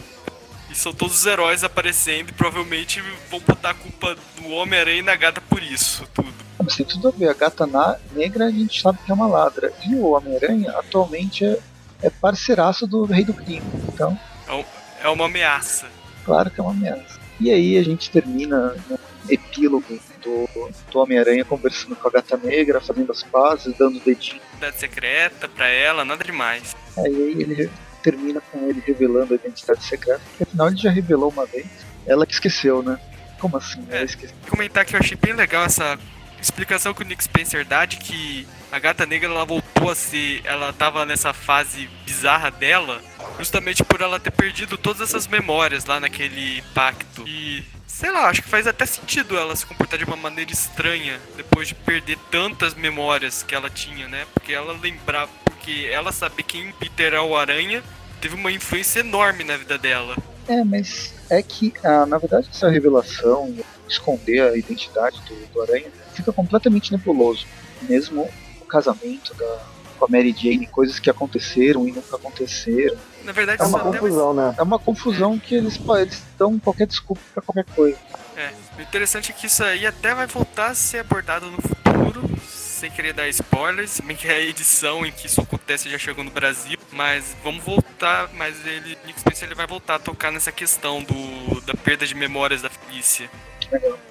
E 0.70 0.74
são 0.74 0.92
todos 0.92 1.16
os 1.16 1.24
heróis 1.24 1.64
aparecendo 1.64 2.28
e 2.28 2.32
provavelmente 2.32 3.02
vão 3.30 3.40
botar 3.40 3.70
a 3.70 3.74
culpa 3.74 4.14
do 4.36 4.50
Homem-Aranha 4.50 4.98
e 4.98 5.02
da 5.02 5.16
gata 5.16 5.40
por 5.40 5.62
isso, 5.62 6.06
tudo. 6.12 6.51
Mas 6.62 6.76
tem 6.76 6.86
tudo 6.86 7.08
a 7.08 7.10
ver. 7.10 7.28
A 7.28 7.34
gata 7.34 7.66
na 7.66 7.96
negra 8.12 8.46
a 8.46 8.50
gente 8.50 8.80
sabe 8.80 8.98
que 9.04 9.10
é 9.10 9.14
uma 9.14 9.26
ladra. 9.26 9.72
E 9.86 9.94
o 9.94 10.10
Homem-Aranha 10.10 10.70
atualmente 10.72 11.44
é, 11.44 11.58
é 12.02 12.10
parceiraço 12.10 12.86
do 12.86 13.04
Rei 13.04 13.24
do 13.24 13.34
Crime. 13.34 13.66
Então. 13.92 14.18
É, 14.48 14.64
é 15.04 15.08
uma 15.08 15.26
ameaça. 15.26 15.86
Claro 16.24 16.50
que 16.50 16.60
é 16.60 16.62
uma 16.62 16.72
ameaça. 16.72 17.20
E 17.40 17.50
aí 17.50 17.76
a 17.76 17.82
gente 17.82 18.10
termina 18.10 18.76
no 18.88 18.98
epílogo 19.28 19.98
do, 20.22 20.70
do 20.90 20.98
Homem-Aranha 20.98 21.44
conversando 21.44 21.96
com 21.96 22.08
a 22.08 22.10
gata 22.10 22.36
negra, 22.36 22.80
fazendo 22.80 23.10
as 23.10 23.22
pazes, 23.22 23.76
dando 23.76 23.98
dedinho. 24.00 24.40
Identidade 24.58 24.78
secreta 24.78 25.48
pra 25.48 25.66
ela, 25.66 26.04
nada 26.04 26.22
demais. 26.22 26.76
Aí 26.96 27.36
ele 27.38 27.70
termina 28.02 28.40
com 28.40 28.68
ele 28.68 28.82
revelando 28.84 29.32
a 29.32 29.36
identidade 29.36 29.82
secreta, 29.84 30.20
porque 30.28 30.42
afinal 30.44 30.68
ele 30.68 30.76
já 30.76 30.90
revelou 30.90 31.30
uma 31.30 31.46
vez. 31.46 31.66
Ela 32.06 32.26
que 32.26 32.34
esqueceu, 32.34 32.82
né? 32.82 32.98
Como 33.40 33.56
assim? 33.56 33.84
É, 33.90 33.96
ela 33.96 34.04
esqueceu. 34.04 34.36
Comentar 34.48 34.84
que 34.84 34.94
eu 34.94 35.00
achei 35.00 35.16
bem 35.16 35.32
legal 35.32 35.64
essa 35.64 35.98
explicação 36.42 36.92
que 36.92 37.02
o 37.02 37.06
Nick 37.06 37.22
Spencer 37.24 37.64
dá 37.64 37.84
de 37.84 37.96
que 37.96 38.46
a 38.70 38.78
gata 38.78 39.06
negra 39.06 39.30
ela 39.30 39.44
voltou 39.44 39.90
a 39.90 39.94
ser. 39.94 40.40
Ela 40.44 40.72
tava 40.72 41.06
nessa 41.06 41.32
fase 41.32 41.88
bizarra 42.04 42.50
dela, 42.50 43.00
justamente 43.38 43.84
por 43.84 44.00
ela 44.00 44.18
ter 44.18 44.30
perdido 44.30 44.76
todas 44.76 45.00
essas 45.00 45.26
memórias 45.26 45.84
lá 45.84 46.00
naquele 46.00 46.62
pacto. 46.74 47.26
E 47.26 47.64
sei 47.86 48.10
lá, 48.10 48.28
acho 48.28 48.42
que 48.42 48.48
faz 48.48 48.66
até 48.66 48.84
sentido 48.84 49.38
ela 49.38 49.54
se 49.54 49.64
comportar 49.64 49.98
de 49.98 50.04
uma 50.04 50.16
maneira 50.16 50.50
estranha 50.50 51.20
depois 51.36 51.68
de 51.68 51.74
perder 51.74 52.18
tantas 52.30 52.74
memórias 52.74 53.42
que 53.42 53.54
ela 53.54 53.70
tinha, 53.70 54.08
né? 54.08 54.26
Porque 54.34 54.52
ela 54.52 54.72
lembrava 54.72 55.30
porque 55.44 55.88
ela 55.90 56.10
saber 56.10 56.42
quem 56.42 56.72
Peter 56.72 57.14
é 57.14 57.20
o 57.20 57.36
Aranha 57.36 57.82
teve 58.20 58.34
uma 58.34 58.50
influência 58.50 59.00
enorme 59.00 59.44
na 59.44 59.56
vida 59.56 59.78
dela. 59.78 60.16
É, 60.48 60.64
mas 60.64 61.14
é 61.30 61.42
que, 61.42 61.72
ah, 61.84 62.04
na 62.06 62.18
verdade, 62.18 62.48
essa 62.50 62.68
revelação, 62.68 63.54
esconder 63.88 64.42
a 64.42 64.56
identidade 64.56 65.20
do, 65.22 65.34
do 65.52 65.62
Aranha, 65.62 65.86
fica 66.12 66.32
completamente 66.32 66.92
nebuloso. 66.92 67.46
Mesmo 67.82 68.28
o 68.60 68.64
casamento 68.64 69.34
da, 69.34 69.62
com 69.98 70.04
a 70.04 70.08
Mary 70.08 70.34
Jane, 70.36 70.66
coisas 70.66 70.98
que 70.98 71.08
aconteceram 71.08 71.86
e 71.86 71.92
nunca 71.92 72.16
aconteceram. 72.16 72.96
Na 73.24 73.32
verdade, 73.32 73.62
é 73.62 73.66
uma 73.66 73.80
confusão, 73.80 74.34
né? 74.34 74.54
É 74.58 74.62
uma 74.62 74.78
confusão 74.78 75.34
é. 75.34 75.38
que 75.38 75.54
eles, 75.54 75.80
eles 76.00 76.22
dão 76.36 76.58
qualquer 76.58 76.86
desculpa 76.86 77.22
para 77.32 77.42
qualquer 77.42 77.64
coisa. 77.74 77.96
É, 78.36 78.50
o 78.78 78.82
interessante 78.82 79.30
é 79.30 79.34
que 79.34 79.46
isso 79.46 79.62
aí 79.62 79.86
até 79.86 80.14
vai 80.14 80.26
voltar 80.26 80.68
a 80.68 80.74
ser 80.74 80.98
abordado 80.98 81.46
no 81.50 81.58
futuro, 81.60 82.28
sem 82.48 82.90
querer 82.90 83.12
dar 83.12 83.28
spoilers, 83.28 84.00
bem 84.00 84.16
que 84.16 84.26
é 84.26 84.34
a 84.34 84.40
edição 84.40 85.06
em 85.06 85.12
que 85.12 85.26
isso 85.26 85.40
acontece 85.40 85.88
já 85.88 85.98
chegou 85.98 86.24
no 86.24 86.30
Brasil, 86.30 86.78
mas 86.90 87.36
vamos 87.44 87.62
voltar, 87.62 88.28
mas 88.34 88.56
ele, 88.66 88.98
Nick 89.06 89.20
Spencer, 89.20 89.46
ele 89.46 89.54
vai 89.54 89.66
voltar 89.66 89.96
a 89.96 89.98
tocar 90.00 90.32
nessa 90.32 90.50
questão 90.50 91.02
do, 91.02 91.60
da 91.60 91.74
perda 91.74 92.04
de 92.06 92.14
memórias 92.14 92.60
da 92.62 92.70
Felícia. 92.70 93.30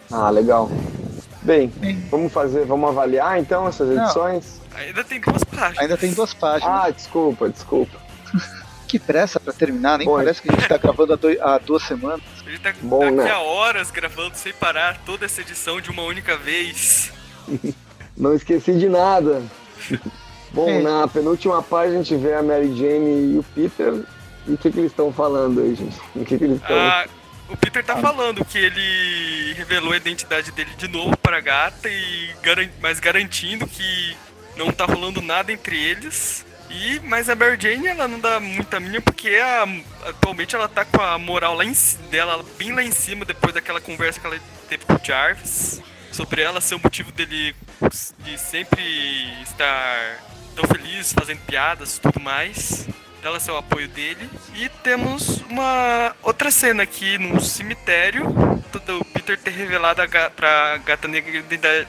Ah, 0.10 0.30
legal. 0.30 0.70
Bem, 1.42 1.72
vamos 2.10 2.32
fazer, 2.32 2.66
vamos 2.66 2.90
avaliar 2.90 3.40
então 3.40 3.68
essas 3.68 3.90
edições? 3.90 4.62
Não, 4.72 4.80
ainda 4.80 5.04
tem 5.04 5.20
duas 5.20 5.44
páginas. 5.44 5.80
Ainda 5.80 5.98
tem 5.98 6.14
duas 6.14 6.34
páginas. 6.34 6.86
Ah, 6.86 6.90
desculpa, 6.90 7.50
desculpa. 7.50 7.98
que 8.88 9.00
pressa 9.00 9.40
pra 9.40 9.54
terminar, 9.54 9.98
nem 9.98 10.06
Bom, 10.06 10.18
parece 10.18 10.42
que 10.42 10.52
a 10.52 10.54
gente 10.54 10.68
tá 10.68 10.78
gravando 10.78 11.14
há, 11.14 11.16
dois, 11.16 11.40
há 11.40 11.58
duas 11.58 11.82
semanas. 11.84 12.22
Ele 12.46 12.60
tá 12.60 12.74
Bom, 12.82 13.00
daqui 13.00 13.30
né? 13.30 13.32
a 13.32 13.40
horas 13.40 13.90
gravando 13.90 14.36
sem 14.36 14.54
parar 14.54 14.98
toda 15.06 15.26
essa 15.26 15.42
edição 15.42 15.80
de 15.80 15.90
uma 15.90 16.04
única 16.04 16.38
vez. 16.38 17.12
Não 18.18 18.36
esqueci 18.36 18.74
de 18.74 18.90
nada. 18.90 19.42
Bom, 20.52 20.70
é. 20.70 20.82
na 20.82 21.08
penúltima 21.08 21.64
página 21.64 22.00
a 22.00 22.04
gente 22.04 22.16
vê 22.18 22.34
a 22.34 22.44
Mary 22.44 22.76
Jane 22.78 23.34
e 23.34 23.40
o 23.40 23.44
Peter. 23.56 24.04
E 24.46 24.54
o 24.54 24.58
que, 24.58 24.72
que 24.72 24.80
eles 24.80 24.92
estão 24.92 25.12
falando 25.14 25.62
aí, 25.62 25.74
gente? 25.74 25.98
O 26.14 26.26
que, 26.26 26.38
que 26.38 26.44
eles 26.44 26.62
estão. 26.62 26.76
Ah, 26.76 27.06
o 27.52 27.58
Peter 27.58 27.84
tá 27.84 27.98
falando 27.98 28.46
que 28.46 28.58
ele 28.58 29.54
revelou 29.54 29.94
a 29.94 29.98
identidade 29.98 30.52
dele 30.52 30.72
de 30.78 30.88
novo 30.88 31.16
para 31.18 31.38
a 31.38 31.42
gata, 31.42 31.90
e 31.90 32.30
mas 32.80 33.00
garantindo 33.00 33.68
que 33.68 34.16
não 34.56 34.72
tá 34.72 34.86
rolando 34.86 35.22
nada 35.22 35.52
entre 35.52 35.78
eles. 35.78 36.46
E, 36.70 37.02
mas 37.02 37.30
a 37.30 37.36
Mary 37.36 37.58
Jane 37.60 37.88
ela 37.88 38.08
não 38.08 38.18
dá 38.18 38.40
muita 38.40 38.80
mínima 38.80 39.02
porque 39.02 39.36
a, 39.36 39.68
atualmente 40.10 40.56
ela 40.56 40.70
tá 40.70 40.86
com 40.86 41.02
a 41.02 41.18
moral 41.18 41.54
lá 41.54 41.66
em, 41.66 41.74
dela 42.10 42.46
bem 42.58 42.72
lá 42.72 42.82
em 42.82 42.92
cima 42.92 43.26
depois 43.26 43.54
daquela 43.54 43.82
conversa 43.82 44.22
que 44.22 44.26
ela 44.26 44.40
teve 44.70 44.86
com 44.86 44.94
o 44.94 45.02
Jarvis 45.04 45.82
sobre 46.14 46.42
ela 46.42 46.62
ser 46.62 46.76
o 46.76 46.80
motivo 46.80 47.12
dele 47.12 47.56
de 48.20 48.38
sempre 48.38 48.82
estar 49.44 50.20
tão 50.56 50.66
feliz, 50.66 51.14
fazendo 51.14 51.40
piadas 51.42 51.98
e 51.98 52.02
tudo 52.02 52.20
mais. 52.20 52.88
Ela 53.24 53.40
ser 53.40 53.52
o 53.52 53.58
apoio 53.58 53.88
dele. 53.88 54.30
E 54.56 54.68
temos 54.84 55.42
uma 55.50 56.16
outra 56.24 56.50
cena 56.50 56.84
aqui 56.84 57.18
no 57.18 57.40
cemitério 57.40 58.26
do 58.86 59.06
Peter 59.06 59.38
ter 59.38 59.52
revelado 59.52 60.02
a 60.02 60.30
pra 60.30 60.78
gata 60.78 61.08
negra 61.08 61.44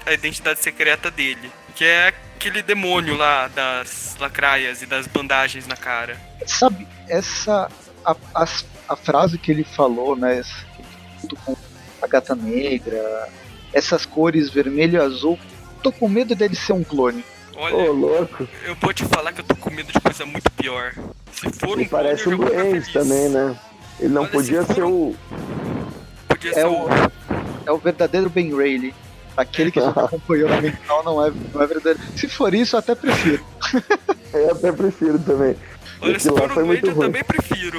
a 0.05 0.13
identidade 0.13 0.61
secreta 0.61 1.11
dele. 1.11 1.51
Que 1.75 1.85
é 1.85 2.09
aquele 2.09 2.63
demônio 2.63 3.17
lá 3.17 3.49
das 3.49 4.17
lacraias 4.21 4.83
e 4.83 4.87
das 4.87 5.07
bandagens 5.07 5.67
na 5.67 5.77
cara. 5.77 6.21
Sabe, 6.47 6.87
essa. 7.09 7.71
A, 8.05 8.17
a, 8.35 8.47
a 8.89 8.97
frase 8.97 9.39
que 9.39 9.53
ele 9.53 9.65
falou, 9.65 10.17
né? 10.17 10.43
Junto 11.21 11.37
com 11.37 11.57
a 12.03 12.07
gata 12.07 12.35
negra, 12.35 13.29
essas 13.73 14.05
cores 14.05 14.51
vermelho 14.51 14.97
e 14.97 15.01
azul. 15.01 15.39
Tô 15.83 15.93
com 15.93 16.09
medo 16.09 16.35
dele 16.35 16.57
ser 16.57 16.73
um 16.73 16.85
clone. 16.85 17.25
Olha, 17.57 17.77
oh, 17.77 17.93
louco. 17.93 18.49
eu 18.65 18.75
vou 18.77 18.93
te 18.93 19.05
falar 19.05 19.33
que 19.33 19.41
eu 19.41 19.45
tô 19.45 19.57
com 19.57 19.71
medo 19.71 19.93
de 19.93 20.01
coisa 20.01 20.25
muito 20.25 20.51
pior. 20.53 20.95
Se 21.33 21.51
for 21.59 21.79
Ele 21.79 21.85
um 21.85 21.89
parece 21.89 22.29
um 22.29 22.37
doente 22.37 22.93
também, 22.93 23.29
né? 23.29 23.57
Ele 24.01 24.13
não 24.13 24.23
Olha, 24.23 24.31
podia 24.31 24.63
ser 24.65 24.83
o. 24.83 25.15
Podia 26.29 26.51
é 26.51 26.55
ser 26.55 26.67
o... 26.67 26.87
É 27.65 27.73
o 27.73 27.79
verdadeiro 27.79 28.29
Ben 28.29 28.51
Rayleigh. 28.51 28.95
Aquele 29.37 29.71
que 29.71 29.79
a 29.79 29.87
gente 29.87 29.99
acompanhou 30.01 30.49
na 30.49 30.61
mental 30.61 31.05
não 31.05 31.25
é, 31.25 31.33
não 31.55 31.63
é 31.63 31.67
verdadeiro. 31.67 32.01
Se 32.17 32.29
for 32.29 32.53
isso, 32.55 32.77
eu 32.77 32.81
até 32.81 32.95
prefiro. 32.95 33.45
eu 34.35 34.51
até 34.53 34.73
prefiro 34.73 35.19
também. 35.19 35.57
Olha, 36.01 36.17
Esse 36.17 36.29
se 36.29 36.35
for 36.35 36.51
um 36.51 36.67
Wade, 36.67 36.87
eu 36.87 36.97
também 36.97 37.25
prefiro. 37.25 37.79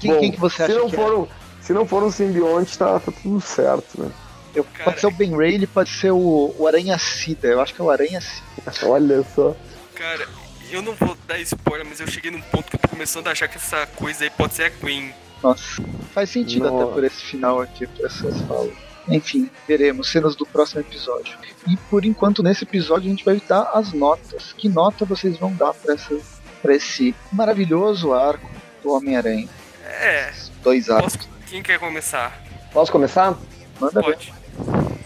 Quem, 0.00 0.12
Bom, 0.12 0.20
quem 0.20 0.32
que 0.32 0.40
você 0.40 0.62
acha 0.62 0.72
se 0.72 0.78
não 0.78 0.88
que 0.88 0.96
for 0.96 1.12
é? 1.12 1.16
um, 1.16 1.26
Se 1.60 1.72
não 1.72 1.86
for 1.86 2.02
um 2.02 2.10
simbionte, 2.10 2.78
tá, 2.78 2.98
tá 2.98 3.12
tudo 3.22 3.40
certo, 3.40 4.02
né? 4.02 4.10
Eu, 4.54 4.64
Cara, 4.64 4.84
pode 4.84 5.00
ser 5.00 5.06
o 5.06 5.10
Ben 5.10 5.36
Ray, 5.36 5.54
ele 5.54 5.66
pode 5.66 5.90
ser 5.90 6.12
o, 6.12 6.54
o 6.58 6.66
Aranha 6.66 6.96
Cida. 6.98 7.48
Eu 7.48 7.60
acho 7.60 7.74
que 7.74 7.80
é 7.80 7.84
o 7.84 7.90
Aranha 7.90 8.20
Cida. 8.20 8.72
Olha 8.86 9.24
só. 9.34 9.56
Cara, 9.94 10.28
eu 10.70 10.82
não 10.82 10.94
vou 10.94 11.16
dar 11.26 11.38
spoiler, 11.40 11.86
mas 11.86 12.00
eu 12.00 12.06
cheguei 12.06 12.30
num 12.30 12.40
ponto 12.40 12.70
que 12.70 12.76
eu 12.76 12.80
tô 12.80 12.88
começando 12.88 13.26
a 13.28 13.32
achar 13.32 13.48
que 13.48 13.56
essa 13.56 13.86
coisa 13.86 14.24
aí 14.24 14.30
pode 14.30 14.54
ser 14.54 14.64
a 14.64 14.68
Gwen. 14.68 15.12
Nossa, 15.42 15.82
faz 16.12 16.30
sentido 16.30 16.70
Nossa. 16.70 16.84
até 16.84 16.92
por 16.94 17.04
esse 17.04 17.22
final 17.22 17.60
aqui, 17.60 17.86
por 17.86 18.06
essas 18.06 18.40
falas. 18.42 18.72
Enfim, 19.08 19.50
veremos 19.68 20.10
cenas 20.10 20.34
do 20.34 20.46
próximo 20.46 20.80
episódio. 20.80 21.36
E 21.66 21.76
por 21.76 22.04
enquanto, 22.04 22.42
nesse 22.42 22.64
episódio, 22.64 23.06
a 23.06 23.10
gente 23.10 23.24
vai 23.24 23.40
dar 23.46 23.70
as 23.74 23.92
notas. 23.92 24.54
Que 24.54 24.68
nota 24.68 25.04
vocês 25.04 25.36
vão 25.36 25.52
dar 25.54 25.74
pra, 25.74 25.94
essa, 25.94 26.18
pra 26.62 26.74
esse 26.74 27.14
maravilhoso 27.30 28.14
arco 28.14 28.48
do 28.82 28.92
Homem-Aranha? 28.92 29.48
É. 29.84 30.32
Dois 30.62 30.88
arcos. 30.88 31.16
Posso... 31.16 31.28
Quem 31.46 31.62
quer 31.62 31.78
começar? 31.78 32.42
Posso 32.72 32.90
começar? 32.90 33.38
Manda 33.78 34.02
Pode. 34.02 34.32
Ver. 34.32 34.43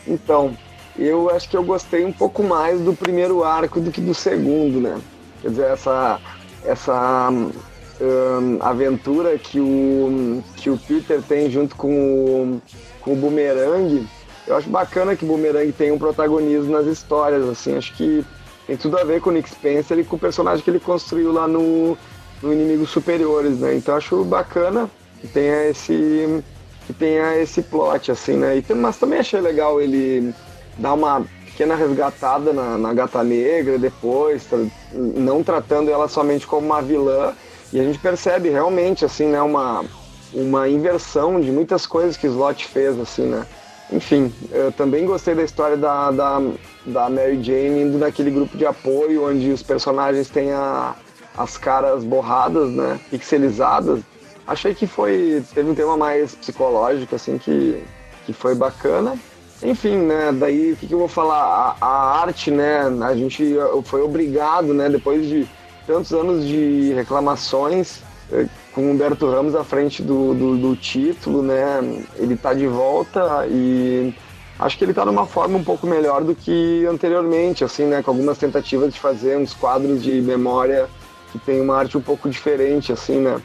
Então, 0.09 0.57
eu 0.99 1.31
acho 1.31 1.49
que 1.49 1.57
eu 1.57 1.63
gostei 1.63 2.05
um 2.05 2.13
pouco 2.13 2.43
mais 2.43 2.81
do 2.81 2.93
primeiro 2.93 3.45
arco 3.45 3.81
do 3.81 3.91
que 3.91 4.01
do 4.01 4.15
segundo, 4.15 4.81
né? 4.81 5.01
Quer 5.41 5.51
dizer, 5.51 5.67
essa, 5.67 6.21
essa 6.65 7.31
um, 7.31 8.59
aventura 8.61 9.39
que 9.39 9.61
o, 9.61 10.43
que 10.57 10.71
o 10.71 10.77
Peter 10.77 11.23
tem 11.23 11.51
junto 11.51 11.77
com 11.77 11.93
o, 11.93 12.63
com 13.01 13.13
o 13.13 13.17
Boomerang, 13.17 14.07
eu 14.47 14.57
acho 14.57 14.69
bacana 14.69 15.15
que 15.15 15.25
o 15.25 15.29
Boomerang 15.29 15.71
tem 15.73 15.93
um 15.93 15.99
protagonismo 15.99 16.73
nas 16.73 16.87
histórias, 16.87 17.49
assim, 17.49 17.77
acho 17.77 17.95
que 17.95 18.25
tem 18.67 18.77
tudo 18.77 18.99
a 18.99 19.05
ver 19.05 19.21
com 19.21 19.31
o 19.31 19.33
Nick 19.33 19.49
Spencer 19.49 19.99
e 19.99 20.05
com 20.05 20.17
o 20.17 20.19
personagem 20.19 20.65
que 20.65 20.71
ele 20.71 20.81
construiu 20.81 21.33
lá 21.33 21.47
no, 21.47 21.97
no 22.43 22.53
Inimigos 22.53 22.91
Superiores, 22.91 23.59
né? 23.61 23.77
Então 23.77 23.95
acho 23.97 24.25
bacana 24.25 24.91
que 25.21 25.29
tenha 25.29 25.69
esse 25.69 26.43
que 26.89 26.95
tenha 26.95 27.37
esse 27.37 27.61
plot, 27.61 28.11
assim, 28.11 28.33
né? 28.33 28.57
E, 28.57 28.75
mas 28.75 28.97
também 28.97 29.19
achei 29.19 29.43
legal 29.43 29.79
ele 29.79 30.35
dar 30.79 30.95
uma 30.95 31.23
pequena 31.45 31.75
resgatada 31.75 32.51
na, 32.51 32.79
na 32.79 32.95
Gata 32.95 33.23
Negra 33.23 33.79
depois, 33.79 34.49
não 34.95 35.45
tratando 35.45 35.91
ela 35.91 36.09
somente 36.09 36.47
como 36.47 36.65
uma 36.65 36.81
vilã. 36.81 37.35
E 37.75 37.79
a 37.79 37.85
gente 37.85 37.99
percebe 37.99 38.49
realmente, 38.49 39.05
assim, 39.05 39.27
né, 39.27 39.43
uma, 39.43 39.85
uma 40.33 40.67
inversão 40.67 41.39
de 41.39 41.51
muitas 41.51 41.87
coisas 41.87 42.17
que 42.17 42.27
Slot 42.27 42.67
fez, 42.67 42.99
assim, 42.99 43.27
né? 43.27 43.47
Enfim, 43.93 44.33
eu 44.51 44.73
também 44.73 45.05
gostei 45.05 45.35
da 45.35 45.43
história 45.43 45.77
da, 45.77 46.11
da, 46.11 46.41
da 46.87 47.11
Mary 47.11 47.43
Jane 47.43 47.83
indo 47.83 47.99
naquele 47.99 48.31
grupo 48.31 48.57
de 48.57 48.65
apoio 48.65 49.29
onde 49.29 49.51
os 49.51 49.63
personagens 49.63 50.31
têm 50.31 50.53
a, 50.53 50.95
as 51.37 51.59
caras 51.59 52.03
borradas, 52.03 52.71
né? 52.71 52.99
Pixelizadas. 53.11 54.01
Achei 54.49 54.75
que 54.75 54.87
foi. 54.87 55.45
Teve 55.55 55.71
um 55.71 55.75
tema 55.75 55.95
mais 55.95 56.35
psicológico, 56.35 57.15
assim, 57.15 57.37
que, 57.37 57.85
que 58.25 58.33
foi 58.33 58.55
bacana. 58.55 59.15
Enfim, 59.63 59.99
né? 59.99 60.33
Daí 60.33 60.73
o 60.73 60.77
que, 60.77 60.87
que 60.87 60.95
eu 60.95 60.99
vou 60.99 61.09
falar? 61.09 61.77
A, 61.79 61.87
a, 61.87 62.21
arte, 62.23 62.51
né? 62.51 62.81
A 63.03 63.15
gente 63.15 63.55
foi 63.85 64.01
obrigado, 64.01 64.73
né? 64.73 64.89
Depois 64.89 65.29
de 65.29 65.47
tantos 65.87 66.13
anos 66.15 66.47
de 66.47 66.95
reclamações, 66.95 68.01
eh, 68.33 68.47
com 68.73 68.87
o 68.87 68.91
Humberto 68.91 69.31
Ramos 69.31 69.55
à 69.55 69.63
frente 69.63 70.03
do, 70.03 70.33
do, 70.33 70.57
do 70.57 70.77
título, 70.77 71.43
né? 71.43 72.07
Ele 72.17 72.33
está 72.33 72.55
de 72.55 72.67
volta 72.67 73.47
e 73.51 74.15
acho 74.59 74.79
que 74.79 74.85
ele 74.85 74.93
está 74.93 75.05
numa 75.05 75.27
forma 75.27 75.59
um 75.59 75.65
pouco 75.65 75.87
melhor 75.87 76.25
do 76.25 76.35
que 76.35 76.87
anteriormente, 76.87 77.65
assim, 77.65 77.85
né? 77.85 78.03
Com 78.03 78.13
algumas 78.13 78.39
tentativas 78.39 78.95
de 78.95 79.01
fazer 79.01 79.37
uns 79.37 79.53
quadros 79.53 80.03
de 80.03 80.23
memória 80.23 80.89
que 81.33 81.39
tem 81.39 81.61
uma 81.61 81.77
arte 81.77 81.99
um 81.99 82.03
pouco 82.03 82.31
diferente, 82.31 82.93
assim, 82.93 83.21
né? 83.21 83.39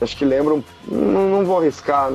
Acho 0.00 0.16
que 0.16 0.24
lembram, 0.24 0.64
não, 0.88 1.28
não 1.28 1.44
vou 1.44 1.58
arriscar 1.58 2.10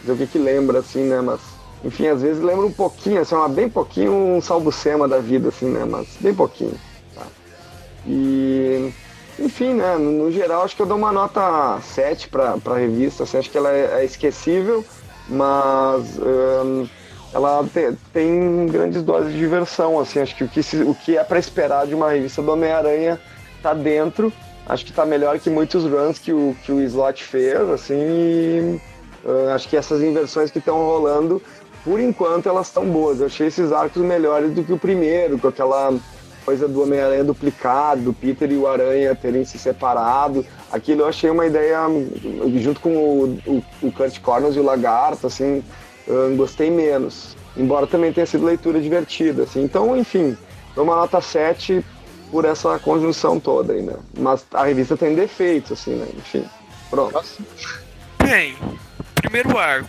dizer 0.00 0.12
o 0.12 0.16
que 0.16 0.26
que 0.26 0.38
lembra, 0.38 0.80
assim, 0.80 1.04
né? 1.04 1.20
Mas, 1.20 1.40
enfim, 1.84 2.06
às 2.06 2.20
vezes 2.20 2.42
lembra 2.42 2.66
um 2.66 2.72
pouquinho, 2.72 3.20
assim, 3.20 3.34
uma, 3.34 3.48
bem 3.48 3.68
pouquinho 3.68 4.12
um 4.12 4.40
salbucema 4.40 5.08
da 5.08 5.18
vida, 5.18 5.48
assim, 5.48 5.66
né? 5.66 5.84
Mas 5.84 6.08
bem 6.20 6.34
pouquinho. 6.34 6.74
Tá? 7.14 7.22
E 8.06 8.92
enfim, 9.38 9.72
né, 9.72 9.96
no, 9.96 10.24
no, 10.24 10.30
geral 10.30 10.62
acho 10.62 10.76
que 10.76 10.82
eu 10.82 10.86
dou 10.86 10.98
uma 10.98 11.10
nota 11.10 11.80
7 11.80 12.28
para 12.28 12.56
a 12.62 12.76
revista, 12.76 13.22
assim, 13.22 13.38
acho 13.38 13.50
que 13.50 13.56
ela 13.56 13.70
é, 13.70 14.00
é 14.00 14.04
esquecível, 14.04 14.84
mas 15.26 16.18
um, 16.18 16.86
ela 17.32 17.64
te, 17.72 17.96
tem 18.12 18.66
grandes 18.66 19.02
doses 19.02 19.32
de 19.32 19.38
diversão, 19.38 19.98
assim, 19.98 20.20
acho 20.20 20.36
que 20.36 20.44
o 20.44 20.48
que, 20.48 20.62
se, 20.62 20.82
o 20.82 20.94
que 20.94 21.16
é 21.16 21.24
para 21.24 21.38
esperar 21.38 21.86
de 21.86 21.94
uma 21.94 22.10
revista 22.10 22.42
do 22.42 22.52
Homem-Aranha 22.52 23.18
tá 23.62 23.72
dentro, 23.72 24.30
acho 24.70 24.84
que 24.84 24.92
tá 24.92 25.04
melhor 25.04 25.38
que 25.38 25.50
muitos 25.50 25.84
runs 25.84 26.18
que 26.18 26.32
o, 26.32 26.56
que 26.64 26.70
o 26.70 26.80
Slot 26.80 27.24
fez, 27.24 27.68
assim, 27.68 27.94
e, 27.94 28.80
uh, 29.24 29.50
acho 29.54 29.68
que 29.68 29.76
essas 29.76 30.00
inversões 30.00 30.50
que 30.50 30.58
estão 30.58 30.76
rolando, 30.76 31.42
por 31.84 31.98
enquanto 31.98 32.48
elas 32.48 32.68
estão 32.68 32.86
boas, 32.86 33.20
eu 33.20 33.26
achei 33.26 33.48
esses 33.48 33.72
arcos 33.72 34.02
melhores 34.02 34.52
do 34.52 34.62
que 34.62 34.72
o 34.72 34.78
primeiro, 34.78 35.38
com 35.38 35.48
aquela 35.48 35.92
coisa 36.44 36.68
do 36.68 36.82
Homem-Aranha 36.82 37.24
duplicado, 37.24 38.02
do 38.02 38.12
Peter 38.12 38.50
e 38.50 38.56
o 38.56 38.66
Aranha 38.66 39.14
terem 39.14 39.44
se 39.44 39.58
separado. 39.58 40.46
Aquilo 40.70 41.02
eu 41.02 41.06
achei 41.06 41.30
uma 41.30 41.46
ideia, 41.46 41.78
junto 42.56 42.80
com 42.80 42.96
o, 42.96 43.38
o, 43.46 43.64
o 43.82 43.92
Kurt 43.92 44.20
Connors 44.20 44.56
e 44.56 44.60
o 44.60 44.64
Lagarto, 44.64 45.26
assim, 45.26 45.62
gostei 46.36 46.70
menos. 46.70 47.36
Embora 47.56 47.86
também 47.86 48.12
tenha 48.12 48.26
sido 48.26 48.44
leitura 48.44 48.80
divertida, 48.80 49.42
assim. 49.42 49.62
Então, 49.62 49.96
enfim, 49.96 50.36
uma 50.76 50.96
nota 50.96 51.20
7 51.20 51.84
por 52.30 52.44
essa 52.44 52.78
conjunção 52.78 53.40
toda 53.40 53.72
aí, 53.72 53.82
né? 53.82 53.96
Mas 54.18 54.44
a 54.52 54.64
revista 54.64 54.96
tem 54.96 55.14
defeitos, 55.14 55.72
assim, 55.72 55.94
né? 55.94 56.06
Enfim, 56.16 56.44
pronto. 56.88 57.22
Bem, 58.22 58.56
primeiro 59.14 59.58
arco. 59.58 59.88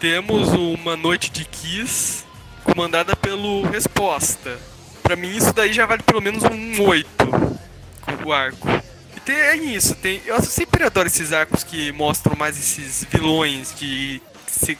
Temos 0.00 0.48
uma 0.52 0.96
noite 0.96 1.30
de 1.30 1.44
Kiss 1.44 2.24
comandada 2.64 3.16
pelo 3.16 3.62
Resposta 3.62 4.58
Pra 5.08 5.16
mim 5.16 5.34
isso 5.34 5.54
daí 5.54 5.72
já 5.72 5.86
vale 5.86 6.02
pelo 6.02 6.20
menos 6.20 6.42
um 6.44 6.82
8 6.86 7.08
o 8.26 8.30
arco. 8.30 8.68
E 9.16 9.20
tem, 9.20 9.34
é 9.34 9.56
isso, 9.56 9.94
tem, 9.94 10.20
eu 10.26 10.42
sempre 10.42 10.84
adoro 10.84 11.08
esses 11.08 11.32
arcos 11.32 11.64
que 11.64 11.90
mostram 11.92 12.36
mais 12.36 12.58
esses 12.58 13.06
vilões 13.10 13.74
de, 13.74 14.20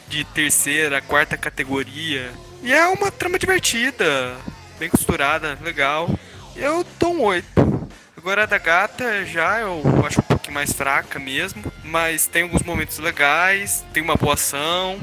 de 0.07 0.23
terceira, 0.25 1.01
quarta 1.01 1.35
categoria. 1.35 2.29
E 2.61 2.71
é 2.71 2.85
uma 2.89 3.09
trama 3.09 3.39
divertida, 3.39 4.37
bem 4.77 4.87
costurada, 4.87 5.57
legal. 5.63 6.07
Eu 6.55 6.85
dou 6.99 7.13
um 7.13 7.23
8. 7.23 7.89
Agora 8.17 8.43
a 8.43 8.45
da 8.45 8.57
gata 8.57 9.25
já 9.25 9.61
eu 9.61 9.81
acho 10.05 10.19
um 10.19 10.23
pouquinho 10.23 10.53
mais 10.53 10.73
fraca 10.73 11.17
mesmo, 11.17 11.63
mas 11.83 12.27
tem 12.27 12.43
alguns 12.43 12.63
momentos 12.63 12.97
legais, 12.99 13.85
tem 13.93 14.03
uma 14.03 14.15
boa 14.15 14.33
ação, 14.33 14.99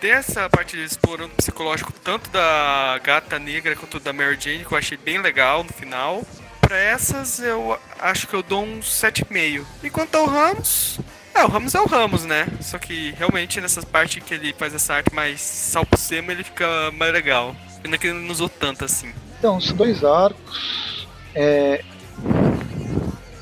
ter 0.00 0.08
essa 0.08 0.48
parte 0.50 0.76
explorando 0.76 1.32
o 1.32 1.36
psicológico 1.36 1.92
tanto 1.92 2.30
da 2.30 2.98
gata 3.02 3.38
negra 3.38 3.76
quanto 3.76 4.00
da 4.00 4.12
Mary 4.12 4.36
Jane, 4.40 4.64
que 4.64 4.72
eu 4.72 4.78
achei 4.78 4.96
bem 4.96 5.18
legal 5.18 5.62
no 5.62 5.72
final. 5.72 6.24
Para 6.60 6.76
essas 6.76 7.38
eu 7.38 7.78
acho 7.98 8.26
que 8.26 8.34
eu 8.34 8.42
dou 8.42 8.64
um 8.64 8.80
7,5. 8.80 9.64
Enquanto 9.84 10.16
ao 10.16 10.26
Ramos, 10.26 10.98
é, 11.34 11.44
o 11.44 11.48
Ramos 11.48 11.74
é 11.76 11.80
o 11.80 11.86
Ramos, 11.86 12.24
né? 12.24 12.48
Só 12.60 12.78
que 12.78 13.12
realmente 13.16 13.60
nessas 13.60 13.84
partes 13.84 14.22
que 14.22 14.34
ele 14.34 14.52
faz 14.52 14.74
essa 14.74 14.94
arte 14.94 15.14
mais 15.14 15.40
salpicema, 15.40 16.32
ele 16.32 16.42
fica 16.42 16.90
mais 16.92 17.12
legal. 17.12 17.54
Pena 17.80 17.96
que 17.96 18.08
ele 18.08 18.18
não 18.18 18.32
usou 18.32 18.48
tanto 18.48 18.84
assim. 18.84 19.12
Então, 19.38 19.56
os 19.56 19.72
dois 19.72 20.04
arcos. 20.04 21.06
É... 21.34 21.84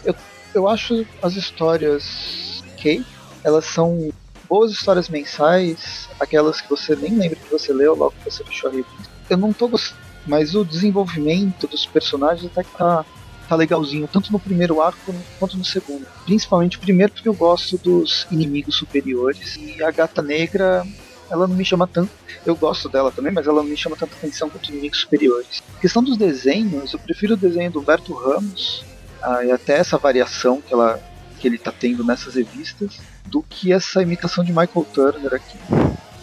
Eu, 0.04 0.14
eu 0.54 0.68
acho 0.68 1.06
as 1.22 1.34
histórias 1.34 2.62
ok. 2.76 3.04
Elas 3.42 3.64
são 3.64 4.12
boas 4.48 4.70
histórias 4.70 5.08
mensais, 5.08 6.08
aquelas 6.20 6.60
que 6.60 6.68
você 6.70 6.94
nem 6.94 7.16
lembra 7.16 7.36
que 7.36 7.50
você 7.50 7.72
leu 7.72 7.94
logo 7.96 8.14
que 8.22 8.30
você 8.30 8.44
fechou 8.44 8.70
a 8.70 8.72
revista. 8.72 9.10
Eu 9.28 9.36
não 9.36 9.52
tô 9.52 9.66
gostando, 9.68 10.00
mas 10.26 10.54
o 10.54 10.64
desenvolvimento 10.64 11.66
dos 11.66 11.84
personagens 11.86 12.50
até 12.50 12.62
que 12.62 12.76
tá, 12.76 13.04
tá 13.48 13.56
legalzinho, 13.56 14.08
tanto 14.08 14.32
no 14.32 14.38
primeiro 14.38 14.80
arco 14.80 15.14
quanto 15.38 15.56
no 15.56 15.64
segundo. 15.64 16.06
Principalmente 16.24 16.76
o 16.76 16.80
primeiro 16.80 17.12
porque 17.12 17.28
eu 17.28 17.34
gosto 17.34 17.76
dos 17.78 18.26
inimigos 18.30 18.76
superiores. 18.76 19.56
E 19.56 19.82
a 19.82 19.90
gata 19.90 20.22
negra, 20.22 20.84
ela 21.30 21.46
não 21.46 21.54
me 21.54 21.64
chama 21.64 21.86
tanto. 21.86 22.10
Eu 22.44 22.54
gosto 22.54 22.88
dela 22.88 23.10
também, 23.10 23.32
mas 23.32 23.46
ela 23.46 23.62
não 23.62 23.68
me 23.68 23.76
chama 23.76 23.96
tanta 23.96 24.14
atenção 24.14 24.48
quanto 24.48 24.64
os 24.64 24.70
inimigos 24.70 25.00
superiores. 25.00 25.62
A 25.76 25.80
questão 25.80 26.02
dos 26.02 26.16
desenhos, 26.16 26.92
eu 26.92 26.98
prefiro 26.98 27.34
o 27.34 27.36
desenho 27.36 27.70
do 27.70 27.80
Humberto 27.80 28.12
Ramos, 28.14 28.84
ah, 29.22 29.44
e 29.44 29.50
até 29.50 29.76
essa 29.78 29.98
variação 29.98 30.60
que, 30.60 30.72
ela, 30.72 31.00
que 31.38 31.48
ele 31.48 31.58
tá 31.58 31.72
tendo 31.72 32.04
nessas 32.04 32.34
revistas 32.34 33.00
do 33.24 33.42
que 33.42 33.72
essa 33.72 34.02
imitação 34.02 34.44
de 34.44 34.52
Michael 34.52 34.86
Turner 34.92 35.34
aqui. 35.34 35.58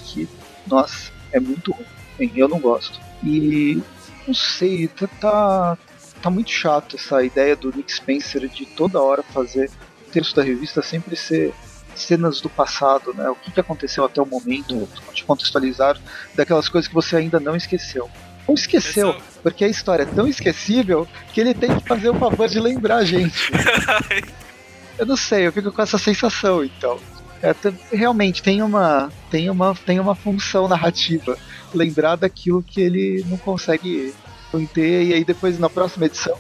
Que, 0.06 0.30
nossa, 0.66 1.12
é 1.32 1.40
muito 1.40 1.72
ruim. 1.72 2.32
Eu 2.36 2.48
não 2.48 2.60
gosto. 2.60 3.00
E 3.24 3.82
não 4.26 4.34
sei, 4.34 4.88
tá, 4.88 5.08
tá, 5.20 5.78
tá 6.22 6.30
muito 6.30 6.52
chato 6.52 6.96
essa 6.96 7.24
ideia 7.24 7.56
do 7.56 7.76
Nick 7.76 7.92
Spencer 7.92 8.48
de 8.48 8.66
toda 8.66 9.02
hora 9.02 9.24
fazer 9.24 9.70
o 10.08 10.12
texto 10.12 10.36
da 10.36 10.44
revista 10.44 10.82
sempre 10.82 11.16
ser 11.16 11.54
cenas 11.96 12.42
do 12.42 12.50
passado, 12.50 13.14
né? 13.14 13.30
O 13.30 13.36
que, 13.36 13.52
que 13.52 13.60
aconteceu 13.60 14.04
até 14.06 14.22
o 14.22 14.26
momento, 14.26 14.88
te 15.14 15.24
contextualizar 15.24 15.98
daquelas 16.36 16.70
coisas 16.70 16.88
que 16.88 16.94
você 16.94 17.18
ainda 17.18 17.40
não 17.40 17.56
esqueceu. 17.56 18.10
Não 18.48 18.56
esqueceu, 18.56 19.16
porque 19.42 19.64
a 19.64 19.68
história 19.68 20.04
é 20.04 20.06
tão 20.06 20.28
esquecível 20.28 21.08
que 21.34 21.40
ele 21.40 21.54
tem 21.54 21.76
que 21.76 21.88
fazer 21.88 22.10
o 22.10 22.16
favor 22.16 22.48
de 22.48 22.60
lembrar 22.60 22.98
a 22.98 23.06
gente. 23.06 23.52
Eu 24.98 25.08
não 25.08 25.18
sei, 25.18 25.48
eu 25.48 25.52
fico 25.52 25.72
com 25.72 25.82
essa 25.82 25.98
sensação, 25.98 26.64
então. 26.64 27.00
É, 27.42 27.54
realmente 27.92 28.44
tem 28.44 28.62
uma, 28.62 29.12
tem, 29.32 29.50
uma, 29.50 29.74
tem 29.74 30.00
uma 30.00 30.14
função 30.14 30.68
narrativa. 30.68 31.36
Lembrar 31.74 32.16
daquilo 32.16 32.62
que 32.62 32.80
ele 32.80 33.26
não 33.28 33.38
consegue 33.38 34.14
ter, 34.72 35.04
e 35.04 35.14
aí 35.16 35.26
depois 35.26 35.58
na 35.58 35.68
próxima 35.68 36.06
edição 36.06 36.38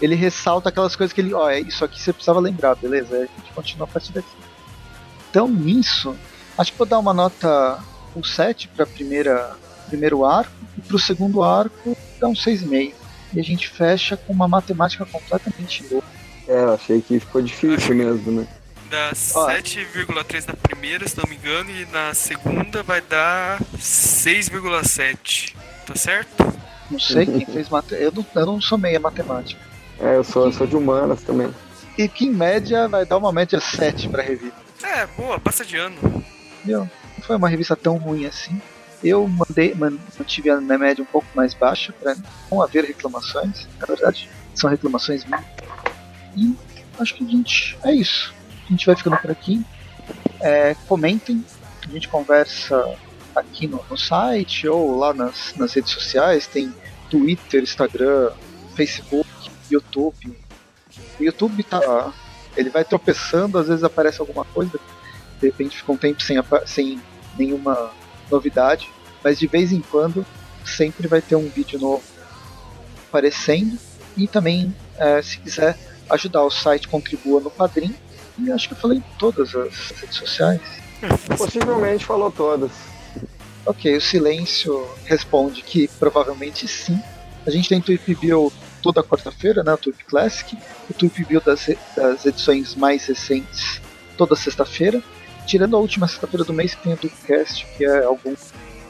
ele 0.00 0.14
ressalta 0.14 0.68
aquelas 0.68 0.94
coisas 0.94 1.12
que 1.12 1.20
ele, 1.20 1.32
ó, 1.32 1.46
oh, 1.46 1.48
é 1.48 1.60
isso 1.60 1.84
aqui 1.84 2.00
você 2.00 2.12
precisava 2.12 2.40
lembrar, 2.40 2.74
beleza? 2.74 3.16
A 3.16 3.20
gente 3.20 3.52
continua 3.54 3.86
a 3.86 3.90
partir 3.90 4.12
daqui. 4.12 4.28
Então, 5.34 5.48
nisso, 5.48 6.14
acho 6.56 6.70
que 6.70 6.78
vou 6.78 6.86
dar 6.86 7.00
uma 7.00 7.12
nota 7.12 7.80
um 8.14 8.22
7 8.22 8.68
para 8.68 8.86
primeira 8.86 9.56
primeiro 9.88 10.24
arco 10.24 10.52
e 10.78 10.80
para 10.80 10.94
o 10.94 10.98
segundo 10.98 11.42
arco 11.42 11.96
dá 12.20 12.28
um 12.28 12.34
6,5. 12.34 12.92
E 13.32 13.40
a 13.40 13.42
gente 13.42 13.68
fecha 13.68 14.16
com 14.16 14.32
uma 14.32 14.46
matemática 14.46 15.04
completamente 15.04 15.84
louca. 15.90 16.06
É, 16.46 16.62
achei 16.72 17.02
que 17.02 17.18
ficou 17.18 17.42
difícil 17.42 17.96
mesmo, 17.96 18.30
né? 18.30 18.46
Dá 18.88 19.10
7,3 19.10 20.46
na 20.46 20.54
primeira, 20.54 21.08
se 21.08 21.16
não 21.18 21.28
me 21.28 21.34
engano, 21.34 21.68
e 21.68 21.84
na 21.86 22.14
segunda 22.14 22.84
vai 22.84 23.00
dar 23.00 23.60
6,7. 23.76 25.52
Tá 25.84 25.96
certo? 25.96 26.46
Não 26.88 27.00
sei 27.00 27.26
quem 27.26 27.44
fez 27.52 27.68
matemática. 27.68 27.96
Eu 27.96 28.12
não, 28.12 28.26
eu 28.36 28.46
não 28.46 28.60
sou 28.60 28.78
meia 28.78 29.00
matemática. 29.00 29.60
É, 29.98 30.14
eu 30.14 30.22
sou, 30.22 30.44
eu 30.46 30.52
sou 30.52 30.64
de 30.64 30.76
humanas 30.76 31.22
também. 31.22 31.52
E 31.98 32.08
que 32.08 32.24
em 32.24 32.30
média 32.30 32.86
vai 32.86 33.04
dar 33.04 33.16
uma 33.16 33.32
média 33.32 33.60
7 33.60 34.08
pra 34.08 34.22
revista. 34.22 34.63
É, 34.84 35.06
boa, 35.06 35.40
passa 35.40 35.64
de 35.64 35.76
ano. 35.76 36.24
Meu, 36.62 36.80
não 36.80 37.24
foi 37.24 37.36
uma 37.36 37.48
revista 37.48 37.74
tão 37.74 37.96
ruim 37.96 38.26
assim. 38.26 38.60
Eu 39.02 39.26
mandei, 39.26 39.74
mantive 39.74 40.50
a 40.50 40.60
minha 40.60 40.78
média 40.78 41.02
um 41.02 41.06
pouco 41.06 41.26
mais 41.34 41.54
baixa 41.54 41.92
para 41.92 42.14
não 42.50 42.62
haver 42.62 42.84
reclamações. 42.84 43.66
Na 43.78 43.86
verdade, 43.86 44.28
são 44.54 44.68
reclamações 44.68 45.24
minhas. 45.24 45.44
E 46.36 46.54
acho 46.98 47.14
que 47.14 47.24
a 47.24 47.28
gente. 47.28 47.78
É 47.82 47.92
isso. 47.92 48.34
A 48.66 48.70
gente 48.70 48.86
vai 48.86 48.94
ficando 48.94 49.16
por 49.16 49.30
aqui. 49.30 49.64
É, 50.40 50.74
comentem. 50.86 51.44
A 51.86 51.90
gente 51.90 52.08
conversa 52.08 52.96
aqui 53.34 53.66
no, 53.66 53.84
no 53.90 53.96
site 53.96 54.68
ou 54.68 54.96
lá 54.96 55.12
nas, 55.12 55.54
nas 55.56 55.72
redes 55.74 55.92
sociais. 55.92 56.46
Tem 56.46 56.72
Twitter, 57.10 57.62
Instagram, 57.62 58.32
Facebook, 58.74 59.28
YouTube. 59.70 60.38
O 61.18 61.22
YouTube 61.22 61.62
tá. 61.64 62.12
Ele 62.56 62.70
vai 62.70 62.84
tropeçando, 62.84 63.58
às 63.58 63.68
vezes 63.68 63.82
aparece 63.82 64.20
alguma 64.20 64.44
coisa, 64.44 64.78
de 65.40 65.46
repente 65.46 65.76
fica 65.76 65.92
um 65.92 65.96
tempo 65.96 66.22
sem, 66.22 66.36
sem 66.66 67.00
nenhuma 67.38 67.90
novidade, 68.30 68.90
mas 69.22 69.38
de 69.38 69.46
vez 69.46 69.72
em 69.72 69.80
quando 69.80 70.24
sempre 70.64 71.06
vai 71.06 71.20
ter 71.20 71.36
um 71.36 71.48
vídeo 71.48 71.78
novo 71.78 72.02
aparecendo. 73.08 73.78
E 74.16 74.28
também, 74.28 74.74
é, 74.96 75.20
se 75.22 75.38
quiser 75.38 75.76
ajudar 76.10 76.42
o 76.42 76.50
site, 76.50 76.88
contribua 76.88 77.40
no 77.40 77.50
Padrim. 77.50 77.94
E 78.38 78.50
acho 78.50 78.68
que 78.68 78.74
eu 78.74 78.78
falei 78.78 79.02
todas 79.18 79.54
as 79.54 79.90
redes 79.90 80.16
sociais. 80.16 80.60
Possivelmente 81.36 82.04
falou 82.04 82.30
todas. 82.30 82.72
Ok, 83.66 83.96
o 83.96 84.00
silêncio 84.00 84.88
responde 85.04 85.62
que 85.62 85.88
provavelmente 85.98 86.66
sim. 86.68 87.00
A 87.46 87.50
gente 87.50 87.68
tem 87.68 87.80
Tweep 87.80 88.14
Bill 88.16 88.52
toda 88.84 89.02
quarta-feira, 89.02 89.64
né? 89.64 89.72
O 89.72 89.78
Tweep 89.78 90.04
Classic. 90.04 90.58
O 90.90 90.92
Tweep 90.92 91.24
Bill 91.24 91.40
das, 91.40 91.70
das 91.96 92.26
edições 92.26 92.74
mais 92.74 93.06
recentes 93.06 93.80
toda 94.18 94.36
sexta-feira. 94.36 95.02
Tirando 95.46 95.74
a 95.74 95.78
última 95.78 96.06
sexta-feira 96.06 96.44
do 96.44 96.52
mês 96.52 96.74
que 96.74 96.82
tem 96.82 96.92
o 96.92 96.96
Tweepcast, 96.98 97.66
que 97.78 97.84
é 97.84 98.04
algum 98.04 98.34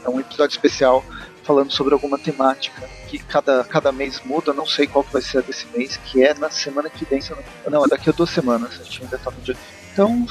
é 0.05 0.09
um 0.09 0.21
episódio 0.21 0.53
especial 0.53 1.03
falando 1.45 1.71
sobre 1.71 1.95
alguma 1.95 2.19
temática 2.19 2.87
que 3.09 3.19
cada, 3.19 3.65
cada 3.65 3.93
mês 3.93 4.21
muda, 4.25 4.53
não 4.53 4.67
sei 4.67 4.87
qual 4.87 5.05
que 5.05 5.13
vai 5.13 5.23
ser 5.23 5.43
desse 5.43 5.67
mês, 5.77 5.97
que 5.97 6.23
é 6.23 6.35
na 6.35 6.51
semana 6.51 6.91
que 6.91 7.05
vem, 7.05 7.21
não, 7.65 7.71
não 7.71 7.85
é 7.85 7.89
daqui 7.89 8.11
a 8.11 8.13
duas 8.13 8.31
semanas, 8.31 8.81
a 8.81 8.85
gente 8.85 9.03
ainda 9.03 9.19
tá 9.19 9.31
no 9.31 9.41
dia. 9.43 9.57
Então, 9.93 10.27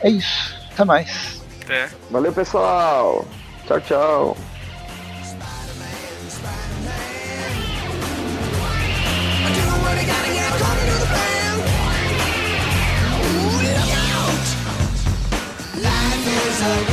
é 0.00 0.10
isso. 0.10 0.54
Até 0.72 0.84
mais. 0.84 1.42
É. 1.68 1.90
Valeu, 2.10 2.32
pessoal. 2.32 3.26
Tchau, 3.66 3.80
tchau. 3.80 4.51
so 16.62 16.91